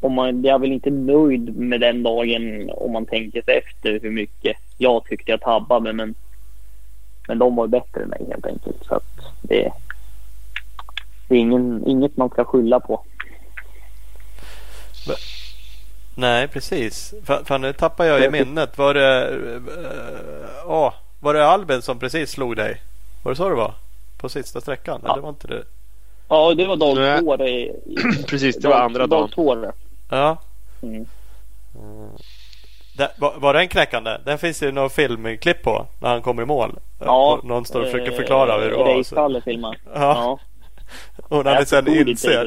om 0.00 0.12
man, 0.12 0.42
jag 0.42 0.54
är 0.54 0.58
väl 0.58 0.72
inte 0.72 0.90
nöjd 0.90 1.56
med 1.56 1.80
den 1.80 2.02
dagen 2.02 2.70
om 2.70 2.92
man 2.92 3.06
tänker 3.06 3.42
sig 3.42 3.58
efter 3.58 4.00
hur 4.02 4.10
mycket 4.10 4.56
jag 4.78 5.04
tyckte 5.04 5.30
jag 5.30 5.40
tabbade. 5.40 5.92
Men, 5.92 6.14
men 7.28 7.38
de 7.38 7.56
var 7.56 7.66
bättre 7.66 8.02
än 8.02 8.08
mig 8.08 8.26
helt 8.28 8.46
enkelt. 8.46 8.84
Så 8.86 8.94
att 8.94 9.34
det, 9.42 9.72
det 11.28 11.34
är 11.34 11.38
ingen, 11.38 11.86
inget 11.86 12.16
man 12.16 12.28
ska 12.30 12.44
skylla 12.44 12.80
på. 12.80 13.04
Nej 16.14 16.48
precis. 16.48 17.14
Fan, 17.24 17.44
fan 17.44 17.60
nu 17.60 17.72
tappar 17.72 18.04
jag 18.04 18.24
i 18.24 18.30
minnet. 18.30 18.78
Var 18.78 18.94
det, 18.94 19.30
uh, 19.30 19.62
ja, 20.66 20.94
var 21.20 21.34
det 21.34 21.46
Albin 21.46 21.82
som 21.82 21.98
precis 21.98 22.30
slog 22.30 22.56
dig? 22.56 22.80
Var 23.22 23.32
det 23.32 23.36
så 23.36 23.48
det 23.48 23.54
var? 23.54 23.74
På 24.18 24.28
sista 24.28 24.60
sträckan? 24.60 25.00
Ja. 25.04 25.12
Eller 25.12 25.22
var 25.22 25.28
inte 25.28 25.46
det? 25.46 25.62
Ja, 26.28 26.54
det 26.54 26.66
var 26.66 26.76
dag 26.76 27.20
två. 27.20 27.36
Det, 27.36 27.48
i- 27.50 27.72
Precis, 28.28 28.56
det 28.56 28.68
var 28.68 28.76
andra 28.80 29.06
dagen. 29.06 29.20
Dag 29.20 29.30
två 29.32 29.54
det. 29.54 29.72
Ja. 30.10 30.36
Mm. 30.82 31.06
Det, 32.96 33.10
var, 33.18 33.34
var 33.36 33.54
den 33.54 33.68
knäckande? 33.68 34.18
Den 34.24 34.38
finns 34.38 34.62
ju 34.62 34.72
någon 34.72 34.90
filmklipp 34.90 35.62
på 35.62 35.86
när 36.00 36.08
han 36.08 36.22
kommer 36.22 36.42
i 36.42 36.46
mål. 36.46 36.78
Ja, 37.00 37.40
någon 37.44 37.64
står 37.64 37.80
och 37.80 37.86
försöker 37.86 38.10
eh, 38.12 38.16
förklara 38.16 38.60
hur 38.60 38.70
det 38.70 38.76
var. 38.76 38.98
och 38.98 39.06
så- 39.06 39.14
Racehalle 39.14 39.40
filmar. 39.40 39.78
Ja. 39.94 40.00
Ja. 40.00 40.38
Han 41.30 41.44
Jag 41.46 41.68
sen 41.68 41.86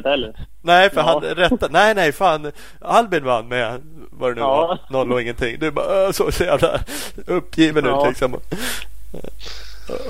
heller. 0.06 0.34
Nej 0.62 0.90
för 0.90 1.02
Ja. 1.02 1.04
han 1.08 1.22
rättade. 1.22 1.74
Nej 1.74 1.96
nej 1.96 2.12
fan. 2.12 2.52
Albin 2.82 3.26
vann 3.26 3.48
med 3.48 3.82
vad 4.12 4.32
det 4.32 4.36
nu 4.36 4.42
Ja. 4.42 4.68
var. 4.68 4.80
Noll 4.90 5.14
och 5.14 5.22
ingenting. 5.22 5.60
Du 5.60 5.72
bara 5.72 6.06
"Åh, 6.08 6.12
så 6.12 6.32
så 6.32 6.44
jävla 6.44 6.80
uppgiven 7.28 7.86
Ja. 7.86 8.02
ut 8.02 8.08
liksom. 8.10 8.34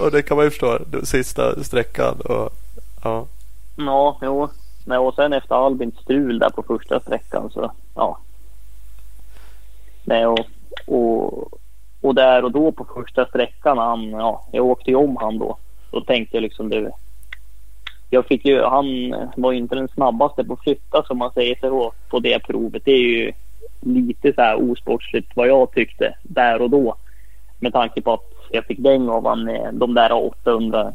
Och 0.01 0.11
det 0.11 0.21
kan 0.21 0.37
man 0.37 0.45
ju 0.45 0.49
förstå. 0.49 0.79
Sista 1.03 1.63
sträckan 1.63 2.15
och 2.21 2.49
ja. 3.03 3.25
Ja, 3.77 4.17
jo. 4.21 4.49
Nej, 4.85 4.97
och 4.97 5.15
sen 5.15 5.33
efter 5.33 5.55
Albins 5.65 5.95
strul 5.97 6.39
där 6.39 6.49
på 6.49 6.63
första 6.63 6.99
sträckan 6.99 7.49
så 7.53 7.71
ja. 7.95 8.19
Nej, 10.03 10.25
och, 10.27 10.39
och, 10.85 11.53
och 12.01 12.15
där 12.15 12.43
och 12.43 12.51
då 12.51 12.71
på 12.71 12.85
första 12.95 13.25
sträckan 13.25 13.77
han, 13.77 14.09
ja, 14.09 14.45
jag 14.51 14.65
åkte 14.65 14.89
ju 14.89 14.95
om 14.95 15.17
han 15.17 15.37
då. 15.39 15.57
Då 15.91 16.01
tänkte 16.01 16.37
jag 16.37 16.41
liksom 16.41 16.69
du. 16.69 16.91
Jag 18.09 18.25
fick 18.25 18.45
ju, 18.45 18.61
han 18.63 19.15
var 19.35 19.51
ju 19.51 19.57
inte 19.57 19.75
den 19.75 19.87
snabbaste 19.87 20.43
på 20.43 20.53
att 20.53 20.63
flytta 20.63 21.03
som 21.03 21.17
man 21.17 21.31
säger 21.31 21.57
så 21.61 21.93
på 22.09 22.19
det 22.19 22.39
provet. 22.39 22.81
Det 22.85 22.91
är 22.91 23.01
ju 23.01 23.31
lite 23.81 24.33
så 24.33 24.41
här 24.41 24.71
osportsligt 24.71 25.31
vad 25.35 25.47
jag 25.47 25.71
tyckte 25.71 26.13
där 26.23 26.61
och 26.61 26.69
då. 26.69 26.95
Med 27.59 27.73
tanke 27.73 28.01
på 28.01 28.13
att 28.13 28.33
jag 28.51 28.65
fick 28.65 28.79
däng 28.79 29.09
av 29.09 29.27
han 29.27 29.43
med 29.43 29.73
de 29.73 29.93
där 29.93 30.11
800 30.11 30.93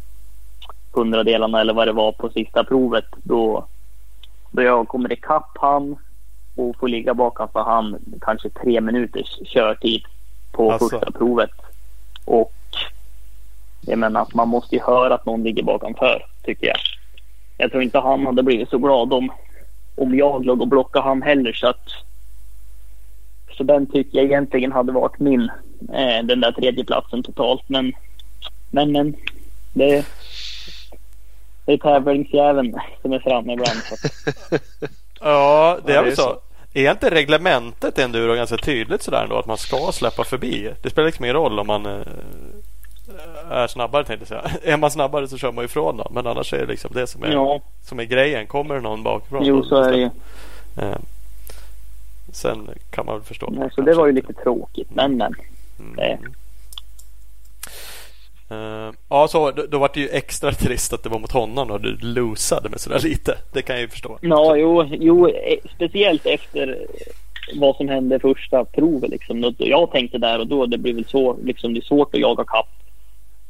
hundradelarna 0.92 1.60
eller 1.60 1.74
vad 1.74 1.88
det 1.88 1.92
var 1.92 2.12
på 2.12 2.28
sista 2.28 2.64
provet. 2.64 3.04
Då, 3.22 3.66
då 4.50 4.62
jag 4.62 4.88
kommer 4.88 5.12
ikapp 5.12 5.58
han 5.60 5.96
och 6.56 6.76
får 6.76 6.88
ligga 6.88 7.14
bakom 7.14 7.48
för 7.48 7.60
han 7.60 7.98
kanske 8.20 8.50
tre 8.50 8.80
minuters 8.80 9.38
körtid 9.44 10.04
på 10.52 10.72
Alltså. 10.72 10.88
första 10.88 11.12
provet. 11.12 11.50
Och 12.24 12.52
jag 13.80 13.98
menar 13.98 14.22
att 14.22 14.34
man 14.34 14.48
måste 14.48 14.74
ju 14.74 14.82
höra 14.82 15.14
att 15.14 15.26
någon 15.26 15.42
ligger 15.42 15.62
bakom 15.62 15.94
för 15.94 16.26
tycker 16.42 16.66
jag. 16.66 16.76
Jag 17.56 17.70
tror 17.70 17.82
inte 17.82 17.98
han 17.98 18.26
hade 18.26 18.42
blivit 18.42 18.68
så 18.68 18.78
glad 18.78 19.12
om, 19.12 19.32
om 19.94 20.14
jag 20.18 20.44
låg 20.44 20.60
och 20.60 20.68
blockade 20.68 21.04
han 21.04 21.22
heller 21.22 21.52
så 21.52 21.66
att 21.66 21.88
så 23.56 23.62
den 23.62 23.86
tycker 23.86 24.18
jag 24.18 24.26
egentligen 24.26 24.72
hade 24.72 24.92
varit 24.92 25.18
min 25.18 25.50
eh, 25.92 26.24
den 26.24 26.40
där 26.40 26.52
tredje 26.52 26.84
platsen 26.84 27.22
totalt 27.22 27.68
men 27.68 27.92
men 28.70 28.92
men 28.92 29.16
det 29.72 30.06
det 31.66 31.72
är 31.72 31.78
tävlingsjäveln 31.78 32.74
som 33.02 33.12
är 33.12 33.18
framme 33.18 33.52
ibland. 33.52 33.80
Ja, 35.24 35.78
det 35.86 35.94
är 35.94 36.02
väl 36.02 36.16
så. 36.16 36.38
Är 36.74 36.90
inte 36.90 37.10
reglementet 37.10 37.98
i 37.98 38.02
enduro 38.02 38.34
ganska 38.34 38.56
tydligt 38.56 39.02
sådär 39.02 39.22
ändå 39.22 39.38
att 39.38 39.46
man 39.46 39.58
ska 39.58 39.92
släppa 39.92 40.24
förbi? 40.24 40.70
Det 40.82 40.90
spelar 40.90 41.06
liksom 41.06 41.24
ingen 41.24 41.36
roll 41.36 41.58
om 41.58 41.66
man 41.66 41.86
eh, 41.86 42.02
är 43.52 43.66
snabbare 43.66 44.04
tänkte 44.04 44.34
jag 44.34 44.42
säga. 44.44 44.56
Är 44.74 44.76
man 44.76 44.90
snabbare 44.90 45.28
så 45.28 45.38
kör 45.38 45.52
man 45.52 45.64
ifrån 45.64 45.96
dem. 45.96 46.12
Men 46.14 46.26
annars 46.26 46.52
är 46.52 46.58
det 46.58 46.66
liksom 46.66 46.90
det 46.94 47.06
som 47.06 47.22
är, 47.24 47.32
ja, 47.32 47.60
som 47.82 48.00
är 48.00 48.04
grejen. 48.04 48.46
Kommer 48.46 48.74
det 48.74 48.80
någon 48.80 49.02
bakifrån? 49.02 49.44
jo 49.44 49.64
så 49.64 49.76
är 49.82 49.92
det 49.92 49.98
ju. 49.98 50.10
Eh, 50.78 50.96
Sen 52.32 52.68
kan 52.90 53.06
man 53.06 53.14
väl 53.14 53.24
förstå. 53.24 53.50
man 53.50 53.70
Så 53.70 53.80
det 53.80 53.94
var 53.94 54.06
ju 54.06 54.12
lite 54.12 54.32
tråkigt 54.32 54.88
men 54.94 55.16
men. 55.16 55.34
Mm. 55.80 55.96
det- 55.96 56.18
Eh, 58.50 58.92
ja, 59.08 59.28
så 59.28 59.50
då, 59.50 59.66
då 59.70 59.78
var 59.78 59.90
det 59.94 60.00
ju 60.00 60.08
extra 60.08 60.52
trist 60.52 60.92
att 60.92 61.02
det 61.02 61.08
var 61.08 61.18
mot 61.18 61.32
honom 61.32 61.70
och 61.70 61.80
du 61.80 61.96
losade 62.00 62.68
med 62.68 62.80
sådär 62.80 63.00
lite. 63.02 63.38
Det 63.52 63.62
kan 63.62 63.76
jag 63.76 63.80
ju 63.80 63.88
förstå. 63.88 64.18
Ja, 64.20 64.56
jo, 64.56 64.84
jo 64.90 65.28
eh, 65.28 65.58
speciellt 65.76 66.26
efter 66.26 66.86
vad 67.54 67.76
som 67.76 67.88
hände 67.88 68.18
första 68.18 68.64
provet 68.64 69.10
liksom. 69.10 69.54
Jag 69.58 69.90
tänkte 69.90 70.18
där 70.18 70.38
och 70.38 70.46
då, 70.46 70.66
det 70.66 70.78
blir 70.78 70.94
väl 70.94 71.04
så, 71.08 71.36
liksom 71.44 71.74
det 71.74 71.80
är 71.80 71.84
svårt 71.84 72.14
att 72.14 72.20
jaga 72.20 72.44
kapp 72.44 72.68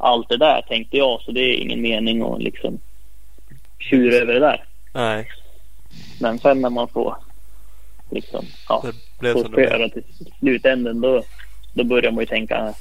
allt 0.03 0.29
det 0.29 0.37
där 0.37 0.63
tänkte 0.63 0.97
jag. 0.97 1.21
Så 1.21 1.33
det 1.33 1.41
är 1.41 1.55
ingen 1.57 1.83
mening 1.83 2.23
att 2.23 2.43
liksom 2.43 2.79
tjura 3.79 4.15
över 4.15 4.35
det 4.35 4.41
där. 4.41 4.65
Nej, 4.93 5.29
Men 6.21 6.39
sen 6.39 6.61
när 6.61 6.71
man 6.71 6.89
får 6.89 7.17
liksom, 8.11 8.45
ja, 8.69 8.85
det 8.85 8.93
blev 9.19 9.33
får 9.33 9.45
spöra 9.45 9.89
till 9.89 10.05
slutänden 10.39 11.01
då, 11.01 11.23
då 11.75 11.85
börjar 11.85 12.11
man 12.13 12.21
ju 12.21 12.27
tänka, 12.27 12.75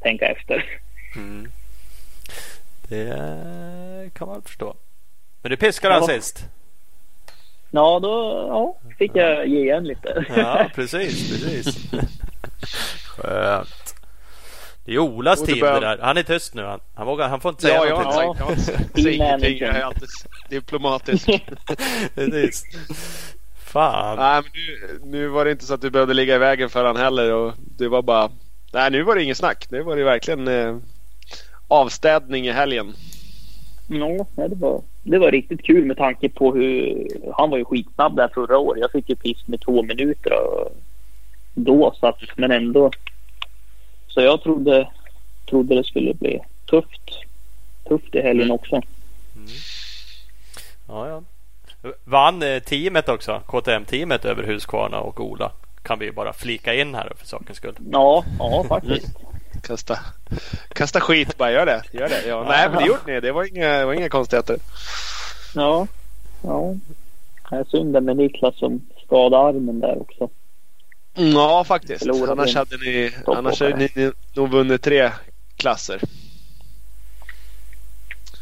tänka 0.00 0.26
efter. 0.26 0.64
Mm. 1.16 1.50
Det 2.88 4.10
kan 4.14 4.28
man 4.28 4.42
förstå. 4.42 4.74
Men 5.42 5.50
du 5.50 5.56
piskade 5.56 5.94
han 5.94 6.02
Ja. 6.02 6.14
sist. 6.14 6.44
Ja, 7.70 7.98
då 8.02 8.08
ja, 8.48 8.90
fick 8.98 9.10
jag 9.14 9.48
ge 9.48 9.58
igen 9.60 9.84
lite. 9.84 10.24
Ja, 10.36 10.70
precis, 10.74 11.30
precis. 11.42 11.90
Skönt. 13.06 13.83
Det 14.84 14.94
är 14.94 14.98
Olas 14.98 15.46
börjar- 15.46 15.80
det 15.80 15.86
där. 15.86 15.98
Han 16.02 16.16
är 16.16 16.22
tyst 16.22 16.54
nu. 16.54 16.62
Han, 16.62 16.80
han, 16.94 17.06
vågar, 17.06 17.28
han 17.28 17.40
får 17.40 17.48
inte 17.48 17.62
säga 17.62 17.86
Ja, 17.86 18.02
någonting. 18.02 18.56
sagt 18.64 18.94
Team 18.94 19.04
säg 19.04 19.14
ingenting. 19.14 19.58
Jag 19.58 19.76
är 19.76 19.82
alltid 19.82 20.08
diplomatisk. 20.48 21.26
Precis. 22.14 22.64
Fan. 23.64 24.16
Nej, 24.18 24.42
men 24.42 24.50
nu, 25.12 25.18
nu 25.18 25.28
var 25.28 25.44
det 25.44 25.50
inte 25.50 25.64
så 25.64 25.74
att 25.74 25.80
du 25.80 25.90
behövde 25.90 26.14
ligga 26.14 26.34
i 26.34 26.38
vägen 26.38 26.68
för 26.70 26.84
han 26.84 26.96
heller. 26.96 27.32
Och 27.34 27.52
det 27.78 27.88
var 27.88 28.02
bara... 28.02 28.30
Nej, 28.72 28.90
nu 28.90 29.02
var 29.02 29.14
det 29.14 29.22
ingen 29.22 29.34
snack. 29.34 29.66
Nu 29.70 29.82
var 29.82 29.96
det 29.96 30.04
verkligen 30.04 30.48
eh, 30.48 30.76
avstädning 31.68 32.46
i 32.46 32.50
helgen. 32.52 32.92
Ja, 33.88 34.26
nej, 34.36 34.48
det 34.48 34.54
var, 34.56 34.82
det 35.02 35.18
var 35.18 35.30
riktigt 35.30 35.62
kul 35.62 35.84
med 35.84 35.96
tanke 35.96 36.28
på 36.28 36.54
hur 36.54 37.06
han 37.36 37.50
var 37.50 37.58
ju 37.58 37.64
skitsnabb 37.64 38.16
där 38.16 38.30
förra 38.34 38.58
året. 38.58 38.80
Jag 38.80 38.90
fick 38.92 39.08
ju 39.08 39.16
pisk 39.16 39.48
med 39.48 39.60
två 39.60 39.82
minuter 39.82 40.32
och, 40.32 40.72
då 41.54 41.94
så 42.00 42.06
att, 42.06 42.18
men 42.36 42.50
ändå. 42.50 42.90
Så 44.14 44.20
jag 44.20 44.42
trodde, 44.42 44.88
trodde 45.50 45.74
det 45.74 45.84
skulle 45.84 46.14
bli 46.14 46.40
tufft. 46.70 47.10
Tufft 47.88 48.14
i 48.14 48.20
helgen 48.20 48.44
Mm. 48.44 48.54
också. 48.54 48.80
Ja, 50.88 51.08
ja. 51.08 51.22
Vann 52.04 52.42
eh, 52.42 52.58
teamet 52.62 53.08
också. 53.08 53.42
KTM-teamet 53.46 54.24
över 54.24 54.42
Husqvarna 54.42 55.00
och 55.00 55.20
Ola. 55.20 55.52
Kan 55.82 55.98
vi 55.98 56.04
ju 56.06 56.12
bara 56.12 56.32
flika 56.32 56.74
in 56.74 56.94
här 56.94 57.12
för 57.16 57.26
sakens 57.26 57.58
skull. 57.58 57.74
Ja, 57.92 58.24
ja 58.38 58.64
faktiskt. 58.68 59.06
Kasta, 59.62 59.98
kasta 60.68 61.00
skit 61.00 61.36
bara. 61.36 61.52
Gör 61.52 61.66
det. 61.66 61.82
Gör 61.92 62.08
det. 62.08 62.26
Ja, 62.26 62.44
nej, 62.48 62.68
men 62.68 62.78
det 62.78 62.86
gjorde 62.86 63.00
ni. 63.06 63.20
Det 63.20 63.32
var 63.32 63.44
inga, 63.56 63.78
det 63.78 63.84
var 63.84 63.92
inga 63.92 64.08
konstigheter. 64.08 64.56
Ja, 65.54 65.86
ja. 66.42 66.74
Det 67.50 67.56
är 67.56 67.64
synd 67.64 68.02
med 68.02 68.16
Niklas 68.16 68.58
som 68.58 68.80
skadade 69.06 69.38
armen 69.42 69.80
där 69.80 70.00
också. 70.02 70.28
Ja, 71.14 71.64
faktiskt. 71.64 71.98
Förlorade 71.98 72.32
Annars 72.32 72.54
hade 72.54 72.76
ni, 72.76 73.10
annars 73.26 73.60
hade 73.60 73.76
ni, 73.76 74.12
nog 74.34 74.50
vunnit 74.50 74.82
tre 74.82 75.12
klasser. 75.56 76.00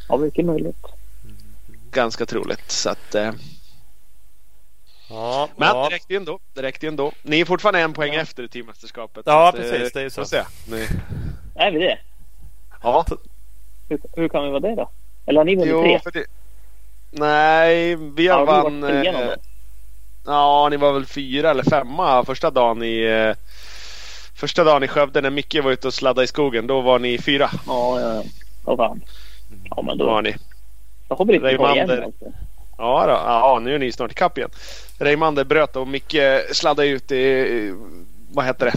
Ja, 0.09 0.17
mycket 0.17 0.45
möjligt. 0.45 0.77
Ganska 1.91 2.27
troligt. 2.27 2.71
Så 2.71 2.91
att, 2.91 3.15
eh, 3.15 3.33
Ja, 5.09 5.49
men 5.57 5.69
ja. 5.69 5.89
det 5.89 5.95
räckte 5.95 6.13
ju 6.13 6.17
ändå. 6.17 6.39
Det 6.55 6.63
räckte 6.63 6.87
ju 6.87 6.89
ändå. 6.89 7.13
Ni 7.23 7.41
är 7.41 7.45
fortfarande 7.45 7.81
en 7.81 7.93
poäng 7.93 8.15
efter 8.15 8.43
i 8.43 8.49
teammästerskapet. 8.49 9.23
Ja, 9.27 9.33
Så 9.57 9.57
att, 9.63 9.63
precis, 9.71 9.83
eh, 9.87 9.91
det 9.95 10.01
är 10.01 10.05
ju 10.05 10.11
så. 10.11 10.25
se. 10.25 10.43
Ni, 10.69 10.89
Är 11.55 11.71
vi 11.73 11.79
det? 11.79 11.99
ja, 12.83 13.07
Hur, 13.89 13.99
hur 14.17 14.29
kan 14.29 14.45
vi 14.45 14.51
vara 14.51 14.61
det 14.61 14.75
då? 14.75 14.91
Eller 15.27 15.41
har 15.41 15.45
ni 15.45 15.55
vunnit 15.57 15.71
jo, 15.71 15.83
tre? 15.83 16.01
för 16.01 16.11
det, 16.11 16.25
Nej, 17.11 17.97
vi 17.97 18.29
har 18.29 18.39
Ja, 18.39 18.45
vi 18.45 18.47
vann... 18.71 18.81
var 18.81 18.89
trea 18.89 19.13
någon 19.13 19.23
eh, 19.23 19.29
gång. 19.29 19.37
Ja, 20.27 20.69
ni 20.71 20.77
var 20.77 20.93
väl 20.93 21.07
fyra 21.07 21.51
eller 21.51 21.63
femma 21.63 22.25
första 22.25 22.51
dagen 22.51 22.83
i... 22.83 23.35
Första 24.35 24.65
dagen 24.65 24.83
i 24.83 24.89
Skövde 24.89 25.21
när 25.21 25.31
Micke 25.31 25.65
var 25.65 25.73
ute 25.73 25.87
och 25.87 25.95
sladdade 25.95 26.25
i 26.25 26.29
skogen. 26.29 26.67
Då 26.67 26.81
var 26.81 26.99
ni 26.99 27.19
fyra. 27.19 27.51
Ja, 27.67 28.01
ja, 28.01 28.15
ja. 28.15 28.23
Vad 28.65 28.77
fan. 28.77 29.01
Ja, 29.71 29.83
men 29.83 29.99
Då 29.99 30.07
var 30.07 30.23
ni. 30.23 30.35
Jag 31.09 31.27
väl 31.27 31.35
inte 31.35 31.57
ta 31.57 31.75
igen 31.75 31.91
alltså. 31.91 32.25
Ja, 32.79 33.05
då. 33.07 33.13
ja, 33.13 33.59
nu 33.63 33.75
är 33.75 33.79
ni 33.79 33.93
snart 33.93 34.11
ikapp 34.11 34.39
igen. 34.39 34.51
Reimander 34.99 35.45
bröt 35.45 35.77
och 35.77 35.89
Micke 35.89 36.17
sladdade 36.53 36.89
ut 36.89 37.13
i, 37.13 37.75
vad 38.33 38.45
heter 38.45 38.67
det? 38.67 38.73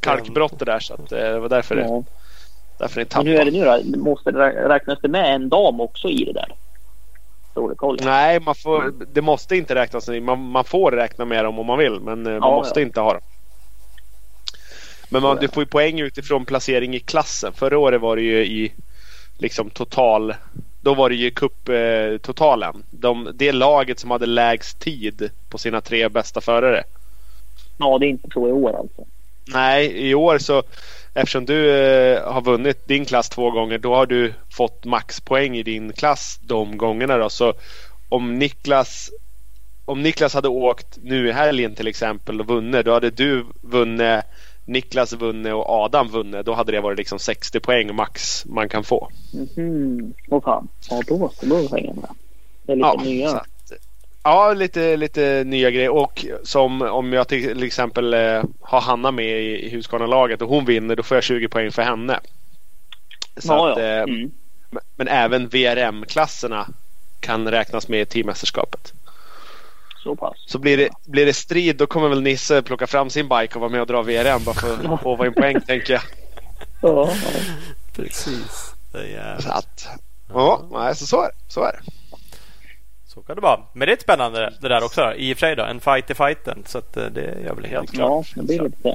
Kalkbrottet 0.00 0.66
där 0.66 0.80
så 0.80 0.94
att, 0.94 1.12
eh, 1.12 1.18
det 1.18 1.38
var 1.38 1.48
därför, 1.48 1.74
det, 1.76 1.82
Ja. 1.82 2.02
därför 2.78 3.00
ni 3.00 3.06
Men 3.14 3.26
hur 3.26 3.34
är 3.40 3.44
det 3.44 3.50
tappade. 3.50 3.82
nu 3.84 3.92
då? 3.94 3.98
Måste 4.04 4.30
det 4.30 4.38
rä- 4.38 4.68
räknas 4.68 4.98
det 5.02 5.08
med 5.08 5.34
en 5.34 5.48
dam 5.48 5.80
också 5.80 6.08
i 6.08 6.24
det 6.24 6.32
där? 6.32 6.52
Koll. 7.54 7.98
Nej, 8.02 8.40
man 8.40 8.54
får, 8.54 8.94
det 9.12 9.22
måste 9.22 9.56
inte 9.56 9.74
räknas. 9.74 10.08
Man, 10.08 10.50
man 10.50 10.64
får 10.64 10.92
räkna 10.92 11.24
med 11.24 11.44
dem 11.44 11.58
om 11.58 11.66
man 11.66 11.78
vill 11.78 12.00
men 12.00 12.26
eh, 12.26 12.32
man 12.32 12.50
Ja, 12.50 12.56
måste 12.56 12.80
ja. 12.80 12.86
inte 12.86 13.00
ha 13.00 13.12
dem. 13.12 13.22
Men 15.08 15.22
man, 15.22 15.36
du 15.40 15.48
får 15.48 15.62
ju 15.62 15.66
poäng 15.66 16.00
utifrån 16.00 16.44
placering 16.44 16.94
i 16.94 17.00
klassen. 17.00 17.52
Förra 17.52 17.78
året 17.78 18.00
var 18.00 18.16
det 18.16 18.22
ju 18.22 18.44
i 18.44 18.72
liksom 19.38 19.70
total. 19.70 20.34
Då 20.80 20.94
var 20.94 21.08
det 21.08 21.14
ju 21.14 21.30
cuptotalen. 21.30 22.74
Eh. 22.74 22.80
De, 22.90 23.30
det 23.34 23.52
laget 23.52 23.98
som 23.98 24.10
hade 24.10 24.26
lägst 24.26 24.78
tid 24.78 25.30
på 25.48 25.58
sina 25.58 25.80
tre 25.80 26.08
bästa 26.08 26.40
förare. 26.40 26.84
Ja, 27.78 27.98
det 27.98 28.06
är 28.06 28.08
inte 28.08 28.28
så 28.34 28.48
i 28.48 28.52
år 28.52 28.76
alltså. 28.78 29.04
Nej, 29.44 30.08
i 30.08 30.14
år 30.14 30.38
så 30.38 30.62
eftersom 31.14 31.44
du 31.44 31.70
eh, 31.70 32.32
har 32.32 32.42
vunnit 32.42 32.88
din 32.88 33.04
klass 33.04 33.28
två 33.28 33.50
gånger 33.50 33.78
då 33.78 33.94
har 33.94 34.06
du 34.06 34.34
fått 34.50 34.84
maxpoäng 34.84 35.56
i 35.56 35.62
din 35.62 35.92
klass 35.92 36.40
de 36.42 36.76
gångerna 36.76 37.16
då. 37.16 37.28
Så 37.30 37.54
om 38.08 38.38
Niklas 38.38 39.10
om 39.84 40.02
Niklas 40.02 40.34
hade 40.34 40.48
åkt 40.48 40.98
nu 41.02 41.28
i 41.28 41.32
helgen 41.32 41.74
till 41.74 41.86
exempel 41.86 42.40
och 42.40 42.46
vunnit 42.46 42.84
då 42.84 42.92
hade 42.92 43.10
du 43.10 43.46
vunnit 43.60 44.24
Niklas 44.64 45.12
vunnit 45.12 45.52
och 45.52 45.70
Adam 45.70 46.08
vunnit. 46.08 46.46
Då 46.46 46.54
hade 46.54 46.72
det 46.72 46.80
varit 46.80 46.98
liksom 46.98 47.18
60 47.18 47.60
poäng 47.60 47.94
max 47.94 48.46
man 48.46 48.68
kan 48.68 48.84
få. 48.84 49.08
Mhm. 49.32 50.14
Åh 50.30 50.42
fan. 50.42 50.68
Ja, 50.90 51.02
då 51.06 51.18
måste 51.18 51.46
då 51.46 51.68
pengarna 51.68 52.00
med. 52.00 52.10
Det 52.66 52.72
är 52.72 52.76
lite 52.76 52.88
Ja, 52.88 53.02
nya. 53.04 53.44
Ja 54.22 54.52
lite, 54.52 54.96
lite 54.96 55.44
nya 55.46 55.70
grejer. 55.70 55.90
Och 55.90 56.26
som 56.42 56.82
om 56.82 57.12
jag 57.12 57.28
till 57.28 57.62
exempel 57.62 58.14
eh, 58.14 58.42
har 58.60 58.80
Hanna 58.80 59.10
med 59.10 59.42
i, 59.42 59.66
i 59.66 59.70
Husqvarna-laget 59.70 60.42
och 60.42 60.48
hon 60.48 60.64
vinner 60.64 60.96
då 60.96 61.02
får 61.02 61.16
jag 61.16 61.24
20 61.24 61.48
poäng 61.48 61.72
för 61.72 61.82
henne. 61.82 62.20
Så 63.36 63.52
ja, 63.52 63.72
att, 63.72 63.78
ja. 63.78 63.84
eh, 63.84 64.04
Mm. 64.72 64.84
Men 64.96 65.08
även 65.08 65.48
VRM-klasserna 65.48 66.66
kan 67.20 67.50
räknas 67.50 67.88
med 67.88 68.00
i 68.00 68.06
teammästerskapet. 68.06 68.92
Så 70.02 70.16
pass. 70.16 70.36
Så 70.46 70.58
blir 70.58 70.76
det, 70.76 70.88
blir 71.04 71.26
det 71.26 71.32
strid 71.34 71.76
då 71.76 71.86
kommer 71.86 72.08
väl 72.08 72.22
Nisse 72.22 72.62
plocka 72.62 72.86
fram 72.86 73.10
sin 73.10 73.28
bike 73.28 73.54
och 73.54 73.60
vara 73.60 73.70
med 73.70 73.80
och 73.80 73.86
dra 73.86 74.02
VRM 74.02 74.44
bara 74.44 74.54
för 74.54 74.94
att 74.94 75.02
få 75.02 75.24
en 75.24 75.34
poäng 75.34 75.60
tänker 75.60 75.92
jag. 75.92 76.02
Ja, 76.82 77.08
ja. 77.08 77.14
Precis. 77.96 78.74
Det 78.92 78.98
är 78.98 79.04
jävligt. 79.04 79.44
Så 79.44 79.52
att, 79.52 79.88
ja, 80.32 80.94
så, 80.94 81.06
så 81.06 81.22
är 81.22 81.26
det. 81.28 81.34
Så 81.48 81.62
är 81.64 81.72
det. 81.72 81.92
Så 83.14 83.22
kan 83.22 83.36
det 83.36 83.42
vara. 83.42 83.60
Men 83.72 83.86
det 83.88 83.92
är 83.92 83.96
spännande 84.00 84.52
det 84.60 84.68
där 84.68 84.84
också. 84.84 85.14
I 85.14 85.32
och 85.32 85.36
för 85.38 85.46
sig 85.46 85.56
då. 85.56 85.62
En 85.64 85.80
fight 85.80 86.10
i 86.10 86.14
fighten. 86.14 86.62
Så 86.66 86.78
att 86.78 86.96
eh, 86.96 87.04
det 87.06 87.40
gör 87.44 87.54
väl 87.54 87.64
helt 87.64 87.90
klart. 87.92 88.26
ja 88.34 88.40
det 88.42 88.46
blir 88.46 88.62
lite 88.62 88.82
så. 88.82 88.88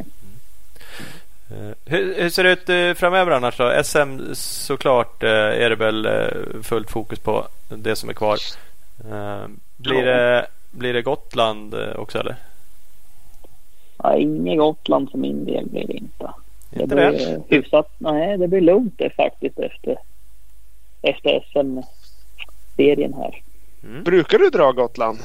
Eh, 1.54 1.72
Hur, 1.86 2.22
hur 2.22 2.30
ser 2.30 2.44
det 2.44 2.52
ut 2.52 2.70
eh, 2.70 2.94
framöver 3.00 3.32
annars 3.32 3.58
då? 3.58 3.84
SM 3.84 4.34
såklart 4.34 5.24
är 5.24 5.70
det 5.70 5.76
väl 5.76 6.08
fullt 6.64 6.90
fokus 6.92 7.20
på 7.20 7.48
det 7.70 7.96
som 7.96 8.10
är 8.10 8.14
kvar. 8.14 8.38
Blir, 9.78 10.06
det, 10.06 10.48
blir 10.72 10.94
det 10.94 11.02
Gotland 11.02 11.76
också 11.96 12.20
eller? 12.20 12.36
Ja, 14.04 14.16
inget 14.16 14.58
Gotland 14.58 15.12
för 15.12 15.18
min 15.18 15.46
del 15.46 15.66
blir 15.66 15.88
det 15.88 15.94
inte. 15.94 16.32
Det 16.70 16.82
Inte 16.84 16.96
blir 16.96 17.12
det? 17.12 17.56
hyfsat. 17.56 17.92
Nej, 17.98 18.38
det 18.38 18.48
blir 18.48 18.62
lugnt 18.62 18.94
det 18.98 19.10
faktiskt 19.10 19.60
efter, 19.60 19.98
efter 21.02 21.40
SM-serien 21.52 23.14
här. 23.14 23.42
Mm. 23.84 24.04
Brukar 24.04 24.40
du 24.40 24.50
dra 24.50 24.72
Gotland? 24.72 25.20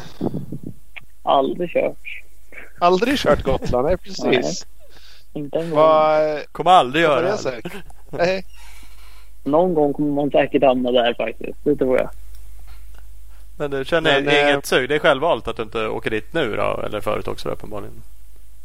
Aldrig 1.22 1.70
kört. 1.70 2.22
Aldrig 2.78 3.18
kört 3.18 3.42
Gotland, 3.42 3.86
nej 3.86 3.96
precis. 3.96 4.66
Inte 5.32 5.58
en 5.58 5.70
gång. 5.70 5.78
Kommer 6.52 6.70
aldrig 6.70 7.02
göra 7.02 7.36
det? 7.36 7.60
Nej. 8.10 8.44
Någon 9.44 9.74
gång 9.74 9.92
kommer 9.92 10.12
man 10.12 10.30
säkert 10.30 10.62
hamna 10.62 10.90
där 10.90 11.14
faktiskt. 11.14 11.58
Det 11.64 11.76
tror 11.76 11.98
jag. 11.98 12.10
Men 13.58 13.70
du 13.70 13.84
känner 13.84 14.22
Men, 14.22 14.28
eh, 14.28 14.50
inget 14.50 14.66
sug? 14.66 14.88
Det 14.88 14.94
är 14.94 14.98
självvalt 14.98 15.48
att 15.48 15.56
du 15.56 15.62
inte 15.62 15.86
åker 15.86 16.10
dit 16.10 16.32
nu 16.32 16.56
då? 16.56 16.82
Eller 16.86 17.00
förut 17.00 17.28
också 17.28 17.48
då, 17.48 17.54
uppenbarligen? 17.54 18.02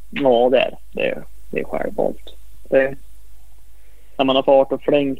Ja, 0.09 0.49
det 0.51 0.57
är 0.57 0.71
det. 0.71 0.77
Det 0.91 1.09
är, 1.09 1.23
det 1.51 1.59
är 1.59 1.63
självvalt. 1.63 2.33
Det, 2.69 2.95
när 4.17 4.25
man 4.25 4.35
har 4.35 4.43
fart 4.43 4.71
och 4.71 4.81
flängt 4.81 5.19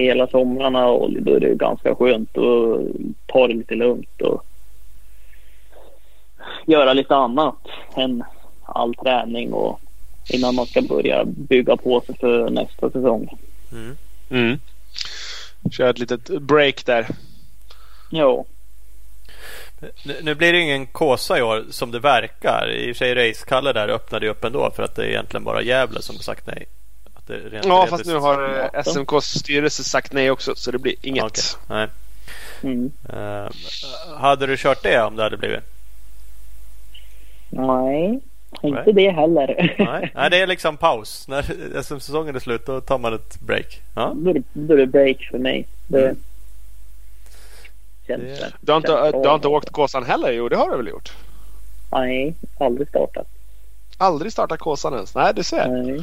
hela 0.00 0.26
somrarna 0.26 0.86
och 0.86 1.12
då 1.12 1.34
är 1.34 1.40
det 1.40 1.54
ganska 1.54 1.94
skönt 1.94 2.38
att 2.38 2.80
ta 3.26 3.46
det 3.46 3.54
lite 3.54 3.74
lugnt 3.74 4.20
och 4.20 4.44
göra 6.66 6.92
lite 6.92 7.16
annat 7.16 7.58
än 7.96 8.24
all 8.64 8.94
träning 8.94 9.52
och 9.52 9.80
innan 10.32 10.54
man 10.54 10.66
ska 10.66 10.82
börja 10.82 11.24
bygga 11.24 11.76
på 11.76 12.00
sig 12.00 12.16
för 12.18 12.50
nästa 12.50 12.90
säsong. 12.90 13.38
Mm. 13.72 13.96
Mm. 14.30 14.58
Kör 15.70 15.90
ett 15.90 15.98
litet 15.98 16.28
break 16.28 16.86
där. 16.86 17.06
Ja, 18.10 18.44
Nu, 20.22 20.34
blir 20.34 20.52
det 20.52 20.60
ingen 20.60 20.86
Kåsa 20.86 21.38
i 21.38 21.42
år 21.42 21.64
som 21.70 21.90
det 21.90 21.98
verkar. 21.98 22.70
I 22.70 22.92
och 22.92 22.96
för 22.96 23.04
sig 23.04 23.14
Racekalle 23.14 23.72
där 23.72 23.88
öppnade 23.88 24.26
ju 24.26 24.32
upp 24.32 24.44
ändå 24.44 24.70
för 24.70 24.82
att 24.82 24.96
det 24.96 25.02
är 25.02 25.08
egentligen 25.08 25.44
bara 25.44 25.62
Gävle 25.62 26.02
som 26.02 26.16
har 26.16 26.22
sagt 26.22 26.46
nej. 26.46 26.66
Rent 27.30 27.66
Ja, 27.66 27.86
fast 27.90 28.06
nu 28.06 28.14
har 28.16 28.68
eh, 28.74 28.80
SMKs 28.80 29.38
styrelse 29.38 29.84
sagt 29.84 30.12
nej 30.12 30.30
också 30.30 30.54
så 30.56 30.70
det 30.70 30.78
blir 30.78 30.94
inget. 31.02 31.24
Okej, 31.24 31.42
Nej. 31.68 31.88
mm. 32.62 32.92
Eh, 33.08 33.50
hade 34.18 34.46
du 34.46 34.56
kört 34.56 34.82
det 34.82 35.00
om 35.02 35.16
det 35.16 35.22
hade 35.22 35.36
blivit? 35.36 35.60
nej, 37.50 38.20
inte 38.62 38.82
Nej. 38.86 38.92
det 38.94 39.10
heller. 39.10 39.74
Nej, 39.78 40.12
Nej 40.14 40.30
det 40.30 40.36
är 40.42 40.46
liksom 40.46 40.76
paus. 40.76 41.28
När 41.28 41.42
SM-säsongen 41.82 42.36
är 42.36 42.40
slut 42.40 42.66
då 42.66 42.80
tar 42.80 42.98
man 42.98 43.14
ett 43.14 43.40
break. 43.40 43.80
Ja. 43.94 44.12
då, 44.16 44.30
är 44.30 44.34
det, 44.34 44.42
då 44.52 44.72
är 44.74 44.78
det 44.78 44.86
break 44.86 45.28
för 45.30 45.38
mig. 45.38 45.66
Det 45.88 45.98
Mm. 46.04 46.16
känns 48.06 48.38
Det- 48.40 48.52
Du 48.60 48.72
har 48.72 48.76
inte, 48.76 49.10
du 49.22 49.28
har 49.28 49.34
inte 49.34 49.48
åkt 49.48 49.70
Kåsan 49.70 50.04
heller? 50.04 50.32
Jo, 50.32 50.48
det 50.48 50.56
har 50.56 50.70
du 50.70 50.76
väl 50.76 50.88
gjort? 50.88 51.12
Nej, 51.92 52.34
aldrig 52.60 52.88
startat. 52.88 53.26
Aldrig 53.98 54.32
startat 54.32 54.58
Kåsan 54.58 54.94
ens? 54.94 55.14
Nej, 55.14 55.32
du 55.36 55.42
ser. 55.42 55.68
Nej. 55.68 56.00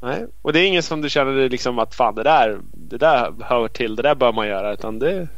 Nej. 0.00 0.26
Och 0.42 0.52
det 0.52 0.60
är 0.60 0.66
ingen 0.66 0.82
som 0.82 1.00
du 1.00 1.10
känner 1.10 1.48
liksom 1.48 1.78
att 1.78 1.94
fan 1.94 2.14
det 2.14 2.22
där, 2.22 2.60
det 2.72 2.98
där 2.98 3.32
hör 3.40 3.68
till, 3.68 3.96
det 3.96 4.02
där 4.02 4.14
bör 4.14 4.32
man 4.32 4.48
göra. 4.48 4.72
Utan 4.72 4.98
det, 4.98 5.28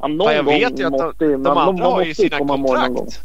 Ja, 0.00 0.08
någon 0.08 0.34
jag 0.34 0.44
vet 0.44 0.78
ju 0.78 0.86
att 0.86 1.18
de, 1.18 1.18
de 1.18 1.46
andra 1.46 1.64
man 1.64 1.80
har 1.80 2.04
ju 2.04 2.14
sina 2.14 2.38
kontrakt. 2.38 3.22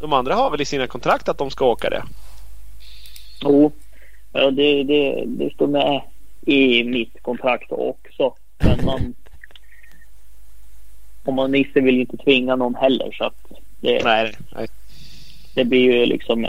De 0.00 0.12
andra 0.12 0.34
har 0.34 0.50
väl 0.50 0.60
i 0.60 0.64
sina 0.64 0.86
kontrakt 0.86 1.28
att 1.28 1.38
de 1.38 1.50
ska 1.50 1.66
åka 1.66 1.90
det? 1.90 2.02
Jo, 3.42 3.72
ja, 4.32 4.50
det, 4.50 4.84
det, 4.84 5.24
det 5.26 5.54
står 5.54 5.66
med 5.66 6.02
i 6.46 6.84
mitt 6.84 7.22
kontrakt 7.22 7.72
också. 7.72 8.34
Men 8.58 8.84
man... 8.84 9.14
Om 11.24 11.34
man 11.34 11.52
Nisse 11.52 11.80
vill 11.80 11.94
ju 11.94 12.00
inte 12.00 12.16
tvinga 12.16 12.56
någon 12.56 12.74
heller 12.74 13.12
så 13.12 13.24
att 13.24 13.34
det, 13.80 14.04
Nej, 14.04 14.32
nej. 14.54 14.66
det 15.54 15.64
blir 15.64 15.80
ju 15.80 16.06
liksom 16.06 16.46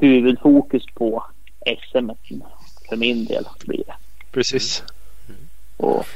huvudfokus 0.00 0.84
på 0.94 1.24
SM 1.64 2.10
för 2.88 2.96
min 2.96 3.24
del 3.24 3.44
blir 3.64 3.82
det. 3.86 3.94
Precis. 4.32 4.82
Och 5.76 6.06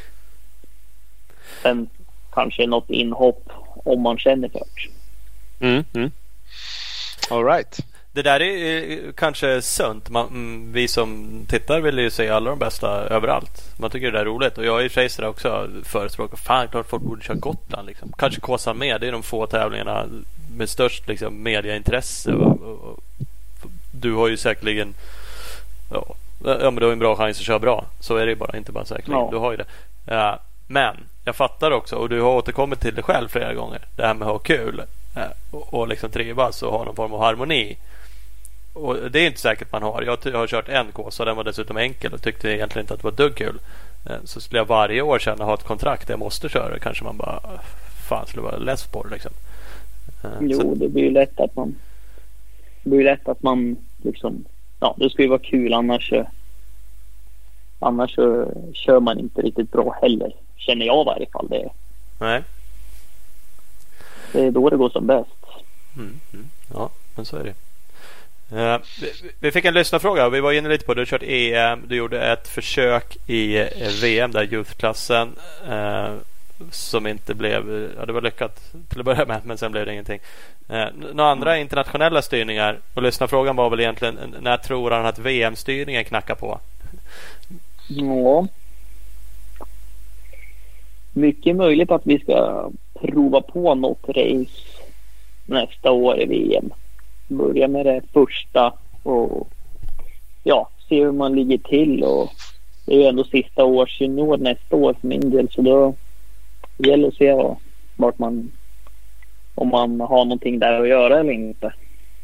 sen 1.63 1.89
kanske 2.33 2.67
något 2.67 2.91
inhopp 2.91 3.51
om 3.85 4.03
man 4.03 4.19
känner 4.19 4.49
för 4.49 4.59
det. 4.59 5.67
Mm, 5.67 5.85
mm. 5.95 6.11
All 7.31 7.45
right. 7.45 7.79
Det 8.13 8.23
där 8.23 8.43
är 8.43 8.91
eh, 8.91 9.13
kanske 9.13 9.63
sunt. 9.63 10.11
Man, 10.11 10.29
mm, 10.29 10.73
vi 10.73 10.89
som 10.89 11.41
tittar 11.49 11.81
vill 11.81 11.99
ju 11.99 12.11
se 12.11 12.29
alla 12.29 12.51
de 12.51 12.59
bästa 12.59 12.89
överallt. 12.89 13.75
Man 13.79 13.91
tycker 13.91 14.07
det 14.07 14.19
där 14.19 14.21
är 14.21 14.25
roligt. 14.25 14.59
Och 14.59 14.65
jag 14.65 14.85
är 14.85 15.01
i 15.03 15.09
sådär 15.09 15.29
också 15.29 15.71
förespråkar 15.85 16.37
fan 16.37 16.69
klart 16.69 16.89
folk 16.89 17.03
borde 17.03 17.25
köra 17.25 17.37
Gotland. 17.37 17.87
Liksom. 17.87 18.13
Kanske 18.19 18.41
Kåsan 18.41 18.79
med. 18.79 19.01
Det 19.01 19.09
är 19.09 19.13
de 19.13 19.23
få 19.23 19.47
tävlingarna 19.47 20.07
med 20.57 20.69
störst 20.69 21.09
liksom, 21.09 21.43
mediaintresse. 21.43 22.33
Och, 22.33 22.63
och, 22.63 22.85
och, 22.85 22.99
du 24.01 24.13
har 24.13 24.29
ju 24.29 24.37
säkerligen 24.37 24.95
ja, 25.91 26.15
ja, 26.45 26.71
men 26.71 26.75
du 26.75 26.85
har 26.85 26.93
en 26.93 26.99
bra 26.99 27.17
chans 27.17 27.39
att 27.39 27.45
köra 27.45 27.59
bra. 27.59 27.85
Så 28.01 28.17
är 28.17 28.27
det 28.27 28.31
ju 28.31 28.37
bara. 28.37 28.57
Inte 28.57 28.73
bara 28.73 28.85
säkerligen. 28.85 29.25
Ja. 29.25 29.29
Du 29.31 29.37
har 29.37 29.51
ju 29.51 29.57
det. 29.57 29.65
Ja, 30.05 30.39
men 30.67 30.97
jag 31.25 31.37
fattar 31.37 31.71
också 31.71 31.97
och 31.97 32.09
du 32.09 32.21
har 32.21 32.31
återkommit 32.31 32.81
till 32.81 32.95
det 32.95 33.03
själv 33.03 33.29
flera 33.29 33.55
gånger. 33.55 33.81
Det 33.97 34.07
här 34.07 34.15
med 34.15 34.29
att 34.29 34.33
ha 34.33 34.39
kul 34.39 34.83
eh, 35.17 35.23
och, 35.51 35.75
och 35.75 35.89
liksom 35.89 36.11
trivas 36.11 36.63
och 36.63 36.73
ha 36.73 36.85
någon 36.85 36.97
form 36.97 37.13
av 37.13 37.21
harmoni. 37.21 37.77
Och 38.73 39.11
det 39.11 39.21
är 39.21 39.27
inte 39.27 39.41
säkert 39.41 39.73
man 39.73 39.83
har. 39.83 40.03
Jag, 40.03 40.33
har 40.33 40.47
kört 40.47 40.69
en 40.69 40.93
kåsa 40.93 41.25
den 41.25 41.37
var 41.37 41.45
dessutom 41.45 41.77
enkel 41.77 42.13
och 42.13 42.23
tyckte 42.23 42.49
egentligen 42.49 42.85
inte 42.85 42.95
att 42.95 43.01
det 43.01 43.05
var 43.05 43.17
dugg 43.17 43.35
kul. 43.35 43.59
Eh, 44.07 44.17
Så 44.25 44.41
skulle 44.41 44.59
jag 44.59 44.67
varje 44.67 45.03
år 45.03 45.19
känna 45.19 45.45
ha 45.45 45.55
ett 45.55 45.65
kontrakt 45.65 46.07
där 46.07 46.13
jag 46.13 46.19
måste 46.19 46.49
köra 46.49 46.79
kanske 46.79 47.05
man 47.05 47.17
bara 47.17 47.41
fan 48.09 48.27
skulle 48.27 48.43
vara 48.43 48.57
less 48.57 48.87
på 48.87 49.03
det 49.03 49.11
liksom. 49.11 49.33
Jo, 50.41 50.61
Så, 50.61 50.75
det 50.75 50.89
blir 50.89 51.03
ju 51.03 51.11
lätt 51.11 51.41
att 51.41 51.57
man... 51.57 51.75
Det 52.83 52.91
blir 52.91 53.05
lätt 53.05 53.29
att 53.29 53.43
man 53.43 53.77
liksom... 54.07 54.45
Ja, 54.81 54.95
det 54.99 55.11
ska 55.11 55.23
ju 55.23 55.29
vara 55.29 55.39
kul 55.39 55.75
annars... 55.75 56.13
Annars 57.79 58.15
kör 58.73 59.01
man 59.01 59.19
inte 59.19 59.43
riktigt 59.43 59.73
bra 59.73 59.99
heller. 60.03 60.33
Känner 60.57 60.87
jag 60.87 61.03
i 61.03 61.07
varje 61.07 61.27
fall. 61.27 61.49
Det, 61.51 61.69
nej. 62.21 62.43
det 64.33 64.41
är 64.41 64.51
då 64.51 64.71
det 64.71 64.77
går 64.77 64.91
som 64.91 65.07
bäst. 65.07 65.31
Mm, 65.97 66.21
mm, 66.33 66.49
ja, 66.75 66.91
men 67.15 67.25
så 67.25 67.37
är 67.37 67.45
det. 67.45 67.55
Eh, 68.51 68.79
vi, 69.01 69.13
vi 69.41 69.53
fick 69.53 69.65
en 69.65 69.75
lyssnarfråga. 69.75 70.29
Vi 70.29 70.41
var 70.41 70.53
inne 70.53 70.69
lite 70.69 70.85
på 70.85 70.95
det. 70.95 71.01
Du 71.01 71.07
kört 71.07 71.23
EM. 71.23 71.89
Du 71.89 71.97
gjorde 71.97 72.33
ett 72.33 72.49
försök 72.49 73.17
i 73.27 73.57
eh, 73.57 73.67
VM, 74.03 74.31
där 74.33 74.55
youthklassen. 74.55 75.33
Eh, 75.69 76.15
som 76.71 77.07
inte 77.07 77.35
blev... 77.35 77.91
Ja, 77.99 78.07
det 78.07 78.13
var 78.13 78.21
lyckat 78.21 78.73
till 78.89 78.99
att 78.99 79.05
börja 79.05 79.27
med, 79.27 79.41
men 79.45 79.59
sen 79.59 79.73
blev 79.73 79.87
det 79.87 79.93
ingenting. 79.93 80.19
Eh, 80.69 80.87
några 81.15 81.31
andra 81.31 81.59
internationella 81.59 82.23
styrningar. 82.23 82.79
Och 82.95 83.03
lyssnarfrågan 83.03 83.57
var 83.57 83.71
väl 83.71 83.81
egentligen 83.81 84.35
när 84.41 84.57
tror 84.57 84.91
han 84.91 85.07
att 85.07 85.19
VM-styrningen 85.19 86.05
knackar 86.05 86.35
på? 86.35 86.61
Ja. 87.89 88.47
Mycket 91.13 91.57
möjligt 91.57 91.91
att 91.91 92.07
vi 92.07 92.19
ska 92.19 92.71
prova 93.01 93.41
på 93.41 93.75
något 93.75 94.09
race 94.09 94.63
nästa 95.47 95.91
år 95.91 96.21
i 96.21 96.27
VM. 96.27 96.71
Börja 97.29 97.69
med 97.69 97.87
det 97.87 98.03
första 98.13 98.73
och 99.03 99.49
ja, 100.45 100.69
se 100.89 101.05
hur 101.05 101.13
man 101.13 101.35
ligger 101.35 101.59
till. 101.59 102.05
Och 102.05 102.31
det 102.87 102.95
är 102.95 102.99
ju 102.99 103.07
ändå 103.07 103.25
sista 103.25 103.65
års 103.65 104.01
junior 104.01 104.37
nästa 104.37 104.77
år 104.77 104.95
för 105.01 105.09
min 105.09 105.31
del 105.31 105.49
så 105.51 105.63
då 105.63 105.95
det 106.77 106.89
gäller 106.89 107.09
att 107.09 107.15
se 107.15 107.33
vad, 107.33 107.57
vart 107.97 108.19
man 108.19 108.53
om 109.55 109.69
man 109.69 110.01
har 110.01 110.25
någonting 110.25 110.59
där 110.59 110.81
att 110.81 110.89
göra 110.89 111.21
eller 111.21 111.33
inte. 111.33 111.73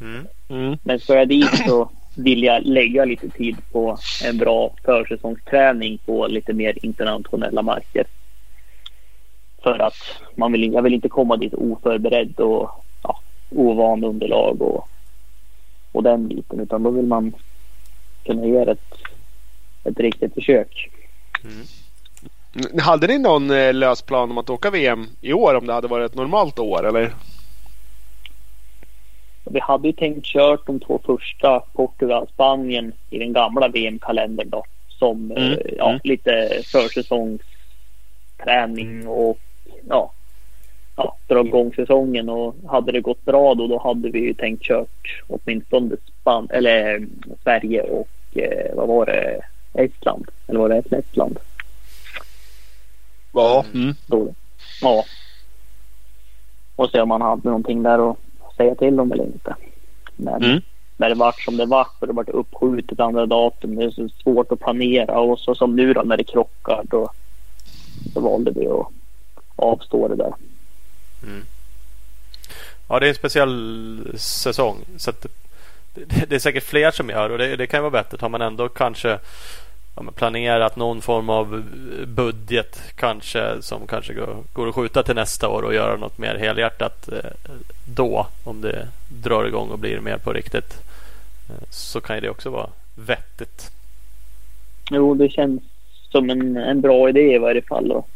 Mm. 0.01 0.27
Mm. 0.49 0.79
Men 0.83 1.01
ska 1.01 1.15
jag 1.15 1.29
dit 1.29 1.67
så 1.67 1.91
vill 2.17 2.43
jag 2.43 2.63
lägga 2.63 3.05
lite 3.05 3.29
tid 3.29 3.57
på 3.73 3.99
en 4.25 4.39
bra 4.39 4.71
försäsongsträning 4.85 5.99
på 5.99 6.27
lite 6.27 6.53
mer 6.53 6.79
internationella 6.83 7.63
marker. 7.63 8.05
För 9.63 9.79
att 9.79 9.97
man 10.37 10.53
vill, 10.53 10.73
jag 10.73 10.83
vill 10.83 10.95
inte 10.95 11.09
komma 11.09 11.37
dit 11.37 11.55
oförberedd 11.55 12.41
och 12.41 12.71
ja, 13.03 13.21
ovan 13.51 14.05
underlag 14.05 14.63
och, 14.63 14.89
och 15.93 16.03
den 16.03 16.29
biten. 16.29 16.61
Utan 16.61 16.83
då 16.83 16.91
vill 16.91 17.07
man 17.07 17.33
kunna 18.25 18.47
göra 18.47 18.73
ett, 18.73 18.95
ett 19.85 20.01
riktigt 20.01 20.35
försök. 20.35 20.91
Mm. 21.45 21.67
Hade 22.79 23.07
ni 23.07 23.19
någon 23.19 23.51
eh, 23.51 23.75
lös 23.75 24.03
plan 24.03 24.31
om 24.31 24.39
att 24.39 24.51
åka 24.51 24.71
VM 24.71 25.07
i 25.21 25.33
år 25.33 25.55
om 25.55 25.67
det 25.67 25.73
hade 25.73 25.89
varit 25.89 26.11
ett 26.11 26.17
normalt 26.17 26.59
år 26.59 26.89
eller? 26.89 27.13
Vi 29.45 29.61
hade 29.61 29.89
ju 29.89 29.93
tänkt 29.93 30.27
kört 30.27 30.67
de 30.67 30.81
två 30.81 31.01
första 31.05 31.61
Portugal, 31.61 32.27
Spanien 32.35 32.93
i 33.11 33.19
den 33.19 33.33
gamla 33.33 33.69
VM-kalendern 33.69 34.51
då. 34.51 34.65
Som 34.89 35.31
Mm, 35.31 35.53
eh, 35.53 35.59
ja, 35.79 35.89
mm. 35.89 36.01
lite 36.05 36.63
försäsongsträning 36.65 39.09
och 39.09 39.39
ja, 39.89 40.13
ja, 40.97 41.17
dra 41.27 41.47
igång 41.47 41.75
säsongen. 41.75 42.29
Och 42.29 42.55
hade 42.69 42.93
det 42.93 43.01
gått 43.01 43.25
bra 43.25 43.55
då, 43.55 43.67
då 43.67 43.79
hade 43.79 44.11
vi 44.11 44.19
ju 44.19 44.35
tänkt 44.35 44.63
kört 44.63 45.23
åtminstone 45.29 45.97
Span 46.21 46.49
eller 46.51 47.07
Sverige 47.43 47.83
och 47.83 48.09
eh, 48.35 48.75
vad 48.75 48.89
var 48.89 49.07
det? 49.07 49.41
Estland. 49.75 50.27
Eller 50.47 50.61
var 50.61 50.69
det 50.69 50.97
Estland? 50.97 51.39
Ja. 53.33 53.65
Mm. 53.75 53.95
Ja. 54.81 55.05
Och 56.77 56.91
se 56.91 57.01
om 57.01 57.09
man 57.09 57.23
hade 57.23 57.49
någonting 57.49 57.83
där 57.83 58.11
att 58.11 58.17
säga 58.57 58.75
till 58.75 59.01
om 59.01 59.13
eller 59.13 59.25
inte. 59.25 59.55
Men 60.17 60.45
Mm. 60.45 60.61
när 60.97 61.09
det 61.09 61.15
vart 61.15 61.41
som 61.41 61.57
det 61.57 61.67
vart 61.67 61.97
och 62.01 62.07
det 62.07 62.13
vart 62.13 62.29
uppskjutet 62.29 63.01
andra 63.01 63.27
datum. 63.27 63.75
Det 63.77 63.85
är 63.85 63.91
så 63.91 64.09
svårt 64.23 64.53
att 64.53 64.61
planera 64.61 65.21
och 65.21 65.39
så 65.39 65.55
som 65.55 65.77
nu 65.77 65.93
då 65.93 66.03
när 66.03 66.17
det 66.17 66.25
krockar 66.25 66.83
då, 66.85 67.11
då 68.15 68.21
valde 68.21 68.51
vi 68.51 68.67
att 68.67 68.87
avstå 69.57 70.09
det 70.09 70.17
där. 70.17 70.33
Mm. 71.23 71.45
Ja, 72.89 73.01
det 73.01 73.07
är 73.07 73.09
en 73.09 73.15
speciell 73.15 74.09
säsong. 74.17 74.77
Så 74.97 75.13
det, 75.95 76.27
det 76.29 76.35
är 76.35 76.39
säkert 76.39 76.65
fler 76.65 76.91
som 76.91 77.09
gör 77.09 77.31
och 77.31 77.39
det, 77.39 77.57
det 77.57 77.67
kan 77.67 77.83
vara 77.83 77.91
vettigt. 77.91 78.21
Har 78.21 78.29
man 78.29 78.43
ändå 78.43 78.69
kanske 78.69 79.19
ja, 79.97 80.03
planerat 80.15 80.77
någon 80.77 81.03
form 81.03 81.31
av 81.31 81.63
budget 82.07 82.83
kanske 82.95 83.63
som 83.63 83.87
kanske 83.87 84.15
går, 84.15 84.37
går 84.53 84.69
att 84.69 84.75
skjuta 84.75 85.03
till 85.03 85.15
nästa 85.15 85.49
år 85.49 85.63
och 85.63 85.75
göra 85.75 85.97
något 85.97 86.19
mer 86.19 86.35
helhjärtat 86.35 87.09
eh, 87.09 87.31
då. 87.85 88.27
Om 88.45 88.61
det 88.61 88.89
drar 89.09 89.45
igång 89.45 89.71
och 89.71 89.79
blir 89.79 90.01
mer 90.01 90.19
på 90.19 90.33
riktigt. 90.33 90.83
Eh, 91.49 91.65
så 91.71 92.01
kan 92.01 92.21
det 92.21 92.31
också 92.31 92.51
vara 92.51 92.71
vettigt. 92.95 93.71
Jo, 94.91 95.15
det 95.15 95.29
känns 95.29 95.63
som 96.11 96.31
en, 96.31 96.57
en 96.57 96.81
bra 96.81 97.09
idé 97.09 97.35
i 97.35 97.39
varje 97.39 97.63
fall. 97.63 97.93
Och, 97.93 98.09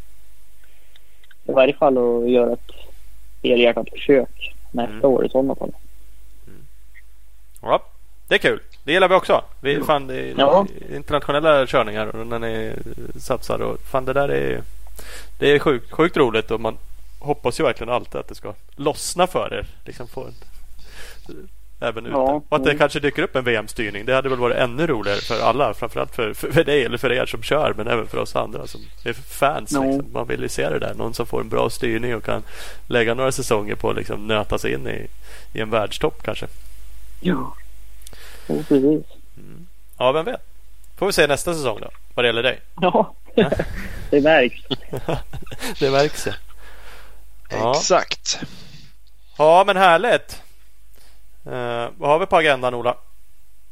I 1.45 1.51
varje 1.51 1.73
fall 1.73 1.97
att 1.97 2.29
göra 2.29 2.53
ett 2.53 2.71
helhjärtat 3.43 3.89
försök 3.89 4.55
nästa 4.71 4.93
mm. 4.93 5.05
år 5.05 5.25
i 5.25 5.29
sådana 5.29 5.55
fall. 5.55 5.71
Mm. 6.47 6.65
Ja, 7.61 7.83
det 8.27 8.35
är 8.35 8.39
kul. 8.39 8.59
Det 8.83 8.91
gillar 8.91 9.07
vi 9.07 9.15
också. 9.15 9.43
Vi, 9.61 9.83
fan, 9.83 10.07
det 10.07 10.33
ja. 10.37 10.65
internationella 10.95 11.67
körningar 11.67 12.15
och 12.15 12.27
när 12.27 12.39
ni 12.39 12.73
satsar. 13.19 13.59
Och, 13.59 13.79
fan, 13.81 14.05
det 14.05 14.13
där 14.13 14.29
är, 14.29 14.61
det 15.39 15.51
är 15.51 15.59
sjukt, 15.59 15.91
sjukt 15.91 16.17
roligt 16.17 16.51
och 16.51 16.61
man 16.61 16.77
hoppas 17.19 17.59
ju 17.59 17.63
verkligen 17.63 17.93
alltid 17.93 18.15
att 18.15 18.27
det 18.27 18.35
ska 18.35 18.53
lossna 18.75 19.27
för 19.27 19.53
er. 19.53 19.65
Liksom 19.85 20.07
få 20.07 20.25
en, 20.25 20.33
även 21.79 22.05
ute. 22.05 22.15
Ja, 22.15 22.41
och 22.49 22.55
att 22.57 22.63
det 22.63 22.69
mm. 22.69 22.79
kanske 22.79 22.99
dyker 22.99 23.23
upp 23.23 23.35
en 23.35 23.43
VM-styrning. 23.43 24.05
Det 24.05 24.15
hade 24.15 24.29
väl 24.29 24.39
varit 24.39 24.57
ännu 24.57 24.87
roligare 24.87 25.19
för 25.19 25.41
alla. 25.41 25.73
Framförallt 25.73 26.15
för, 26.15 26.33
för 26.33 26.63
dig 26.63 26.85
eller 26.85 26.97
för 26.97 27.11
er 27.11 27.25
som 27.25 27.43
kör 27.43 27.73
men 27.77 27.87
även 27.87 28.07
för 28.07 28.17
oss 28.17 28.35
andra 28.35 28.67
som 28.67 28.81
är 29.03 29.13
fans. 29.13 29.71
Ja. 29.71 29.83
Liksom. 29.83 30.05
Man 30.13 30.27
vill 30.27 30.41
ju 30.41 30.49
se 30.49 30.69
det 30.69 30.79
där. 30.79 30.93
Någon 30.93 31.13
som 31.13 31.25
får 31.25 31.41
en 31.41 31.49
bra 31.49 31.69
styrning 31.69 32.15
och 32.15 32.23
kan 32.23 32.43
lägga 32.87 33.13
några 33.13 33.31
säsonger 33.31 33.75
på 33.75 33.89
att 33.89 33.95
liksom, 33.95 34.27
nöta 34.27 34.57
sig 34.57 34.73
in 34.73 34.87
i, 34.87 35.07
i 35.57 35.61
en 35.61 35.69
världstopp 35.69 36.23
kanske. 36.23 36.47
Ja, 37.21 37.55
ja 38.47 38.55
precis. 38.55 39.05
Mm. 39.37 39.67
Ja, 39.97 40.11
vem 40.11 40.25
vet. 40.25 40.41
Får 40.97 41.05
vi 41.05 41.13
se 41.13 41.27
nästa 41.27 41.53
säsong 41.53 41.79
då. 41.81 41.89
Vad 42.13 42.25
det 42.25 42.27
gäller 42.27 42.43
dig. 42.43 42.61
Ja, 42.81 43.13
det 44.09 44.21
märks. 44.21 44.61
det 45.79 45.91
märks 45.91 46.27
ja. 46.27 46.33
ja. 47.49 47.71
Exakt. 47.75 48.39
Ja, 49.37 49.63
men 49.67 49.77
härligt. 49.77 50.41
Uh, 51.47 51.89
vad 51.97 52.09
har 52.09 52.19
vi 52.19 52.25
på 52.25 52.37
agendan 52.37 52.73
Ola? 52.73 52.97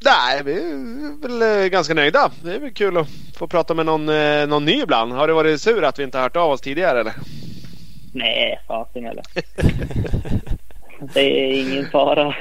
Nej, 0.06 0.44
vi 0.44 0.54
är 0.54 1.22
väl 1.22 1.64
eh, 1.64 1.68
ganska 1.68 1.94
nöjda. 1.94 2.32
Det 2.44 2.56
är 2.56 2.60
väl 2.60 2.74
kul 2.74 2.98
att 2.98 3.08
få 3.38 3.48
prata 3.48 3.74
med 3.74 3.86
någon, 3.86 4.10
eh, 4.10 4.48
någon 4.48 4.66
ny 4.66 4.82
ibland. 4.82 5.14
Har 5.14 5.28
du 5.28 5.34
varit 5.34 5.62
sur 5.62 5.84
att 5.84 6.00
vi 6.00 6.04
inte 6.04 6.18
har 6.18 6.24
hört 6.24 6.36
av 6.36 6.52
oss 6.52 6.62
tidigare 6.62 7.00
eller? 7.00 7.14
Nej, 8.14 8.60
fasen 8.68 9.06
eller. 9.06 9.24
det 11.14 11.20
är 11.20 11.62
ingen 11.62 11.90
fara. 11.90 12.36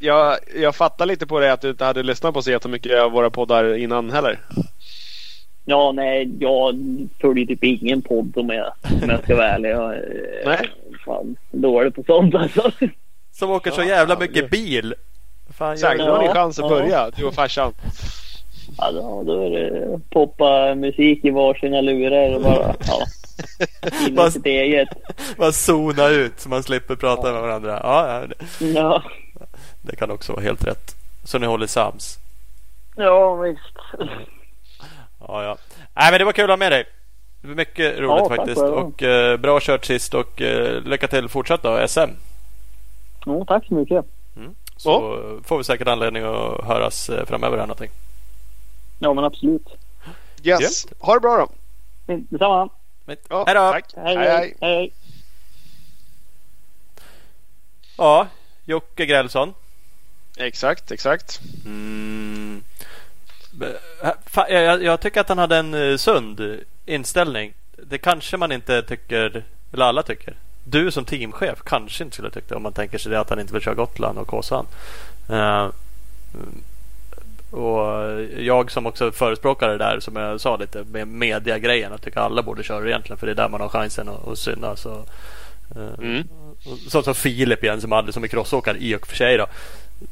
Jag, 0.00 0.38
jag 0.56 0.76
fattar 0.76 1.06
lite 1.06 1.26
på 1.26 1.40
det 1.40 1.52
att 1.52 1.60
du 1.60 1.70
inte 1.70 1.84
hade 1.84 2.02
lyssnat 2.02 2.34
på 2.34 2.42
så 2.42 2.50
jättemycket 2.50 3.00
av 3.00 3.12
våra 3.12 3.30
poddar 3.30 3.76
innan 3.76 4.10
heller. 4.10 4.38
Ja, 5.64 5.92
nej, 5.92 6.30
jag 6.38 6.74
följer 7.20 7.46
typ 7.46 7.64
ingen 7.64 8.02
podd 8.02 8.36
om 8.36 8.48
jag, 8.48 8.72
om 9.02 9.10
jag 9.10 9.22
ska 9.22 9.36
vara 9.36 9.48
ärlig. 9.48 9.70
Jag, 9.70 9.94
nej. 10.44 10.70
Fan, 11.04 11.36
dålig 11.50 11.94
på 11.94 12.02
sånt 12.02 12.34
alltså. 12.34 12.70
Som 13.32 13.50
åker 13.50 13.70
så 13.70 13.82
jävla 13.82 14.18
mycket 14.18 14.50
bil. 14.50 14.94
Fan, 15.58 15.78
Säkert, 15.78 16.06
då 16.06 16.12
har 16.12 16.22
ni 16.22 16.28
chans 16.28 16.58
att 16.58 16.68
börja, 16.68 17.10
du 17.16 17.24
och 17.24 17.34
farsan. 17.34 17.72
Ja, 18.78 18.92
då, 18.92 19.22
då 19.22 19.46
är 19.46 19.50
det 19.50 20.00
poppa 20.10 20.74
musik 20.74 21.24
i 21.24 21.30
varsina 21.30 21.80
lurar 21.80 22.34
och 22.34 22.42
bara 22.42 22.74
ja, 24.16 24.30
sitt 24.30 24.46
eget. 24.46 24.88
Bara 25.36 25.52
zona 25.52 26.08
ut 26.08 26.40
så 26.40 26.48
man 26.48 26.62
slipper 26.62 26.96
prata 26.96 27.28
ja. 27.28 27.32
med 27.32 27.42
varandra. 27.42 27.80
Ja, 27.82 28.22
ja. 28.58 29.02
Det 29.82 29.96
kan 29.96 30.10
också 30.10 30.32
vara 30.32 30.42
helt 30.42 30.64
rätt. 30.64 30.96
Så 31.24 31.38
ni 31.38 31.46
håller 31.46 31.66
sams. 31.66 32.18
Ja, 32.96 33.34
visst. 33.34 33.76
Ja, 35.28 35.44
ja. 35.44 35.56
Nej, 35.94 36.10
men 36.10 36.18
det 36.18 36.24
var 36.24 36.32
kul 36.32 36.44
att 36.44 36.50
ha 36.50 36.56
med 36.56 36.72
dig. 36.72 36.84
Det 37.40 37.48
var 37.48 37.54
mycket 37.54 37.98
roligt 37.98 38.26
ja, 38.30 38.36
faktiskt. 38.36 38.60
Och 38.60 39.02
eh, 39.02 39.36
bra 39.36 39.60
kört 39.60 39.84
sist 39.84 40.14
och 40.14 40.42
eh, 40.42 40.82
lycka 40.82 41.08
till 41.08 41.28
fortsatt 41.28 41.62
då, 41.62 41.88
SM. 41.88 42.10
Ja, 43.26 43.44
tack 43.44 43.66
så 43.66 43.74
mycket. 43.74 44.04
Mm. 44.36 44.54
Så 44.76 44.90
ja. 44.90 45.40
får 45.44 45.58
vi 45.58 45.64
säkert 45.64 45.88
anledning 45.88 46.22
att 46.22 46.64
höras 46.64 47.08
eh, 47.08 47.26
framöver 47.26 47.58
här 47.58 47.66
någonting. 47.66 47.90
Ja, 48.98 49.14
men 49.14 49.24
absolut. 49.24 49.68
Yes. 50.42 50.86
Ja. 50.90 50.96
Ha 51.06 51.14
det 51.14 51.20
bra 51.20 51.36
då. 51.36 51.48
Detsamma. 52.14 52.68
Ja, 53.28 53.44
hej 53.46 53.54
då. 53.54 53.72
Tack. 53.72 53.84
Hej, 53.96 54.16
hej. 54.16 54.28
hej. 54.28 54.56
hej. 54.60 54.92
Ja, 57.96 58.26
Jocke 58.64 59.06
Grälsson. 59.06 59.54
Exakt, 60.40 60.90
exakt. 60.90 61.40
Mm. 61.64 62.62
Jag, 64.48 64.82
jag, 64.82 65.00
tycker 65.00 65.20
att 65.20 65.28
han 65.28 65.38
hade 65.38 65.56
en 65.56 65.74
eh, 65.74 65.96
sund 65.96 66.60
inställning. 66.86 67.52
Det 67.76 67.98
kanske 67.98 68.36
man 68.36 68.52
inte 68.52 68.82
tycker, 68.82 69.44
eller 69.72 69.84
alla 69.84 70.02
tycker 70.02 70.36
du 70.64 70.90
som 70.90 71.04
teamchef 71.04 71.62
kanske 71.64 72.04
inte 72.04 72.14
skulle 72.14 72.30
tycka 72.30 72.46
det 72.48 72.54
om 72.54 72.62
man 72.62 72.72
tänker 72.72 72.98
sig 72.98 73.12
det 73.12 73.20
att 73.20 73.30
han 73.30 73.40
inte 73.40 73.52
vill 73.52 73.62
köra 73.62 73.74
Gotland 73.74 74.18
och 74.18 74.26
Kåsan. 74.26 74.66
Uh, 75.30 75.68
och 77.50 78.20
jag 78.38 78.70
som 78.70 78.86
också 78.86 79.12
förespråkar 79.12 79.68
det 79.68 79.78
där 79.78 80.00
som 80.00 80.16
jag 80.16 80.40
sa 80.40 80.56
lite 80.56 80.84
med 80.84 81.08
mediagrejen. 81.08 81.90
Jag 81.90 82.02
tycker 82.02 82.20
alla 82.20 82.42
borde 82.42 82.62
köra 82.62 82.86
egentligen 82.86 83.18
för 83.18 83.26
det 83.26 83.32
är 83.32 83.36
där 83.36 83.48
man 83.48 83.60
har 83.60 83.68
chansen 83.68 84.08
att, 84.08 84.28
att 84.28 84.38
synas. 84.38 84.86
Och, 84.86 85.08
uh, 85.76 85.94
mm. 85.98 86.28
Sånt 86.88 87.04
som 87.04 87.14
Filip 87.14 87.64
igen 87.64 87.80
som 87.80 87.92
hade 87.92 88.12
som 88.12 88.24
är 88.24 88.28
crossåkare 88.28 88.78
i 88.78 88.94
och 88.94 89.06
för 89.06 89.16
sig. 89.16 89.36
Då, 89.36 89.46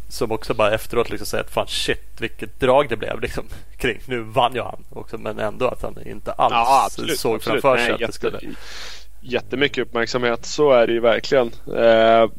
som 0.08 0.32
också 0.32 0.54
bara 0.54 0.74
efteråt 0.74 1.10
liksom 1.10 1.26
säger 1.26 1.44
att 1.44 1.50
fan 1.50 1.66
shit 1.66 2.16
vilket 2.18 2.60
drag 2.60 2.88
det 2.88 2.96
blev 2.96 3.20
liksom, 3.20 3.44
kring. 3.76 4.00
Nu 4.04 4.20
vann 4.20 4.54
ju 4.54 4.62
han 4.62 4.84
också 4.90 5.18
men 5.18 5.38
ändå 5.38 5.68
att 5.68 5.82
han 5.82 6.06
inte 6.06 6.32
alls 6.32 6.52
ja, 6.52 6.84
absolut, 6.86 7.18
såg 7.18 7.36
absolut. 7.36 7.62
framför 7.62 7.84
sig 7.84 7.92
att 7.92 8.00
det 8.00 8.12
skulle 8.12 8.40
jättemycket 9.20 9.86
uppmärksamhet. 9.86 10.46
Så 10.46 10.72
är 10.72 10.86
det 10.86 10.92
ju 10.92 11.00
verkligen. 11.00 11.52
Eh, 11.76 12.30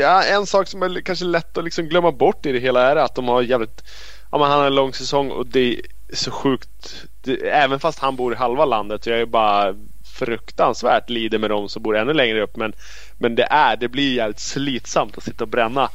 ja, 0.00 0.22
en 0.22 0.46
sak 0.46 0.68
som 0.68 0.82
är 0.82 1.00
kanske 1.00 1.24
lätt 1.24 1.58
att 1.58 1.64
liksom 1.64 1.84
glömma 1.84 2.12
bort 2.12 2.46
i 2.46 2.52
det 2.52 2.58
hela 2.58 2.90
är 2.90 2.96
att 2.96 3.14
de 3.14 3.28
har 3.28 3.42
jävligt... 3.42 3.84
Ja, 4.32 4.38
men 4.38 4.50
han 4.50 4.58
har 4.58 4.66
en 4.66 4.74
lång 4.74 4.92
säsong 4.92 5.30
och 5.30 5.46
det 5.46 5.60
är 5.60 5.80
så 6.12 6.30
sjukt. 6.30 7.04
Det, 7.22 7.50
även 7.50 7.80
fast 7.80 7.98
han 7.98 8.16
bor 8.16 8.32
i 8.32 8.36
halva 8.36 8.64
landet 8.64 9.06
jag 9.06 9.20
är 9.20 9.26
bara 9.26 9.74
fruktansvärt 10.18 11.10
lider 11.10 11.38
med 11.38 11.50
dem 11.50 11.68
som 11.68 11.82
bor 11.82 11.96
ännu 11.96 12.12
längre 12.12 12.42
upp. 12.42 12.56
Men, 12.56 12.72
men 13.18 13.34
det 13.34 13.46
är, 13.50 13.76
det 13.76 13.88
blir 13.88 14.14
jävligt 14.14 14.40
slitsamt 14.40 15.18
att 15.18 15.24
sitta 15.24 15.44
och 15.44 15.50
bränna. 15.50 15.88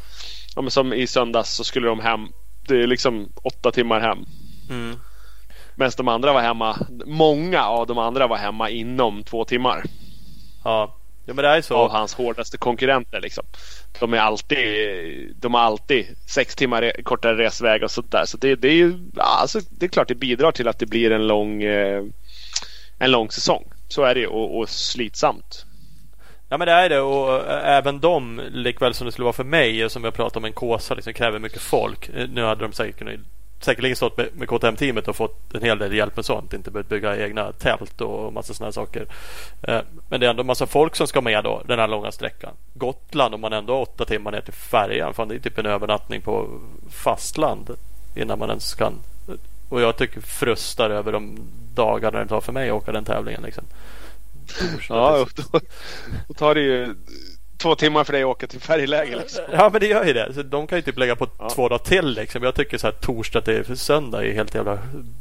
Ja, 0.56 0.61
men 0.61 0.72
som 0.72 0.93
i 0.93 1.07
söndags 1.07 1.49
så 1.49 1.64
skulle 1.64 1.88
de 1.88 1.99
hem. 1.99 2.27
Det 2.68 2.84
är 2.84 2.88
liksom 2.88 3.31
åtta 3.43 3.72
timmar 3.72 3.99
hem. 3.99 4.18
Mm. 4.69 4.95
Medan 5.76 5.91
de 5.98 6.07
andra 6.07 6.34
var 6.34 6.41
hemma. 6.41 6.77
Många 7.06 7.64
av 7.64 7.88
de 7.88 7.98
andra 7.98 8.27
var 8.27 8.38
hemma 8.38 8.69
inom 8.69 9.23
två 9.23 9.45
timmar. 9.45 9.84
Ja, 10.64 10.95
ja 11.26 11.34
men 11.34 11.43
det 11.43 11.49
är 11.49 11.61
så. 11.61 11.76
Av 11.76 11.91
hans 11.91 12.14
hårdaste 12.14 12.57
konkurrenter 12.57 13.22
liksom. 13.22 13.43
De 13.99 14.14
är 14.14 14.18
alltid, 14.18 14.57
de 15.39 15.53
har 15.53 15.61
alltid 15.61 16.06
sex 16.27 16.56
timmar 16.56 17.03
kortare 17.03 17.38
resväg 17.38 17.84
och 17.84 17.91
sånt 17.91 18.11
där. 18.11 18.26
Så 18.26 18.38
det, 18.38 18.56
det 18.56 18.68
är 18.68 18.76
ju, 18.76 18.99
alltså, 19.18 19.60
det 19.69 19.85
är 19.85 19.89
klart 19.89 20.07
det 20.07 20.15
bidrar 20.15 20.52
till 20.52 20.68
att 20.68 20.80
det 20.80 20.85
blir 20.85 21.11
en 21.11 21.27
lång, 21.27 21.64
eh, 21.64 22.03
en 22.99 23.11
lång 23.11 23.31
säsong. 23.31 23.64
Så 23.91 24.03
är 24.03 24.15
det 24.15 24.27
och, 24.27 24.59
och 24.59 24.69
slitsamt. 24.69 25.65
Ja 26.49 26.57
men 26.57 26.68
det 26.68 26.73
är 26.73 26.89
det 26.89 26.99
och 26.99 27.49
eh, 27.49 27.77
även 27.77 27.99
de 27.99 28.41
likväl 28.51 28.93
som 28.93 29.05
det 29.05 29.11
skulle 29.11 29.23
vara 29.23 29.34
för 29.34 29.43
mig 29.43 29.85
och 29.85 29.91
som 29.91 30.03
jag 30.03 30.13
pratade 30.13 30.39
om 30.39 30.45
en 30.45 30.53
Kåsa 30.53 30.93
liksom 30.93 31.13
kräver 31.13 31.39
mycket 31.39 31.61
folk. 31.61 32.09
Eh, 32.09 32.30
nu 32.30 32.43
hade 32.43 32.61
de 32.61 32.73
säkert 32.73 32.97
kunnat 32.97 33.19
säkerligen 33.59 33.95
stått 33.95 34.18
med, 34.18 34.30
med 34.34 34.47
KTM-teamet 34.47 35.07
och 35.07 35.15
fått 35.15 35.53
en 35.53 35.61
hel 35.61 35.77
del 35.77 35.93
hjälp 35.93 36.15
med 36.15 36.26
sånt. 36.26 36.53
Inte 36.53 36.72
behövt 36.72 36.89
bygga 36.89 37.26
egna 37.26 37.51
tält 37.51 38.01
och 38.01 38.34
massa 38.34 38.53
sådana 38.53 38.72
saker. 38.72 39.05
Eh, 39.61 39.81
men 40.09 40.19
det 40.19 40.26
är 40.26 40.30
ändå 40.30 40.43
massa 40.43 40.65
folk 40.65 40.95
som 40.95 41.07
ska 41.07 41.22
med 41.22 41.43
då 41.43 41.61
den 41.68 41.80
här 41.80 41.88
långa 41.88 42.11
sträckan. 42.11 42.53
Gotland 42.73 43.34
om 43.34 43.41
man 43.41 43.53
ändå 43.53 43.73
har 43.73 43.81
åtta 43.81 44.05
timmar 44.05 44.31
ner 44.31 44.41
till 44.41 44.53
färjan. 44.53 45.13
Fan, 45.13 45.27
det 45.27 45.35
är 45.35 45.39
typ 45.39 45.57
en 45.57 45.65
övernattning 45.65 46.22
på 46.22 46.59
fastland 46.89 47.69
innan 48.15 48.39
man 48.39 48.49
ens 48.49 48.76
kan. 48.76 48.93
Och 49.72 49.81
jag 49.81 49.98
tycker 49.98 50.22
frustar 50.22 50.89
över 50.89 51.11
de 51.11 51.38
dagarna 51.76 52.19
det 52.19 52.27
tar 52.27 52.41
för 52.41 52.52
mig 52.52 52.69
att 52.69 52.76
åka 52.76 52.91
den 52.91 53.06
tävlingen. 53.06 53.41
Liksom. 53.41 53.64
Ja, 54.89 55.26
då, 55.35 55.60
då 56.27 56.34
tar 56.34 56.56
det 56.56 56.61
ju 56.61 56.95
två 57.57 57.76
timmar 57.76 58.03
för 58.03 58.14
dig 58.14 58.22
att 58.22 58.27
åka 58.27 58.48
till 58.48 58.60
färgläge. 58.60 59.15
Liksom. 59.15 59.43
Ja 59.52 59.69
men 59.72 59.81
det 59.81 59.88
gör 59.88 60.06
ju 60.06 60.14
det. 60.14 60.34
Så 60.34 60.43
de 60.43 60.68
kan 60.68 60.77
ju 60.77 60.81
typ 60.81 60.98
lägga 60.98 61.15
på 61.15 61.27
ja. 61.39 61.49
två 61.49 61.69
dagar 61.69 61.84
till. 61.84 62.07
Liksom. 62.14 62.43
Jag 62.43 62.56
tycker 62.56 62.77
så 62.77 62.88
här 62.88 62.93
torsdag 62.93 63.41
till 63.41 63.77
söndag 63.77 64.26
är 64.26 64.34
helt 64.34 64.56
jävla 64.56 64.80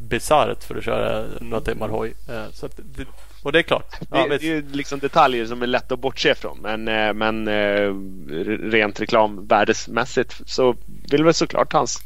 bisarrt 0.08 0.64
för 0.64 0.76
att 0.76 0.84
köra 0.84 1.24
några 1.40 1.64
timmar 1.64 1.88
hoj. 1.88 2.14
Eh, 2.28 2.44
så 2.52 2.68
det, 2.76 3.06
och 3.42 3.52
det 3.52 3.58
är 3.58 3.62
klart. 3.62 3.94
Ja, 4.10 4.26
det, 4.28 4.38
det, 4.38 4.52
är 4.52 4.62
liksom 4.72 4.98
detaljer 4.98 5.46
som 5.46 5.62
är 5.62 5.66
lätt 5.66 5.92
att 5.92 5.98
bortse 5.98 6.34
från. 6.34 6.58
Men, 6.62 6.88
eh, 6.88 7.12
men 7.12 7.48
eh, 7.48 7.94
rent 8.70 9.00
reklamvärdesmässigt 9.00 10.40
så 10.46 10.76
vill 11.10 11.24
väl 11.24 11.34
såklart 11.34 11.72
hans, 11.72 11.98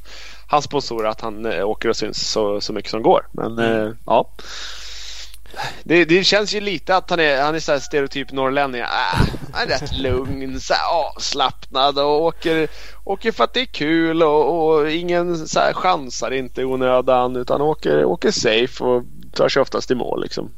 hans 0.55 0.65
sponsorer 0.65 1.09
att 1.09 1.21
han 1.21 1.47
åker 1.47 1.89
och 1.89 1.97
syns 1.97 2.31
så, 2.31 2.61
så 2.61 2.73
mycket 2.73 2.91
som 2.91 3.03
går. 3.03 3.27
Men 3.33 3.59
mm. 3.59 3.97
ja. 4.07 4.31
Det, 5.83 6.05
det, 6.05 6.25
känns 6.25 6.55
ju 6.55 6.61
lite 6.61 6.97
att 6.97 7.11
han 7.11 7.21
är, 7.21 7.43
han 7.43 7.55
är 7.55 7.61
så 7.61 7.81
stereotyp 7.81 8.33
norrlänning. 8.33 8.81
Äh, 8.81 8.87
Han 9.53 9.63
är 9.63 9.67
rätt 9.67 9.99
lugn, 9.99 10.61
så 10.61 10.75
avslappnad 10.93 11.99
och 11.99 12.23
åker, 12.23 12.69
åker 13.05 13.33
för 13.33 13.45
att 13.45 13.55
det 13.55 13.61
är 13.61 13.67
kul 13.67 14.23
och, 14.23 14.67
och 14.67 14.91
ingen 14.91 15.49
så 15.49 15.61
här, 15.61 15.73
chansar 15.73 16.31
inte 16.31 16.61
i 16.61 16.65
onödan 16.65 17.37
utan 17.37 17.61
åker, 17.61 18.05
åker 18.05 18.31
safe 18.31 18.85
och 18.85 19.03
tar 19.33 19.49
sig 19.49 19.63
oftast 19.63 19.91
i 19.91 19.95
mål 19.95 20.23
liksom. 20.23 20.51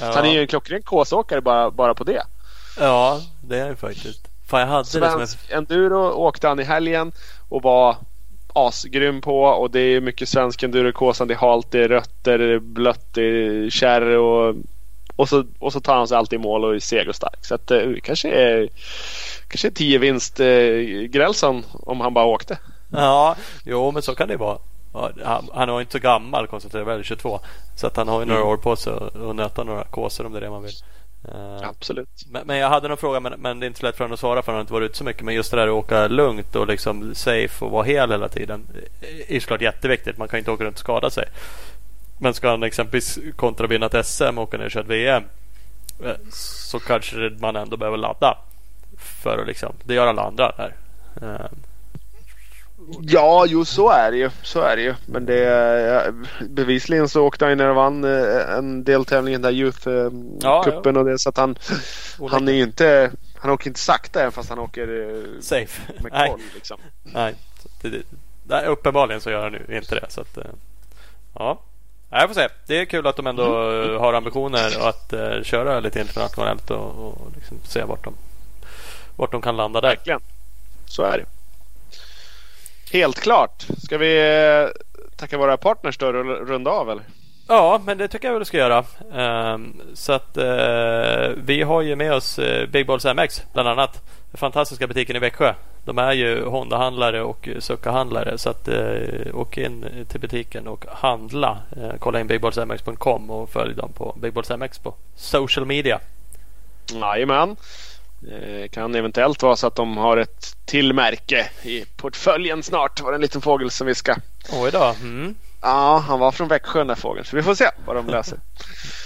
Ja. 0.00 0.12
Så 0.12 0.18
han 0.18 0.28
är 0.28 0.32
ju 0.32 0.40
en 0.40 0.46
klockren 0.46 0.82
kåsåkare 0.82 1.40
bara, 1.40 1.70
bara 1.70 1.94
på 1.94 2.04
det. 2.04 2.22
Ja, 2.78 3.20
det 3.40 3.58
är 3.58 3.68
det 3.68 3.76
faktiskt. 3.76 4.28
Fan, 4.46 4.60
jag 4.60 4.66
hade 4.66 4.82
det 4.82 4.90
som. 4.90 5.00
Svensk 5.00 5.38
enduro 5.50 6.10
åkte 6.10 6.48
han 6.48 6.60
i 6.60 6.64
helgen 6.64 7.12
och 7.48 7.62
var 7.62 7.96
asgrym 8.54 9.20
på 9.20 9.42
och 9.42 9.70
det 9.70 9.80
är 9.80 10.00
mycket 10.00 10.28
svensk 10.28 10.62
enduro-kåsan. 10.62 11.28
Det 11.28 11.34
är 11.34 11.38
halt, 11.38 11.70
det 11.70 11.84
är 11.84 11.88
rött, 11.88 12.24
det 12.24 12.32
är 12.32 12.58
blött, 12.58 13.14
det 13.14 13.22
är 13.22 13.70
kärr 13.70 14.02
och, 14.16 14.54
och, 15.16 15.28
så, 15.28 15.44
och 15.58 15.72
så 15.72 15.80
tar 15.80 15.96
han 15.96 16.08
sig 16.08 16.16
alltid 16.16 16.38
i 16.40 16.42
mål 16.42 16.64
och 16.64 16.74
är 16.74 16.78
seg 16.78 17.08
och 17.08 17.16
stark. 17.16 17.44
Så 17.44 17.54
att 17.54 17.66
det 17.66 17.82
eh, 17.82 17.96
kanske 18.02 18.28
är 18.30 18.68
kanske 19.48 19.68
är 19.68 19.72
10 19.72 19.98
vinst 19.98 20.40
eh, 20.40 20.46
Grälsson 21.08 21.64
om 21.72 22.00
han 22.00 22.14
bara 22.14 22.24
åkte. 22.24 22.58
Ja, 22.92 23.36
jo 23.64 23.90
men 23.90 24.02
så 24.02 24.14
kan 24.14 24.28
det 24.28 24.36
vara. 24.36 24.58
Han, 25.24 25.48
han 25.54 25.68
är 25.68 25.80
inte 25.80 25.92
så 25.92 25.98
gammal 25.98 26.46
konstaterar 26.46 26.84
väl 26.84 27.04
22. 27.04 27.40
Så 27.76 27.86
att 27.86 27.96
han 27.96 28.08
har 28.08 28.20
ju 28.20 28.26
några 28.26 28.40
Mm. 28.40 28.52
år 28.52 28.56
på 28.56 28.76
sig 28.76 28.92
att 28.92 29.36
nöta 29.36 29.64
några 29.64 29.84
kåsor 29.84 30.26
om 30.26 30.32
det 30.32 30.38
är 30.38 30.40
det 30.40 30.50
man 30.50 30.62
vill. 30.62 30.72
Eh, 31.32 31.68
Absolut. 31.68 32.08
Men, 32.30 32.46
men 32.46 32.56
jag 32.56 32.68
hade 32.68 32.88
någon 32.88 32.96
fråga 32.96 33.20
men, 33.20 33.32
men 33.40 33.60
det 33.60 33.66
är 33.66 33.68
inte 33.68 33.80
så 33.80 33.86
lätt 33.86 33.96
för 33.96 34.04
honom 34.04 34.14
att 34.14 34.20
svara 34.20 34.42
för 34.42 34.52
han 34.52 34.56
har 34.56 34.60
inte 34.60 34.72
varit 34.72 34.90
ute 34.90 34.98
så 34.98 35.04
mycket. 35.04 35.22
Men 35.22 35.34
just 35.34 35.50
det 35.50 35.56
där 35.56 35.66
att 35.66 35.72
åka 35.72 36.08
lugnt 36.08 36.56
och 36.56 36.66
liksom 36.66 37.14
safe 37.14 37.64
och 37.64 37.70
vara 37.70 37.82
hel 37.84 38.10
hela 38.10 38.28
tiden. 38.28 38.66
är 39.28 39.40
såklart 39.40 39.60
jätteviktigt. 39.60 40.18
Man 40.18 40.28
kan 40.28 40.38
inte 40.38 40.50
åka 40.50 40.64
runt 40.64 40.74
och 40.76 40.80
skada 40.80 41.10
sig. 41.10 41.24
Men 42.18 42.34
ska 42.34 42.50
han 42.50 42.62
exempelvis 42.62 43.18
kontra 43.36 43.66
vinna 43.66 43.86
ett 43.86 44.06
SM 44.06 44.38
och 44.38 44.42
åka 44.44 44.56
ner 44.58 44.64
och 44.64 44.70
köra 44.70 44.82
ett 44.82 44.88
VM. 44.90 45.22
eh, 46.04 46.12
Så 46.32 46.78
kanske 46.78 47.16
man 47.38 47.56
ändå 47.56 47.76
behöver 47.76 47.96
ladda. 47.98 48.38
För 48.98 49.38
att 49.38 49.46
liksom, 49.46 49.72
det 49.84 49.94
gör 49.94 50.06
alla 50.06 50.22
andra 50.22 50.52
där. 50.56 50.74
Eh, 52.90 52.96
Ja, 53.00 53.46
jo 53.48 53.64
så 53.64 53.90
är 53.90 54.10
det 54.10 54.16
ju. 54.16 54.30
Så 54.42 54.60
är 54.60 54.76
det 54.76 54.82
ju. 54.82 54.94
Men 55.06 55.26
det, 55.26 55.38
ja, 55.38 56.12
bevisligen 56.48 57.08
så 57.08 57.26
åkte 57.26 57.44
han 57.44 57.52
ju 57.52 57.56
ner 57.56 57.68
och 57.68 57.76
vann 57.76 58.04
eh, 58.04 58.56
en 58.56 58.84
deltävling 58.84 59.34
i 59.34 59.36
den 59.36 59.42
där 59.42 59.50
Ja, 59.50 59.70
Youth-cupen 59.70 60.98
och 60.98 61.04
det. 61.04 61.18
Så 61.18 61.28
att 61.28 61.36
han, 61.36 61.56
han 62.30 62.48
är 62.48 62.52
ju 62.52 62.62
inte... 62.62 63.10
Han 63.38 63.50
åker 63.50 63.70
inte 63.70 63.80
sakta 63.80 64.20
även 64.20 64.32
fast 64.32 64.48
han 64.48 64.58
åker 64.58 64.88
eh, 64.88 65.40
Safe. 65.40 65.82
med 66.02 66.12
Nej. 66.12 66.30
koll 66.30 66.40
liksom. 66.54 66.80
Nej, 67.02 67.34
det, 67.82 67.88
det, 67.88 68.02
nej, 68.42 68.66
uppenbarligen 68.66 69.20
så 69.20 69.30
gör 69.30 69.42
han 69.42 69.52
nu 69.52 69.76
inte 69.76 69.94
det. 69.94 70.06
Så 70.08 70.20
att, 70.20 70.36
eh, 70.36 70.44
ja. 71.34 71.60
Nej, 72.10 72.20
Jag 72.20 72.28
får 72.28 72.34
se. 72.34 72.48
Det 72.66 72.80
är 72.80 72.84
kul 72.84 73.06
att 73.06 73.16
de 73.16 73.26
ändå 73.26 73.72
eh, 73.82 74.00
har 74.00 74.14
ambitioner 74.14 74.88
att 74.88 75.12
uh, 75.12 75.42
köra 75.42 75.80
lite 75.80 76.00
internationellt 76.00 76.70
och, 76.70 77.06
och 77.06 77.32
liksom 77.34 77.58
se 77.64 77.82
vart 77.84 78.04
de, 78.04 78.14
vart 79.16 79.32
de 79.32 79.42
kan 79.42 79.56
landa 79.56 79.80
där. 79.80 79.88
Verkligen. 79.88 80.20
Så 80.86 81.02
är 81.02 81.18
det. 81.18 81.24
Helt 82.94 83.20
klart. 83.20 83.66
Ska 83.78 83.98
vi 83.98 84.18
eh, 84.18 84.68
tacka 85.16 85.38
våra 85.38 85.56
partners 85.56 85.98
då 85.98 86.06
och 86.06 86.14
runda 86.48 86.70
av 86.70 86.90
eller? 86.90 87.04
Ja, 87.48 87.80
men 87.86 87.98
det 87.98 88.08
tycker 88.08 88.28
jag 88.28 88.32
väl 88.32 88.40
du 88.40 88.44
ska 88.44 88.56
göra. 88.56 88.84
Ehm, 89.14 89.80
så 89.94 90.12
att 90.12 90.36
eh, 90.36 91.28
vi 91.36 91.62
har 91.62 91.82
ju 91.82 91.96
med 91.96 92.14
oss 92.14 92.38
uh, 92.38 92.66
Big 92.66 92.86
Balls 92.86 93.04
MX 93.04 93.42
bland 93.52 93.68
annat. 93.68 94.02
Den 94.30 94.38
fantastiska 94.38 94.86
butiken 94.86 95.16
i 95.16 95.18
Växjö. 95.18 95.54
De 95.84 95.98
är 95.98 96.12
ju 96.12 96.44
Honda-handlare 96.44 97.22
och 97.22 97.48
Succa-handlare. 97.58 98.38
Så 98.38 98.50
att 98.50 98.68
åk 99.32 99.58
in 99.58 100.06
till 100.08 100.20
butiken 100.20 100.68
och 100.68 100.84
handla. 100.88 101.58
Kolla 101.98 102.20
in 102.20 102.26
bigballsmx.com 102.26 103.30
och 103.30 103.50
följ 103.50 103.74
dem 103.74 103.92
på 103.92 104.16
Big 104.22 104.32
Balls 104.32 104.50
MX 104.50 104.78
på 104.78 104.94
social 105.16 105.66
media. 105.66 106.00
Jajamän. 106.92 107.56
Det 108.18 108.68
kan 108.72 108.94
eventuellt 108.94 109.42
vara 109.42 109.56
så 109.56 109.66
att 109.66 109.74
de 109.74 109.96
har 109.96 110.16
ett 110.16 110.56
till 110.64 110.92
märke 110.92 111.50
i 111.62 111.84
portföljen 111.96 112.62
snart. 112.62 113.00
Var 113.00 113.12
det 113.12 113.16
en 113.16 113.22
liten 113.22 113.40
fågel 113.40 113.70
som 113.70 113.86
viskade. 113.86 114.20
Oj 114.52 114.70
då. 114.70 114.94
Mm. 115.00 115.34
Ja, 115.64 116.04
han 116.08 116.18
var 116.18 116.32
från 116.32 116.48
Växjö 116.48 116.78
den 116.78 116.86
där 116.86 116.94
fågeln. 116.94 117.24
Så 117.24 117.36
vi 117.36 117.42
får 117.42 117.54
se 117.54 117.70
vad 117.86 117.96
de 117.96 118.06
löser. 118.06 118.38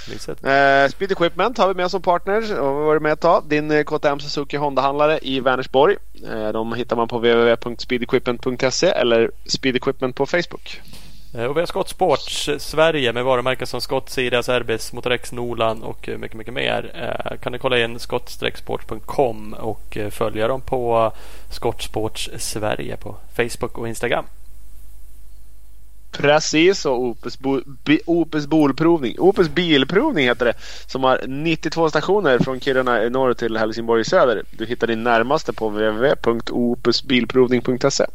Eh, 0.09 0.89
Speed 0.89 1.13
Equipment 1.13 1.59
har 1.59 1.69
vi 1.69 1.75
med 1.75 1.91
som 1.91 2.03
partner 2.03 2.61
och 2.61 2.75
varit 2.75 3.03
med 3.03 3.13
ett 3.13 3.21
tag. 3.21 3.45
Din 3.47 3.71
eh, 3.71 3.85
KTM 3.85 4.21
Suzuki 4.21 4.57
Honda-handlare 4.57 5.19
i 5.23 5.41
Vänersborg. 5.41 5.97
Eh, 6.31 6.49
de 6.49 6.73
hittar 6.73 6.97
man 6.97 7.09
på 7.09 7.19
www.speedequipment.se 7.19 8.87
eller 8.87 9.31
Speed 9.47 9.77
Equipment 9.77 10.17
på 10.17 10.27
Facebook. 10.27 10.81
Eh, 11.35 11.45
och 11.45 11.57
vi 11.57 11.61
har 11.61 11.67
Scott 11.67 11.89
Sports 11.89 12.49
eh, 12.49 12.59
Sverige 12.59 13.13
med 13.13 13.25
varumärken 13.25 13.67
som 13.67 13.81
Scott, 13.81 14.11
Sirius, 14.11 14.49
Erbis, 14.49 14.93
Motorex, 14.93 15.33
Nolan 15.33 15.83
och 15.83 16.09
eh, 16.09 16.19
mycket, 16.19 16.37
mycket 16.37 16.55
mer. 16.55 17.39
Kan 17.43 17.53
ni 17.53 17.59
kolla 17.59 17.79
in 17.79 17.99
scott-sports.com 17.99 19.55
och 19.55 19.99
följa 20.11 20.49
dem 20.49 20.61
på 20.61 21.13
Scott 21.51 21.83
Sports 21.83 22.31
Sverige 22.39 22.97
på 22.97 23.17
Facebook 23.37 23.79
och 23.79 23.89
Instagram. 23.89 24.25
Precis 26.11 26.87
och 26.87 27.01
Opus, 27.01 27.39
bo, 27.39 27.61
Opus 28.07 28.47
Bolprovning. 28.47 29.19
Opus 29.19 29.49
Bilprovning 29.49 30.25
heter 30.25 30.45
det. 30.45 30.55
Som 30.87 31.05
har 31.05 31.21
92 31.27 31.91
stationer 31.91 32.39
från 32.39 32.61
Kiruna 32.61 33.05
i 33.05 33.11
norr 33.11 33.35
till 33.35 33.57
Helsingborg 33.57 34.01
i 34.01 34.05
söder. 34.05 34.43
Du 34.51 34.67
hittar 34.67 34.87
din 34.87 35.03
närmaste 35.03 35.53
på 35.53 35.69
www.opusbilprovning.se. 35.69 38.07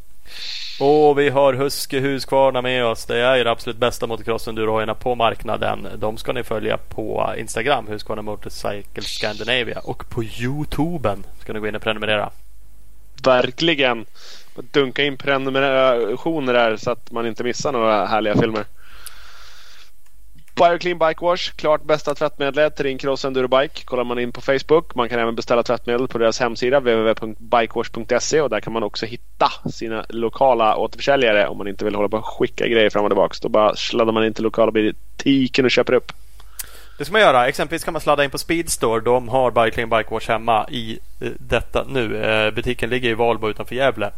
Och 0.79 1.19
vi 1.19 1.29
har 1.29 1.53
Huske 1.53 1.99
Husqvarna 1.99 2.61
med 2.61 2.85
oss. 2.85 3.05
Det 3.05 3.17
är 3.17 3.35
ju 3.35 3.43
det 3.43 3.51
absolut 3.51 3.77
bästa 3.77 4.07
motocross-endurohojarna 4.07 4.93
på 4.93 5.15
marknaden. 5.15 5.87
De 5.97 6.17
ska 6.17 6.33
ni 6.33 6.43
följa 6.43 6.77
på 6.77 7.33
Instagram, 7.37 7.87
Husqvarna 7.87 8.21
Motorcycle 8.21 9.03
Scandinavia. 9.03 9.79
Och 9.79 10.09
på 10.09 10.23
Youtuben 10.23 11.25
ska 11.41 11.53
ni 11.53 11.59
gå 11.59 11.67
in 11.67 11.75
och 11.75 11.81
prenumerera. 11.81 12.29
Verkligen. 13.23 14.05
Dunka 14.71 15.03
in 15.03 15.17
prenumerationer 15.17 16.53
där 16.53 16.77
så 16.77 16.91
att 16.91 17.11
man 17.11 17.27
inte 17.27 17.43
missar 17.43 17.71
några 17.71 18.05
härliga 18.05 18.35
filmer. 18.35 18.65
Bioclean 20.55 20.97
Bike 20.99 21.25
Wash, 21.25 21.51
klart 21.55 21.83
bästa 21.83 22.15
tvättmedlet 22.15 22.75
till 22.75 22.85
din 22.85 22.97
cross 22.97 23.25
enduro 23.25 23.47
bike. 23.47 23.83
Kollar 23.85 24.03
man 24.03 24.19
in 24.19 24.31
på 24.31 24.41
Facebook. 24.41 24.95
Man 24.95 25.09
kan 25.09 25.19
även 25.19 25.35
beställa 25.35 25.63
tvättmedel 25.63 26.07
på 26.07 26.17
deras 26.17 26.39
hemsida 26.39 26.79
www.bikewash.se 26.79 28.41
och 28.41 28.49
där 28.49 28.59
kan 28.59 28.73
man 28.73 28.83
också 28.83 29.05
hitta 29.05 29.51
sina 29.71 30.05
lokala 30.09 30.77
återförsäljare 30.77 31.47
om 31.47 31.57
man 31.57 31.67
inte 31.67 31.85
vill 31.85 31.95
hålla 31.95 32.09
på 32.09 32.17
och 32.17 32.25
skicka 32.25 32.67
grejer 32.67 32.89
fram 32.89 33.05
och 33.05 33.11
tillbaka. 33.11 33.35
Då 33.41 33.49
bara 33.49 33.75
sladdar 33.75 34.13
man 34.13 34.25
in 34.25 34.33
till 34.33 34.43
lokala 34.43 34.71
butiken 34.71 35.65
och 35.65 35.71
köper 35.71 35.93
upp. 35.93 36.11
Det 36.97 37.05
ska 37.05 37.11
man 37.11 37.21
göra. 37.21 37.47
Exempelvis 37.47 37.83
kan 37.83 37.93
man 37.93 38.01
sladda 38.01 38.23
in 38.23 38.29
på 38.29 38.37
Speedstore. 38.37 39.01
De 39.01 39.29
har 39.29 39.51
Bioclean 39.51 39.89
Bike 39.89 40.13
Wash 40.13 40.27
hemma 40.29 40.67
i 40.69 40.99
detta 41.37 41.85
nu. 41.87 42.25
Eh, 42.25 42.51
butiken 42.51 42.89
ligger 42.89 43.09
i 43.09 43.13
Valbo 43.13 43.49
utanför 43.49 43.75
Gävle. 43.75 44.11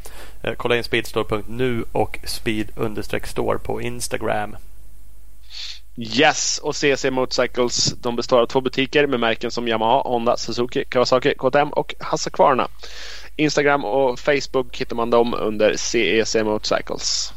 Eh, 0.43 0.53
kolla 0.57 0.77
in 0.77 0.83
speedstore.nu 0.83 1.83
och 1.91 2.19
speed-store 2.25 3.57
på 3.57 3.81
Instagram. 3.81 4.55
Yes! 5.97 6.59
Och 6.63 6.75
CC 6.75 7.11
Motorcycles 7.11 7.93
de 8.01 8.15
består 8.15 8.41
av 8.41 8.45
två 8.45 8.61
butiker 8.61 9.07
med 9.07 9.19
märken 9.19 9.51
som 9.51 9.67
Yamaha, 9.67 10.01
Honda, 10.01 10.37
Suzuki, 10.37 10.85
Kawasaki, 10.85 11.33
KTM 11.37 11.69
och 11.69 11.95
Husqvarna. 12.11 12.67
Instagram 13.35 13.85
och 13.85 14.19
Facebook 14.19 14.77
hittar 14.77 14.95
man 14.95 15.09
dem 15.09 15.33
under 15.33 15.75
CEC 15.77 16.35
Motorcycles. 16.35 17.33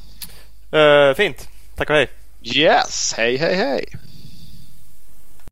Eh, 0.72 1.14
fint. 1.16 1.48
Tack 1.76 1.90
och 1.90 1.96
hej. 1.96 2.08
Yes! 2.42 3.14
Hej 3.16 3.36
hej 3.36 3.54
hej! 3.54 4.07